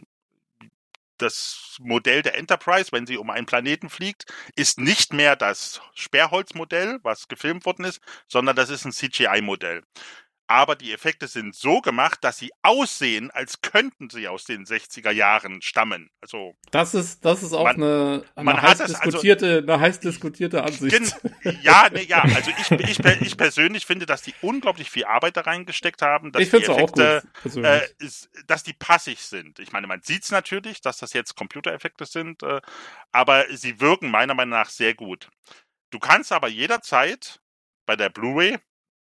das 1.18 1.78
Modell 1.80 2.22
der 2.22 2.38
Enterprise, 2.38 2.92
wenn 2.92 3.06
sie 3.06 3.18
um 3.18 3.30
einen 3.30 3.46
Planeten 3.46 3.90
fliegt, 3.90 4.26
ist 4.56 4.80
nicht 4.80 5.14
mehr 5.14 5.36
das 5.36 5.82
Sperrholzmodell, 5.94 7.00
was 7.04 7.28
gefilmt 7.28 7.66
worden 7.66 7.86
ist, 7.86 8.02
sondern 8.28 8.56
das 8.56 8.70
ist 8.70 8.86
ein 8.86 8.92
CGI-Modell. 8.92 9.84
Aber 10.48 10.76
die 10.76 10.94
Effekte 10.94 11.28
sind 11.28 11.56
so 11.56 11.82
gemacht, 11.82 12.20
dass 12.24 12.38
sie 12.38 12.52
aussehen, 12.62 13.32
als 13.32 13.62
könnten 13.62 14.12
sie 14.12 14.28
aus 14.28 14.44
den 14.44 14.66
60er 14.66 15.10
Jahren 15.10 15.62
stammen. 15.64 16.12
Also 16.22 16.56
Das 16.70 16.94
ist, 16.94 17.26
das 17.26 17.42
ist 17.42 17.52
auch 17.54 17.64
Man- 17.64 17.76
eine, 17.82 18.24
eine 18.36 18.46
man 18.46 18.62
heiß 18.62 18.80
also- 18.82 18.94
diskutierte, 18.94 19.58
eine 19.68 19.80
heiß 19.80 20.00
diskutierte 20.02 20.64
Ansicht. 20.64 21.16
Ja, 21.64 21.88
nee, 21.92 22.04
ja, 22.04 22.22
also 22.22 22.52
ich, 22.52 22.72
ich, 22.72 23.00
ich 23.00 23.38
persönlich 23.38 23.88
finde, 23.88 24.06
dass 24.06 24.22
die 24.22 24.36
unglaublich 24.42 24.92
viel 24.92 25.06
Arbeit 25.06 25.36
da 25.38 25.42
reingesteckt 25.42 26.04
haben, 26.04 26.32
dass 26.32 26.44
ich 26.44 26.50
finde 26.52 26.68
die 26.68 26.72
es 26.74 26.78
auch 26.78 26.82
Effekte, 26.96 27.24
gut, 27.42 27.64
äh, 27.64 27.88
ist, 27.98 28.30
dass 28.46 28.62
die 28.64 28.74
passig 28.74 29.22
sind. 29.22 29.58
Ich 29.58 29.72
meine, 29.72 29.88
man 29.88 30.04
sieht 30.04 30.24
es 30.26 30.32
natürlich, 30.32 30.80
dass 30.82 30.98
das 30.98 31.14
jetzt 31.14 31.36
Computereffekte 31.36 32.06
sind, 32.06 32.44
äh, 32.44 32.62
aber 33.12 33.46
sie 33.52 33.80
wirken 33.82 34.12
meiner 34.12 34.36
Meinung 34.36 34.52
nach 34.60 34.70
sehr 34.70 34.94
gut. 34.94 35.30
Du 35.90 35.98
kannst 35.98 36.32
aber 36.32 36.50
jederzeit 36.50 37.40
bei 37.88 37.96
der 37.96 38.10
Blu-ray, 38.10 38.60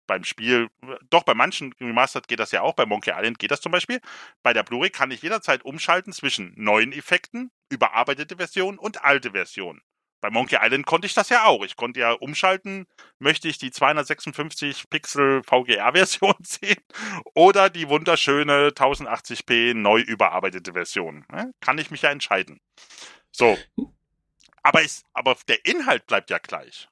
beim 0.09 0.25
Spiel, 0.25 0.69
doch 1.11 1.23
bei 1.23 1.35
manchen 1.35 1.73
Remastered 1.81 2.27
geht 2.27 2.41
das 2.41 2.51
ja 2.51 2.63
auch, 2.63 2.75
bei 2.75 2.87
Monkey 2.87 3.13
Island 3.15 3.39
geht 3.39 3.53
das 3.53 3.61
zum 3.61 3.71
Beispiel. 3.71 4.01
Bei 4.43 4.53
der 4.53 4.65
Blu-ray 4.65 4.91
kann 4.91 5.13
ich 5.13 5.23
jederzeit 5.23 5.65
umschalten 5.65 6.13
zwischen 6.13 6.53
neuen 6.57 6.93
Effekten, 6.93 7.53
überarbeitete 7.69 8.37
Version 8.37 8.79
und 8.79 9.05
alte 9.05 9.31
Version. 9.31 9.81
Bei 10.21 10.31
Monkey 10.31 10.59
Island 10.61 10.85
konnte 10.85 11.07
ich 11.07 11.15
das 11.15 11.29
ja 11.29 11.45
auch. 11.45 11.63
Ich 11.63 11.77
konnte 11.77 12.01
ja 12.01 12.11
umschalten, 12.11 12.87
möchte 13.21 13.47
ich 13.47 13.59
die 13.59 13.71
256 13.71 14.91
Pixel 14.91 15.45
VGR-Version 15.45 16.35
sehen 16.43 16.83
oder 17.35 17.71
die 17.71 17.89
wunderschöne 17.89 18.71
1080p 18.71 19.75
neu 19.75 20.01
überarbeitete 20.01 20.73
Version. 20.73 21.25
Ne? 21.31 21.53
Kann 21.61 21.79
ich 21.79 21.93
mich 21.93 22.03
ja 22.03 22.11
entscheiden. 22.11 22.61
So. 23.31 23.57
Aber, 24.65 24.83
ist, 24.83 25.05
aber 25.13 25.37
der 25.47 25.65
Inhalt 25.65 26.07
bleibt 26.07 26.31
ja 26.31 26.39
gleich. 26.39 26.89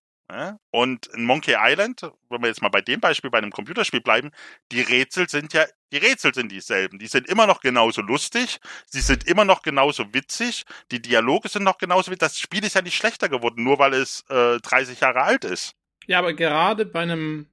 Und 0.70 1.06
in 1.08 1.24
Monkey 1.24 1.54
Island, 1.56 2.02
wenn 2.30 2.40
wir 2.40 2.48
jetzt 2.48 2.60
mal 2.60 2.68
bei 2.68 2.80
dem 2.80 3.00
Beispiel 3.00 3.30
bei 3.30 3.38
einem 3.38 3.52
Computerspiel 3.52 4.00
bleiben, 4.00 4.32
die 4.72 4.80
Rätsel 4.80 5.28
sind 5.28 5.52
ja, 5.52 5.64
die 5.92 5.98
Rätsel 5.98 6.34
sind 6.34 6.50
dieselben. 6.50 6.98
Die 6.98 7.06
sind 7.06 7.28
immer 7.28 7.46
noch 7.46 7.60
genauso 7.60 8.02
lustig, 8.02 8.58
sie 8.86 9.00
sind 9.00 9.24
immer 9.24 9.44
noch 9.44 9.62
genauso 9.62 10.12
witzig, 10.12 10.64
die 10.90 11.00
Dialoge 11.00 11.48
sind 11.48 11.62
noch 11.62 11.78
genauso 11.78 12.10
witzig. 12.10 12.18
Das 12.18 12.38
Spiel 12.38 12.64
ist 12.64 12.74
ja 12.74 12.82
nicht 12.82 12.96
schlechter 12.96 13.28
geworden, 13.28 13.62
nur 13.62 13.78
weil 13.78 13.94
es 13.94 14.24
äh, 14.28 14.58
30 14.58 15.00
Jahre 15.00 15.22
alt 15.22 15.44
ist. 15.44 15.76
Ja, 16.06 16.18
aber 16.18 16.34
gerade 16.34 16.86
bei 16.86 17.00
einem, 17.00 17.48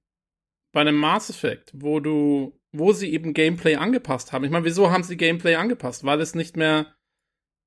bei 0.71 0.81
einem 0.81 0.95
Mass 0.95 1.29
Effect, 1.29 1.71
wo 1.75 1.99
du, 1.99 2.59
wo 2.71 2.91
sie 2.91 3.13
eben 3.13 3.33
Gameplay 3.33 3.75
angepasst 3.75 4.31
haben. 4.31 4.45
Ich 4.45 4.51
meine, 4.51 4.65
wieso 4.65 4.89
haben 4.89 5.03
sie 5.03 5.17
Gameplay 5.17 5.55
angepasst? 5.55 6.05
Weil 6.05 6.21
es 6.21 6.33
nicht 6.33 6.57
mehr 6.57 6.95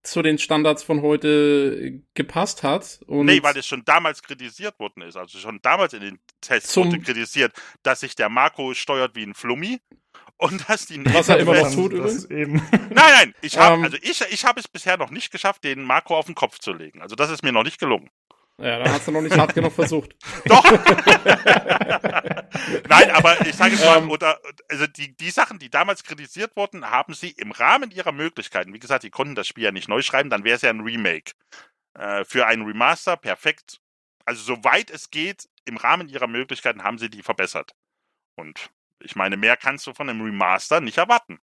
zu 0.06 0.22
den 0.22 0.38
Standards 0.38 0.82
von 0.82 1.02
heute 1.02 2.00
gepasst 2.14 2.62
hat. 2.62 3.00
Und 3.06 3.26
nee, 3.26 3.42
weil 3.42 3.56
es 3.56 3.66
schon 3.66 3.84
damals 3.84 4.22
kritisiert 4.22 4.78
worden 4.78 5.02
ist. 5.02 5.16
Also 5.16 5.38
schon 5.38 5.60
damals 5.62 5.92
in 5.92 6.00
den 6.00 6.18
Tests 6.40 6.76
wurde 6.76 7.00
kritisiert, 7.00 7.52
dass 7.82 8.00
sich 8.00 8.14
der 8.14 8.28
Marco 8.28 8.74
steuert 8.74 9.14
wie 9.14 9.24
ein 9.24 9.34
Flummi. 9.34 9.80
Und 10.38 10.68
dass 10.68 10.86
die 10.86 11.02
Was 11.14 11.30
er 11.30 11.38
immer 11.38 11.54
noch 11.54 11.72
tut 11.72 11.92
übrigens. 11.92 12.26
eben. 12.26 12.56
Nein, 12.70 12.90
nein, 12.90 13.34
ich 13.40 13.56
habe 13.56 13.76
Ähm, 13.76 13.84
also 13.84 13.96
ich, 14.02 14.20
ich 14.30 14.44
habe 14.44 14.60
es 14.60 14.68
bisher 14.68 14.98
noch 14.98 15.10
nicht 15.10 15.30
geschafft, 15.30 15.64
den 15.64 15.82
Marco 15.82 16.14
auf 16.14 16.26
den 16.26 16.34
Kopf 16.34 16.58
zu 16.58 16.74
legen. 16.74 17.00
Also 17.00 17.16
das 17.16 17.30
ist 17.30 17.42
mir 17.42 17.52
noch 17.52 17.62
nicht 17.64 17.78
gelungen. 17.78 18.10
Ja, 18.58 18.78
dann 18.78 18.90
hast 18.90 19.06
du 19.06 19.12
noch 19.12 19.20
nicht 19.20 19.36
hart 19.36 19.54
genug 19.54 19.72
versucht. 19.72 20.16
Doch. 20.46 20.64
Nein, 22.88 23.10
aber 23.10 23.46
ich 23.46 23.54
sage 23.54 23.74
jetzt 23.74 23.84
mal, 23.84 23.98
Ähm. 23.98 24.10
oder, 24.10 24.40
also 24.68 24.86
die, 24.86 25.14
die 25.14 25.30
Sachen, 25.30 25.58
die 25.58 25.68
damals 25.68 26.04
kritisiert 26.04 26.56
wurden, 26.56 26.90
haben 26.90 27.12
sie 27.12 27.30
im 27.32 27.52
Rahmen 27.52 27.90
ihrer 27.90 28.12
Möglichkeiten, 28.12 28.72
wie 28.72 28.78
gesagt, 28.78 29.02
die 29.02 29.10
konnten 29.10 29.34
das 29.34 29.46
Spiel 29.46 29.64
ja 29.64 29.72
nicht 29.72 29.88
neu 29.88 30.00
schreiben, 30.00 30.30
dann 30.30 30.44
wäre 30.44 30.56
es 30.56 30.62
ja 30.62 30.70
ein 30.70 30.80
Remake. 30.80 31.32
Äh, 31.98 32.24
für 32.24 32.46
einen 32.46 32.64
Remaster 32.64 33.16
perfekt. 33.16 33.80
Also 34.24 34.42
soweit 34.42 34.90
es 34.90 35.10
geht, 35.10 35.48
im 35.66 35.76
Rahmen 35.76 36.08
ihrer 36.08 36.26
Möglichkeiten 36.26 36.82
haben 36.82 36.98
sie 36.98 37.10
die 37.10 37.22
verbessert. 37.22 37.72
Und 38.36 38.70
ich 39.00 39.16
meine, 39.16 39.36
mehr 39.36 39.56
kannst 39.56 39.86
du 39.86 39.92
von 39.92 40.08
einem 40.08 40.22
Remaster 40.22 40.80
nicht 40.80 40.98
erwarten. 40.98 41.38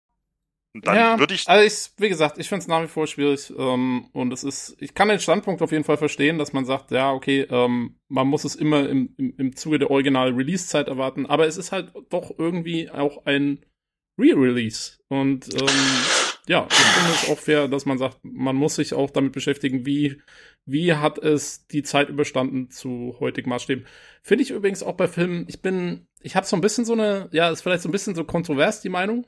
Und 0.73 0.87
dann 0.87 0.95
ja, 0.95 1.19
würde 1.19 1.35
ich 1.35 1.47
also 1.47 1.63
ich, 1.63 2.01
wie 2.01 2.09
gesagt, 2.09 2.39
ich 2.39 2.49
finde 2.49 2.63
es 2.63 2.67
nach 2.67 2.81
wie 2.81 2.87
vor 2.87 3.05
schwierig 3.05 3.53
ähm, 3.55 4.09
und 4.11 4.33
es 4.33 4.43
ist, 4.43 4.75
ich 4.79 4.95
kann 4.95 5.07
den 5.07 5.19
Standpunkt 5.19 5.61
auf 5.61 5.71
jeden 5.71 5.83
Fall 5.83 5.97
verstehen, 5.97 6.39
dass 6.39 6.51
man 6.51 6.65
sagt, 6.65 6.89
ja, 6.89 7.11
okay, 7.11 7.45
ähm, 7.49 7.99
man 8.07 8.27
muss 8.27 8.43
es 8.43 8.55
immer 8.55 8.89
im, 8.89 9.13
im, 9.17 9.35
im 9.37 9.55
Zuge 9.55 9.77
der 9.77 9.91
Original-Release-Zeit 9.91 10.87
erwarten, 10.87 11.27
aber 11.27 11.45
es 11.45 11.57
ist 11.57 11.71
halt 11.71 11.93
doch 12.09 12.31
irgendwie 12.39 12.89
auch 12.89 13.25
ein 13.25 13.63
Re-Release 14.17 14.97
und 15.09 15.53
ähm, 15.53 15.67
ja, 16.47 16.67
ich 16.69 16.75
finde 16.75 17.11
es 17.11 17.29
auch 17.29 17.39
fair, 17.39 17.67
dass 17.67 17.85
man 17.85 17.99
sagt, 17.99 18.17
man 18.23 18.55
muss 18.55 18.75
sich 18.75 18.93
auch 18.93 19.11
damit 19.11 19.31
beschäftigen, 19.31 19.85
wie 19.85 20.21
wie 20.65 20.93
hat 20.93 21.17
es 21.17 21.67
die 21.67 21.83
Zeit 21.83 22.09
überstanden 22.09 22.69
zu 22.69 23.17
heutigen 23.19 23.49
Maßstäben. 23.49 23.85
Finde 24.21 24.43
ich 24.43 24.51
übrigens 24.51 24.81
auch 24.81 24.95
bei 24.95 25.07
Filmen, 25.07 25.45
ich 25.49 25.61
bin, 25.61 26.07
ich 26.21 26.35
habe 26.35 26.45
so 26.45 26.55
ein 26.55 26.61
bisschen 26.61 26.85
so 26.85 26.93
eine, 26.93 27.29
ja, 27.31 27.49
ist 27.49 27.61
vielleicht 27.61 27.83
so 27.83 27.89
ein 27.89 27.91
bisschen 27.91 28.15
so 28.15 28.23
kontrovers 28.23 28.81
die 28.81 28.89
Meinung, 28.89 29.27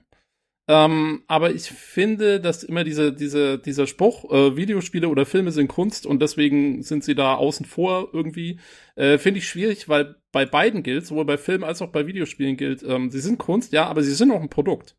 ähm, 0.67 1.23
aber 1.27 1.53
ich 1.53 1.63
finde, 1.69 2.39
dass 2.39 2.63
immer 2.63 2.83
diese, 2.83 3.13
diese, 3.13 3.59
dieser 3.59 3.85
Spruch, 3.87 4.31
äh, 4.31 4.55
Videospiele 4.57 5.07
oder 5.09 5.25
Filme 5.25 5.51
sind 5.51 5.67
Kunst 5.67 6.05
und 6.05 6.21
deswegen 6.21 6.81
sind 6.81 7.03
sie 7.03 7.13
da 7.15 7.35
außen 7.35 7.65
vor 7.65 8.09
irgendwie, 8.13 8.59
äh, 8.95 9.17
finde 9.19 9.39
ich 9.39 9.47
schwierig, 9.47 9.87
weil 9.89 10.15
bei 10.31 10.45
beiden 10.45 10.81
gilt, 10.83 11.05
sowohl 11.05 11.25
bei 11.25 11.37
Filmen 11.37 11.63
als 11.63 11.81
auch 11.81 11.91
bei 11.91 12.07
Videospielen 12.07 12.57
gilt, 12.57 12.83
ähm, 12.83 13.09
sie 13.11 13.19
sind 13.19 13.37
Kunst, 13.37 13.73
ja, 13.73 13.85
aber 13.87 14.01
sie 14.03 14.13
sind 14.13 14.31
auch 14.31 14.41
ein 14.41 14.49
Produkt. 14.49 14.97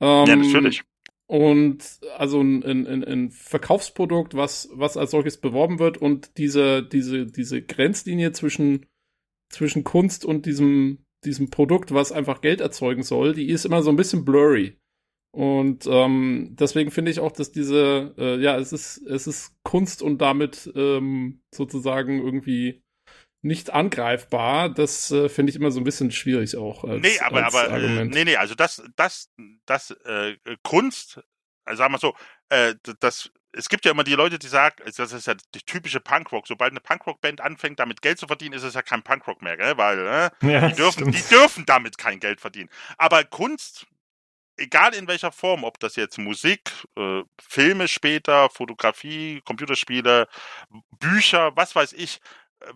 Ähm, 0.00 0.26
ja, 0.26 0.36
natürlich. 0.36 0.82
Und 1.26 1.84
also 2.16 2.40
ein, 2.40 2.62
ein, 2.64 2.86
ein- 2.86 3.04
ein 3.04 3.30
Verkaufsprodukt, 3.30 4.34
was, 4.34 4.68
was 4.72 4.96
als 4.96 5.10
solches 5.10 5.38
beworben 5.38 5.78
wird 5.78 5.98
und 5.98 6.38
diese, 6.38 6.82
diese, 6.82 7.26
diese 7.26 7.60
Grenzlinie 7.62 8.32
zwischen, 8.32 8.86
zwischen 9.50 9.84
Kunst 9.84 10.24
und 10.24 10.46
diesem, 10.46 11.04
diesem 11.24 11.50
Produkt, 11.50 11.92
was 11.92 12.12
einfach 12.12 12.40
Geld 12.40 12.60
erzeugen 12.60 13.02
soll, 13.02 13.34
die 13.34 13.48
ist 13.48 13.64
immer 13.64 13.82
so 13.82 13.90
ein 13.90 13.96
bisschen 13.96 14.24
blurry. 14.24 14.78
Und 15.30 15.86
ähm, 15.86 16.56
deswegen 16.58 16.90
finde 16.90 17.10
ich 17.10 17.20
auch, 17.20 17.32
dass 17.32 17.52
diese, 17.52 18.14
äh, 18.16 18.40
ja, 18.40 18.56
es 18.56 18.72
ist, 18.72 18.98
es 19.06 19.26
ist 19.26 19.52
Kunst 19.62 20.02
und 20.02 20.18
damit 20.18 20.70
ähm, 20.74 21.42
sozusagen 21.54 22.18
irgendwie 22.18 22.82
nicht 23.42 23.70
angreifbar. 23.70 24.68
Das 24.68 25.10
äh, 25.10 25.28
finde 25.28 25.50
ich 25.50 25.56
immer 25.56 25.70
so 25.70 25.80
ein 25.80 25.84
bisschen 25.84 26.10
schwierig 26.10 26.56
auch. 26.56 26.84
Als, 26.84 27.02
nee, 27.02 27.18
aber, 27.20 27.44
als 27.44 27.54
aber 27.54 27.68
äh, 27.68 27.72
Argument. 27.72 28.14
nee, 28.14 28.24
nee, 28.24 28.36
also 28.36 28.54
das, 28.54 28.82
das, 28.96 29.30
das 29.66 29.90
äh, 30.04 30.36
Kunst, 30.62 31.20
also 31.64 31.78
sagen 31.78 31.94
wir 31.94 31.98
so, 31.98 32.14
äh, 32.48 32.74
das, 33.00 33.30
es 33.52 33.68
gibt 33.68 33.84
ja 33.84 33.92
immer 33.92 34.04
die 34.04 34.14
Leute, 34.14 34.38
die 34.38 34.48
sagen, 34.48 34.82
also 34.84 35.02
das 35.02 35.12
ist 35.12 35.26
ja 35.26 35.34
die 35.54 35.62
typische 35.62 36.00
Punkrock. 36.00 36.46
Sobald 36.46 36.72
eine 36.72 36.80
Punkrock-Band 36.80 37.40
anfängt, 37.40 37.78
damit 37.78 38.02
Geld 38.02 38.18
zu 38.18 38.26
verdienen, 38.26 38.54
ist 38.54 38.62
es 38.62 38.74
ja 38.74 38.82
kein 38.82 39.02
Punkrock 39.02 39.42
mehr, 39.42 39.56
gell? 39.56 39.76
weil 39.76 39.98
äh, 40.06 40.30
Ja, 40.42 40.68
die 40.68 40.74
dürfen, 40.76 41.10
die 41.10 41.22
dürfen 41.22 41.64
damit 41.66 41.98
kein 41.98 42.20
Geld 42.20 42.40
verdienen. 42.40 42.68
Aber 42.98 43.24
Kunst, 43.24 43.86
egal 44.56 44.94
in 44.94 45.08
welcher 45.08 45.32
Form, 45.32 45.64
ob 45.64 45.80
das 45.80 45.96
jetzt 45.96 46.18
Musik, 46.18 46.70
äh, 46.96 47.22
Filme 47.40 47.88
später, 47.88 48.50
Fotografie, 48.50 49.40
Computerspiele, 49.44 50.28
Bücher, 50.98 51.56
was 51.56 51.74
weiß 51.74 51.94
ich, 51.94 52.20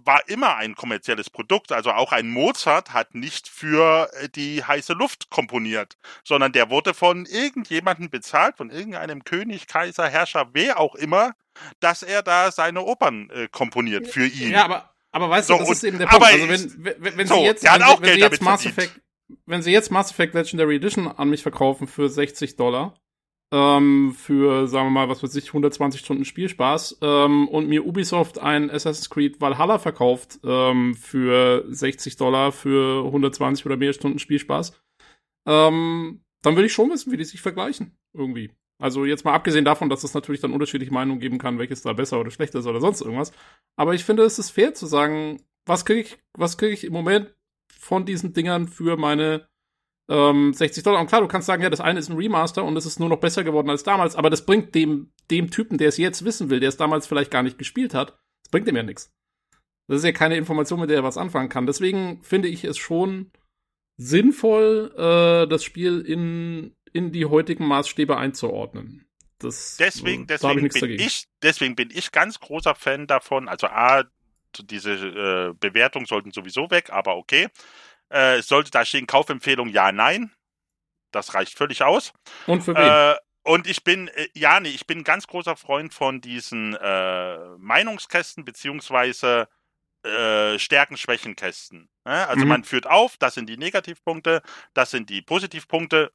war 0.04 0.28
immer 0.28 0.56
ein 0.56 0.74
kommerzielles 0.74 1.28
Produkt. 1.30 1.72
Also 1.72 1.90
auch 1.92 2.12
ein 2.12 2.28
Mozart 2.30 2.92
hat 2.92 3.14
nicht 3.14 3.48
für 3.48 4.10
äh, 4.20 4.28
die 4.28 4.64
heiße 4.64 4.92
Luft 4.92 5.30
komponiert, 5.30 5.96
sondern 6.24 6.52
der 6.52 6.70
wurde 6.70 6.94
von 6.94 7.26
irgendjemandem 7.26 8.10
bezahlt, 8.10 8.56
von 8.56 8.70
irgendeinem 8.70 9.24
König, 9.24 9.66
Kaiser, 9.66 10.08
Herrscher, 10.08 10.50
wer 10.52 10.78
auch 10.78 10.94
immer, 10.94 11.32
dass 11.80 12.02
er 12.02 12.22
da 12.22 12.50
seine 12.52 12.82
Opern 12.82 13.28
äh, 13.30 13.48
komponiert 13.48 14.06
für 14.08 14.26
ihn. 14.26 14.50
Ja, 14.52 14.64
aber, 14.64 14.90
aber 15.10 15.28
weißt 15.30 15.48
So, 15.48 15.54
du, 15.54 15.58
das 15.60 15.68
und- 15.68 15.74
ist 15.74 15.84
eben 15.84 15.98
der 15.98 16.08
aber 16.12 16.26
Punkt. 16.26 16.32
Also 16.32 16.48
wenn, 16.48 16.84
wenn, 17.02 17.16
wenn 17.18 17.26
so, 17.26 17.34
sie 17.34 17.40
jetzt, 17.42 17.64
wenn 17.64 17.80
wenn 18.02 18.14
sie 18.14 18.20
jetzt 18.20 18.42
Mass. 18.42 18.64
Effect, 18.66 19.00
wenn 19.46 19.62
sie 19.62 19.72
jetzt 19.72 19.90
Mass 19.90 20.10
Effect 20.10 20.34
Legendary 20.34 20.76
Edition 20.76 21.08
an 21.08 21.28
mich 21.28 21.42
verkaufen 21.42 21.86
für 21.88 22.08
60 22.08 22.56
Dollar, 22.56 22.94
ähm, 23.52 24.14
für, 24.16 24.66
sagen 24.66 24.86
wir 24.86 24.90
mal, 24.90 25.08
was 25.10 25.22
weiß 25.22 25.36
ich, 25.36 25.48
120 25.48 26.00
Stunden 26.00 26.24
Spielspaß, 26.24 26.98
ähm, 27.02 27.48
und 27.48 27.68
mir 27.68 27.86
Ubisoft 27.86 28.38
ein 28.38 28.70
Assassin's 28.70 29.10
Creed 29.10 29.40
Valhalla 29.40 29.78
verkauft, 29.78 30.40
ähm, 30.42 30.94
für 30.94 31.66
60 31.68 32.16
Dollar 32.16 32.50
für 32.50 33.04
120 33.04 33.66
oder 33.66 33.76
mehr 33.76 33.92
Stunden 33.92 34.18
Spielspaß, 34.18 34.72
ähm, 35.46 36.22
dann 36.42 36.56
will 36.56 36.64
ich 36.64 36.72
schon 36.72 36.90
wissen, 36.90 37.12
wie 37.12 37.18
die 37.18 37.24
sich 37.24 37.42
vergleichen. 37.42 37.96
Irgendwie. 38.14 38.50
Also 38.80 39.04
jetzt 39.04 39.24
mal 39.24 39.34
abgesehen 39.34 39.64
davon, 39.64 39.90
dass 39.90 40.02
es 40.02 40.14
natürlich 40.14 40.40
dann 40.40 40.52
unterschiedliche 40.52 40.92
Meinungen 40.92 41.20
geben 41.20 41.38
kann, 41.38 41.58
welches 41.58 41.82
da 41.82 41.92
besser 41.92 42.18
oder 42.18 42.30
schlechter 42.30 42.58
ist 42.58 42.66
oder 42.66 42.80
sonst 42.80 43.02
irgendwas. 43.02 43.32
Aber 43.76 43.94
ich 43.94 44.04
finde, 44.04 44.24
es 44.24 44.38
ist 44.38 44.50
fair 44.50 44.74
zu 44.74 44.86
sagen, 44.86 45.40
was 45.66 45.84
kriege 45.84 46.00
ich, 46.00 46.18
was 46.36 46.58
kriege 46.58 46.72
ich 46.72 46.84
im 46.84 46.92
Moment 46.92 47.34
von 47.78 48.06
diesen 48.06 48.32
Dingern 48.32 48.66
für 48.66 48.96
meine 48.96 49.46
ähm, 50.08 50.52
60 50.52 50.82
Dollar. 50.82 51.00
Und 51.00 51.06
klar, 51.06 51.20
du 51.20 51.28
kannst 51.28 51.46
sagen, 51.46 51.62
ja, 51.62 51.70
das 51.70 51.80
eine 51.80 51.98
ist 51.98 52.10
ein 52.10 52.16
Remaster 52.16 52.64
und 52.64 52.76
es 52.76 52.86
ist 52.86 53.00
nur 53.00 53.08
noch 53.08 53.20
besser 53.20 53.44
geworden 53.44 53.70
als 53.70 53.82
damals, 53.82 54.16
aber 54.16 54.30
das 54.30 54.44
bringt 54.44 54.74
dem, 54.74 55.12
dem 55.30 55.50
Typen, 55.50 55.78
der 55.78 55.88
es 55.88 55.96
jetzt 55.96 56.24
wissen 56.24 56.50
will, 56.50 56.60
der 56.60 56.68
es 56.68 56.76
damals 56.76 57.06
vielleicht 57.06 57.30
gar 57.30 57.42
nicht 57.42 57.58
gespielt 57.58 57.94
hat, 57.94 58.10
das 58.42 58.50
bringt 58.50 58.66
dem 58.66 58.76
ja 58.76 58.82
nichts. 58.82 59.14
Das 59.88 59.98
ist 59.98 60.04
ja 60.04 60.12
keine 60.12 60.36
Information, 60.36 60.80
mit 60.80 60.90
der 60.90 60.98
er 60.98 61.04
was 61.04 61.18
anfangen 61.18 61.48
kann. 61.48 61.66
Deswegen 61.66 62.22
finde 62.22 62.48
ich 62.48 62.64
es 62.64 62.78
schon 62.78 63.30
sinnvoll, 63.96 64.92
äh, 64.96 65.48
das 65.48 65.64
Spiel 65.64 66.00
in, 66.00 66.74
in 66.92 67.12
die 67.12 67.26
heutigen 67.26 67.66
Maßstäbe 67.66 68.16
einzuordnen. 68.16 69.06
Das, 69.38 69.76
deswegen, 69.78 70.22
äh, 70.22 70.26
deswegen 70.26 70.58
ich 70.58 70.62
nichts 70.62 70.74
bin 70.74 70.80
dagegen. 70.82 71.02
ich, 71.02 71.26
deswegen 71.42 71.76
bin 71.76 71.90
ich 71.92 72.12
ganz 72.12 72.40
großer 72.40 72.74
Fan 72.74 73.06
davon. 73.06 73.48
Also 73.48 73.66
A, 73.66 74.04
diese 74.60 74.92
äh, 74.92 75.54
Bewertungen 75.58 76.06
sollten 76.06 76.30
sowieso 76.30 76.70
weg, 76.70 76.90
aber 76.90 77.16
okay. 77.16 77.48
Äh, 78.12 78.38
es 78.38 78.48
sollte 78.48 78.70
da 78.70 78.84
stehen, 78.84 79.06
Kaufempfehlung 79.06 79.68
ja, 79.68 79.92
nein. 79.92 80.32
Das 81.12 81.34
reicht 81.34 81.56
völlig 81.56 81.82
aus. 81.82 82.12
Und 82.46 82.62
für 82.62 82.74
wen? 82.74 82.82
Äh, 82.82 83.16
und 83.44 83.66
ich 83.66 83.84
bin, 83.84 84.08
äh, 84.08 84.28
ja, 84.34 84.60
nee, 84.60 84.68
ich 84.68 84.86
bin 84.86 84.98
ein 84.98 85.04
ganz 85.04 85.26
großer 85.26 85.56
Freund 85.56 85.92
von 85.92 86.20
diesen 86.20 86.74
äh, 86.74 87.38
Meinungskästen 87.58 88.44
beziehungsweise 88.44 89.48
äh, 90.04 90.58
Stärken-Schwächen-Kästen. 90.58 91.88
Ne? 92.04 92.28
Also 92.28 92.44
Mhm. 92.44 92.48
man 92.48 92.64
führt 92.64 92.86
auf, 92.86 93.16
das 93.18 93.34
sind 93.34 93.48
die 93.48 93.56
Negativpunkte, 93.56 94.42
das 94.74 94.90
sind 94.90 95.10
die 95.10 95.22
Positivpunkte 95.22 96.12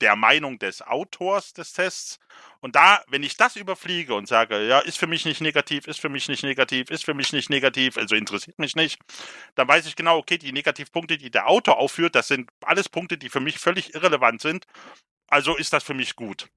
der 0.00 0.16
Meinung 0.16 0.58
des 0.58 0.82
Autors 0.82 1.52
des 1.52 1.72
Tests. 1.72 2.18
Und 2.60 2.76
da, 2.76 3.02
wenn 3.08 3.22
ich 3.22 3.36
das 3.36 3.56
überfliege 3.56 4.14
und 4.14 4.26
sage, 4.28 4.66
ja, 4.66 4.80
ist 4.80 4.98
für 4.98 5.06
mich 5.06 5.24
nicht 5.24 5.40
negativ, 5.40 5.86
ist 5.86 6.00
für 6.00 6.08
mich 6.08 6.28
nicht 6.28 6.42
negativ, 6.42 6.90
ist 6.90 7.04
für 7.04 7.14
mich 7.14 7.32
nicht 7.32 7.50
negativ, 7.50 7.96
also 7.96 8.14
interessiert 8.16 8.58
mich 8.58 8.76
nicht, 8.76 9.00
dann 9.54 9.68
weiß 9.68 9.86
ich 9.86 9.96
genau, 9.96 10.18
okay, 10.18 10.38
die 10.38 10.52
Negativpunkte, 10.52 11.18
die 11.18 11.30
der 11.30 11.48
Autor 11.48 11.78
aufführt, 11.78 12.14
das 12.14 12.28
sind 12.28 12.50
alles 12.64 12.88
Punkte, 12.88 13.18
die 13.18 13.28
für 13.28 13.40
mich 13.40 13.58
völlig 13.58 13.94
irrelevant 13.94 14.40
sind. 14.40 14.66
Also 15.28 15.56
ist 15.56 15.72
das 15.72 15.84
für 15.84 15.94
mich 15.94 16.16
gut. 16.16 16.48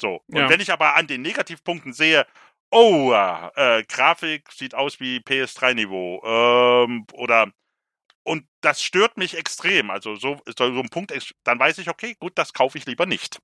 So. 0.00 0.22
Und 0.30 0.36
Ja. 0.38 0.48
wenn 0.48 0.60
ich 0.60 0.72
aber 0.72 0.96
an 0.96 1.06
den 1.06 1.22
Negativpunkten 1.22 1.92
sehe, 1.92 2.26
oh, 2.70 3.12
äh, 3.14 3.84
Grafik 3.84 4.52
sieht 4.52 4.74
aus 4.74 5.00
wie 5.00 5.18
PS3-Niveau, 5.20 6.22
ähm, 6.24 7.06
oder 7.12 7.52
das 8.66 8.82
stört 8.82 9.16
mich 9.16 9.38
extrem. 9.38 9.90
Also 9.90 10.16
so, 10.16 10.40
so 10.58 10.64
ein 10.64 10.88
Punkt, 10.88 11.12
dann 11.44 11.58
weiß 11.58 11.78
ich, 11.78 11.88
okay, 11.88 12.16
gut, 12.18 12.32
das 12.34 12.52
kaufe 12.52 12.76
ich 12.76 12.84
lieber 12.84 13.06
nicht. 13.06 13.38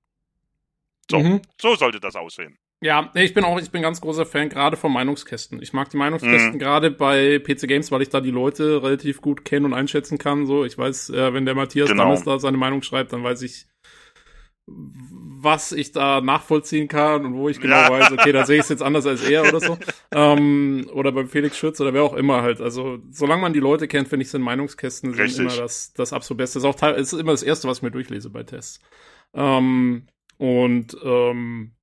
So, 1.09 1.19
Mhm. 1.19 1.41
so 1.59 1.75
sollte 1.75 2.01
das 2.01 2.15
aussehen. 2.17 2.57
Ja, 2.81 3.09
ich 3.13 3.33
bin 3.33 3.45
auch, 3.45 3.57
ich 3.57 3.71
bin 3.71 3.81
ganz 3.81 4.01
großer 4.01 4.25
Fan 4.25 4.49
gerade 4.49 4.75
von 4.75 4.91
Meinungskästen. 4.91 5.61
Ich 5.61 5.71
mag 5.71 5.89
die 5.89 5.95
Meinungskästen 5.95 6.55
mhm. 6.55 6.59
gerade 6.59 6.91
bei 6.91 7.39
PC 7.39 7.67
Games, 7.67 7.89
weil 7.93 8.01
ich 8.01 8.09
da 8.09 8.19
die 8.19 8.31
Leute 8.31 8.83
relativ 8.83 9.21
gut 9.21 9.45
kennen 9.45 9.67
und 9.67 9.73
einschätzen 9.73 10.17
kann. 10.17 10.45
So, 10.45 10.65
ich 10.65 10.77
weiß, 10.77 11.11
äh, 11.11 11.33
wenn 11.33 11.45
der 11.45 11.55
Matthias 11.55 11.87
genau. 11.87 12.03
damals 12.03 12.25
da 12.25 12.39
seine 12.39 12.57
Meinung 12.57 12.81
schreibt, 12.81 13.13
dann 13.13 13.23
weiß 13.23 13.43
ich, 13.43 13.67
was 14.65 15.73
ich 15.73 15.91
da 15.91 16.21
nachvollziehen 16.21 16.87
kann 16.87 17.25
und 17.25 17.35
wo 17.35 17.49
ich 17.49 17.59
genau 17.59 17.75
ja. 17.75 17.89
weiß, 17.89 18.11
okay, 18.13 18.31
da 18.31 18.45
sehe 18.45 18.57
ich 18.57 18.63
es 18.63 18.69
jetzt 18.69 18.81
anders 18.81 19.05
als 19.05 19.21
er 19.27 19.41
oder 19.43 19.59
so. 19.59 19.77
ähm, 20.11 20.89
oder 20.93 21.11
beim 21.11 21.27
Felix 21.27 21.57
Schütz 21.57 21.81
oder 21.81 21.93
wer 21.93 22.03
auch 22.03 22.13
immer 22.13 22.41
halt. 22.41 22.61
Also, 22.61 22.99
solange 23.09 23.41
man 23.41 23.53
die 23.53 23.59
Leute 23.59 23.87
kennt, 23.87 24.07
finde 24.07 24.23
ich, 24.23 24.29
sind 24.29 24.41
Meinungskästen 24.41 25.13
sind 25.13 25.39
immer 25.39 25.55
das, 25.55 25.93
das 25.93 26.13
absolut 26.13 26.37
Beste. 26.37 26.59
Ist 26.59 26.65
auch 26.65 26.75
teil, 26.75 26.95
ist 26.95 27.13
immer 27.13 27.31
das 27.31 27.43
Erste, 27.43 27.67
was 27.67 27.77
ich 27.77 27.83
mir 27.83 27.91
durchlese 27.91 28.29
bei 28.29 28.43
Tests. 28.43 28.79
Ähm, 29.33 30.07
und 30.37 30.97
ähm, 31.03 31.73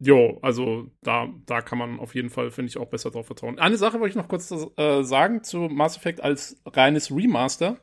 Jo, 0.00 0.38
also 0.42 0.92
da, 1.02 1.28
da 1.46 1.60
kann 1.60 1.78
man 1.78 1.98
auf 1.98 2.14
jeden 2.14 2.30
Fall, 2.30 2.52
finde 2.52 2.68
ich, 2.68 2.78
auch 2.78 2.88
besser 2.88 3.10
drauf 3.10 3.26
vertrauen. 3.26 3.58
Eine 3.58 3.76
Sache 3.76 3.98
wollte 3.98 4.10
ich 4.10 4.16
noch 4.16 4.28
kurz 4.28 4.52
äh, 4.76 5.02
sagen 5.02 5.42
zu 5.42 5.62
Mass 5.62 5.96
Effect 5.96 6.20
als 6.20 6.62
reines 6.66 7.10
Remaster. 7.10 7.78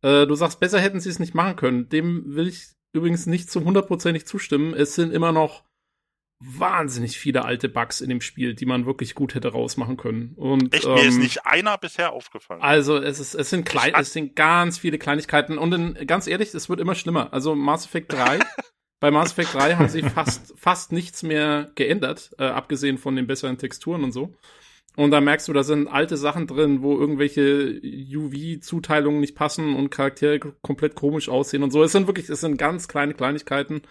Äh, 0.00 0.26
du 0.26 0.34
sagst, 0.36 0.58
besser 0.58 0.80
hätten 0.80 1.00
sie 1.00 1.10
es 1.10 1.18
nicht 1.18 1.34
machen 1.34 1.56
können. 1.56 1.90
Dem 1.90 2.34
will 2.34 2.48
ich 2.48 2.68
übrigens 2.92 3.26
nicht 3.26 3.50
zu 3.50 3.64
hundertprozentig 3.64 4.26
zustimmen. 4.26 4.74
Es 4.74 4.94
sind 4.94 5.12
immer 5.12 5.32
noch 5.32 5.64
wahnsinnig 6.42 7.18
viele 7.18 7.44
alte 7.44 7.68
Bugs 7.68 8.00
in 8.00 8.08
dem 8.08 8.22
Spiel, 8.22 8.54
die 8.54 8.64
man 8.64 8.86
wirklich 8.86 9.14
gut 9.14 9.34
hätte 9.34 9.52
rausmachen 9.52 9.98
können. 9.98 10.32
Und, 10.36 10.74
Echt, 10.74 10.86
ähm, 10.86 10.94
mir 10.94 11.04
ist 11.04 11.16
ähm, 11.16 11.20
nicht 11.20 11.46
einer 11.46 11.76
bisher 11.76 12.12
aufgefallen. 12.12 12.62
Also 12.62 12.96
es 12.96 13.20
ist, 13.20 13.34
es 13.34 13.50
sind 13.50 13.66
klein, 13.66 13.92
es 13.94 14.14
sind 14.14 14.36
ganz 14.36 14.78
viele 14.78 14.98
Kleinigkeiten 14.98 15.58
und 15.58 15.72
in, 15.74 16.06
ganz 16.06 16.26
ehrlich, 16.26 16.54
es 16.54 16.70
wird 16.70 16.80
immer 16.80 16.94
schlimmer. 16.94 17.32
Also 17.32 17.54
Mass 17.54 17.84
Effect 17.84 18.12
3 18.12 18.38
Bei 19.00 19.10
Mass 19.10 19.32
Effect 19.32 19.54
3 19.54 19.76
haben 19.76 19.88
sie 19.88 20.02
fast, 20.02 20.52
fast 20.58 20.92
nichts 20.92 21.22
mehr 21.22 21.72
geändert, 21.74 22.32
äh, 22.38 22.44
abgesehen 22.44 22.98
von 22.98 23.16
den 23.16 23.26
besseren 23.26 23.56
Texturen 23.56 24.04
und 24.04 24.12
so. 24.12 24.34
Und 24.96 25.12
da 25.12 25.20
merkst 25.20 25.48
du, 25.48 25.52
da 25.52 25.62
sind 25.62 25.88
alte 25.88 26.16
Sachen 26.16 26.46
drin, 26.46 26.82
wo 26.82 26.98
irgendwelche 26.98 27.80
UV-Zuteilungen 27.82 29.20
nicht 29.20 29.36
passen 29.36 29.76
und 29.76 29.90
Charaktere 29.90 30.40
komplett 30.62 30.94
komisch 30.94 31.28
aussehen 31.28 31.62
und 31.62 31.70
so. 31.70 31.82
Es 31.82 31.92
sind 31.92 32.06
wirklich, 32.06 32.28
es 32.28 32.40
sind 32.40 32.58
ganz 32.58 32.88
kleine 32.88 33.14
Kleinigkeiten 33.14 33.82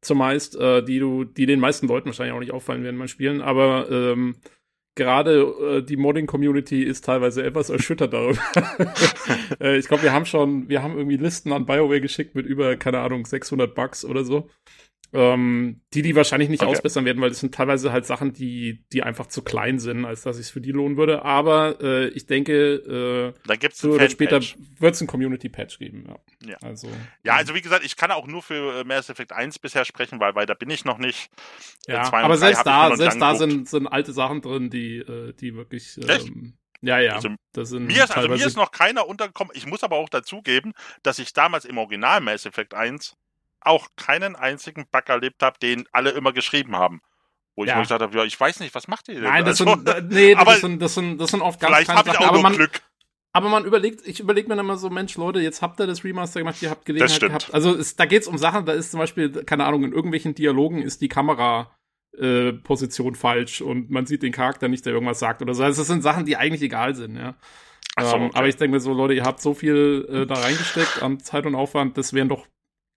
zumeist, 0.00 0.56
äh, 0.56 0.82
die 0.82 0.98
du, 0.98 1.24
die 1.24 1.46
den 1.46 1.60
meisten 1.60 1.86
Leuten 1.86 2.06
wahrscheinlich 2.06 2.34
auch 2.34 2.40
nicht 2.40 2.52
auffallen 2.52 2.82
werden 2.82 2.98
beim 2.98 3.08
Spielen. 3.08 3.40
Aber 3.40 3.88
ähm, 3.90 4.36
gerade 4.94 5.40
äh, 5.40 5.82
die 5.82 5.96
Modding-Community 5.96 6.82
ist 6.82 7.04
teilweise 7.04 7.44
etwas 7.44 7.70
erschüttert 7.70 8.12
darüber. 8.12 8.40
äh, 9.60 9.78
ich 9.78 9.86
glaube, 9.86 10.02
wir 10.02 10.12
haben 10.12 10.26
schon, 10.26 10.68
wir 10.68 10.82
haben 10.82 10.96
irgendwie 10.96 11.16
Listen 11.16 11.52
an 11.52 11.66
BioWare 11.66 12.00
geschickt 12.00 12.34
mit 12.34 12.46
über, 12.46 12.76
keine 12.76 12.98
Ahnung, 13.00 13.24
600 13.24 13.74
Bugs 13.74 14.04
oder 14.04 14.24
so 14.24 14.48
ähm, 15.12 15.80
die 15.94 16.02
die 16.02 16.14
wahrscheinlich 16.14 16.48
nicht 16.48 16.62
okay. 16.62 16.70
ausbessern 16.70 17.04
werden, 17.04 17.20
weil 17.20 17.30
das 17.30 17.40
sind 17.40 17.54
teilweise 17.54 17.92
halt 17.92 18.06
Sachen, 18.06 18.32
die 18.32 18.84
die 18.92 19.02
einfach 19.02 19.26
zu 19.26 19.42
klein 19.42 19.78
sind, 19.78 20.04
als 20.04 20.22
dass 20.22 20.38
ich 20.38 20.46
es 20.46 20.50
für 20.50 20.60
die 20.60 20.72
lohnen 20.72 20.96
würde. 20.96 21.24
Aber 21.24 21.80
äh, 21.80 22.08
ich 22.08 22.26
denke, 22.26 23.34
äh, 23.34 23.46
dann 23.46 23.58
gibt's 23.58 23.80
früher 23.80 23.94
oder 23.94 24.10
später 24.10 24.40
wird 24.40 24.94
es 24.94 25.00
ein 25.00 25.06
Community 25.06 25.48
Patch 25.48 25.78
geben. 25.78 26.04
Ja. 26.08 26.50
ja. 26.50 26.56
Also 26.62 26.88
ja, 27.24 27.36
also 27.36 27.54
wie 27.54 27.62
gesagt, 27.62 27.84
ich 27.84 27.96
kann 27.96 28.10
auch 28.10 28.26
nur 28.26 28.42
für 28.42 28.80
äh, 28.80 28.84
Mass 28.84 29.08
Effect 29.08 29.32
1 29.32 29.58
bisher 29.58 29.84
sprechen, 29.84 30.20
weil 30.20 30.34
weil 30.34 30.46
da 30.46 30.54
bin 30.54 30.70
ich 30.70 30.84
noch 30.84 30.98
nicht. 30.98 31.30
Äh, 31.86 31.92
ja, 31.92 32.12
aber 32.12 32.36
selbst 32.36 32.66
da, 32.66 32.94
selbst 32.96 33.20
da 33.20 33.34
sind 33.34 33.68
sind 33.68 33.86
alte 33.86 34.12
Sachen 34.12 34.42
drin, 34.42 34.68
die 34.70 34.98
äh, 34.98 35.32
die 35.32 35.54
wirklich 35.54 35.98
ähm, 36.06 36.54
ja, 36.80 36.98
ja. 37.00 37.14
Also, 37.14 37.30
das 37.52 37.70
sind 37.70 37.86
mir, 37.86 38.04
ist, 38.04 38.16
also 38.16 38.28
mir 38.28 38.46
ist 38.46 38.56
noch 38.56 38.70
keiner 38.70 39.06
untergekommen. 39.06 39.52
Ich 39.56 39.66
muss 39.66 39.82
aber 39.82 39.96
auch 39.96 40.08
dazugeben, 40.08 40.74
dass 41.02 41.18
ich 41.18 41.32
damals 41.32 41.64
im 41.64 41.78
Original 41.78 42.20
Mass 42.20 42.46
Effect 42.46 42.74
1 42.74 43.16
auch 43.60 43.88
keinen 43.96 44.36
einzigen 44.36 44.86
Bug 44.90 45.08
erlebt 45.08 45.42
habe, 45.42 45.58
den 45.60 45.86
alle 45.92 46.10
immer 46.10 46.32
geschrieben 46.32 46.76
haben. 46.76 47.00
Wo 47.56 47.64
ich 47.64 47.70
ja. 47.70 47.76
mir 47.76 47.82
gesagt 47.82 48.02
habe, 48.02 48.16
ja, 48.16 48.24
ich 48.24 48.38
weiß 48.38 48.60
nicht, 48.60 48.74
was 48.74 48.86
macht 48.86 49.08
ihr 49.08 49.14
denn? 49.14 49.24
Nein, 49.24 49.44
das, 49.44 49.60
also, 49.60 49.74
sind, 49.74 50.10
nee, 50.10 50.34
aber 50.34 50.52
das, 50.52 50.60
sind, 50.60 50.80
das, 50.80 50.94
sind, 50.94 51.18
das 51.18 51.30
sind 51.30 51.40
oft 51.40 51.58
ganz 51.58 51.74
Vielleicht 51.74 51.90
habe 51.90 52.10
ich 52.10 52.18
auch 52.18 52.32
nur 52.32 52.42
man, 52.42 52.54
Glück. 52.54 52.82
Aber 53.32 53.48
man 53.48 53.64
überlegt, 53.64 54.06
ich 54.06 54.20
überlege 54.20 54.48
mir 54.48 54.56
dann 54.56 54.64
immer 54.64 54.76
so, 54.76 54.90
Mensch, 54.90 55.16
Leute, 55.16 55.40
jetzt 55.40 55.60
habt 55.60 55.80
ihr 55.80 55.86
das 55.86 56.04
Remaster 56.04 56.40
gemacht, 56.40 56.62
ihr 56.62 56.70
habt 56.70 56.84
Gelegenheit 56.84 57.20
gehabt. 57.20 57.52
Also 57.52 57.74
es, 57.74 57.96
da 57.96 58.06
geht's 58.06 58.28
um 58.28 58.38
Sachen, 58.38 58.64
da 58.64 58.72
ist 58.72 58.92
zum 58.92 59.00
Beispiel, 59.00 59.30
keine 59.44 59.64
Ahnung, 59.64 59.84
in 59.84 59.92
irgendwelchen 59.92 60.34
Dialogen 60.34 60.82
ist 60.82 61.00
die 61.00 61.08
Kamera 61.08 61.76
äh, 62.16 62.52
Position 62.52 63.14
falsch 63.14 63.60
und 63.60 63.90
man 63.90 64.06
sieht 64.06 64.22
den 64.22 64.32
Charakter 64.32 64.68
nicht, 64.68 64.86
der 64.86 64.92
irgendwas 64.92 65.18
sagt 65.18 65.42
oder 65.42 65.54
so. 65.54 65.62
Also 65.62 65.80
das 65.80 65.88
sind 65.88 66.02
Sachen, 66.02 66.24
die 66.24 66.36
eigentlich 66.36 66.62
egal 66.62 66.94
sind, 66.94 67.16
ja. 67.16 67.36
So, 68.00 68.16
ähm, 68.16 68.22
okay. 68.22 68.38
aber 68.38 68.48
ich 68.48 68.56
denke 68.56 68.76
mir 68.76 68.80
so, 68.80 68.92
Leute, 68.92 69.14
ihr 69.14 69.24
habt 69.24 69.40
so 69.40 69.54
viel 69.54 70.06
äh, 70.08 70.26
da 70.26 70.34
reingesteckt 70.34 71.02
an 71.02 71.20
Zeit 71.20 71.46
und 71.46 71.54
Aufwand, 71.54 71.98
das 71.98 72.12
wären 72.12 72.28
doch 72.28 72.46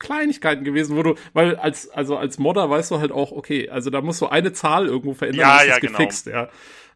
Kleinigkeiten 0.01 0.63
gewesen, 0.63 0.97
wo 0.97 1.03
du, 1.03 1.15
weil 1.33 1.55
als, 1.55 1.89
also 1.89 2.17
als 2.17 2.39
Modder 2.39 2.69
weißt 2.69 2.91
du 2.91 2.99
halt 2.99 3.11
auch, 3.11 3.31
okay, 3.31 3.69
also 3.69 3.89
da 3.89 4.01
muss 4.01 4.17
so 4.17 4.29
eine 4.29 4.51
Zahl 4.51 4.87
irgendwo 4.87 5.13
verändern, 5.13 5.41
ja, 5.41 5.63
ja, 5.63 5.79
genau. 5.79 5.97
gefixt, 5.97 6.27
ja. 6.27 6.49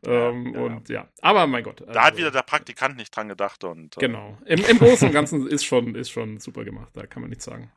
Ähm, 0.06 0.53
ja, 0.53 0.61
und 0.61 0.90
ja, 0.90 1.07
aber 1.22 1.48
mein 1.48 1.64
Gott. 1.64 1.82
Also, 1.82 1.94
da 1.94 2.02
hat 2.02 2.11
also 2.11 2.18
wieder 2.19 2.32
der 2.32 2.41
Praktikant 2.41 2.98
nicht 2.98 3.15
dran 3.15 3.27
gedacht 3.27 3.64
und. 3.64 3.98
Äh, 3.98 4.02
genau. 4.02 4.38
Im, 4.45 4.64
Im 4.65 4.77
Großen 4.77 5.07
und 5.07 5.14
Ganzen 5.14 5.48
ist 5.48 5.64
schon, 5.64 5.95
ist 5.95 6.11
schon 6.11 6.40
super 6.40 6.64
gemacht, 6.64 6.90
da 6.94 7.07
kann 7.07 7.22
man 7.22 7.30
nichts 7.30 7.45
sagen. 7.45 7.72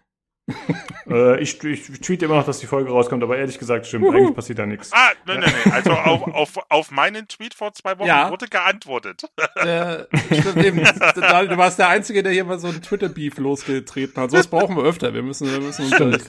äh, 1.10 1.40
ich, 1.40 1.62
ich 1.64 2.00
tweet 2.00 2.22
immer 2.22 2.36
noch, 2.36 2.44
dass 2.44 2.58
die 2.58 2.66
Folge 2.66 2.90
rauskommt, 2.90 3.22
aber 3.22 3.38
ehrlich 3.38 3.58
gesagt, 3.58 3.86
stimmt, 3.86 4.04
Uhu. 4.04 4.12
eigentlich 4.12 4.34
passiert 4.34 4.58
da 4.58 4.66
nichts. 4.66 4.90
Ah, 4.92 5.12
nein, 5.26 5.40
nein, 5.40 5.52
nein. 5.64 5.72
Also 5.72 5.92
auf, 5.92 6.26
auf, 6.28 6.50
auf 6.68 6.90
meinen 6.90 7.26
Tweet 7.28 7.54
vor 7.54 7.72
zwei 7.72 7.98
Wochen 7.98 8.08
ja. 8.08 8.30
wurde 8.30 8.46
geantwortet. 8.48 9.24
Der, 9.62 10.08
stimmt 10.30 10.64
eben. 10.64 10.78
Du 10.78 11.56
warst 11.56 11.78
der 11.78 11.88
Einzige, 11.88 12.22
der 12.22 12.32
hier 12.32 12.44
mal 12.44 12.58
so 12.58 12.68
ein 12.68 12.82
Twitter-Beef 12.82 13.38
losgetreten 13.38 14.22
hat. 14.22 14.30
So 14.30 14.36
was 14.36 14.46
brauchen 14.46 14.76
wir 14.76 14.84
öfter. 14.84 15.14
Wir 15.14 15.22
müssen, 15.22 15.50
wir 15.50 15.60
müssen 15.60 15.86
uns 15.86 15.94
stimmt, 15.94 16.28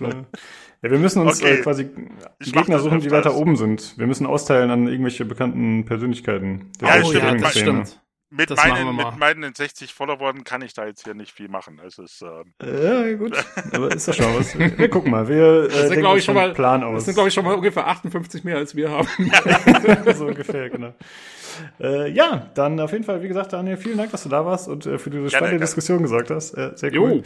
ja, 0.81 0.91
wir 0.91 0.99
müssen 0.99 1.21
uns 1.21 1.41
okay. 1.41 1.55
äh, 1.55 1.61
quasi 1.61 1.89
ich 2.39 2.53
Gegner 2.53 2.79
suchen, 2.79 2.99
die 2.99 3.09
weiter 3.09 3.35
oben 3.35 3.55
sind. 3.55 3.97
Wir 3.97 4.07
müssen 4.07 4.27
austeilen 4.27 4.69
an 4.69 4.87
irgendwelche 4.87 5.25
bekannten 5.25 5.85
Persönlichkeiten. 5.85 6.71
Ja, 6.81 7.03
stimmt, 7.03 7.23
ja, 7.23 7.35
das 7.35 7.57
stimmt 7.57 8.04
mit, 8.35 8.55
meinen, 8.55 8.95
mit 8.95 9.17
meinen 9.17 9.55
60 9.55 9.93
Followern 9.93 10.43
kann 10.43 10.61
ich 10.61 10.73
da 10.73 10.85
jetzt 10.85 11.03
hier 11.03 11.13
nicht 11.13 11.31
viel 11.31 11.47
machen. 11.47 11.79
Also 11.81 12.03
ist, 12.03 12.21
äh 12.21 12.83
ja, 12.83 13.13
gut. 13.15 13.33
Aber 13.73 13.91
ist 13.91 14.07
das 14.07 14.15
schon 14.15 14.35
was. 14.35 14.57
Wir 14.57 14.89
gucken 14.89 15.11
mal. 15.11 15.27
Wir 15.27 15.65
äh, 15.65 15.67
das 15.67 15.89
sind, 15.89 15.99
glaube 15.99 16.19
ich, 16.19 16.25
schon 16.25 16.35
mal, 16.35 16.53
Plan 16.53 16.83
aus. 16.83 16.95
Das 16.95 17.05
sind, 17.05 17.13
glaube 17.15 17.29
ich, 17.29 17.33
schon 17.33 17.45
mal 17.45 17.55
ungefähr 17.55 17.87
58 17.87 18.43
mehr, 18.43 18.57
als 18.57 18.75
wir 18.75 18.89
haben. 18.91 19.07
so 20.15 20.27
ungefähr, 20.27 20.69
genau. 20.69 20.93
Äh, 21.79 22.11
ja, 22.11 22.49
dann 22.53 22.79
auf 22.79 22.91
jeden 22.91 23.03
Fall, 23.03 23.21
wie 23.23 23.27
gesagt, 23.27 23.53
Daniel, 23.53 23.77
vielen 23.77 23.97
Dank, 23.97 24.11
dass 24.11 24.23
du 24.23 24.29
da 24.29 24.45
warst 24.45 24.67
und 24.67 24.85
äh, 24.85 24.97
für 24.97 25.09
diese 25.09 25.29
spannende 25.29 25.51
gerne. 25.51 25.59
Diskussion 25.59 26.01
gesagt 26.01 26.29
hast. 26.29 26.53
Äh, 26.53 26.71
sehr 26.75 26.93
cool. 26.93 27.17
Jo. 27.17 27.23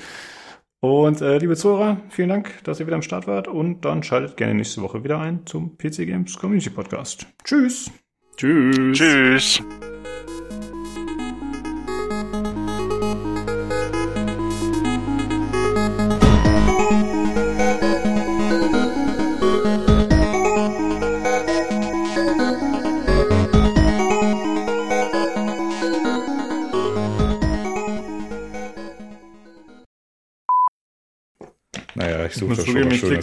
Und 0.81 1.19
äh, 1.22 1.38
liebe 1.40 1.57
Zuhörer, 1.57 1.98
vielen 2.10 2.30
Dank, 2.30 2.64
dass 2.64 2.80
ihr 2.80 2.86
wieder 2.86 2.95
am 2.95 3.02
Start 3.02 3.27
wart 3.27 3.49
und 3.49 3.84
dann 3.84 4.02
schaltet 4.02 4.38
gerne 4.38 4.53
nächste 4.53 4.81
Woche 4.81 5.03
wieder 5.03 5.19
ein 5.19 5.45
zum 5.45 5.77
PC 5.77 6.06
Games 6.06 6.38
Community 6.38 6.69
Podcast. 6.69 7.27
Tschüss. 7.44 7.91
Tschüss. 8.38 8.98
Tschüss. 8.98 9.61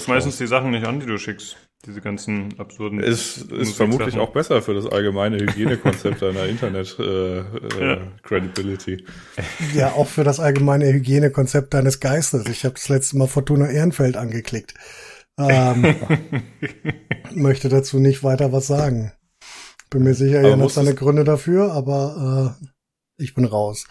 Schönes 0.07 0.25
meistens 0.25 0.39
die 0.39 0.47
Sachen 0.47 0.71
nicht 0.71 0.87
an, 0.87 1.01
die 1.01 1.07
du 1.07 1.19
schickst. 1.19 1.57
Diese 1.85 2.01
ganzen 2.01 2.59
absurden. 2.59 2.99
Es 3.01 3.37
ist 3.39 3.77
vermutlich 3.77 4.19
auch 4.19 4.31
besser 4.33 4.61
für 4.63 4.75
das 4.75 4.87
allgemeine 4.87 5.39
Hygienekonzept 5.39 6.23
deiner 6.23 6.47
Internet-Credibility. 6.47 7.79
Äh, 7.79 7.81
Ja. 7.81 7.93
äh, 7.95 8.01
Credibility. 8.23 9.05
Ja, 9.75 9.93
auch 9.93 10.09
für 10.09 10.25
das 10.25 10.41
allgemeine 10.41 10.87
Hygienekonzept 10.93 11.75
deines 11.75 12.01
Geistes. 12.01 12.47
Ich 12.49 12.65
habe 12.65 12.75
das 12.75 12.89
letzte 12.89 13.19
Mal 13.19 13.29
Fortuna 13.29 13.69
Ehrenfeld 13.69 14.17
angeklickt. 14.17 14.75
Ähm, 15.39 15.95
möchte 17.35 17.69
dazu 17.69 17.99
nicht 17.99 18.25
weiter 18.25 18.53
was 18.53 18.67
sagen. 18.67 19.13
Bin 19.91 20.03
mir 20.03 20.15
sicher, 20.15 20.41
er 20.41 20.59
hat 20.59 20.71
seine 20.71 20.95
Gründe 20.95 21.23
dafür, 21.25 21.73
aber 21.73 22.57
äh, 22.59 22.67
ich 23.23 23.35
bin 23.35 23.45
raus. 23.45 23.87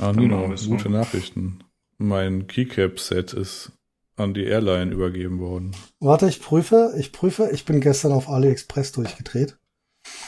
Ah, 0.00 0.12
Genau, 0.12 0.40
Nino, 0.42 0.52
ist 0.52 0.66
gute 0.68 0.84
so. 0.84 0.88
Nachrichten. 0.88 1.60
Mein 1.98 2.46
Keycap-Set 2.46 3.32
ist 3.32 3.72
an 4.16 4.34
die 4.34 4.44
Airline 4.44 4.92
übergeben 4.92 5.40
worden. 5.40 5.72
Warte, 6.00 6.28
ich 6.28 6.40
prüfe, 6.40 6.94
ich 6.98 7.12
prüfe. 7.12 7.50
Ich 7.52 7.64
bin 7.64 7.80
gestern 7.80 8.12
auf 8.12 8.28
AliExpress 8.28 8.92
durchgedreht. 8.92 9.56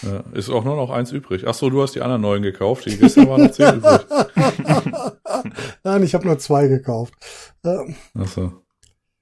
Ja, 0.02 0.24
ist 0.32 0.50
auch 0.50 0.64
nur 0.64 0.76
noch 0.76 0.90
eins 0.90 1.12
übrig. 1.12 1.46
Ach 1.46 1.54
so, 1.54 1.70
du 1.70 1.82
hast 1.82 1.94
die 1.94 2.02
anderen 2.02 2.22
neuen 2.22 2.42
gekauft. 2.42 2.86
Die 2.86 2.96
gestern 2.96 3.28
waren 3.28 3.44
noch 3.44 3.50
zehn 3.50 3.76
übrig. 3.76 4.00
Nein, 5.84 6.02
ich 6.02 6.14
habe 6.14 6.26
nur 6.26 6.38
zwei 6.38 6.68
gekauft. 6.68 7.14
Ähm, 7.64 7.94
Ach 8.18 8.28
so. 8.28 8.52